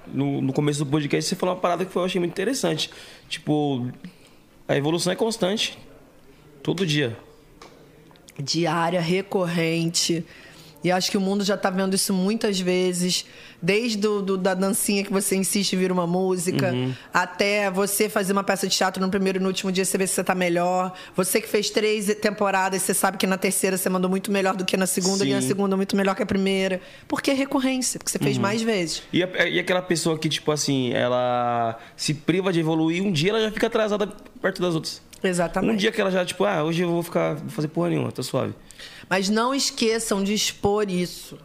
[0.07, 2.89] no, no começo do podcast você falou uma parada que eu achei muito interessante.
[3.29, 3.87] Tipo,
[4.67, 5.77] a evolução é constante.
[6.63, 7.15] Todo dia.
[8.39, 10.25] diária, recorrente.
[10.85, 13.25] E acho que o mundo já tá vendo isso muitas vezes,
[13.59, 16.93] desde do, do- da dancinha que você insiste em vir uma música, Uhum.
[17.11, 20.05] até você fazer uma peça de teatro no primeiro e no último dia você vê
[20.05, 20.93] se você tá melhor.
[21.15, 24.63] Você que fez três temporadas, você sabe que na terceira você mandou muito melhor do
[24.63, 25.47] que na segunda, e na Sim.
[25.47, 26.79] segunda muito melhor que a primeira.
[27.07, 28.23] Porque é recorrência, porque você Uhum.
[28.23, 29.01] fez mais vezes.
[29.11, 33.31] E, a- e aquela pessoa que, tipo assim, ela se priva de evoluir, um dia
[33.31, 34.05] ela já fica atrasada
[34.39, 35.01] perto das outras.
[35.23, 35.73] Exatamente.
[35.73, 38.11] Um dia que ela já, tipo, ah, hoje eu vou ficar, vou fazer porra nenhuma,
[38.11, 38.53] tô suave.
[39.09, 41.37] Mas não esqueçam de expor isso.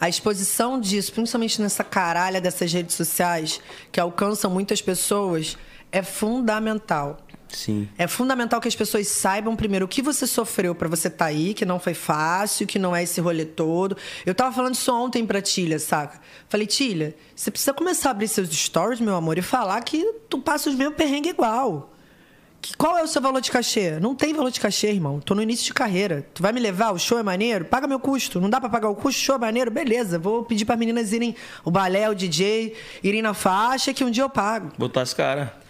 [0.00, 5.56] A exposição disso, principalmente nessa caralha dessas redes sociais, que alcançam muitas pessoas,
[5.90, 7.18] é fundamental.
[7.48, 7.88] Sim.
[7.96, 11.54] É fundamental que as pessoas saibam primeiro o que você sofreu pra você estar aí,
[11.54, 13.96] que não foi fácil, que não é esse rolê todo.
[14.26, 16.20] Eu tava falando isso ontem pra Tilha, saca?
[16.48, 20.38] Falei, Tilha, você precisa começar a abrir seus stories, meu amor, e falar que tu
[20.38, 21.93] passa os mesmos perrengues igual.
[22.76, 23.98] Qual é o seu valor de cachê?
[24.00, 25.20] Não tem valor de cachê, irmão.
[25.20, 26.26] Tô no início de carreira.
[26.34, 26.92] Tu vai me levar?
[26.92, 27.64] O show é maneiro?
[27.64, 28.40] Paga meu custo.
[28.40, 29.20] Não dá pra pagar o custo?
[29.20, 29.70] Show é maneiro?
[29.70, 30.18] Beleza.
[30.18, 31.34] Vou pedir para meninas irem,
[31.64, 34.72] o balé, o DJ, irem na faixa, que um dia eu pago.
[34.78, 35.63] Botar as caras.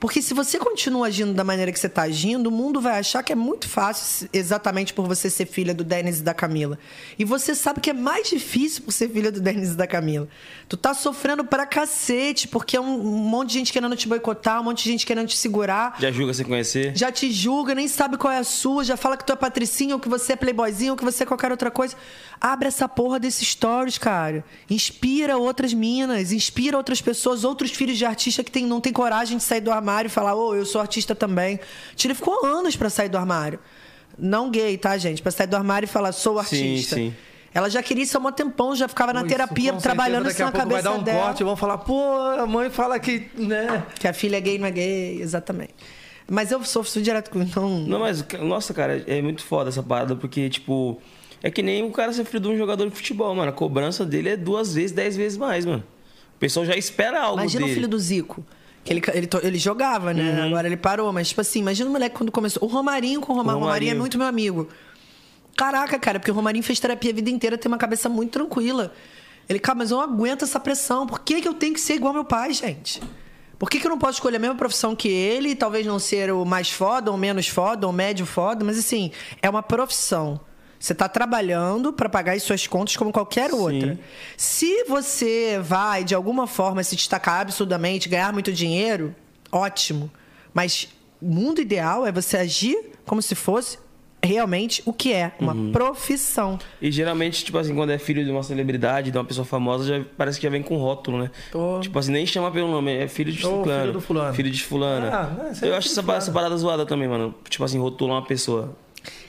[0.00, 3.22] Porque se você continua agindo da maneira que você está agindo, o mundo vai achar
[3.22, 6.78] que é muito fácil, exatamente por você ser filha do Denis e da Camila.
[7.18, 10.26] E você sabe que é mais difícil por ser filha do Denis e da Camila.
[10.70, 14.62] Tu tá sofrendo pra cacete, porque é um, um monte de gente querendo te boicotar,
[14.62, 15.96] um monte de gente querendo te segurar.
[16.00, 16.96] Já julga sem conhecer.
[16.96, 19.94] Já te julga, nem sabe qual é a sua, já fala que tu é patricinha,
[19.94, 21.94] ou que você é playboyzinho, ou que você é qualquer outra coisa.
[22.40, 24.42] Abre essa porra desses stories, cara.
[24.70, 29.36] Inspira outras minas, inspira outras pessoas, outros filhos de artista que tem, não tem coragem
[29.36, 31.58] de sair do armário armário e falar, ô, eu sou artista também.
[31.96, 33.58] Tília ficou anos pra sair do armário.
[34.18, 35.22] Não gay, tá, gente?
[35.22, 36.96] Pra sair do armário e falar, sou artista.
[36.96, 37.14] sim.
[37.52, 40.52] Ela já queria isso há um tempão, já ficava na Pô, terapia, trabalhando certeza, isso
[40.52, 41.20] na cabeça vai dar um dela.
[41.24, 43.82] corte e vão falar, pô, a mãe fala que, né?
[43.98, 45.74] Que a filha é gay não é gay, exatamente.
[46.30, 47.42] Mas eu sofro direto com.
[47.42, 51.00] Então, Não, mas, nossa, cara, é muito foda essa parada, porque, tipo,
[51.42, 53.48] é que nem o cara ser filho de um jogador de futebol, mano.
[53.50, 55.82] A cobrança dele é duas vezes, dez vezes mais, mano.
[56.36, 57.72] O pessoal já espera algo Imagina dele.
[57.72, 58.44] o filho do Zico.
[58.84, 60.40] Que ele, ele, ele jogava, né?
[60.40, 60.46] Uhum.
[60.46, 61.12] Agora ele parou.
[61.12, 62.66] Mas, tipo assim, imagina o moleque quando começou.
[62.66, 63.60] O Romarinho com o Romarinho.
[63.60, 64.68] O Romarinho é muito meu amigo.
[65.56, 68.92] Caraca, cara, porque o Romarinho fez terapia a vida inteira, tem uma cabeça muito tranquila.
[69.48, 71.06] Ele, cara, mas eu não aguento essa pressão.
[71.06, 73.02] Por que, que eu tenho que ser igual meu pai, gente?
[73.58, 75.54] Por que, que eu não posso escolher a mesma profissão que ele?
[75.54, 79.10] Talvez não ser o mais foda, ou menos foda, ou médio foda, mas assim,
[79.42, 80.40] é uma profissão.
[80.80, 83.98] Você está trabalhando para pagar as suas contas como qualquer outra.
[84.34, 89.14] Se você vai, de alguma forma, se destacar absurdamente, ganhar muito dinheiro,
[89.52, 90.10] ótimo.
[90.54, 90.88] Mas
[91.20, 93.78] o mundo ideal é você agir como se fosse
[94.22, 96.58] realmente o que é, uma profissão.
[96.80, 100.04] E geralmente, tipo assim, quando é filho de uma celebridade, de uma pessoa famosa, já
[100.16, 101.30] parece que já vem com rótulo, né?
[101.82, 103.80] Tipo assim, nem chama pelo nome, é filho de fulano.
[103.80, 104.34] filho do fulano.
[104.34, 105.10] Filho de fulana.
[105.12, 107.34] Ah, é, Eu acho essa, essa parada zoada também, mano.
[107.48, 108.76] Tipo assim, rotular uma pessoa.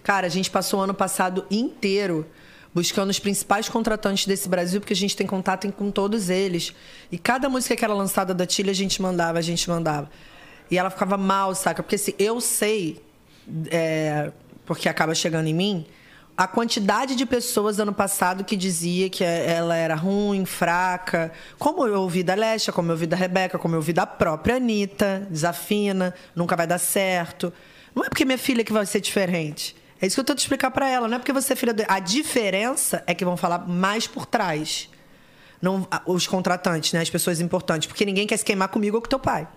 [0.04, 2.26] Cara, a gente passou o ano passado inteiro
[2.74, 6.74] buscando os principais contratantes desse Brasil, porque a gente tem contato com todos eles.
[7.12, 10.10] E cada música que era lançada da Tilly, a gente mandava, a gente mandava.
[10.70, 11.84] E ela ficava mal, saca?
[11.84, 13.02] Porque assim, eu sei,
[13.70, 14.32] é,
[14.66, 15.86] porque acaba chegando em mim,
[16.38, 21.32] a quantidade de pessoas ano passado que dizia que ela era ruim, fraca.
[21.60, 24.56] Como eu ouvi da Lesha, como eu ouvi da Rebeca, como eu ouvi da própria
[24.56, 27.52] Anitta, desafina, nunca vai dar certo.
[27.94, 29.76] Não é porque minha filha que vai ser diferente.
[30.02, 31.08] É isso que eu tô te explicar pra ela.
[31.08, 31.88] Não é porque você é filha dele.
[31.90, 34.90] A diferença é que vão falar mais por trás.
[35.62, 37.02] Não, os contratantes, né?
[37.02, 37.88] As pessoas importantes.
[37.88, 39.48] Porque ninguém quer se queimar comigo ou com teu pai.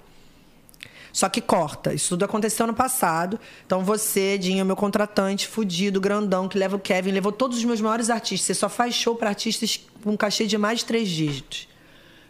[1.14, 1.94] Só que corta.
[1.94, 3.40] Isso tudo aconteceu no passado.
[3.64, 7.81] Então você, Dinho, meu contratante, fudido, grandão, que leva o Kevin, levou todos os meus
[7.81, 8.47] maiores artistas.
[8.47, 11.68] Você só faz show pra artistas com cachê de mais de três dígitos.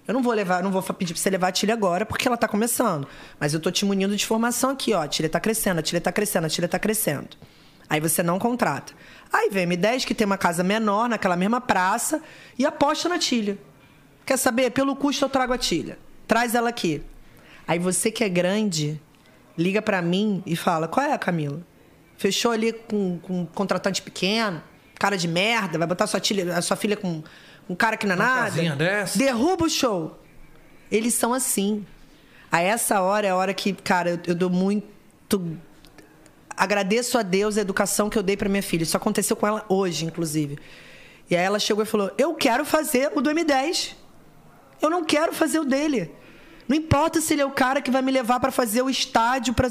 [0.06, 2.36] Eu não vou levar, não vou pedir pra você levar a Tilha agora, porque ela
[2.36, 3.08] tá começando.
[3.40, 5.02] Mas eu tô te munindo de formação aqui, ó.
[5.02, 7.36] A Tilha tá crescendo, a Tilha tá crescendo, a Tilha tá crescendo.
[7.88, 8.92] Aí você não contrata.
[9.32, 12.22] Aí vem M10, que tem uma casa menor naquela mesma praça,
[12.58, 13.58] e aposta na Tilha.
[14.24, 14.70] Quer saber?
[14.70, 15.98] Pelo custo eu trago a Tilha.
[16.26, 17.02] Traz ela aqui.
[17.66, 19.00] Aí você que é grande,
[19.56, 21.60] liga pra mim e fala: qual é, Camila?
[22.16, 24.62] Fechou ali com, com um contratante pequeno,
[24.98, 27.22] cara de merda, vai botar sua, tilha, a sua filha com
[27.68, 28.76] um cara que não é Uma nada.
[28.76, 29.18] dessa?
[29.18, 30.18] Derruba o show.
[30.90, 31.84] Eles são assim.
[32.52, 34.86] A essa hora é a hora que, cara, eu, eu dou muito.
[36.56, 38.82] Agradeço a Deus a educação que eu dei pra minha filha.
[38.84, 40.58] Isso aconteceu com ela hoje, inclusive.
[41.30, 43.92] E aí ela chegou e falou: Eu quero fazer o do M10.
[44.80, 46.10] Eu não quero fazer o dele.
[46.68, 49.52] Não importa se ele é o cara que vai me levar para fazer o estádio
[49.54, 49.70] para.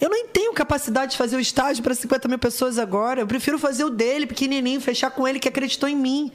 [0.00, 3.20] Eu não tenho capacidade de fazer o estádio para 50 mil pessoas agora.
[3.20, 6.32] Eu prefiro fazer o dele, pequenininho, fechar com ele que acreditou em mim.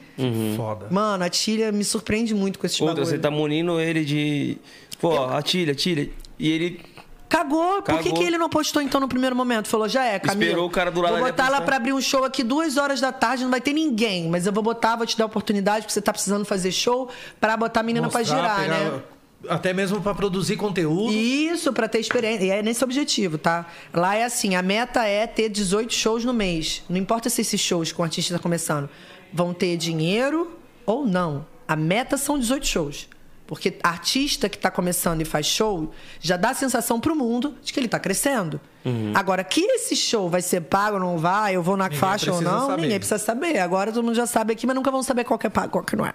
[0.56, 0.86] Foda.
[0.90, 3.10] Mano, a Tilha me surpreende muito com esse Outra, bagulho.
[3.10, 4.56] você tá munindo ele de.
[5.00, 6.08] Pô, a Tilha, Tilha.
[6.38, 6.80] E ele.
[7.28, 7.82] Cagou.
[7.82, 8.14] Por que, Cagou.
[8.14, 9.68] que ele não apostou então no primeiro momento?
[9.68, 10.44] Falou, já é, Camila.
[10.44, 13.00] Esperou o cara do lado Vou botar ela pra abrir um show aqui duas horas
[13.00, 14.28] da tarde, não vai ter ninguém.
[14.28, 17.08] Mas eu vou botar, vou te dar a oportunidade, porque você tá precisando fazer show,
[17.40, 19.02] pra botar a menina pra Mostrar, girar, pegar- né?
[19.48, 21.12] Até mesmo pra produzir conteúdo.
[21.12, 22.44] Isso, pra ter experiência.
[22.44, 23.66] E é nesse objetivo, tá?
[23.94, 26.82] Lá é assim, a meta é ter 18 shows no mês.
[26.88, 28.88] Não importa se esses shows com o artista tá começando
[29.32, 31.46] vão ter dinheiro ou não.
[31.68, 33.08] A meta são 18 shows.
[33.48, 37.72] Porque artista que tá começando e faz show já dá a sensação pro mundo de
[37.72, 38.60] que ele tá crescendo.
[39.14, 42.30] Agora, que esse show vai ser pago ou não vai, eu vou na Ninguém faixa
[42.32, 42.82] ou não, saber.
[42.82, 43.58] ninguém precisa saber.
[43.58, 45.82] Agora todo mundo já sabe aqui, mas nunca vão saber qual que é pago, qual
[45.82, 46.12] que não é.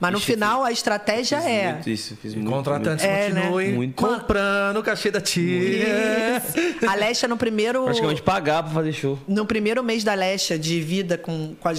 [0.00, 1.72] Mas no Ixi, final a estratégia Fiz é.
[1.72, 2.50] muito isso, fiz muito.
[2.50, 3.42] Contratantes É, né?
[3.42, 3.94] continuem Muito.
[4.02, 6.38] comprando o cachê da tia.
[6.38, 6.88] Isso.
[6.88, 7.84] A Lesha no primeiro.
[7.84, 9.18] Praticamente pagar pra fazer show.
[9.28, 11.74] No primeiro mês da Lesha de vida com, com, a,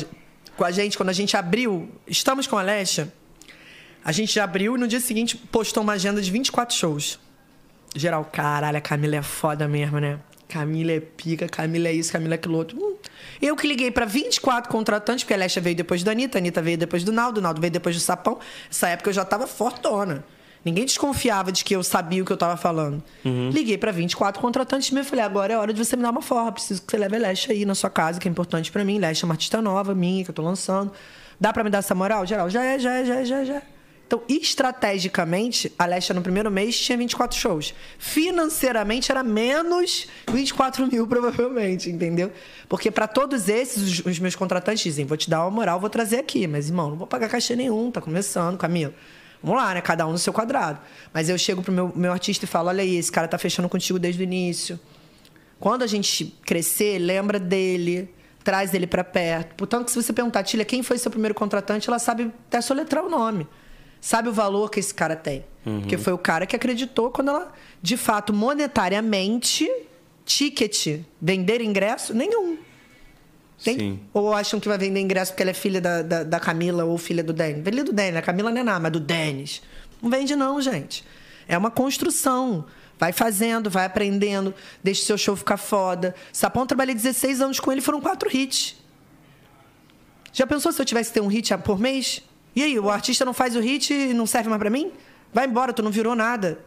[0.56, 3.12] com a gente, quando a gente abriu, estamos com a Lesha,
[4.06, 7.20] a gente já abriu e no dia seguinte postou uma agenda de 24 shows.
[7.96, 10.20] Geral, caralho, a Camila é foda mesmo, né?
[10.48, 12.78] Camila é pica, Camila é isso, Camila é aquilo outro.
[12.78, 12.96] Hum.
[13.42, 16.62] Eu que liguei pra 24 contratantes, porque a Lesha veio depois da Anitta, a Anitta
[16.62, 18.38] veio depois do Naldo, o Naldo veio depois do Sapão.
[18.70, 20.24] Essa época eu já tava fortona.
[20.64, 23.04] Ninguém desconfiava de que eu sabia o que eu tava falando.
[23.52, 25.10] Liguei pra 24 contratantes mesmo.
[25.10, 26.52] Falei, agora é hora de você me dar uma forra.
[26.52, 29.00] Preciso que você leve a Lesha aí na sua casa, que é importante pra mim.
[29.00, 30.92] Lesha é uma artista nova, minha, que eu tô lançando.
[31.40, 32.26] Dá pra me dar essa moral?
[32.26, 33.46] Geral, já é, já é, já é, já é.
[33.46, 33.75] Já é.
[34.08, 37.74] Então, estrategicamente, a Lesha no primeiro mês tinha 24 shows.
[37.98, 42.32] Financeiramente era menos 24 mil, provavelmente, entendeu?
[42.70, 45.90] Porque para todos esses, os, os meus contratantes dizem: vou te dar uma moral, vou
[45.90, 46.46] trazer aqui.
[46.46, 48.94] Mas, irmão, não vou pagar cachê nenhum, tá começando, Camila.
[49.42, 49.82] Vamos lá, né?
[49.82, 50.80] Cada um no seu quadrado.
[51.12, 53.68] Mas eu chego pro meu, meu artista e falo: olha aí, esse cara tá fechando
[53.68, 54.80] contigo desde o início.
[55.60, 59.56] Quando a gente crescer, lembra dele, traz ele para perto.
[59.56, 63.10] Portanto, se você perguntar, Tília, quem foi seu primeiro contratante, ela sabe até soletrar o
[63.10, 63.48] nome.
[64.06, 65.44] Sabe o valor que esse cara tem.
[65.66, 65.80] Uhum.
[65.80, 67.52] Porque foi o cara que acreditou quando ela,
[67.82, 69.68] de fato, monetariamente,
[70.24, 72.56] ticket, vender ingresso, nenhum.
[73.64, 73.80] Tem?
[73.80, 74.00] Sim.
[74.14, 77.00] Ou acham que vai vender ingresso porque ela é filha da, da, da Camila ou
[77.00, 77.64] filha do Denis?
[77.64, 79.64] Filha do Denis, a Camila não é nada, mas do Denis.
[80.00, 81.04] Não vende, não, gente.
[81.48, 82.64] É uma construção.
[83.00, 84.54] Vai fazendo, vai aprendendo,
[84.84, 86.14] deixa o seu show ficar foda.
[86.32, 88.76] Sapão, trabalhei 16 anos com ele, foram quatro hits.
[90.32, 92.22] Já pensou se eu tivesse que ter um hit por mês?
[92.56, 94.92] E aí, o artista não faz o hit e não serve mais para mim?
[95.34, 96.60] Vai embora, tu não virou nada.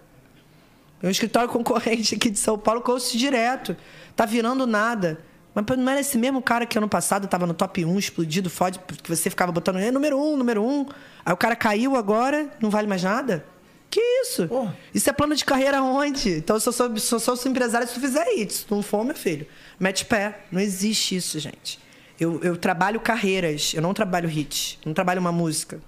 [1.01, 3.77] Meu escritório concorrente aqui de São Paulo coach direto.
[4.15, 5.25] Tá virando nada.
[5.55, 8.79] Mas não era esse mesmo cara que ano passado estava no top 1, explodido, fode,
[8.79, 10.87] porque você ficava botando é, número 1, número 1.
[11.25, 13.45] Aí o cara caiu agora, não vale mais nada?
[13.91, 14.49] Que isso?
[14.95, 16.31] Isso é plano de carreira onde?
[16.31, 18.59] Então eu só sou, só sou empresário se tu fizer isso.
[18.59, 19.47] Se tu não for, meu filho,
[19.81, 20.41] mete pé.
[20.53, 21.81] Não existe isso, gente.
[22.19, 25.81] Eu, eu trabalho carreiras, eu não trabalho hits, não trabalho uma música.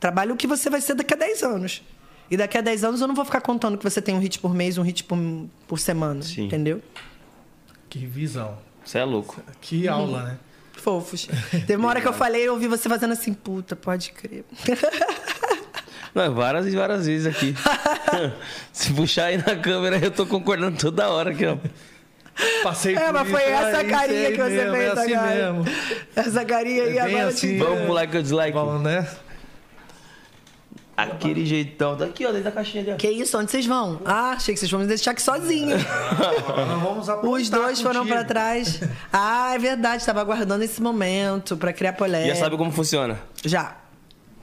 [0.00, 1.82] Trabalho o que você vai ser daqui a 10 anos.
[2.30, 4.38] E daqui a 10 anos eu não vou ficar contando que você tem um hit
[4.38, 5.18] por mês, um hit por,
[5.66, 6.22] por semana.
[6.22, 6.46] Sim.
[6.46, 6.82] Entendeu?
[7.88, 8.58] Que visão.
[8.84, 9.40] Você é louco.
[9.60, 10.38] Que aula, né?
[10.72, 11.28] Fofos.
[11.66, 14.44] Teve uma hora que eu falei, eu ouvi você fazendo assim, puta, pode crer.
[16.14, 17.54] Não, várias e várias vezes aqui.
[18.72, 21.56] Se puxar aí na câmera, eu tô concordando toda hora aqui, ó.
[22.62, 25.52] Passei é, mas foi essa carinha que você mesmo, fez, é assim cara.
[25.52, 25.64] mesmo.
[26.14, 27.28] Essa carinha aí é agora.
[27.28, 28.52] Assim, Vamos pro like ou dislike?
[28.52, 29.08] Vamos, né?
[30.96, 31.96] Aquele jeitão.
[31.96, 32.96] Daqui, ó, dentro da caixinha ali.
[32.96, 33.38] Que isso?
[33.38, 34.00] Onde vocês vão?
[34.04, 35.76] Ah, achei que vocês vão me deixar aqui sozinho.
[37.22, 38.80] Os dois foram para trás.
[39.12, 40.02] Ah, é verdade.
[40.02, 42.34] Estava aguardando esse momento para criar polêmica.
[42.34, 43.20] Já sabe como funciona?
[43.44, 43.76] Já.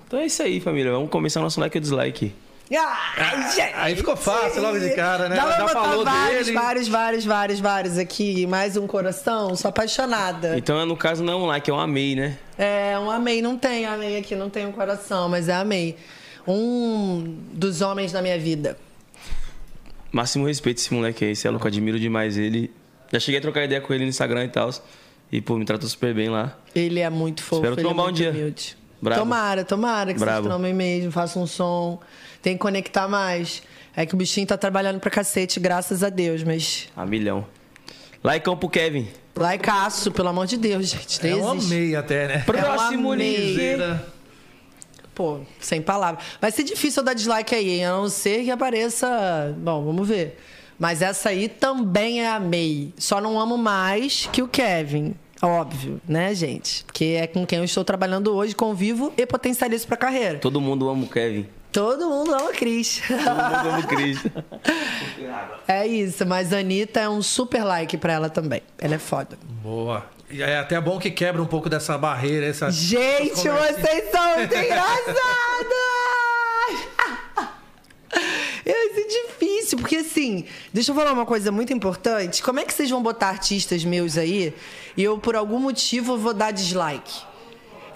[0.07, 0.93] Então é isso aí, família.
[0.93, 2.33] Vamos começar nosso like ou dislike.
[2.73, 5.35] Ah, aí ficou fácil logo de cara, né?
[5.35, 6.57] Dá Já falou vários, dele.
[6.57, 8.47] vários, vários, vários, vários aqui.
[8.47, 10.57] Mais um coração, sou apaixonada.
[10.57, 12.37] Então, no caso, não é um like, é um amei, né?
[12.57, 13.39] É, um amei.
[13.41, 15.95] Não tem amei aqui, não tem um coração, mas é amei.
[16.47, 18.77] Um dos homens da minha vida.
[20.11, 22.71] Máximo respeito esse moleque aí, esse é louco, admiro demais ele.
[23.11, 24.71] Já cheguei a trocar ideia com ele no Instagram e tal.
[25.31, 26.57] E, pô, me tratou super bem lá.
[26.73, 27.61] Ele é muito fofo.
[27.61, 28.29] Espero trombar é um dia.
[28.31, 28.77] Humilde.
[29.01, 29.21] Bravo.
[29.21, 30.43] Tomara, tomara que Bravo.
[30.43, 31.99] vocês trombem mesmo, façam um som.
[32.45, 33.63] Tem que conectar mais.
[33.95, 36.87] É que o bichinho tá trabalhando pra cacete, graças a Deus, mas.
[36.95, 37.43] A milhão.
[38.23, 39.07] Likeão pro Kevin.
[39.35, 41.25] Likeaço, pelo amor de Deus, gente.
[41.25, 42.37] Eu amei até, né?
[42.45, 43.99] Próximo é
[45.15, 46.23] Pô, sem palavras.
[46.39, 47.85] Vai ser difícil eu dar dislike aí, hein?
[47.85, 49.51] A não ser que apareça.
[49.57, 50.39] Bom, vamos ver.
[50.77, 52.93] Mas essa aí também é amei.
[52.95, 55.15] Só não amo mais que o Kevin.
[55.41, 56.83] Óbvio, né, gente?
[56.85, 60.37] Porque é com quem eu estou trabalhando hoje, convivo e potencializo para a carreira.
[60.37, 61.47] Todo mundo ama o Kevin.
[61.75, 63.01] Todo mundo ama o Cris.
[63.05, 64.19] Todo mundo ama o Cris.
[65.67, 68.61] é isso, mas a Anitta é um super like para ela também.
[68.77, 69.37] Ela é foda.
[69.61, 70.05] Boa.
[70.31, 72.45] E é até bom que quebra um pouco dessa barreira.
[72.45, 75.15] Essa, gente, vocês são muito engraçados!
[78.65, 78.87] É
[79.27, 82.41] difícil, porque assim, deixa eu falar uma coisa muito importante.
[82.41, 84.53] Como é que vocês vão botar artistas meus aí
[84.95, 87.34] e eu, por algum motivo, vou dar dislike?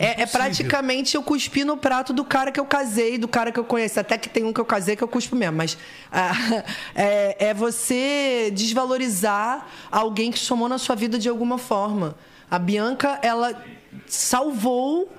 [0.01, 3.59] É, é, praticamente eu cuspi no prato do cara que eu casei, do cara que
[3.59, 3.99] eu conheci.
[3.99, 5.57] Até que tem um que eu casei que eu cuspo mesmo.
[5.57, 5.77] Mas
[6.09, 6.31] ah,
[6.95, 12.15] é, é, você desvalorizar alguém que somou na sua vida de alguma forma.
[12.49, 13.61] A Bianca, ela
[14.07, 15.11] salvou,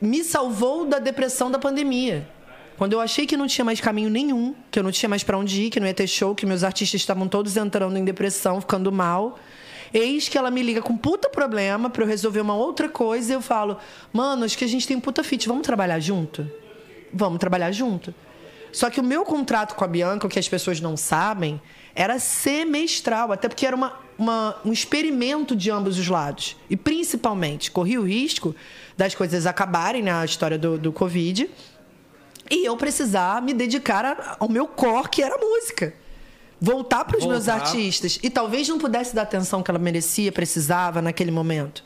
[0.00, 2.26] me salvou da depressão da pandemia.
[2.78, 5.36] Quando eu achei que não tinha mais caminho nenhum, que eu não tinha mais para
[5.36, 8.58] onde ir, que não ia ter show, que meus artistas estavam todos entrando em depressão,
[8.58, 9.38] ficando mal.
[9.96, 13.34] Eis que ela me liga com puta problema para eu resolver uma outra coisa e
[13.34, 13.78] eu falo:
[14.12, 16.46] "Mano, acho que a gente tem um puta fit, vamos trabalhar junto?"
[17.14, 18.14] Vamos trabalhar junto.
[18.72, 21.58] Só que o meu contrato com a Bianca, o que as pessoas não sabem,
[21.94, 26.56] era semestral, até porque era uma, uma, um experimento de ambos os lados.
[26.68, 28.54] E principalmente, corri o risco
[28.94, 31.48] das coisas acabarem na né, história do, do Covid
[32.50, 35.94] e eu precisar me dedicar ao meu core, que era música.
[36.66, 38.18] Voltar para os meus artistas.
[38.24, 41.84] E talvez não pudesse dar a atenção que ela merecia, precisava naquele momento.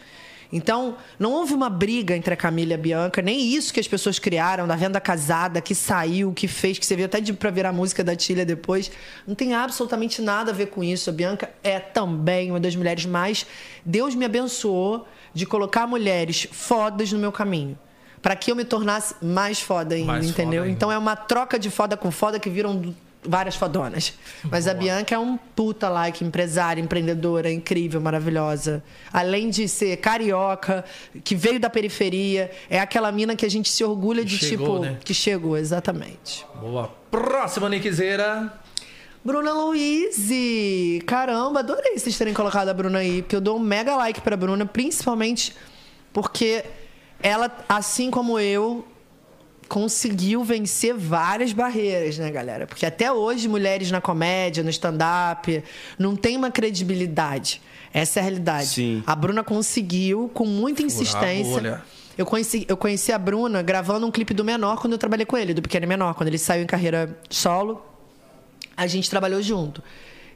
[0.51, 3.87] Então, não houve uma briga entre a Camila e a Bianca, nem isso que as
[3.87, 7.73] pessoas criaram, da venda casada, que saiu, que fez, que você viu até para virar
[7.73, 8.91] música da Tilha depois.
[9.27, 11.11] Não tem absolutamente nada a ver com isso.
[11.11, 13.47] A Bianca é também uma das mulheres mais.
[13.85, 17.79] Deus me abençoou de colocar mulheres fodas no meu caminho
[18.23, 20.61] para que eu me tornasse mais foda ainda, mais entendeu?
[20.61, 20.77] Foda ainda.
[20.77, 24.15] Então é uma troca de foda com foda que viram várias fodonas.
[24.45, 28.83] Mas a Bianca é um puta like, empresária, empreendedora, incrível, maravilhosa.
[29.13, 30.85] Além de ser carioca,
[31.23, 34.79] que veio da periferia, é aquela mina que a gente se orgulha de, chegou, tipo,
[34.81, 34.99] né?
[35.05, 36.47] que chegou, exatamente.
[36.61, 36.91] Boa.
[37.11, 38.53] Próxima Nickzeira.
[39.23, 40.31] Bruna Luiz!
[41.07, 44.35] Caramba, adorei vocês terem colocado a Bruna aí, porque eu dou um mega like pra
[44.35, 45.55] Bruna, principalmente
[46.13, 46.65] porque
[47.23, 48.85] ela, assim como eu,
[49.71, 52.67] conseguiu vencer várias barreiras, né, galera?
[52.67, 55.63] Porque até hoje, mulheres na comédia, no stand-up,
[55.97, 57.63] não tem uma credibilidade.
[57.95, 58.67] Essa é a realidade.
[58.67, 59.03] Sim.
[59.07, 61.83] A Bruna conseguiu, com muita insistência.
[62.19, 65.39] Eu conheci, eu conheci a Bruna gravando um clipe do Menor quando eu trabalhei com
[65.39, 67.81] ele, do Pequeno Menor, quando ele saiu em carreira solo.
[68.77, 69.81] A gente trabalhou junto.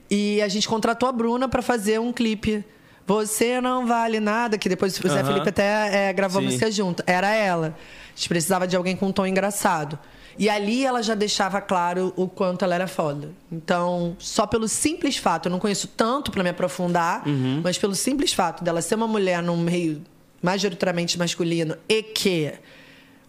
[0.08, 2.64] E a gente contratou a Bruna para fazer um clipe.
[3.04, 5.24] Você não vale nada, que depois o Zé Aham.
[5.24, 6.46] Felipe até é, gravou Sim.
[6.46, 7.02] música junto.
[7.04, 7.76] Era ela.
[8.15, 9.99] A gente precisava de alguém com um tom engraçado.
[10.39, 13.31] E ali ela já deixava claro o quanto ela era foda.
[13.52, 17.60] Então, só pelo simples fato, eu não conheço tanto para me aprofundar, Uhum.
[17.62, 20.02] mas pelo simples fato dela ser uma mulher num meio
[20.43, 22.52] majoritariamente masculino e que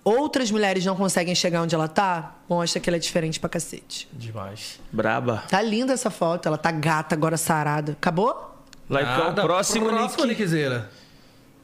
[0.04, 4.08] outras mulheres não conseguem chegar onde ela tá, mostra que ela é diferente pra cacete.
[4.12, 4.80] Demais.
[4.92, 5.44] Braba.
[5.50, 7.94] Tá linda essa foto, ela tá gata agora sarada.
[7.94, 8.56] Acabou?
[8.90, 9.42] Likeão, Nada.
[9.44, 10.44] próximo Próxima Nick.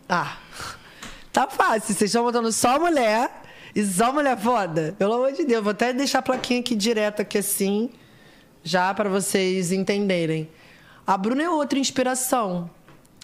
[0.09, 0.37] Ah,
[1.31, 1.93] tá fácil.
[1.93, 3.29] Vocês estão botando só mulher
[3.75, 4.95] e só mulher foda.
[4.97, 7.89] Pelo amor de Deus, vou até deixar a plaquinha aqui direto aqui assim,
[8.63, 10.49] já pra vocês entenderem.
[11.05, 12.69] A Bruna é outra inspiração.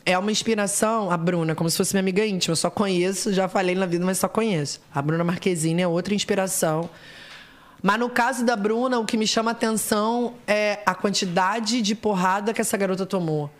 [0.06, 2.54] É uma inspiração, a Bruna, como se fosse minha amiga íntima.
[2.54, 4.80] Eu só conheço, já falei na vida, mas só conheço.
[4.94, 6.90] A Bruna Marquezine é outra inspiração.
[7.84, 12.54] Mas no caso da Bruna, o que me chama atenção é a quantidade de porrada
[12.54, 13.52] que essa garota tomou.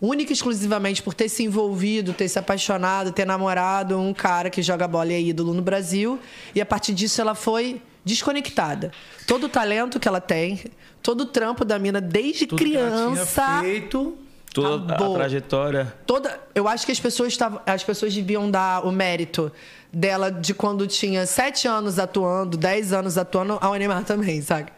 [0.00, 4.62] Única e exclusivamente por ter se envolvido, ter se apaixonado, ter namorado um cara que
[4.62, 6.18] joga bola e é ídolo no Brasil.
[6.54, 8.92] E a partir disso ela foi desconectada.
[9.26, 10.60] Todo o talento que ela tem,
[11.02, 13.60] todo o trampo da mina desde Tudo que ela tinha criança.
[13.62, 14.18] feito.
[14.52, 15.14] Toda a Acabou.
[15.16, 15.92] trajetória.
[16.06, 19.50] Toda, eu acho que as pessoas estavam, as pessoas deviam dar o mérito
[19.92, 24.70] dela de quando tinha sete anos atuando, 10 anos atuando, ao Neymar também, sabe?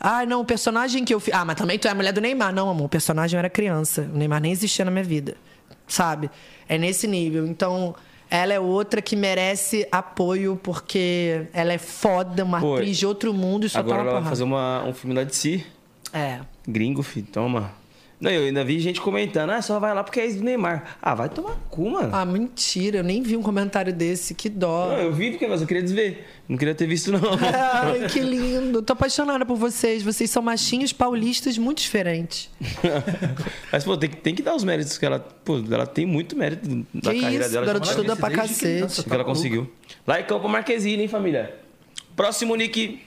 [0.00, 1.34] Ah, não, o personagem que eu fiz.
[1.34, 2.52] Ah, mas também tu é a mulher do Neymar.
[2.52, 4.08] Não, amor, o personagem era criança.
[4.12, 5.36] O Neymar nem existia na minha vida.
[5.86, 6.30] Sabe?
[6.68, 7.46] É nesse nível.
[7.46, 7.94] Então,
[8.30, 13.32] ela é outra que merece apoio, porque ela é foda, uma Pô, atriz de outro
[13.32, 14.30] mundo e só Agora tá ela uma vai porrada.
[14.30, 15.66] fazer uma, um filme lá de si.
[16.12, 16.40] É.
[16.66, 17.72] Gringo, filho, toma.
[18.20, 20.96] Não, eu ainda vi gente comentando, ah, só vai lá porque é ex do Neymar.
[21.00, 22.10] Ah, vai tomar cu, mano.
[22.12, 22.98] Ah, mentira.
[22.98, 24.34] Eu nem vi um comentário desse.
[24.34, 24.88] Que dó.
[24.88, 26.26] Não, eu vi porque, mas eu queria desver.
[26.48, 27.20] Não queria ter visto, não.
[27.40, 28.82] Ai, que lindo.
[28.82, 30.02] Tô apaixonada por vocês.
[30.02, 32.50] Vocês são machinhos paulistas muito diferentes.
[33.70, 35.20] Mas, pô, tem, que- tem que dar os méritos que ela.
[35.20, 37.66] Pô, ela tem muito mérito da Que carreira isso, dela.
[37.66, 39.08] garota de estuda pra Desde criança, cacete.
[39.08, 39.70] que ela conseguiu.
[40.06, 41.54] Laicão pra Marquezine, hein, família?
[42.16, 43.00] Próximo nick.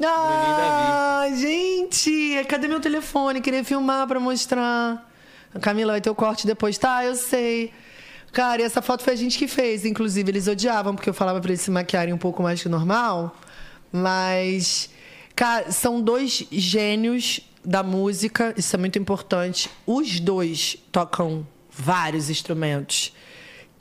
[0.00, 3.40] Ah, gente, cadê meu telefone?
[3.40, 5.10] Queria filmar pra mostrar.
[5.60, 6.78] Camila, vai ter o corte depois.
[6.78, 7.72] Tá, eu sei.
[8.32, 9.84] Cara, e essa foto foi a gente que fez.
[9.84, 12.70] Inclusive, eles odiavam, porque eu falava pra eles se maquiarem um pouco mais que o
[12.70, 13.36] normal.
[13.92, 14.88] Mas,
[15.36, 18.54] cara, são dois gênios da música.
[18.56, 19.70] Isso é muito importante.
[19.86, 23.12] Os dois tocam vários instrumentos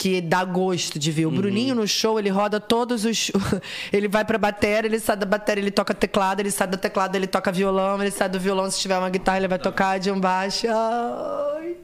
[0.02, 1.28] que dá gosto de ver.
[1.28, 3.32] O Bruninho no show, ele roda todos os.
[3.94, 7.16] ele vai pra bateria, ele sai da bateria, ele toca teclado, ele sai do teclado,
[7.16, 10.10] ele toca violão, ele sai do violão, se tiver uma guitarra, ele vai tocar de
[10.10, 10.66] um baixo.
[10.68, 11.76] Ai.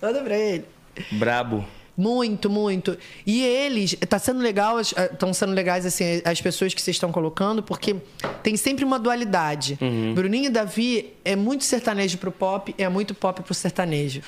[0.00, 0.64] Toda pra ele.
[1.10, 1.64] Brabo.
[1.96, 2.96] Muito, muito.
[3.26, 7.60] E eles, tá sendo legal, estão sendo legais assim as pessoas que vocês estão colocando,
[7.60, 7.96] porque
[8.40, 9.76] tem sempre uma dualidade.
[10.14, 14.22] Bruninho e Davi é muito sertanejo pro pop, é muito pop pro sertanejo.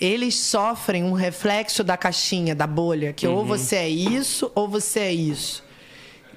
[0.00, 5.00] Eles sofrem um reflexo da caixinha, da bolha, que ou você é isso ou você
[5.00, 5.64] é isso.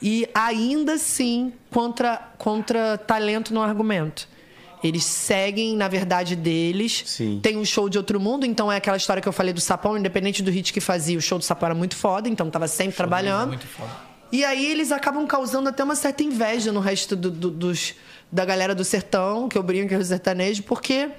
[0.01, 4.27] E ainda assim, contra, contra talento no argumento.
[4.83, 7.03] Eles seguem na verdade deles.
[7.05, 7.39] Sim.
[7.43, 9.95] Tem um show de outro mundo, então é aquela história que eu falei do Sapão,
[9.95, 12.95] independente do hit que fazia, o show do Sapão era muito foda, então tava sempre
[12.97, 13.49] trabalhando.
[13.49, 13.91] Muito foda.
[14.31, 17.93] E aí eles acabam causando até uma certa inveja no resto do- do- dos,
[18.31, 21.09] da galera do sertão, que eu brinco que é o sertanejo, porque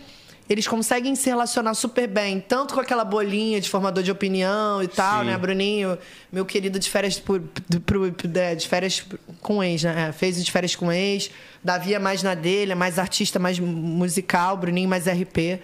[0.49, 4.89] eles conseguem se relacionar super bem, tanto com aquela bolinha de formador de opinião e
[4.89, 5.27] tal, Sim.
[5.31, 5.39] né?
[5.39, 5.97] Bruninho,
[6.31, 7.41] meu querido de férias por,
[7.85, 9.05] pro- pro- é, de férias
[9.41, 10.09] com ex, né?
[10.09, 11.31] É, fez o de férias com ex.
[11.65, 15.61] Davi é mais na dele, é mais artista, mais musical, Bruninho mais RP.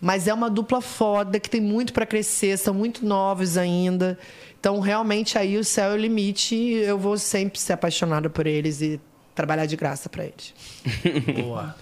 [0.00, 4.16] Mas é uma dupla foda que tem muito pra crescer, são muito novos ainda.
[4.60, 8.46] Então, realmente, aí o céu é o limite e eu vou sempre ser apaixonada por
[8.46, 9.00] eles e
[9.34, 10.54] trabalhar de graça pra eles.
[11.42, 11.74] Boa.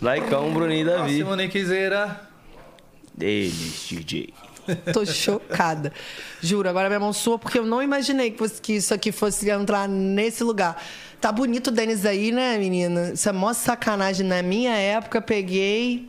[0.00, 1.18] Laicão, Bruninho e Davi.
[1.18, 2.20] Próximo Nickzeira.
[3.14, 4.34] Deles, DJ.
[4.92, 5.92] Tô chocada.
[6.42, 9.48] Juro, agora minha mão sua, porque eu não imaginei que, fosse, que isso aqui fosse
[9.48, 10.82] entrar nesse lugar.
[11.20, 13.12] Tá bonito o Denis aí, né, menina?
[13.14, 14.26] Isso é mó sacanagem.
[14.26, 16.08] Na minha época, peguei.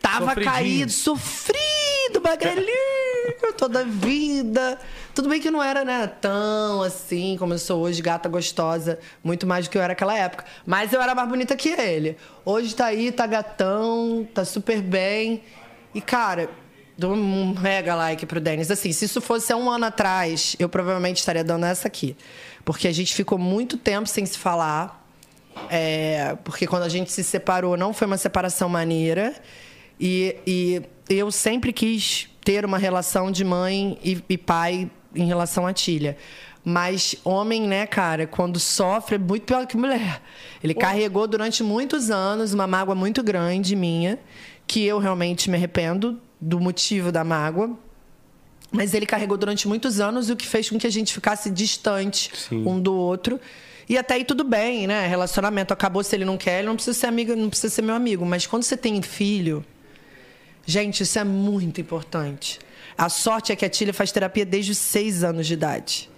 [0.00, 0.52] Tava Sofridinho.
[0.52, 4.78] caído, sofrido, magrelinho, toda vida.
[5.20, 9.46] Tudo bem que não era, né, tão assim como eu sou hoje, gata gostosa, muito
[9.46, 10.46] mais do que eu era naquela época.
[10.64, 12.16] Mas eu era mais bonita que ele.
[12.42, 15.42] Hoje tá aí, tá gatão, tá super bem.
[15.94, 16.48] E, cara,
[16.96, 18.70] dou um mega like pro Denis.
[18.70, 22.16] Assim, se isso fosse há um ano atrás, eu provavelmente estaria dando essa aqui.
[22.64, 25.06] Porque a gente ficou muito tempo sem se falar.
[25.68, 29.34] É, porque quando a gente se separou, não foi uma separação maneira.
[30.00, 35.66] E, e eu sempre quis ter uma relação de mãe e, e pai em relação
[35.66, 36.16] à Tilha.
[36.64, 40.20] Mas homem, né, cara, quando sofre é muito pior que mulher.
[40.62, 44.18] Ele carregou durante muitos anos uma mágoa muito grande minha,
[44.66, 47.76] que eu realmente me arrependo do motivo da mágoa.
[48.70, 52.30] Mas ele carregou durante muitos anos, o que fez com que a gente ficasse distante
[52.34, 52.64] Sim.
[52.66, 53.40] um do outro.
[53.88, 55.08] E até aí tudo bem, né?
[55.08, 57.94] Relacionamento acabou se ele não quer, ele não precisa ser amigo, não precisa ser meu
[57.94, 58.24] amigo.
[58.24, 59.64] Mas quando você tem filho,
[60.64, 62.60] gente, isso é muito importante.
[63.00, 66.10] A sorte é que a Tília faz terapia desde os seis anos de idade.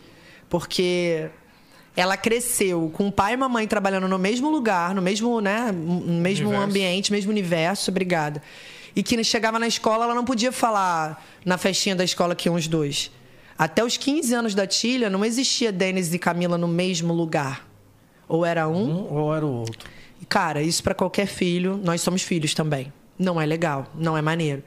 [0.51, 1.31] Porque
[1.97, 6.21] ela cresceu com o pai e mamãe trabalhando no mesmo lugar, no mesmo, né, no
[6.21, 6.69] mesmo Universo.
[6.69, 8.43] ambiente, mesmo universo, obrigada.
[8.97, 12.57] E que chegava na escola, ela não podia falar na festinha da escola que iam
[12.57, 13.13] os dois.
[13.57, 17.65] Até os 15 anos da Tília, não existia Denis e Camila no mesmo lugar.
[18.27, 19.89] Ou era um, Um ou era o outro?
[20.21, 22.93] e, Cara, isso para qualquer filho, nós somos filhos também.
[23.17, 24.65] Não é legal, não é maneiro.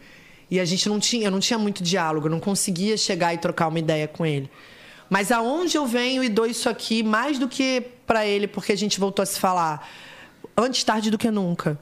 [0.49, 3.38] E a gente não tinha, eu não tinha muito diálogo, eu não conseguia chegar e
[3.38, 4.49] trocar uma ideia com ele.
[5.09, 8.77] Mas aonde eu venho e dou isso aqui mais do que para ele, porque a
[8.77, 9.88] gente voltou a se falar
[10.57, 11.80] antes tarde do que nunca.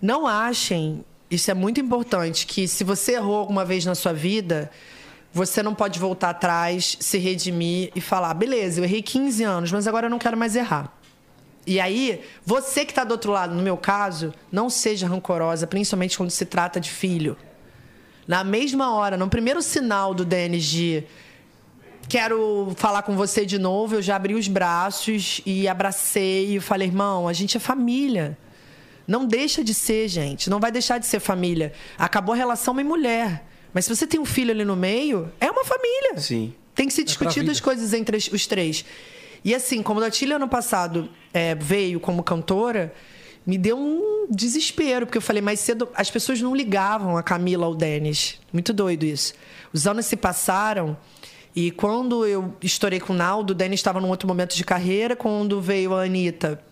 [0.00, 4.70] Não achem, isso é muito importante, que se você errou alguma vez na sua vida,
[5.32, 9.86] você não pode voltar atrás, se redimir e falar: beleza, eu errei 15 anos, mas
[9.86, 10.92] agora eu não quero mais errar.
[11.66, 16.16] E aí, você que está do outro lado, no meu caso, não seja rancorosa, principalmente
[16.16, 17.36] quando se trata de filho.
[18.26, 21.04] Na mesma hora, no primeiro sinal do Denis de
[22.08, 26.88] quero falar com você de novo, eu já abri os braços e abracei e falei,
[26.88, 28.36] irmão, a gente é família.
[29.06, 30.50] Não deixa de ser, gente.
[30.50, 31.72] Não vai deixar de ser família.
[31.96, 33.44] Acabou a relação mãe-mulher.
[33.72, 36.18] Mas se você tem um filho ali no meio, é uma família.
[36.18, 36.54] Sim.
[36.74, 37.52] Tem que ser discutido vida.
[37.52, 38.84] as coisas entre os três.
[39.44, 42.92] E assim, como a Datília ano passado é, veio como cantora,
[43.46, 47.66] me deu um desespero, porque eu falei, mais cedo as pessoas não ligavam a Camila
[47.66, 48.40] ao Denis.
[48.52, 49.34] Muito doido isso.
[49.72, 50.96] Os anos se passaram
[51.54, 55.14] e quando eu estourei com o Naldo, o Denis estava num outro momento de carreira.
[55.14, 56.62] Quando veio a Anitta,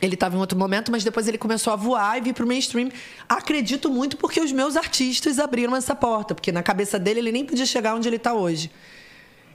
[0.00, 2.48] ele estava em outro momento, mas depois ele começou a voar e vir para o
[2.48, 2.90] mainstream.
[3.28, 7.44] Acredito muito porque os meus artistas abriram essa porta, porque na cabeça dele ele nem
[7.44, 8.70] podia chegar onde ele está hoje.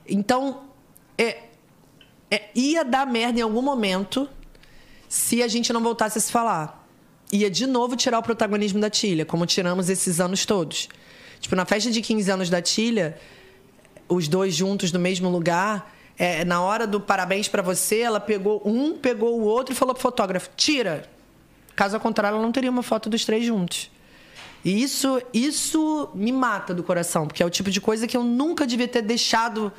[0.08, 0.62] Então,
[1.18, 1.44] é,
[2.32, 4.30] é, ia dar merda em algum momento
[5.10, 6.88] se a gente não voltasse a se falar.
[7.32, 10.88] Ia de novo tirar o protagonismo da Tilha, como tiramos esses anos todos.
[11.40, 13.18] Tipo, na festa de 15 anos da Tilha,
[14.08, 18.62] os dois juntos no mesmo lugar, é, na hora do parabéns pra você, ela pegou
[18.66, 21.10] um, pegou o outro e falou pro fotógrafo: tira.
[21.76, 23.90] Caso contrário, ela não teria uma foto dos três juntos.
[24.64, 28.24] E isso, isso me mata do coração, porque é o tipo de coisa que eu
[28.24, 29.72] nunca devia ter deixado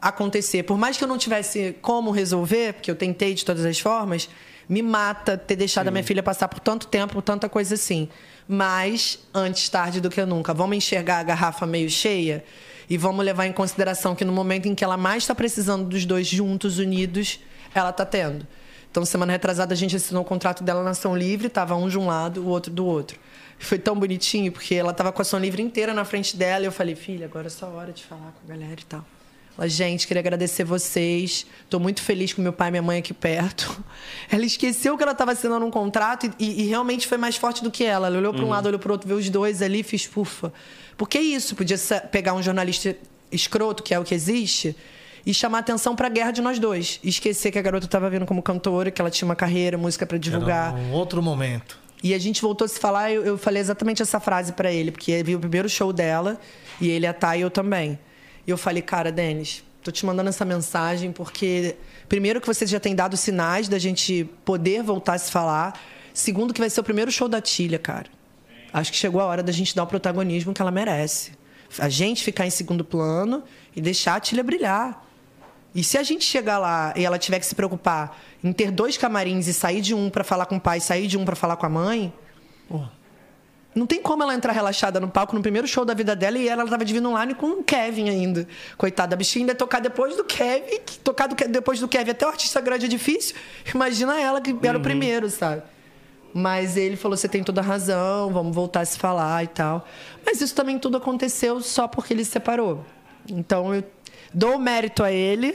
[0.00, 0.62] acontecer.
[0.62, 4.28] Por mais que eu não tivesse como resolver, porque eu tentei de todas as formas,
[4.68, 8.08] me mata ter deixado a minha filha passar por tanto tempo, por tanta coisa assim.
[8.46, 12.44] Mas, antes tarde do que nunca, vamos enxergar a garrafa meio cheia
[12.88, 16.04] e vamos levar em consideração que no momento em que ela mais está precisando dos
[16.04, 17.40] dois juntos, unidos,
[17.74, 18.46] ela está tendo.
[18.90, 21.98] Então, semana retrasada, a gente assinou o contrato dela na Ação Livre, tava um de
[21.98, 23.18] um lado, o outro do outro.
[23.58, 26.66] Foi tão bonitinho, porque ela tava com a Ação Livre inteira na frente dela, e
[26.66, 29.04] eu falei, filha, agora é só hora de falar com a galera e tal.
[29.66, 31.44] Gente, queria agradecer vocês.
[31.68, 33.82] Tô muito feliz com meu pai e minha mãe aqui perto.
[34.30, 37.70] Ela esqueceu que ela estava assinando um contrato e, e- realmente foi mais forte do
[37.70, 38.06] que ela.
[38.06, 40.52] Ela olhou para um lado, olhou para o outro, viu os dois ali, fiz pufa.
[40.96, 41.76] Porque é isso, podia
[42.12, 42.96] pegar um jornalista
[43.32, 44.76] escroto, que é o que existe,
[45.26, 47.00] e chamar atenção para a guerra de nós dois.
[47.02, 50.06] E esquecer que a garota estava vindo como cantora, que ela tinha uma carreira, música
[50.06, 50.72] para divulgar.
[50.72, 51.78] Era um outro momento.
[52.02, 54.92] E a gente voltou a se falar, eu, eu falei exatamente essa frase pra ele,
[54.92, 56.40] porque ele viu o primeiro show dela,
[56.80, 57.98] e ele ia estar e eu também.
[58.48, 61.76] E eu falei, cara, Denis, tô te mandando essa mensagem porque,
[62.08, 65.78] primeiro, que você já tem dado sinais da gente poder voltar a se falar.
[66.14, 68.06] Segundo, que vai ser o primeiro show da Tilha, cara.
[68.72, 71.32] Acho que chegou a hora da gente dar o protagonismo que ela merece.
[71.78, 73.44] A gente ficar em segundo plano
[73.76, 75.06] e deixar a Tilha brilhar.
[75.74, 78.96] E se a gente chegar lá e ela tiver que se preocupar em ter dois
[78.96, 81.56] camarins e sair de um para falar com o pai, sair de um para falar
[81.58, 82.10] com a mãe,
[82.68, 82.84] Pô,
[83.74, 86.48] Não tem como ela entrar relaxada no palco no primeiro show da vida dela e
[86.48, 88.46] ela tava dividindo online com o Kevin ainda.
[88.76, 90.80] Coitada, a bichinha ainda tocar depois do Kevin.
[91.04, 93.36] Tocar do depois do Kevin até o artista grande é difícil.
[93.72, 95.62] Imagina ela que era o primeiro, sabe?
[96.32, 99.86] Mas ele falou: você tem toda a razão, vamos voltar a se falar e tal.
[100.24, 102.84] Mas isso também tudo aconteceu só porque ele se separou.
[103.28, 103.84] Então eu
[104.32, 105.54] dou o mérito a ele,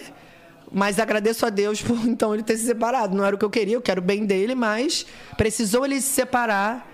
[0.71, 3.15] mas agradeço a Deus por então ele ter se separado.
[3.15, 6.09] Não era o que eu queria, eu quero o bem dele, mas precisou ele se
[6.09, 6.92] separar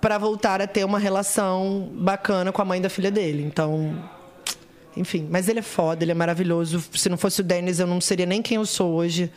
[0.00, 3.42] para voltar a ter uma relação bacana com a mãe da filha dele.
[3.42, 4.02] Então,
[4.96, 6.82] enfim, mas ele é foda, ele é maravilhoso.
[6.94, 9.30] Se não fosse o Denis, eu não seria nem quem eu sou hoje.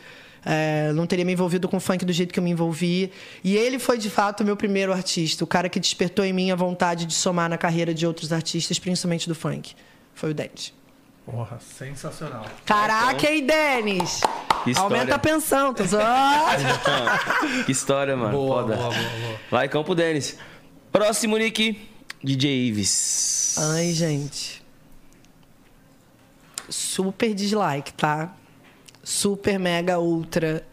[0.46, 3.10] É, não teria me envolvido com funk do jeito que eu me envolvi.
[3.42, 5.42] E ele foi, de fato, o meu primeiro artista.
[5.42, 8.78] O cara que despertou em mim a vontade de somar na carreira de outros artistas,
[8.78, 9.74] principalmente do funk.
[10.14, 10.72] Foi o Denis.
[11.24, 12.44] Porra, sensacional.
[12.66, 14.20] Caraca, hein, Denis?
[14.76, 16.04] Aumenta a pensão, tô zoando.
[17.64, 18.32] que história, mano.
[18.32, 18.76] Boa, Foda.
[18.76, 19.40] boa, boa, boa.
[19.50, 20.36] Vai, Campo Denis.
[20.94, 21.76] Próximo, Nick.
[22.22, 23.56] DJ Ives.
[23.58, 24.62] Ai, gente.
[26.68, 28.32] Super dislike, tá?
[29.02, 30.64] Super, mega, ultra.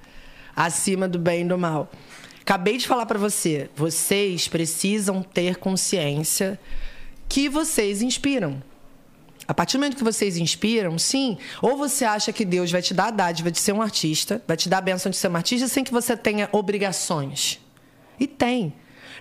[0.55, 1.91] Acima do bem e do mal.
[2.39, 3.67] Acabei de falar pra você.
[3.75, 6.59] Vocês precisam ter consciência
[7.27, 8.61] que vocês inspiram.
[9.47, 12.93] A partir do momento que vocês inspiram, sim, ou você acha que Deus vai te
[12.93, 15.35] dar a dádiva de ser um artista, vai te dar a benção de ser um
[15.35, 17.59] artista sem que você tenha obrigações.
[18.19, 18.71] E tem.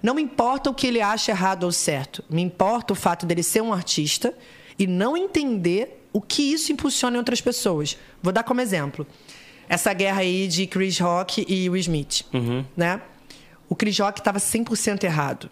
[0.02, 2.24] Não me importa o que ele acha errado ou certo.
[2.28, 4.34] Me importa o fato dele ser um artista
[4.78, 7.96] e não entender o que isso impulsiona em outras pessoas.
[8.22, 9.06] Vou dar como exemplo.
[9.68, 12.24] Essa guerra aí de Chris Rock e Will Smith,
[12.76, 13.00] né?
[13.68, 15.48] O Chris Rock estava 100% errado.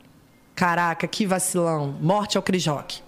[0.55, 1.97] Caraca, que vacilão.
[2.01, 3.01] Morte ao Chris Rock.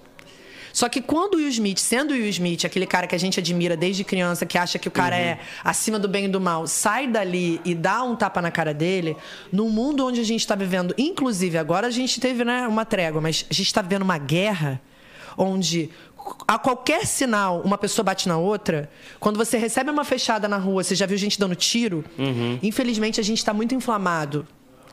[0.72, 3.40] Só que quando o Will Smith, sendo o Will Smith, aquele cara que a gente
[3.40, 6.66] admira desde criança, que acha que o cara é acima do bem e do mal,
[6.66, 9.16] sai dali e dá um tapa na cara dele,
[9.52, 13.20] no mundo onde a gente está vivendo, inclusive agora a gente teve né, uma trégua,
[13.20, 14.80] mas a gente está vivendo uma guerra
[15.36, 15.90] onde
[16.46, 20.84] a qualquer sinal uma pessoa bate na outra, quando você recebe uma fechada na rua,
[20.84, 22.04] você já viu gente dando tiro,
[22.62, 24.46] infelizmente a gente está muito inflamado.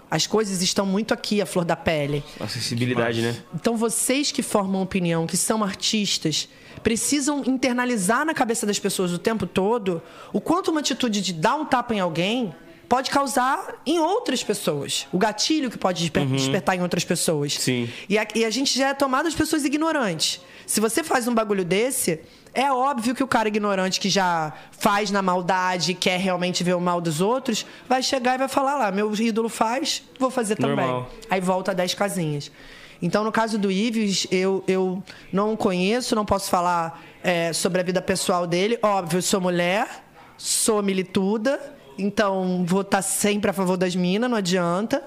[0.10, 2.24] As coisas estão muito aqui, a flor da pele.
[2.40, 3.36] Acessibilidade, né?
[3.54, 6.48] Então, vocês que formam opinião, que são artistas,
[6.82, 11.56] precisam internalizar na cabeça das pessoas o tempo todo o quanto uma atitude de dar
[11.56, 12.56] um tapa em alguém
[12.88, 15.08] pode causar em outras pessoas.
[15.12, 17.54] O gatilho que pode desper- despertar em outras pessoas.
[17.56, 17.90] Sim.
[18.08, 20.40] E a, e a gente já é tomado as pessoas ignorantes.
[20.66, 22.22] Se você faz um bagulho desse,
[22.58, 26.82] é óbvio que o cara ignorante que já faz na maldade, quer realmente ver o
[26.82, 30.76] mal dos outros, vai chegar e vai falar lá, meu ídolo faz, vou fazer também.
[30.76, 31.08] Normal.
[31.30, 32.52] Aí volta 10 casinhas.
[33.00, 37.84] Então, no caso do Ives, eu, eu não conheço, não posso falar é, sobre a
[37.84, 38.80] vida pessoal dele.
[38.82, 40.04] Óbvio, eu sou mulher,
[40.36, 41.62] sou milituda,
[41.96, 45.04] então vou estar sempre a favor das minas, não adianta.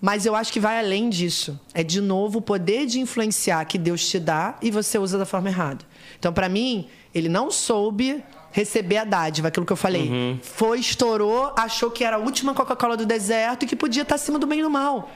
[0.00, 1.60] Mas eu acho que vai além disso.
[1.72, 5.24] É, de novo, o poder de influenciar que Deus te dá e você usa da
[5.24, 5.84] forma errada.
[6.20, 10.38] Então, para mim, ele não soube receber a dádiva, aquilo que eu falei.
[10.42, 14.38] Foi, estourou, achou que era a última Coca-Cola do deserto e que podia estar acima
[14.38, 15.10] do bem e do mal.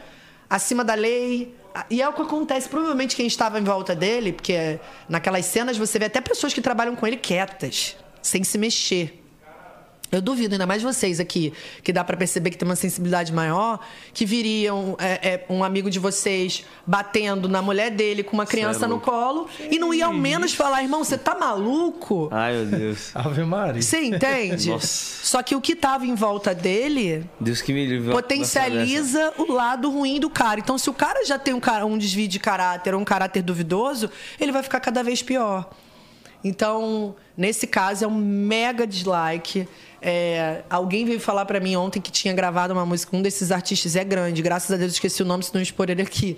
[0.49, 1.55] Acima da lei.
[1.91, 2.69] E é o que acontece.
[2.69, 6.97] Provavelmente quem estava em volta dele, porque naquelas cenas você vê até pessoas que trabalham
[6.97, 9.24] com ele quietas, sem se mexer.
[10.13, 11.53] Eu duvido, ainda mais vocês aqui,
[11.83, 13.81] que dá pra perceber que tem uma sensibilidade maior,
[14.13, 18.87] que viriam é, é, um amigo de vocês batendo na mulher dele com uma criança
[18.87, 19.11] no louco.
[19.11, 22.29] colo e não ia ao menos falar, irmão, você tá maluco?
[22.31, 23.11] Ai, meu Deus.
[23.17, 23.83] Ave Maria.
[23.83, 24.71] Você entende?
[24.71, 25.25] Nossa.
[25.27, 28.13] Só que o que tava em volta dele Deus que me livre.
[28.13, 30.61] potencializa o lado ruim do cara.
[30.61, 33.43] Então, se o cara já tem um, cara- um desvio de caráter, ou um caráter
[33.43, 34.09] duvidoso,
[34.39, 35.69] ele vai ficar cada vez pior.
[36.43, 39.67] Então, nesse caso, é um mega dislike.
[40.07, 43.97] É, alguém veio falar pra mim ontem que tinha gravado uma música, um desses artistas
[43.97, 46.37] é grande, graças a Deus eu esqueci o nome, se não expor ele aqui.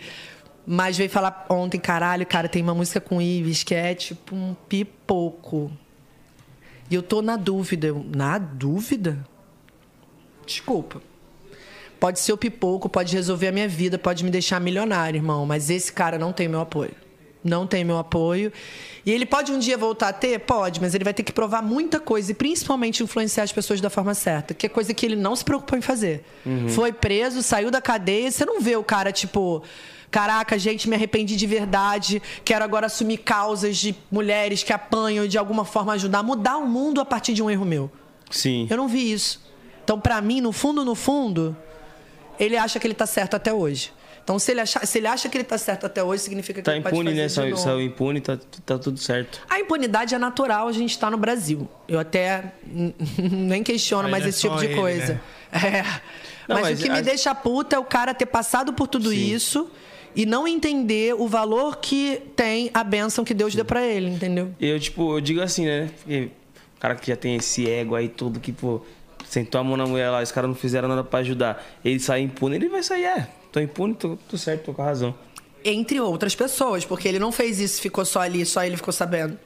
[0.65, 4.55] Mas veio falar ontem, caralho, cara, tem uma música com Ives que é tipo um
[4.69, 5.73] pipoco.
[6.89, 7.89] E eu tô na dúvida.
[7.89, 9.19] Eu, na dúvida?
[10.47, 11.03] Desculpa.
[11.99, 15.45] Pode ser o pipoco, pode resolver a minha vida, pode me deixar milionário, irmão.
[15.45, 16.95] Mas esse cara não tem meu apoio.
[17.47, 18.53] Não tem meu apoio.
[19.05, 20.41] E ele pode um dia voltar a ter?
[20.41, 23.89] Pode, mas ele vai ter que provar muita coisa e principalmente influenciar as pessoas da
[23.89, 26.25] forma certa, que é coisa que ele não se preocupou em fazer.
[26.71, 29.63] Foi preso, saiu da cadeia, você não vê o cara tipo.
[30.11, 32.23] Caraca, gente, me arrependi de verdade.
[32.45, 36.57] Quero agora assumir causas de mulheres que apanham e de alguma forma ajudar a mudar
[36.59, 37.91] o mundo a partir de um erro meu.
[38.31, 38.67] Sim.
[38.71, 39.45] Eu não vi isso.
[39.85, 41.57] Então, pra mim, no fundo, no fundo,
[42.39, 43.93] ele acha que ele tá certo até hoje.
[44.27, 46.65] Então, se ele, achar, se ele acha que ele tá certo até hoje, significa que
[46.65, 47.53] Tá ele pode impune, fazer né?
[47.53, 49.41] de Saiu, impune, tá, tá tudo certo.
[49.49, 51.69] A impunidade é natural, a gente está no Brasil.
[51.87, 52.53] Eu até
[53.17, 55.21] nem questiono mais é esse tipo de ele, coisa.
[55.53, 55.83] É.
[56.49, 58.89] Não, mas, mas o que a- me deixa puta é o cara ter passado por
[58.89, 59.31] tudo Sim.
[59.33, 59.71] isso
[60.15, 64.53] e não entender o valor que tem a bênção que Deus deu pra ele, entendeu?
[64.61, 65.89] Eu, tipo, eu digo assim, né?
[65.99, 66.31] Porque
[66.77, 68.81] o cara que já tem esse ego aí tudo, que, pô,
[69.25, 71.65] sentou a mão na mulher lá, os caras não fizeram nada pra ajudar.
[71.85, 74.85] Ele sai impune, ele vai sair, é, tô impune, tô, tô certo, tô com a
[74.85, 75.15] razão.
[75.65, 79.39] Entre outras pessoas, porque ele não fez isso, ficou só ali, só ele ficou sabendo.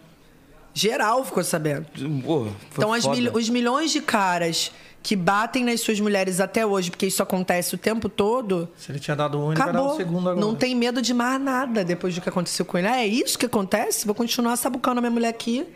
[0.75, 1.87] Geral ficou sabendo.
[1.95, 4.73] Foi Então, mil- os milhões de caras
[5.03, 8.99] que batem nas suas mulheres até hoje, porque isso acontece o tempo todo, Se ele
[8.99, 10.45] tinha dado um, ele vai dar o segundo agora.
[10.45, 12.87] Não tem medo de mais nada depois do que aconteceu com ele.
[12.89, 14.05] Ah, é isso que acontece?
[14.07, 15.67] Vou continuar sabucando a minha mulher aqui.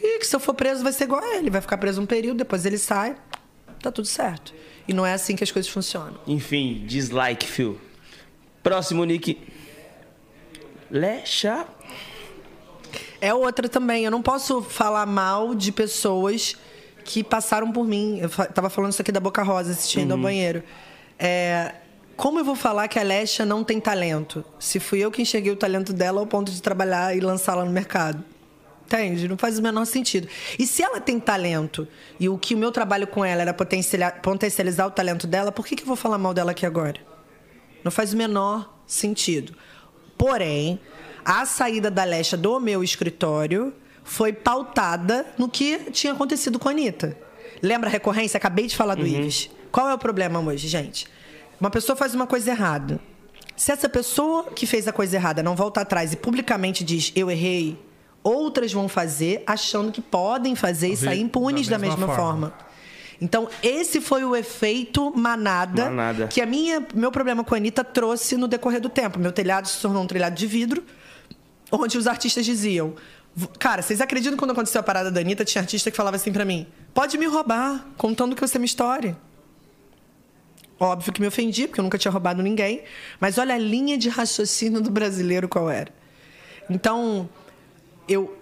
[0.00, 1.50] E que se eu for preso vai ser igual a ele.
[1.50, 3.16] Vai ficar preso um período, depois ele sai.
[3.82, 4.54] Tá tudo certo.
[4.88, 6.18] E não é assim que as coisas funcionam.
[6.26, 7.78] Enfim, dislike, Phil.
[8.62, 9.38] Próximo nick.
[10.90, 11.66] Lecha.
[13.20, 14.04] É outra também.
[14.04, 16.56] Eu não posso falar mal de pessoas
[17.04, 18.18] que passaram por mim.
[18.18, 20.62] Eu tava falando isso aqui da Boca Rosa, assistindo ao banheiro.
[21.18, 21.74] É,
[22.16, 24.44] como eu vou falar que a Lesha não tem talento?
[24.58, 27.70] Se fui eu que enxerguei o talento dela ao ponto de trabalhar e lançá-la no
[27.70, 28.24] mercado.
[28.88, 29.28] Entende?
[29.28, 30.26] Não faz o menor sentido.
[30.58, 31.86] E se ela tem talento
[32.18, 35.66] e o que o meu trabalho com ela era potencializar, potencializar o talento dela, por
[35.66, 36.98] que, que eu vou falar mal dela aqui agora?
[37.84, 39.52] Não faz o menor sentido.
[40.16, 40.80] Porém,
[41.22, 46.72] a saída da Lesha do meu escritório foi pautada no que tinha acontecido com a
[46.72, 47.14] Anitta.
[47.60, 48.38] Lembra a recorrência?
[48.38, 49.50] Acabei de falar do Ives.
[49.70, 51.06] Qual é o problema hoje, gente?
[51.60, 52.98] Uma pessoa faz uma coisa errada.
[53.54, 57.30] Se essa pessoa que fez a coisa errada não volta atrás e publicamente diz eu
[57.30, 57.76] errei,
[58.28, 62.48] outras vão fazer achando que podem fazer e sair impunes da da mesma mesma, forma.
[62.50, 62.68] forma.
[63.20, 66.28] Então, esse foi o efeito manada, Manada.
[66.28, 69.18] que a minha, meu problema com a Anitta trouxe no decorrer do tempo.
[69.18, 70.84] Meu telhado se tornou um telhado de vidro,
[71.72, 72.94] onde os artistas diziam.
[73.34, 76.14] "V- Cara, vocês acreditam que quando aconteceu a parada da Anitta, tinha artista que falava
[76.16, 79.16] assim pra mim: pode me roubar, contando que você minha história.
[80.80, 82.82] Óbvio que me ofendi, porque eu nunca tinha roubado ninguém.
[83.18, 85.90] Mas olha a linha de raciocínio do brasileiro qual era.
[86.70, 87.28] Então,
[88.08, 88.36] eu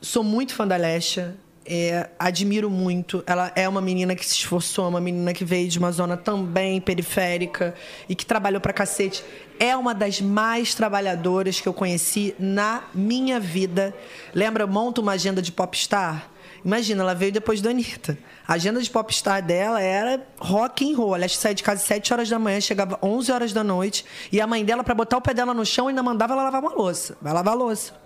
[0.00, 1.36] sou muito fã da Lesha.
[1.66, 3.22] é, admiro muito.
[3.26, 6.80] Ela é uma menina que se esforçou, uma menina que veio de uma zona também
[6.80, 7.74] periférica
[8.08, 9.24] e que trabalhou pra cacete.
[9.58, 13.94] É uma das mais trabalhadoras que eu conheci na minha vida.
[14.34, 16.30] Lembra, monta uma agenda de popstar?
[16.64, 18.16] Imagina, ela veio depois da Anitta.
[18.46, 21.14] A agenda de popstar dela era rock and roll.
[21.14, 24.04] Ela saía de casa às 7 horas da manhã, chegava 11 horas da noite.
[24.32, 26.62] E a mãe dela, pra botar o pé dela no chão, ainda mandava ela lavar
[26.62, 27.16] uma louça.
[27.20, 28.03] Vai lavar a louça.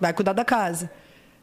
[0.00, 0.90] Vai cuidar da casa.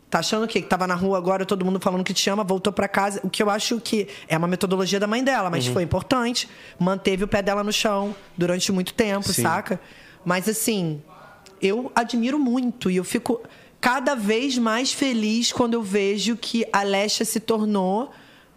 [0.09, 0.61] Tá achando o quê?
[0.61, 3.19] Que tava na rua agora, todo mundo falando que te ama, voltou pra casa.
[3.23, 6.47] O que eu acho que é uma metodologia da mãe dela, mas foi importante.
[6.79, 9.41] Manteve o pé dela no chão durante muito tempo, Sim.
[9.41, 9.79] saca?
[10.23, 11.01] Mas assim,
[11.61, 13.41] eu admiro muito e eu fico
[13.81, 18.11] cada vez mais feliz quando eu vejo que a Lesha se tornou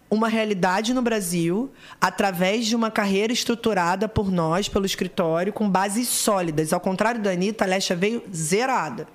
[0.09, 6.07] uma realidade no Brasil através de uma carreira estruturada por nós, pelo escritório, com bases
[6.07, 6.73] sólidas.
[6.73, 9.07] Ao contrário da Anitta, a Lesha veio zerada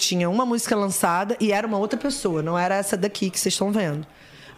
[0.00, 3.54] tinha uma música lançada e era uma outra pessoa, não era essa daqui que vocês
[3.54, 4.06] estão vendo.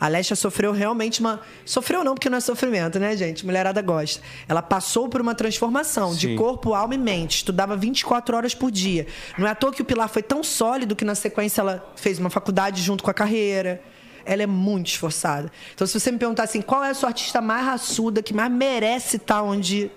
[0.00, 1.40] A Lesha sofreu realmente uma.
[1.64, 3.46] Sofreu não, porque não é sofrimento, né, gente?
[3.46, 4.20] Mulherada gosta.
[4.48, 6.34] Ela passou por uma transformação de Sim.
[6.34, 7.36] corpo, alma e mente.
[7.36, 9.06] Estudava 24 horas por dia.
[9.38, 12.18] Não é à toa que o pilar foi tão sólido que na sequência ela fez
[12.18, 13.80] uma faculdade junto com a carreira.
[14.24, 15.52] Ela é muito esforçada.
[15.72, 18.50] Então, se você me perguntar assim, qual é a sua artista mais raçuda, que mais
[18.50, 19.88] merece estar onde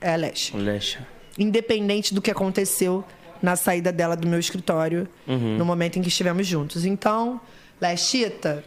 [0.00, 0.56] é a Lesha?
[0.56, 1.04] Lecha.
[1.36, 3.04] independente do que aconteceu
[3.42, 5.56] na saída dela do meu escritório Uhum.
[5.56, 6.84] no momento em que estivemos juntos.
[6.84, 7.40] Então,
[7.80, 8.62] Lechita,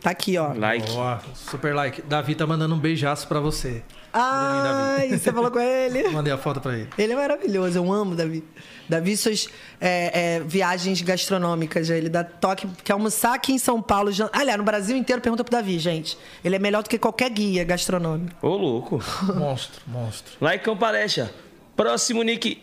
[0.00, 0.52] tá aqui, ó.
[0.52, 0.90] Like.
[0.92, 2.02] Boa, super like.
[2.02, 3.82] Davi tá mandando um beijaço pra você.
[4.18, 6.08] Ai, você falou com ele?
[6.08, 6.88] Mandei a foto pra ele.
[6.96, 8.42] Ele é maravilhoso, eu amo Davi.
[8.88, 9.46] Davi, suas
[9.80, 14.10] é, é, viagens gastronômicas, ele dá toque, quer almoçar aqui em São Paulo.
[14.12, 16.16] jan- Aliás, no Brasil inteiro, pergunta pro Davi, gente.
[16.42, 18.34] Ele é melhor do que qualquer guia gastronômico.
[18.46, 19.02] Ô, louco.
[19.34, 20.32] Monstro, monstro.
[20.40, 21.30] Likeão pra Lecha.
[21.76, 22.62] Próximo nick.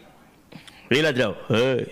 [0.93, 1.35] Ei, ladrão.
[1.49, 1.87] Ei.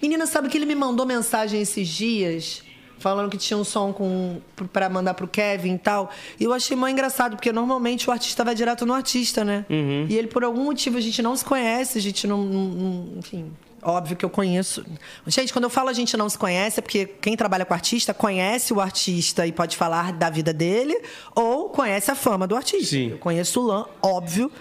[0.00, 2.62] Menina, sabe que ele me mandou mensagem esses dias
[2.98, 4.40] falando que tinha um som com
[4.72, 6.10] para mandar pro Kevin e tal.
[6.38, 9.66] E eu achei mó engraçado, porque normalmente o artista vai direto no artista, né?
[10.08, 12.44] E ele, por algum motivo, a gente não se conhece, a gente não.
[12.44, 13.50] não- enfim.
[13.84, 14.84] Óbvio que eu conheço.
[15.26, 18.14] Gente, quando eu falo a gente não se conhece, é porque quem trabalha com artista
[18.14, 20.96] conhece o artista e pode falar da vida dele,
[21.34, 22.86] ou conhece a fama do artista.
[22.90, 23.10] Sim.
[23.10, 24.52] Eu conheço o Lan, óbvio,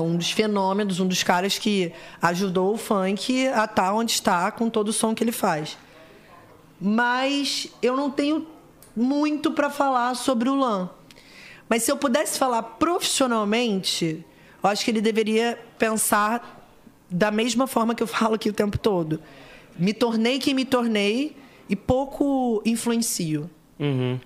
[0.00, 4.68] um dos fenômenos, um dos caras que ajudou o funk a estar onde está com
[4.68, 5.78] todo o som que ele faz.
[6.80, 8.46] Mas eu não tenho
[8.96, 10.90] muito para falar sobre o Lan.
[11.68, 14.24] Mas se eu pudesse falar profissionalmente,
[14.62, 16.68] eu acho que ele deveria pensar
[17.08, 19.20] da mesma forma que eu falo aqui o tempo todo.
[19.78, 21.36] Me tornei quem me tornei
[21.68, 23.50] e pouco influencio.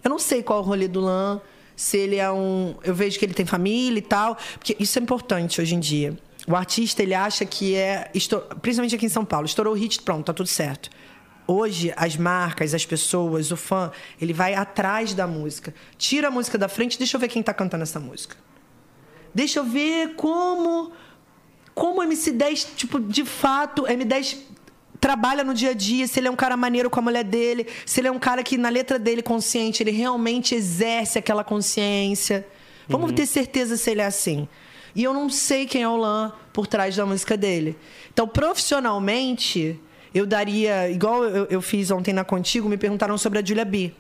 [0.03, 1.41] Eu não sei qual é o rolê do Lan,
[1.79, 2.75] se ele é um.
[2.83, 4.37] Eu vejo que ele tem família e tal.
[4.55, 6.19] Porque isso é importante hoje em dia.
[6.45, 8.11] o artista ele acha que é,
[8.61, 10.91] principalmente aqui em São Paulo, estourou o hit, pronto, tá tudo certo.
[11.47, 15.73] Hoje, as marcas, as pessoas, o fã, ele vai atrás da música.
[15.97, 18.37] Tira a música da frente, deixa eu ver quem tá cantando essa música.
[19.33, 20.93] Deixa eu ver como
[21.75, 24.39] como o MC10, tipo, de fato, M10
[25.01, 27.67] trabalha no dia a dia, se ele é um cara maneiro com a mulher dele,
[27.87, 32.47] se ele é um cara que na letra dele consciente, ele realmente exerce aquela consciência.
[32.89, 34.49] Vamos ter certeza se ele é assim.
[34.95, 37.77] E eu não sei quem é o Lan por trás da música dele.
[38.13, 39.79] Então, profissionalmente,
[40.15, 43.93] eu daria, igual eu, eu fiz ontem na Contigo, me perguntaram sobre a Julia B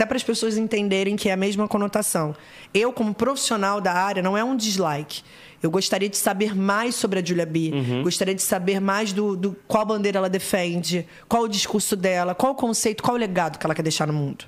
[0.00, 2.34] até para as pessoas entenderem que é a mesma conotação.
[2.72, 5.22] Eu, como profissional da área, não é um dislike.
[5.62, 7.70] Eu gostaria de saber mais sobre a Julia B.
[8.02, 12.52] Gostaria de saber mais do, do qual bandeira ela defende, qual o discurso dela, qual
[12.52, 14.46] o conceito, qual o legado que ela quer deixar no mundo.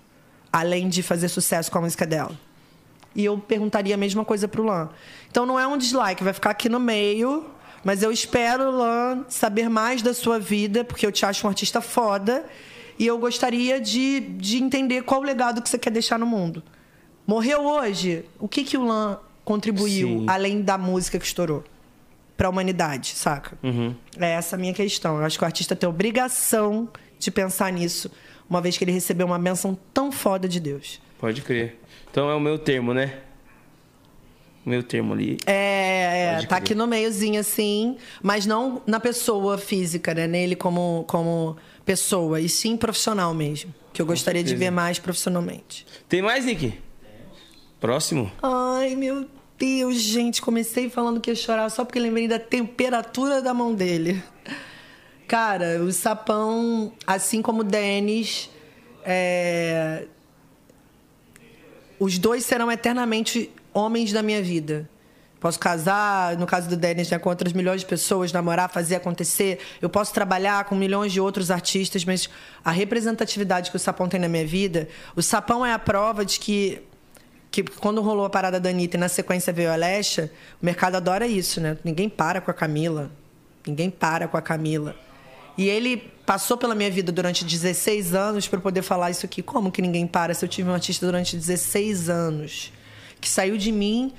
[0.53, 2.33] Além de fazer sucesso com a música dela.
[3.15, 4.89] E eu perguntaria a mesma coisa pro Lan.
[5.31, 7.45] Então não é um dislike, vai ficar aqui no meio.
[7.85, 11.81] Mas eu espero, Lan, saber mais da sua vida, porque eu te acho um artista
[11.81, 12.45] foda.
[12.99, 16.63] E eu gostaria de, de entender qual o legado que você quer deixar no mundo.
[17.27, 18.25] Morreu hoje?
[18.39, 19.19] O que, que o Lan
[19.53, 20.27] contribuiu, Sim.
[20.29, 21.63] além da música que estourou?
[22.37, 23.59] Pra humanidade, saca?
[24.19, 25.19] É essa a minha questão.
[25.19, 28.11] Eu acho que o artista tem obrigação de pensar nisso,
[28.49, 31.01] uma vez que ele recebeu uma benção tão foda de Deus.
[31.19, 31.79] Pode crer.
[32.11, 33.19] Então é o meu termo, né?
[34.65, 35.37] O meu termo ali.
[35.47, 40.27] É, é tá aqui no meiozinho assim, mas não na pessoa física, né?
[40.27, 43.75] Nele como, como pessoa, e sim profissional mesmo.
[43.93, 45.87] Que eu gostaria de ver mais profissionalmente.
[46.09, 46.73] Tem mais, Nick?
[47.79, 48.33] Próximo?
[48.43, 49.42] Ai, meu Deus,
[49.93, 54.23] gente, comecei falando que ia chorar só porque lembrei da temperatura da mão dele.
[55.29, 58.51] Cara, o Sapão, assim como o Denis,
[59.05, 60.07] é,
[61.99, 64.89] os dois serão eternamente homens da minha vida.
[65.41, 69.59] Posso casar, no caso do Denis, né, com outras milhões de pessoas, namorar, fazer acontecer.
[69.81, 72.29] Eu posso trabalhar com milhões de outros artistas, mas
[72.65, 76.39] a representatividade que o Sapão tem na minha vida, o Sapão é a prova de
[76.39, 76.83] que
[77.53, 80.97] que quando rolou a parada da Anitta e na sequência veio a Alexa, o mercado
[80.97, 81.77] adora isso, né?
[81.85, 83.11] Ninguém para com a Camila.
[83.67, 84.97] Ninguém para com a Camila.
[85.59, 89.43] E ele passou pela minha vida durante 16 anos para poder falar isso aqui.
[89.43, 92.73] Como que ninguém para se eu tive um artista durante 16 anos?
[93.21, 94.15] Que saiu de mim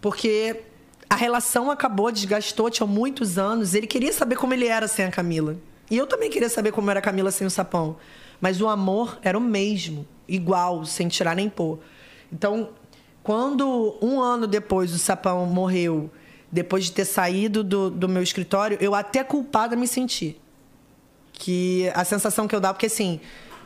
[0.00, 0.62] porque
[1.10, 3.74] a relação acabou, desgastou, tinha muitos anos.
[3.74, 5.56] Ele queria saber como ele era sem a Camila.
[5.90, 7.96] E eu também queria saber como era a Camila sem o sapão.
[8.40, 11.80] Mas o amor era o mesmo, igual, sem tirar nem pôr.
[12.32, 12.70] Então,
[13.22, 16.10] quando um ano depois o sapão morreu,
[16.50, 20.36] depois de ter saído do, do meu escritório, eu até culpada me senti
[21.32, 23.20] que a sensação que eu dava, porque assim,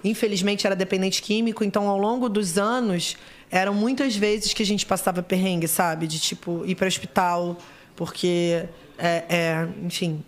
[0.05, 3.17] infelizmente era dependente químico, então ao longo dos anos
[3.51, 6.07] eram muitas vezes que a gente passava perrengue, sabe?
[6.07, 7.57] De tipo ir para o hospital,
[7.95, 8.65] porque,
[8.99, 10.25] é, é, enfim,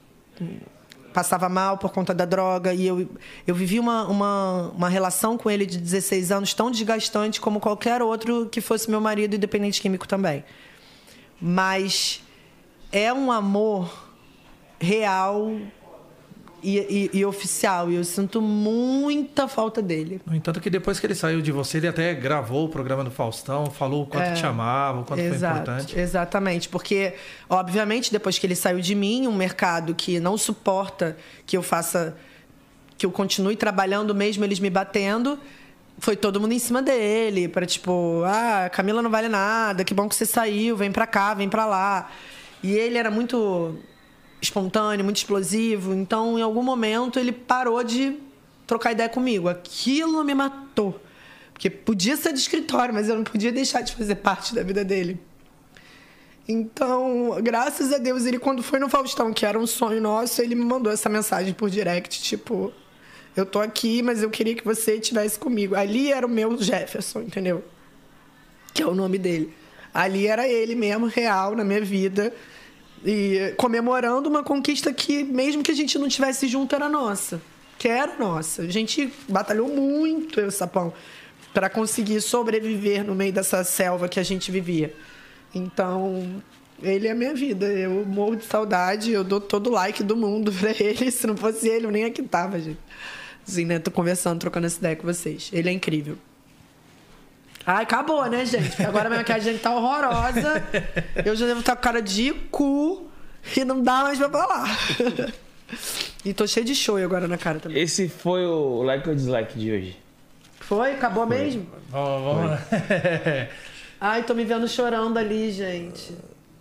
[1.13, 3.09] passava mal por conta da droga e eu,
[3.47, 8.03] eu vivi uma, uma, uma relação com ele de 16 anos tão desgastante como qualquer
[8.03, 10.45] outro que fosse meu marido e dependente químico também.
[11.41, 12.23] Mas
[12.93, 14.09] é um amor
[14.81, 15.57] real
[16.63, 16.79] e,
[17.13, 17.91] e- e oficial.
[17.91, 20.21] E eu sinto muita falta dele.
[20.27, 23.11] No entanto, que depois que ele saiu de você, ele até gravou o programa do
[23.11, 25.99] Faustão, falou o quanto te amava, o quanto foi importante.
[25.99, 27.15] Exatamente, porque,
[27.49, 32.17] obviamente, depois que ele saiu de mim, um mercado que não suporta que eu faça,
[32.97, 35.39] que eu continue trabalhando mesmo eles me batendo,
[36.01, 40.09] foi todo mundo em cima dele, para tipo, ah, Camila não vale nada, que bom
[40.09, 42.11] que você saiu, vem pra cá, vem pra lá.
[42.63, 43.77] E ele era muito
[44.41, 48.17] espontâneo, muito explosivo, então em algum momento ele parou de
[48.67, 49.49] trocar ideia comigo.
[49.49, 51.01] Aquilo me matou.
[51.53, 54.85] Porque podia ser de escritório, mas eu não podia deixar de fazer parte da vida
[54.85, 55.19] dele.
[56.47, 60.55] Então, graças a Deus, ele quando foi no Faustão, que era um sonho nosso, ele
[60.55, 62.73] me mandou essa mensagem por direct, tipo,
[63.37, 65.75] eu tô aqui, mas eu queria que você estivesse comigo.
[65.75, 67.63] Ali era o meu Jefferson, entendeu?
[68.73, 69.53] Que é o nome dele.
[69.93, 72.33] Ali era ele mesmo, real, na minha vida.
[73.05, 77.41] E comemorando uma conquista que, mesmo que a gente não tivesse junto, era nossa.
[77.79, 78.63] Que era nossa.
[78.63, 80.93] A gente batalhou muito, eu Sapão,
[81.55, 84.95] para conseguir sobreviver no meio dessa selva que a gente vivia.
[85.55, 86.43] Então,
[86.83, 87.67] ele é a minha vida.
[87.67, 91.11] Eu morro de saudade, eu dou todo o like do mundo pra ele.
[91.11, 92.79] Se não fosse ele, eu nem aqui tava, gente.
[93.47, 93.79] Assim, né?
[93.79, 95.51] Tô conversando, trocando essa ideia com vocês.
[95.53, 96.19] Ele é incrível.
[97.71, 98.69] Ai, acabou, né, gente?
[98.71, 100.65] Porque agora a minha maquiagem tá horrorosa.
[101.23, 103.07] Eu já devo estar com cara de cu
[103.55, 104.79] e não dá mais pra falar.
[106.25, 107.79] E tô cheio de show agora na cara também.
[107.83, 109.97] Esse foi o like ou dislike de hoje.
[110.61, 110.93] Foi?
[110.93, 111.67] Acabou mesmo?
[111.91, 112.59] Vamos, vamos lá.
[114.01, 116.17] Ai, tô me vendo chorando ali, gente.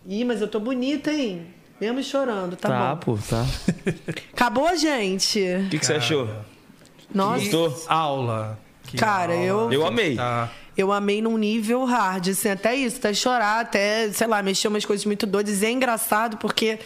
[0.05, 1.47] Ih, mas eu tô bonita, hein?
[1.79, 3.15] Mesmo chorando, tá, Tá, bom.
[3.15, 3.45] pô, tá.
[4.33, 5.39] Acabou, gente?
[5.39, 6.27] O que, que você achou?
[7.13, 7.39] Nossa.
[7.45, 7.85] Gostou?
[7.87, 8.59] Aula.
[8.83, 9.45] Que Cara, aula.
[9.45, 10.15] eu- Eu amei.
[10.17, 10.49] Tá.
[10.77, 14.85] Eu amei num nível hard, assim, até isso, até chorar, até, sei lá, mexer umas
[14.85, 15.63] coisas muito doidas.
[15.63, 16.79] E é engraçado porque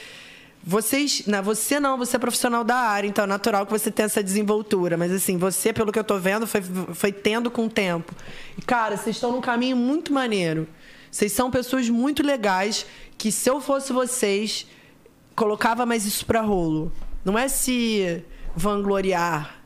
[0.63, 1.23] vocês.
[1.27, 4.23] Não, você não, você é profissional da área, então é natural que você tenha essa
[4.23, 4.95] desenvoltura.
[4.95, 6.61] Mas assim, você, pelo que eu tô vendo, foi,
[6.93, 8.13] foi tendo com o tempo.
[8.57, 10.67] E, cara, vocês estão num caminho muito maneiro.
[11.11, 12.85] Vocês são pessoas muito legais
[13.17, 14.65] que, se eu fosse vocês,
[15.35, 16.91] colocava mais isso pra rolo.
[17.25, 18.23] Não é se
[18.55, 19.60] vangloriar.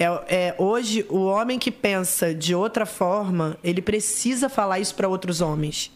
[0.00, 0.04] É,
[0.34, 5.42] é, hoje, o homem que pensa de outra forma, ele precisa falar isso para outros
[5.42, 5.92] homens.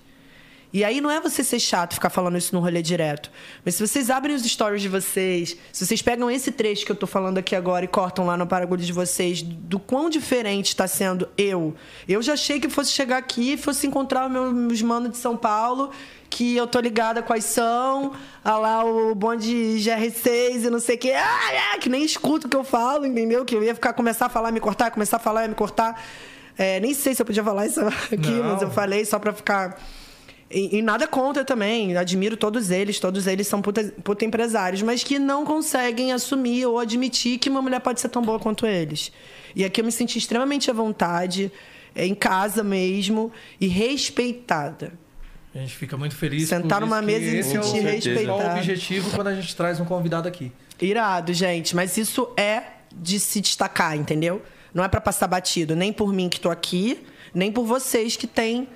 [0.74, 3.31] E aí não é você ser chato ficar falando isso no rolê direto.
[3.65, 6.97] Mas se vocês abrem os stories de vocês, se vocês pegam esse trecho que eu
[6.97, 10.86] tô falando aqui agora e cortam lá no Paragulho de vocês, do quão diferente está
[10.86, 11.74] sendo eu.
[12.07, 15.92] Eu já achei que fosse chegar aqui e fosse encontrar meus, manos de São Paulo,
[16.34, 18.12] que eu tô ligada quais são,
[18.44, 21.12] a lá o bonde GR6 e não sei o quê.
[21.12, 23.44] Ah, é, que nem escuto o que eu falo, entendeu?
[23.44, 26.02] Que eu ia ficar, começar a falar, me cortar, começar a falar, me cortar.
[26.58, 27.80] É, nem sei se eu podia falar isso
[28.10, 28.52] aqui, Não.
[28.52, 29.80] mas eu falei só pra ficar.
[30.50, 35.04] E, e nada contra também, admiro todos eles, todos eles são puta, puta empresários, mas
[35.04, 39.12] que não conseguem assumir ou admitir que uma mulher pode ser tão boa quanto eles.
[39.54, 41.52] E aqui eu me senti extremamente à vontade,
[41.94, 43.30] é, em casa mesmo,
[43.60, 45.03] e respeitada.
[45.55, 46.49] A gente fica muito feliz.
[46.49, 48.34] Sentar numa mesa e esse é se o respeitar.
[48.34, 50.50] principal objetivo quando a gente traz um convidado aqui.
[50.81, 54.42] Irado, gente, mas isso é de se destacar, entendeu?
[54.73, 58.26] Não é pra passar batido, nem por mim que tô aqui, nem por vocês que
[58.26, 58.68] têm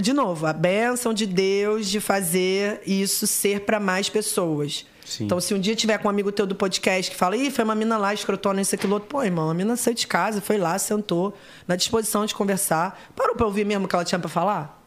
[0.00, 4.86] de novo, a bênção de Deus de fazer isso ser pra mais pessoas.
[5.04, 5.24] Sim.
[5.24, 7.64] Então, se um dia tiver com um amigo teu do podcast que fala, ih, foi
[7.64, 9.08] uma mina lá, escrotona, isso, aquilo, outro.
[9.08, 13.00] Pô, irmão, a mina saiu de casa, foi lá, sentou, na disposição de conversar.
[13.16, 14.77] Parou pra ouvir mesmo o que ela tinha pra falar?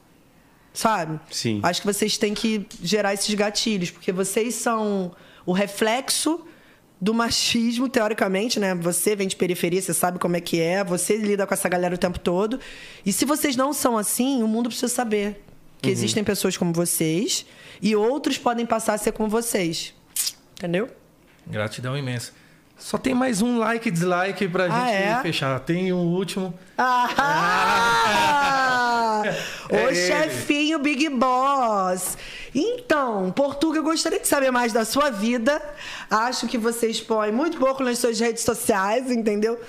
[0.73, 1.19] Sabe?
[1.29, 1.59] Sim.
[1.63, 5.11] Acho que vocês têm que gerar esses gatilhos, porque vocês são
[5.45, 6.45] o reflexo
[6.99, 8.73] do machismo, teoricamente, né?
[8.75, 11.95] Você vem de periferia, você sabe como é que é, você lida com essa galera
[11.95, 12.59] o tempo todo.
[13.05, 15.43] E se vocês não são assim, o mundo precisa saber
[15.81, 17.43] que existem pessoas como vocês
[17.81, 19.95] e outros podem passar a ser como vocês.
[20.57, 20.89] Entendeu?
[21.47, 22.33] Gratidão imensa.
[22.77, 25.19] Só tem mais um like e dislike pra Ah, gente é?
[25.23, 25.59] fechar.
[25.59, 26.53] Tem o último.
[26.77, 28.77] Ah!
[28.77, 28.77] o
[29.69, 29.95] É ele.
[29.95, 32.17] chefinho Big Boss.
[32.53, 35.61] Então, Portuga, eu gostaria de saber mais da sua vida.
[36.09, 39.59] Acho que você expõe muito pouco nas suas redes sociais, entendeu?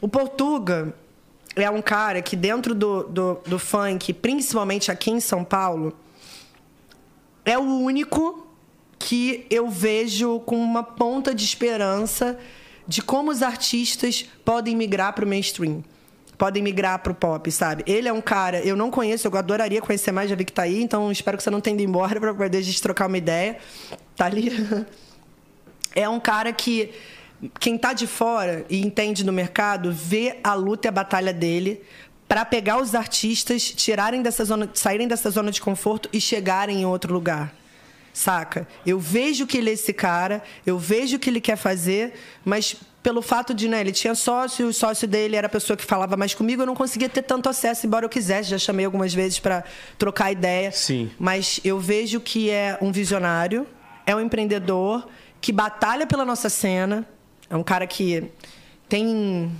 [0.00, 0.94] O Portuga
[1.56, 5.96] é um cara que, dentro do, do, do funk, principalmente aqui em São Paulo,
[7.44, 8.46] é o único
[8.98, 12.38] que eu vejo com uma ponta de esperança
[12.86, 15.82] de como os artistas podem migrar para o mainstream.
[16.38, 17.82] Podem migrar para o pop, sabe?
[17.86, 20.62] Ele é um cara, eu não conheço, eu adoraria conhecer mais, já vi que tá
[20.62, 23.18] aí, então espero que você não tenha ido embora para poder a gente trocar uma
[23.18, 23.58] ideia.
[24.16, 24.52] Tá ali.
[25.94, 26.92] É um cara que
[27.58, 31.82] quem tá de fora e entende do mercado vê a luta e a batalha dele
[32.28, 36.86] para pegar os artistas, tirarem dessa zona, saírem dessa zona de conforto e chegarem em
[36.86, 37.54] outro lugar.
[38.12, 38.68] Saca?
[38.84, 42.76] Eu vejo que ele é esse cara, eu vejo o que ele quer fazer, mas
[43.08, 46.14] pelo fato de, né, ele tinha sócio, o sócio dele era a pessoa que falava
[46.14, 49.38] mais comigo, eu não conseguia ter tanto acesso, embora eu quisesse, já chamei algumas vezes
[49.38, 49.64] para
[49.96, 50.70] trocar ideia.
[50.72, 51.10] Sim.
[51.18, 53.66] Mas eu vejo que é um visionário,
[54.04, 55.08] é um empreendedor
[55.40, 57.08] que batalha pela nossa cena,
[57.48, 58.30] é um cara que
[58.90, 59.50] tem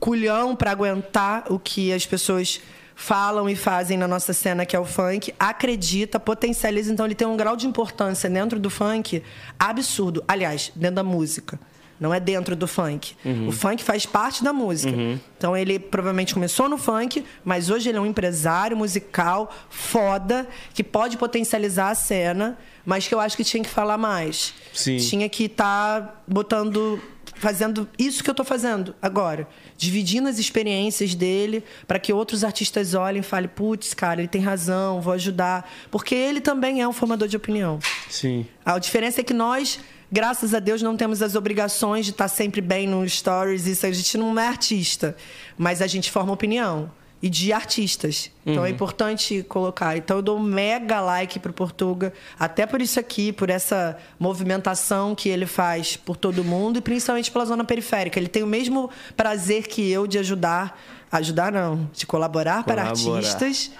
[0.00, 2.60] culhão para aguentar o que as pessoas
[2.96, 7.28] falam e fazem na nossa cena, que é o funk, acredita, potencializa, então ele tem
[7.28, 9.22] um grau de importância dentro do funk
[9.56, 10.24] absurdo.
[10.26, 11.56] Aliás, dentro da música.
[11.98, 13.16] Não é dentro do funk.
[13.48, 14.94] O funk faz parte da música.
[15.38, 20.84] Então ele provavelmente começou no funk, mas hoje ele é um empresário musical foda, que
[20.84, 24.54] pode potencializar a cena, mas que eu acho que tinha que falar mais.
[24.72, 24.96] Sim.
[24.98, 27.00] Tinha que estar botando
[27.36, 32.94] fazendo isso que eu estou fazendo agora, dividindo as experiências dele para que outros artistas
[32.94, 36.92] olhem e falem, putz, cara, ele tem razão, vou ajudar, porque ele também é um
[36.92, 37.78] formador de opinião.
[38.08, 38.46] Sim.
[38.64, 39.78] A diferença é que nós,
[40.10, 43.92] graças a Deus, não temos as obrigações de estar sempre bem nos stories, isso a
[43.92, 45.16] gente não é artista,
[45.56, 46.90] mas a gente forma opinião
[47.22, 48.30] e de artistas.
[48.44, 49.96] Então é importante colocar.
[49.96, 55.14] Então eu dou um mega like pro Portuga, até por isso aqui, por essa movimentação
[55.14, 58.18] que ele faz por todo mundo e principalmente pela zona periférica.
[58.18, 60.78] Ele tem o mesmo prazer que eu de ajudar,
[61.10, 63.16] ajudar não, de colaborar, para Colaborar.
[63.16, 63.70] artistas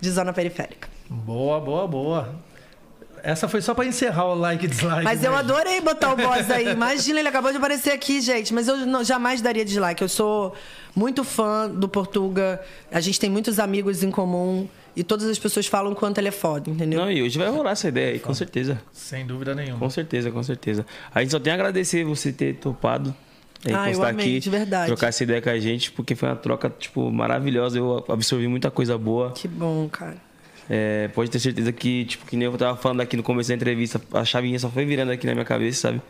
[0.00, 0.88] de zona periférica.
[1.08, 2.34] Boa, boa, boa.
[3.26, 5.02] Essa foi só pra encerrar o like e dislike.
[5.02, 5.38] Mas eu né?
[5.38, 6.68] adorei botar o boss aí.
[6.70, 8.54] Imagina, ele acabou de aparecer aqui, gente.
[8.54, 10.00] Mas eu não- jamais daria dislike.
[10.00, 10.54] Eu sou
[10.94, 12.60] muito fã do Portuga.
[12.92, 14.68] A gente tem muitos amigos em comum.
[14.94, 17.00] E todas as pessoas falam quanto ele é foda, entendeu?
[17.00, 18.80] Não, e hoje vai rolar essa ideia aí, com certeza.
[18.92, 19.78] Sem dúvida nenhuma.
[19.78, 20.86] Com certeza, com certeza.
[21.14, 23.12] A gente só tem a agradecer você ter topado.
[23.66, 24.86] é, Ah, eu amei, aqui, de verdade.
[24.86, 27.76] trocar essa ideia com a gente, porque foi uma troca, tipo, maravilhosa.
[27.76, 29.32] Eu absorvi muita coisa boa.
[29.32, 30.16] Que bom, cara.
[30.68, 33.54] É, pode ter certeza que, tipo, que nem eu tava falando aqui no começo da
[33.54, 36.02] entrevista, a chavinha só foi virando aqui na minha cabeça, sabe?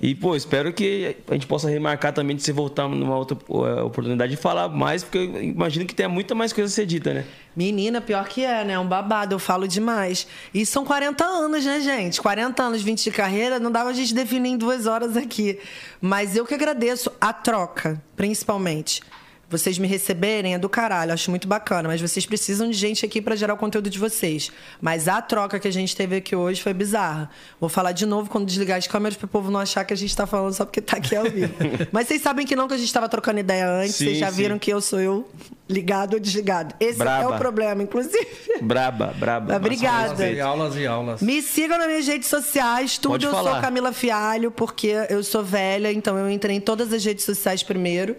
[0.00, 3.82] E, pô, espero que a gente possa remarcar também de você voltar numa outra é,
[3.82, 7.14] oportunidade de falar mais, porque eu imagino que tenha muita mais coisa a ser dita,
[7.14, 7.24] né?
[7.56, 8.78] Menina, pior que é, né?
[8.78, 10.26] Um babado, eu falo demais.
[10.52, 12.20] E são 40 anos, né, gente?
[12.20, 15.58] 40 anos, 20 de carreira, não dava a gente definir em duas horas aqui.
[15.98, 19.00] Mas eu que agradeço a troca, principalmente.
[19.48, 23.22] Vocês me receberem é do caralho, acho muito bacana, mas vocês precisam de gente aqui
[23.22, 24.50] para gerar o conteúdo de vocês.
[24.80, 27.30] Mas a troca que a gente teve aqui hoje foi bizarra.
[27.60, 29.96] Vou falar de novo quando desligar as câmeras para o povo não achar que a
[29.96, 31.54] gente tá falando só porque tá aqui ao vivo.
[31.92, 34.30] mas vocês sabem que não, que a gente tava trocando ideia antes, Sim, vocês já
[34.30, 34.36] sim.
[34.36, 35.28] viram que eu sou eu
[35.68, 36.74] ligado ou desligado.
[36.80, 37.36] Esse é Braba.
[37.36, 38.26] o problema, inclusive.
[38.62, 39.56] Braba, braba.
[39.56, 40.24] Obrigada.
[40.24, 41.22] Aulas e aulas e aulas.
[41.22, 43.52] Me sigam nas minhas redes sociais, tudo Pode eu falar.
[43.52, 47.62] sou Camila Fialho, porque eu sou velha, então eu entrei em todas as redes sociais
[47.62, 48.16] primeiro.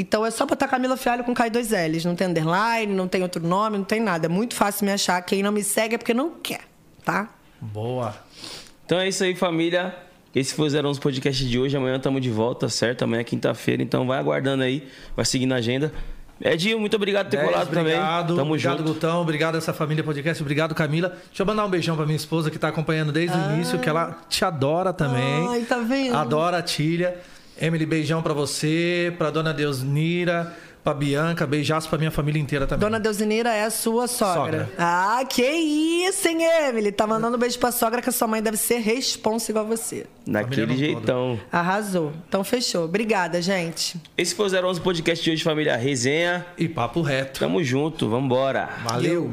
[0.00, 2.04] Então é só botar Camila Fialho com K2Ls.
[2.04, 4.26] Não tem underline, não tem outro nome, não tem nada.
[4.26, 5.20] É muito fácil me achar.
[5.22, 6.60] Quem não me segue é porque não quer,
[7.04, 7.28] tá?
[7.60, 8.14] Boa.
[8.86, 9.92] Então é isso aí, família.
[10.32, 11.76] Esse foi o 011 Podcast de hoje.
[11.76, 13.02] Amanhã estamos de volta, certo?
[13.02, 14.86] Amanhã é quinta-feira, então vai aguardando aí,
[15.16, 15.92] vai seguindo a agenda.
[16.40, 17.94] Edinho, muito obrigado por ter 10, colado também.
[17.94, 18.92] obrigado, Tamo obrigado, junto.
[18.92, 19.20] Gutão.
[19.20, 20.40] Obrigado essa família podcast.
[20.40, 21.08] Obrigado, Camila.
[21.08, 23.88] Deixa eu mandar um beijão pra minha esposa que tá acompanhando desde o início, que
[23.88, 25.48] ela te adora também.
[25.48, 26.14] Ai, tá vendo?
[26.16, 27.20] Adora a Tília.
[27.60, 32.80] Emily, beijão pra você, pra dona Deusnira, pra Bianca, beijaço pra minha família inteira também.
[32.80, 34.64] Dona Deusineira é a sua sogra.
[34.64, 34.70] Sogra.
[34.78, 36.38] Ah, que isso, hein,
[36.68, 36.92] Emily?
[36.92, 39.68] Tá mandando um beijo pra sogra que a sua mãe deve ser responsa igual a
[39.68, 40.06] você.
[40.26, 41.38] Daquele jeitão.
[41.50, 42.12] Arrasou.
[42.28, 42.84] Então fechou.
[42.84, 44.00] Obrigada, gente.
[44.16, 45.76] Esse foi o 011 Podcast de hoje, família.
[45.76, 46.46] Resenha.
[46.56, 47.40] E papo reto.
[47.40, 48.68] Tamo junto, vambora.
[48.84, 49.32] Valeu.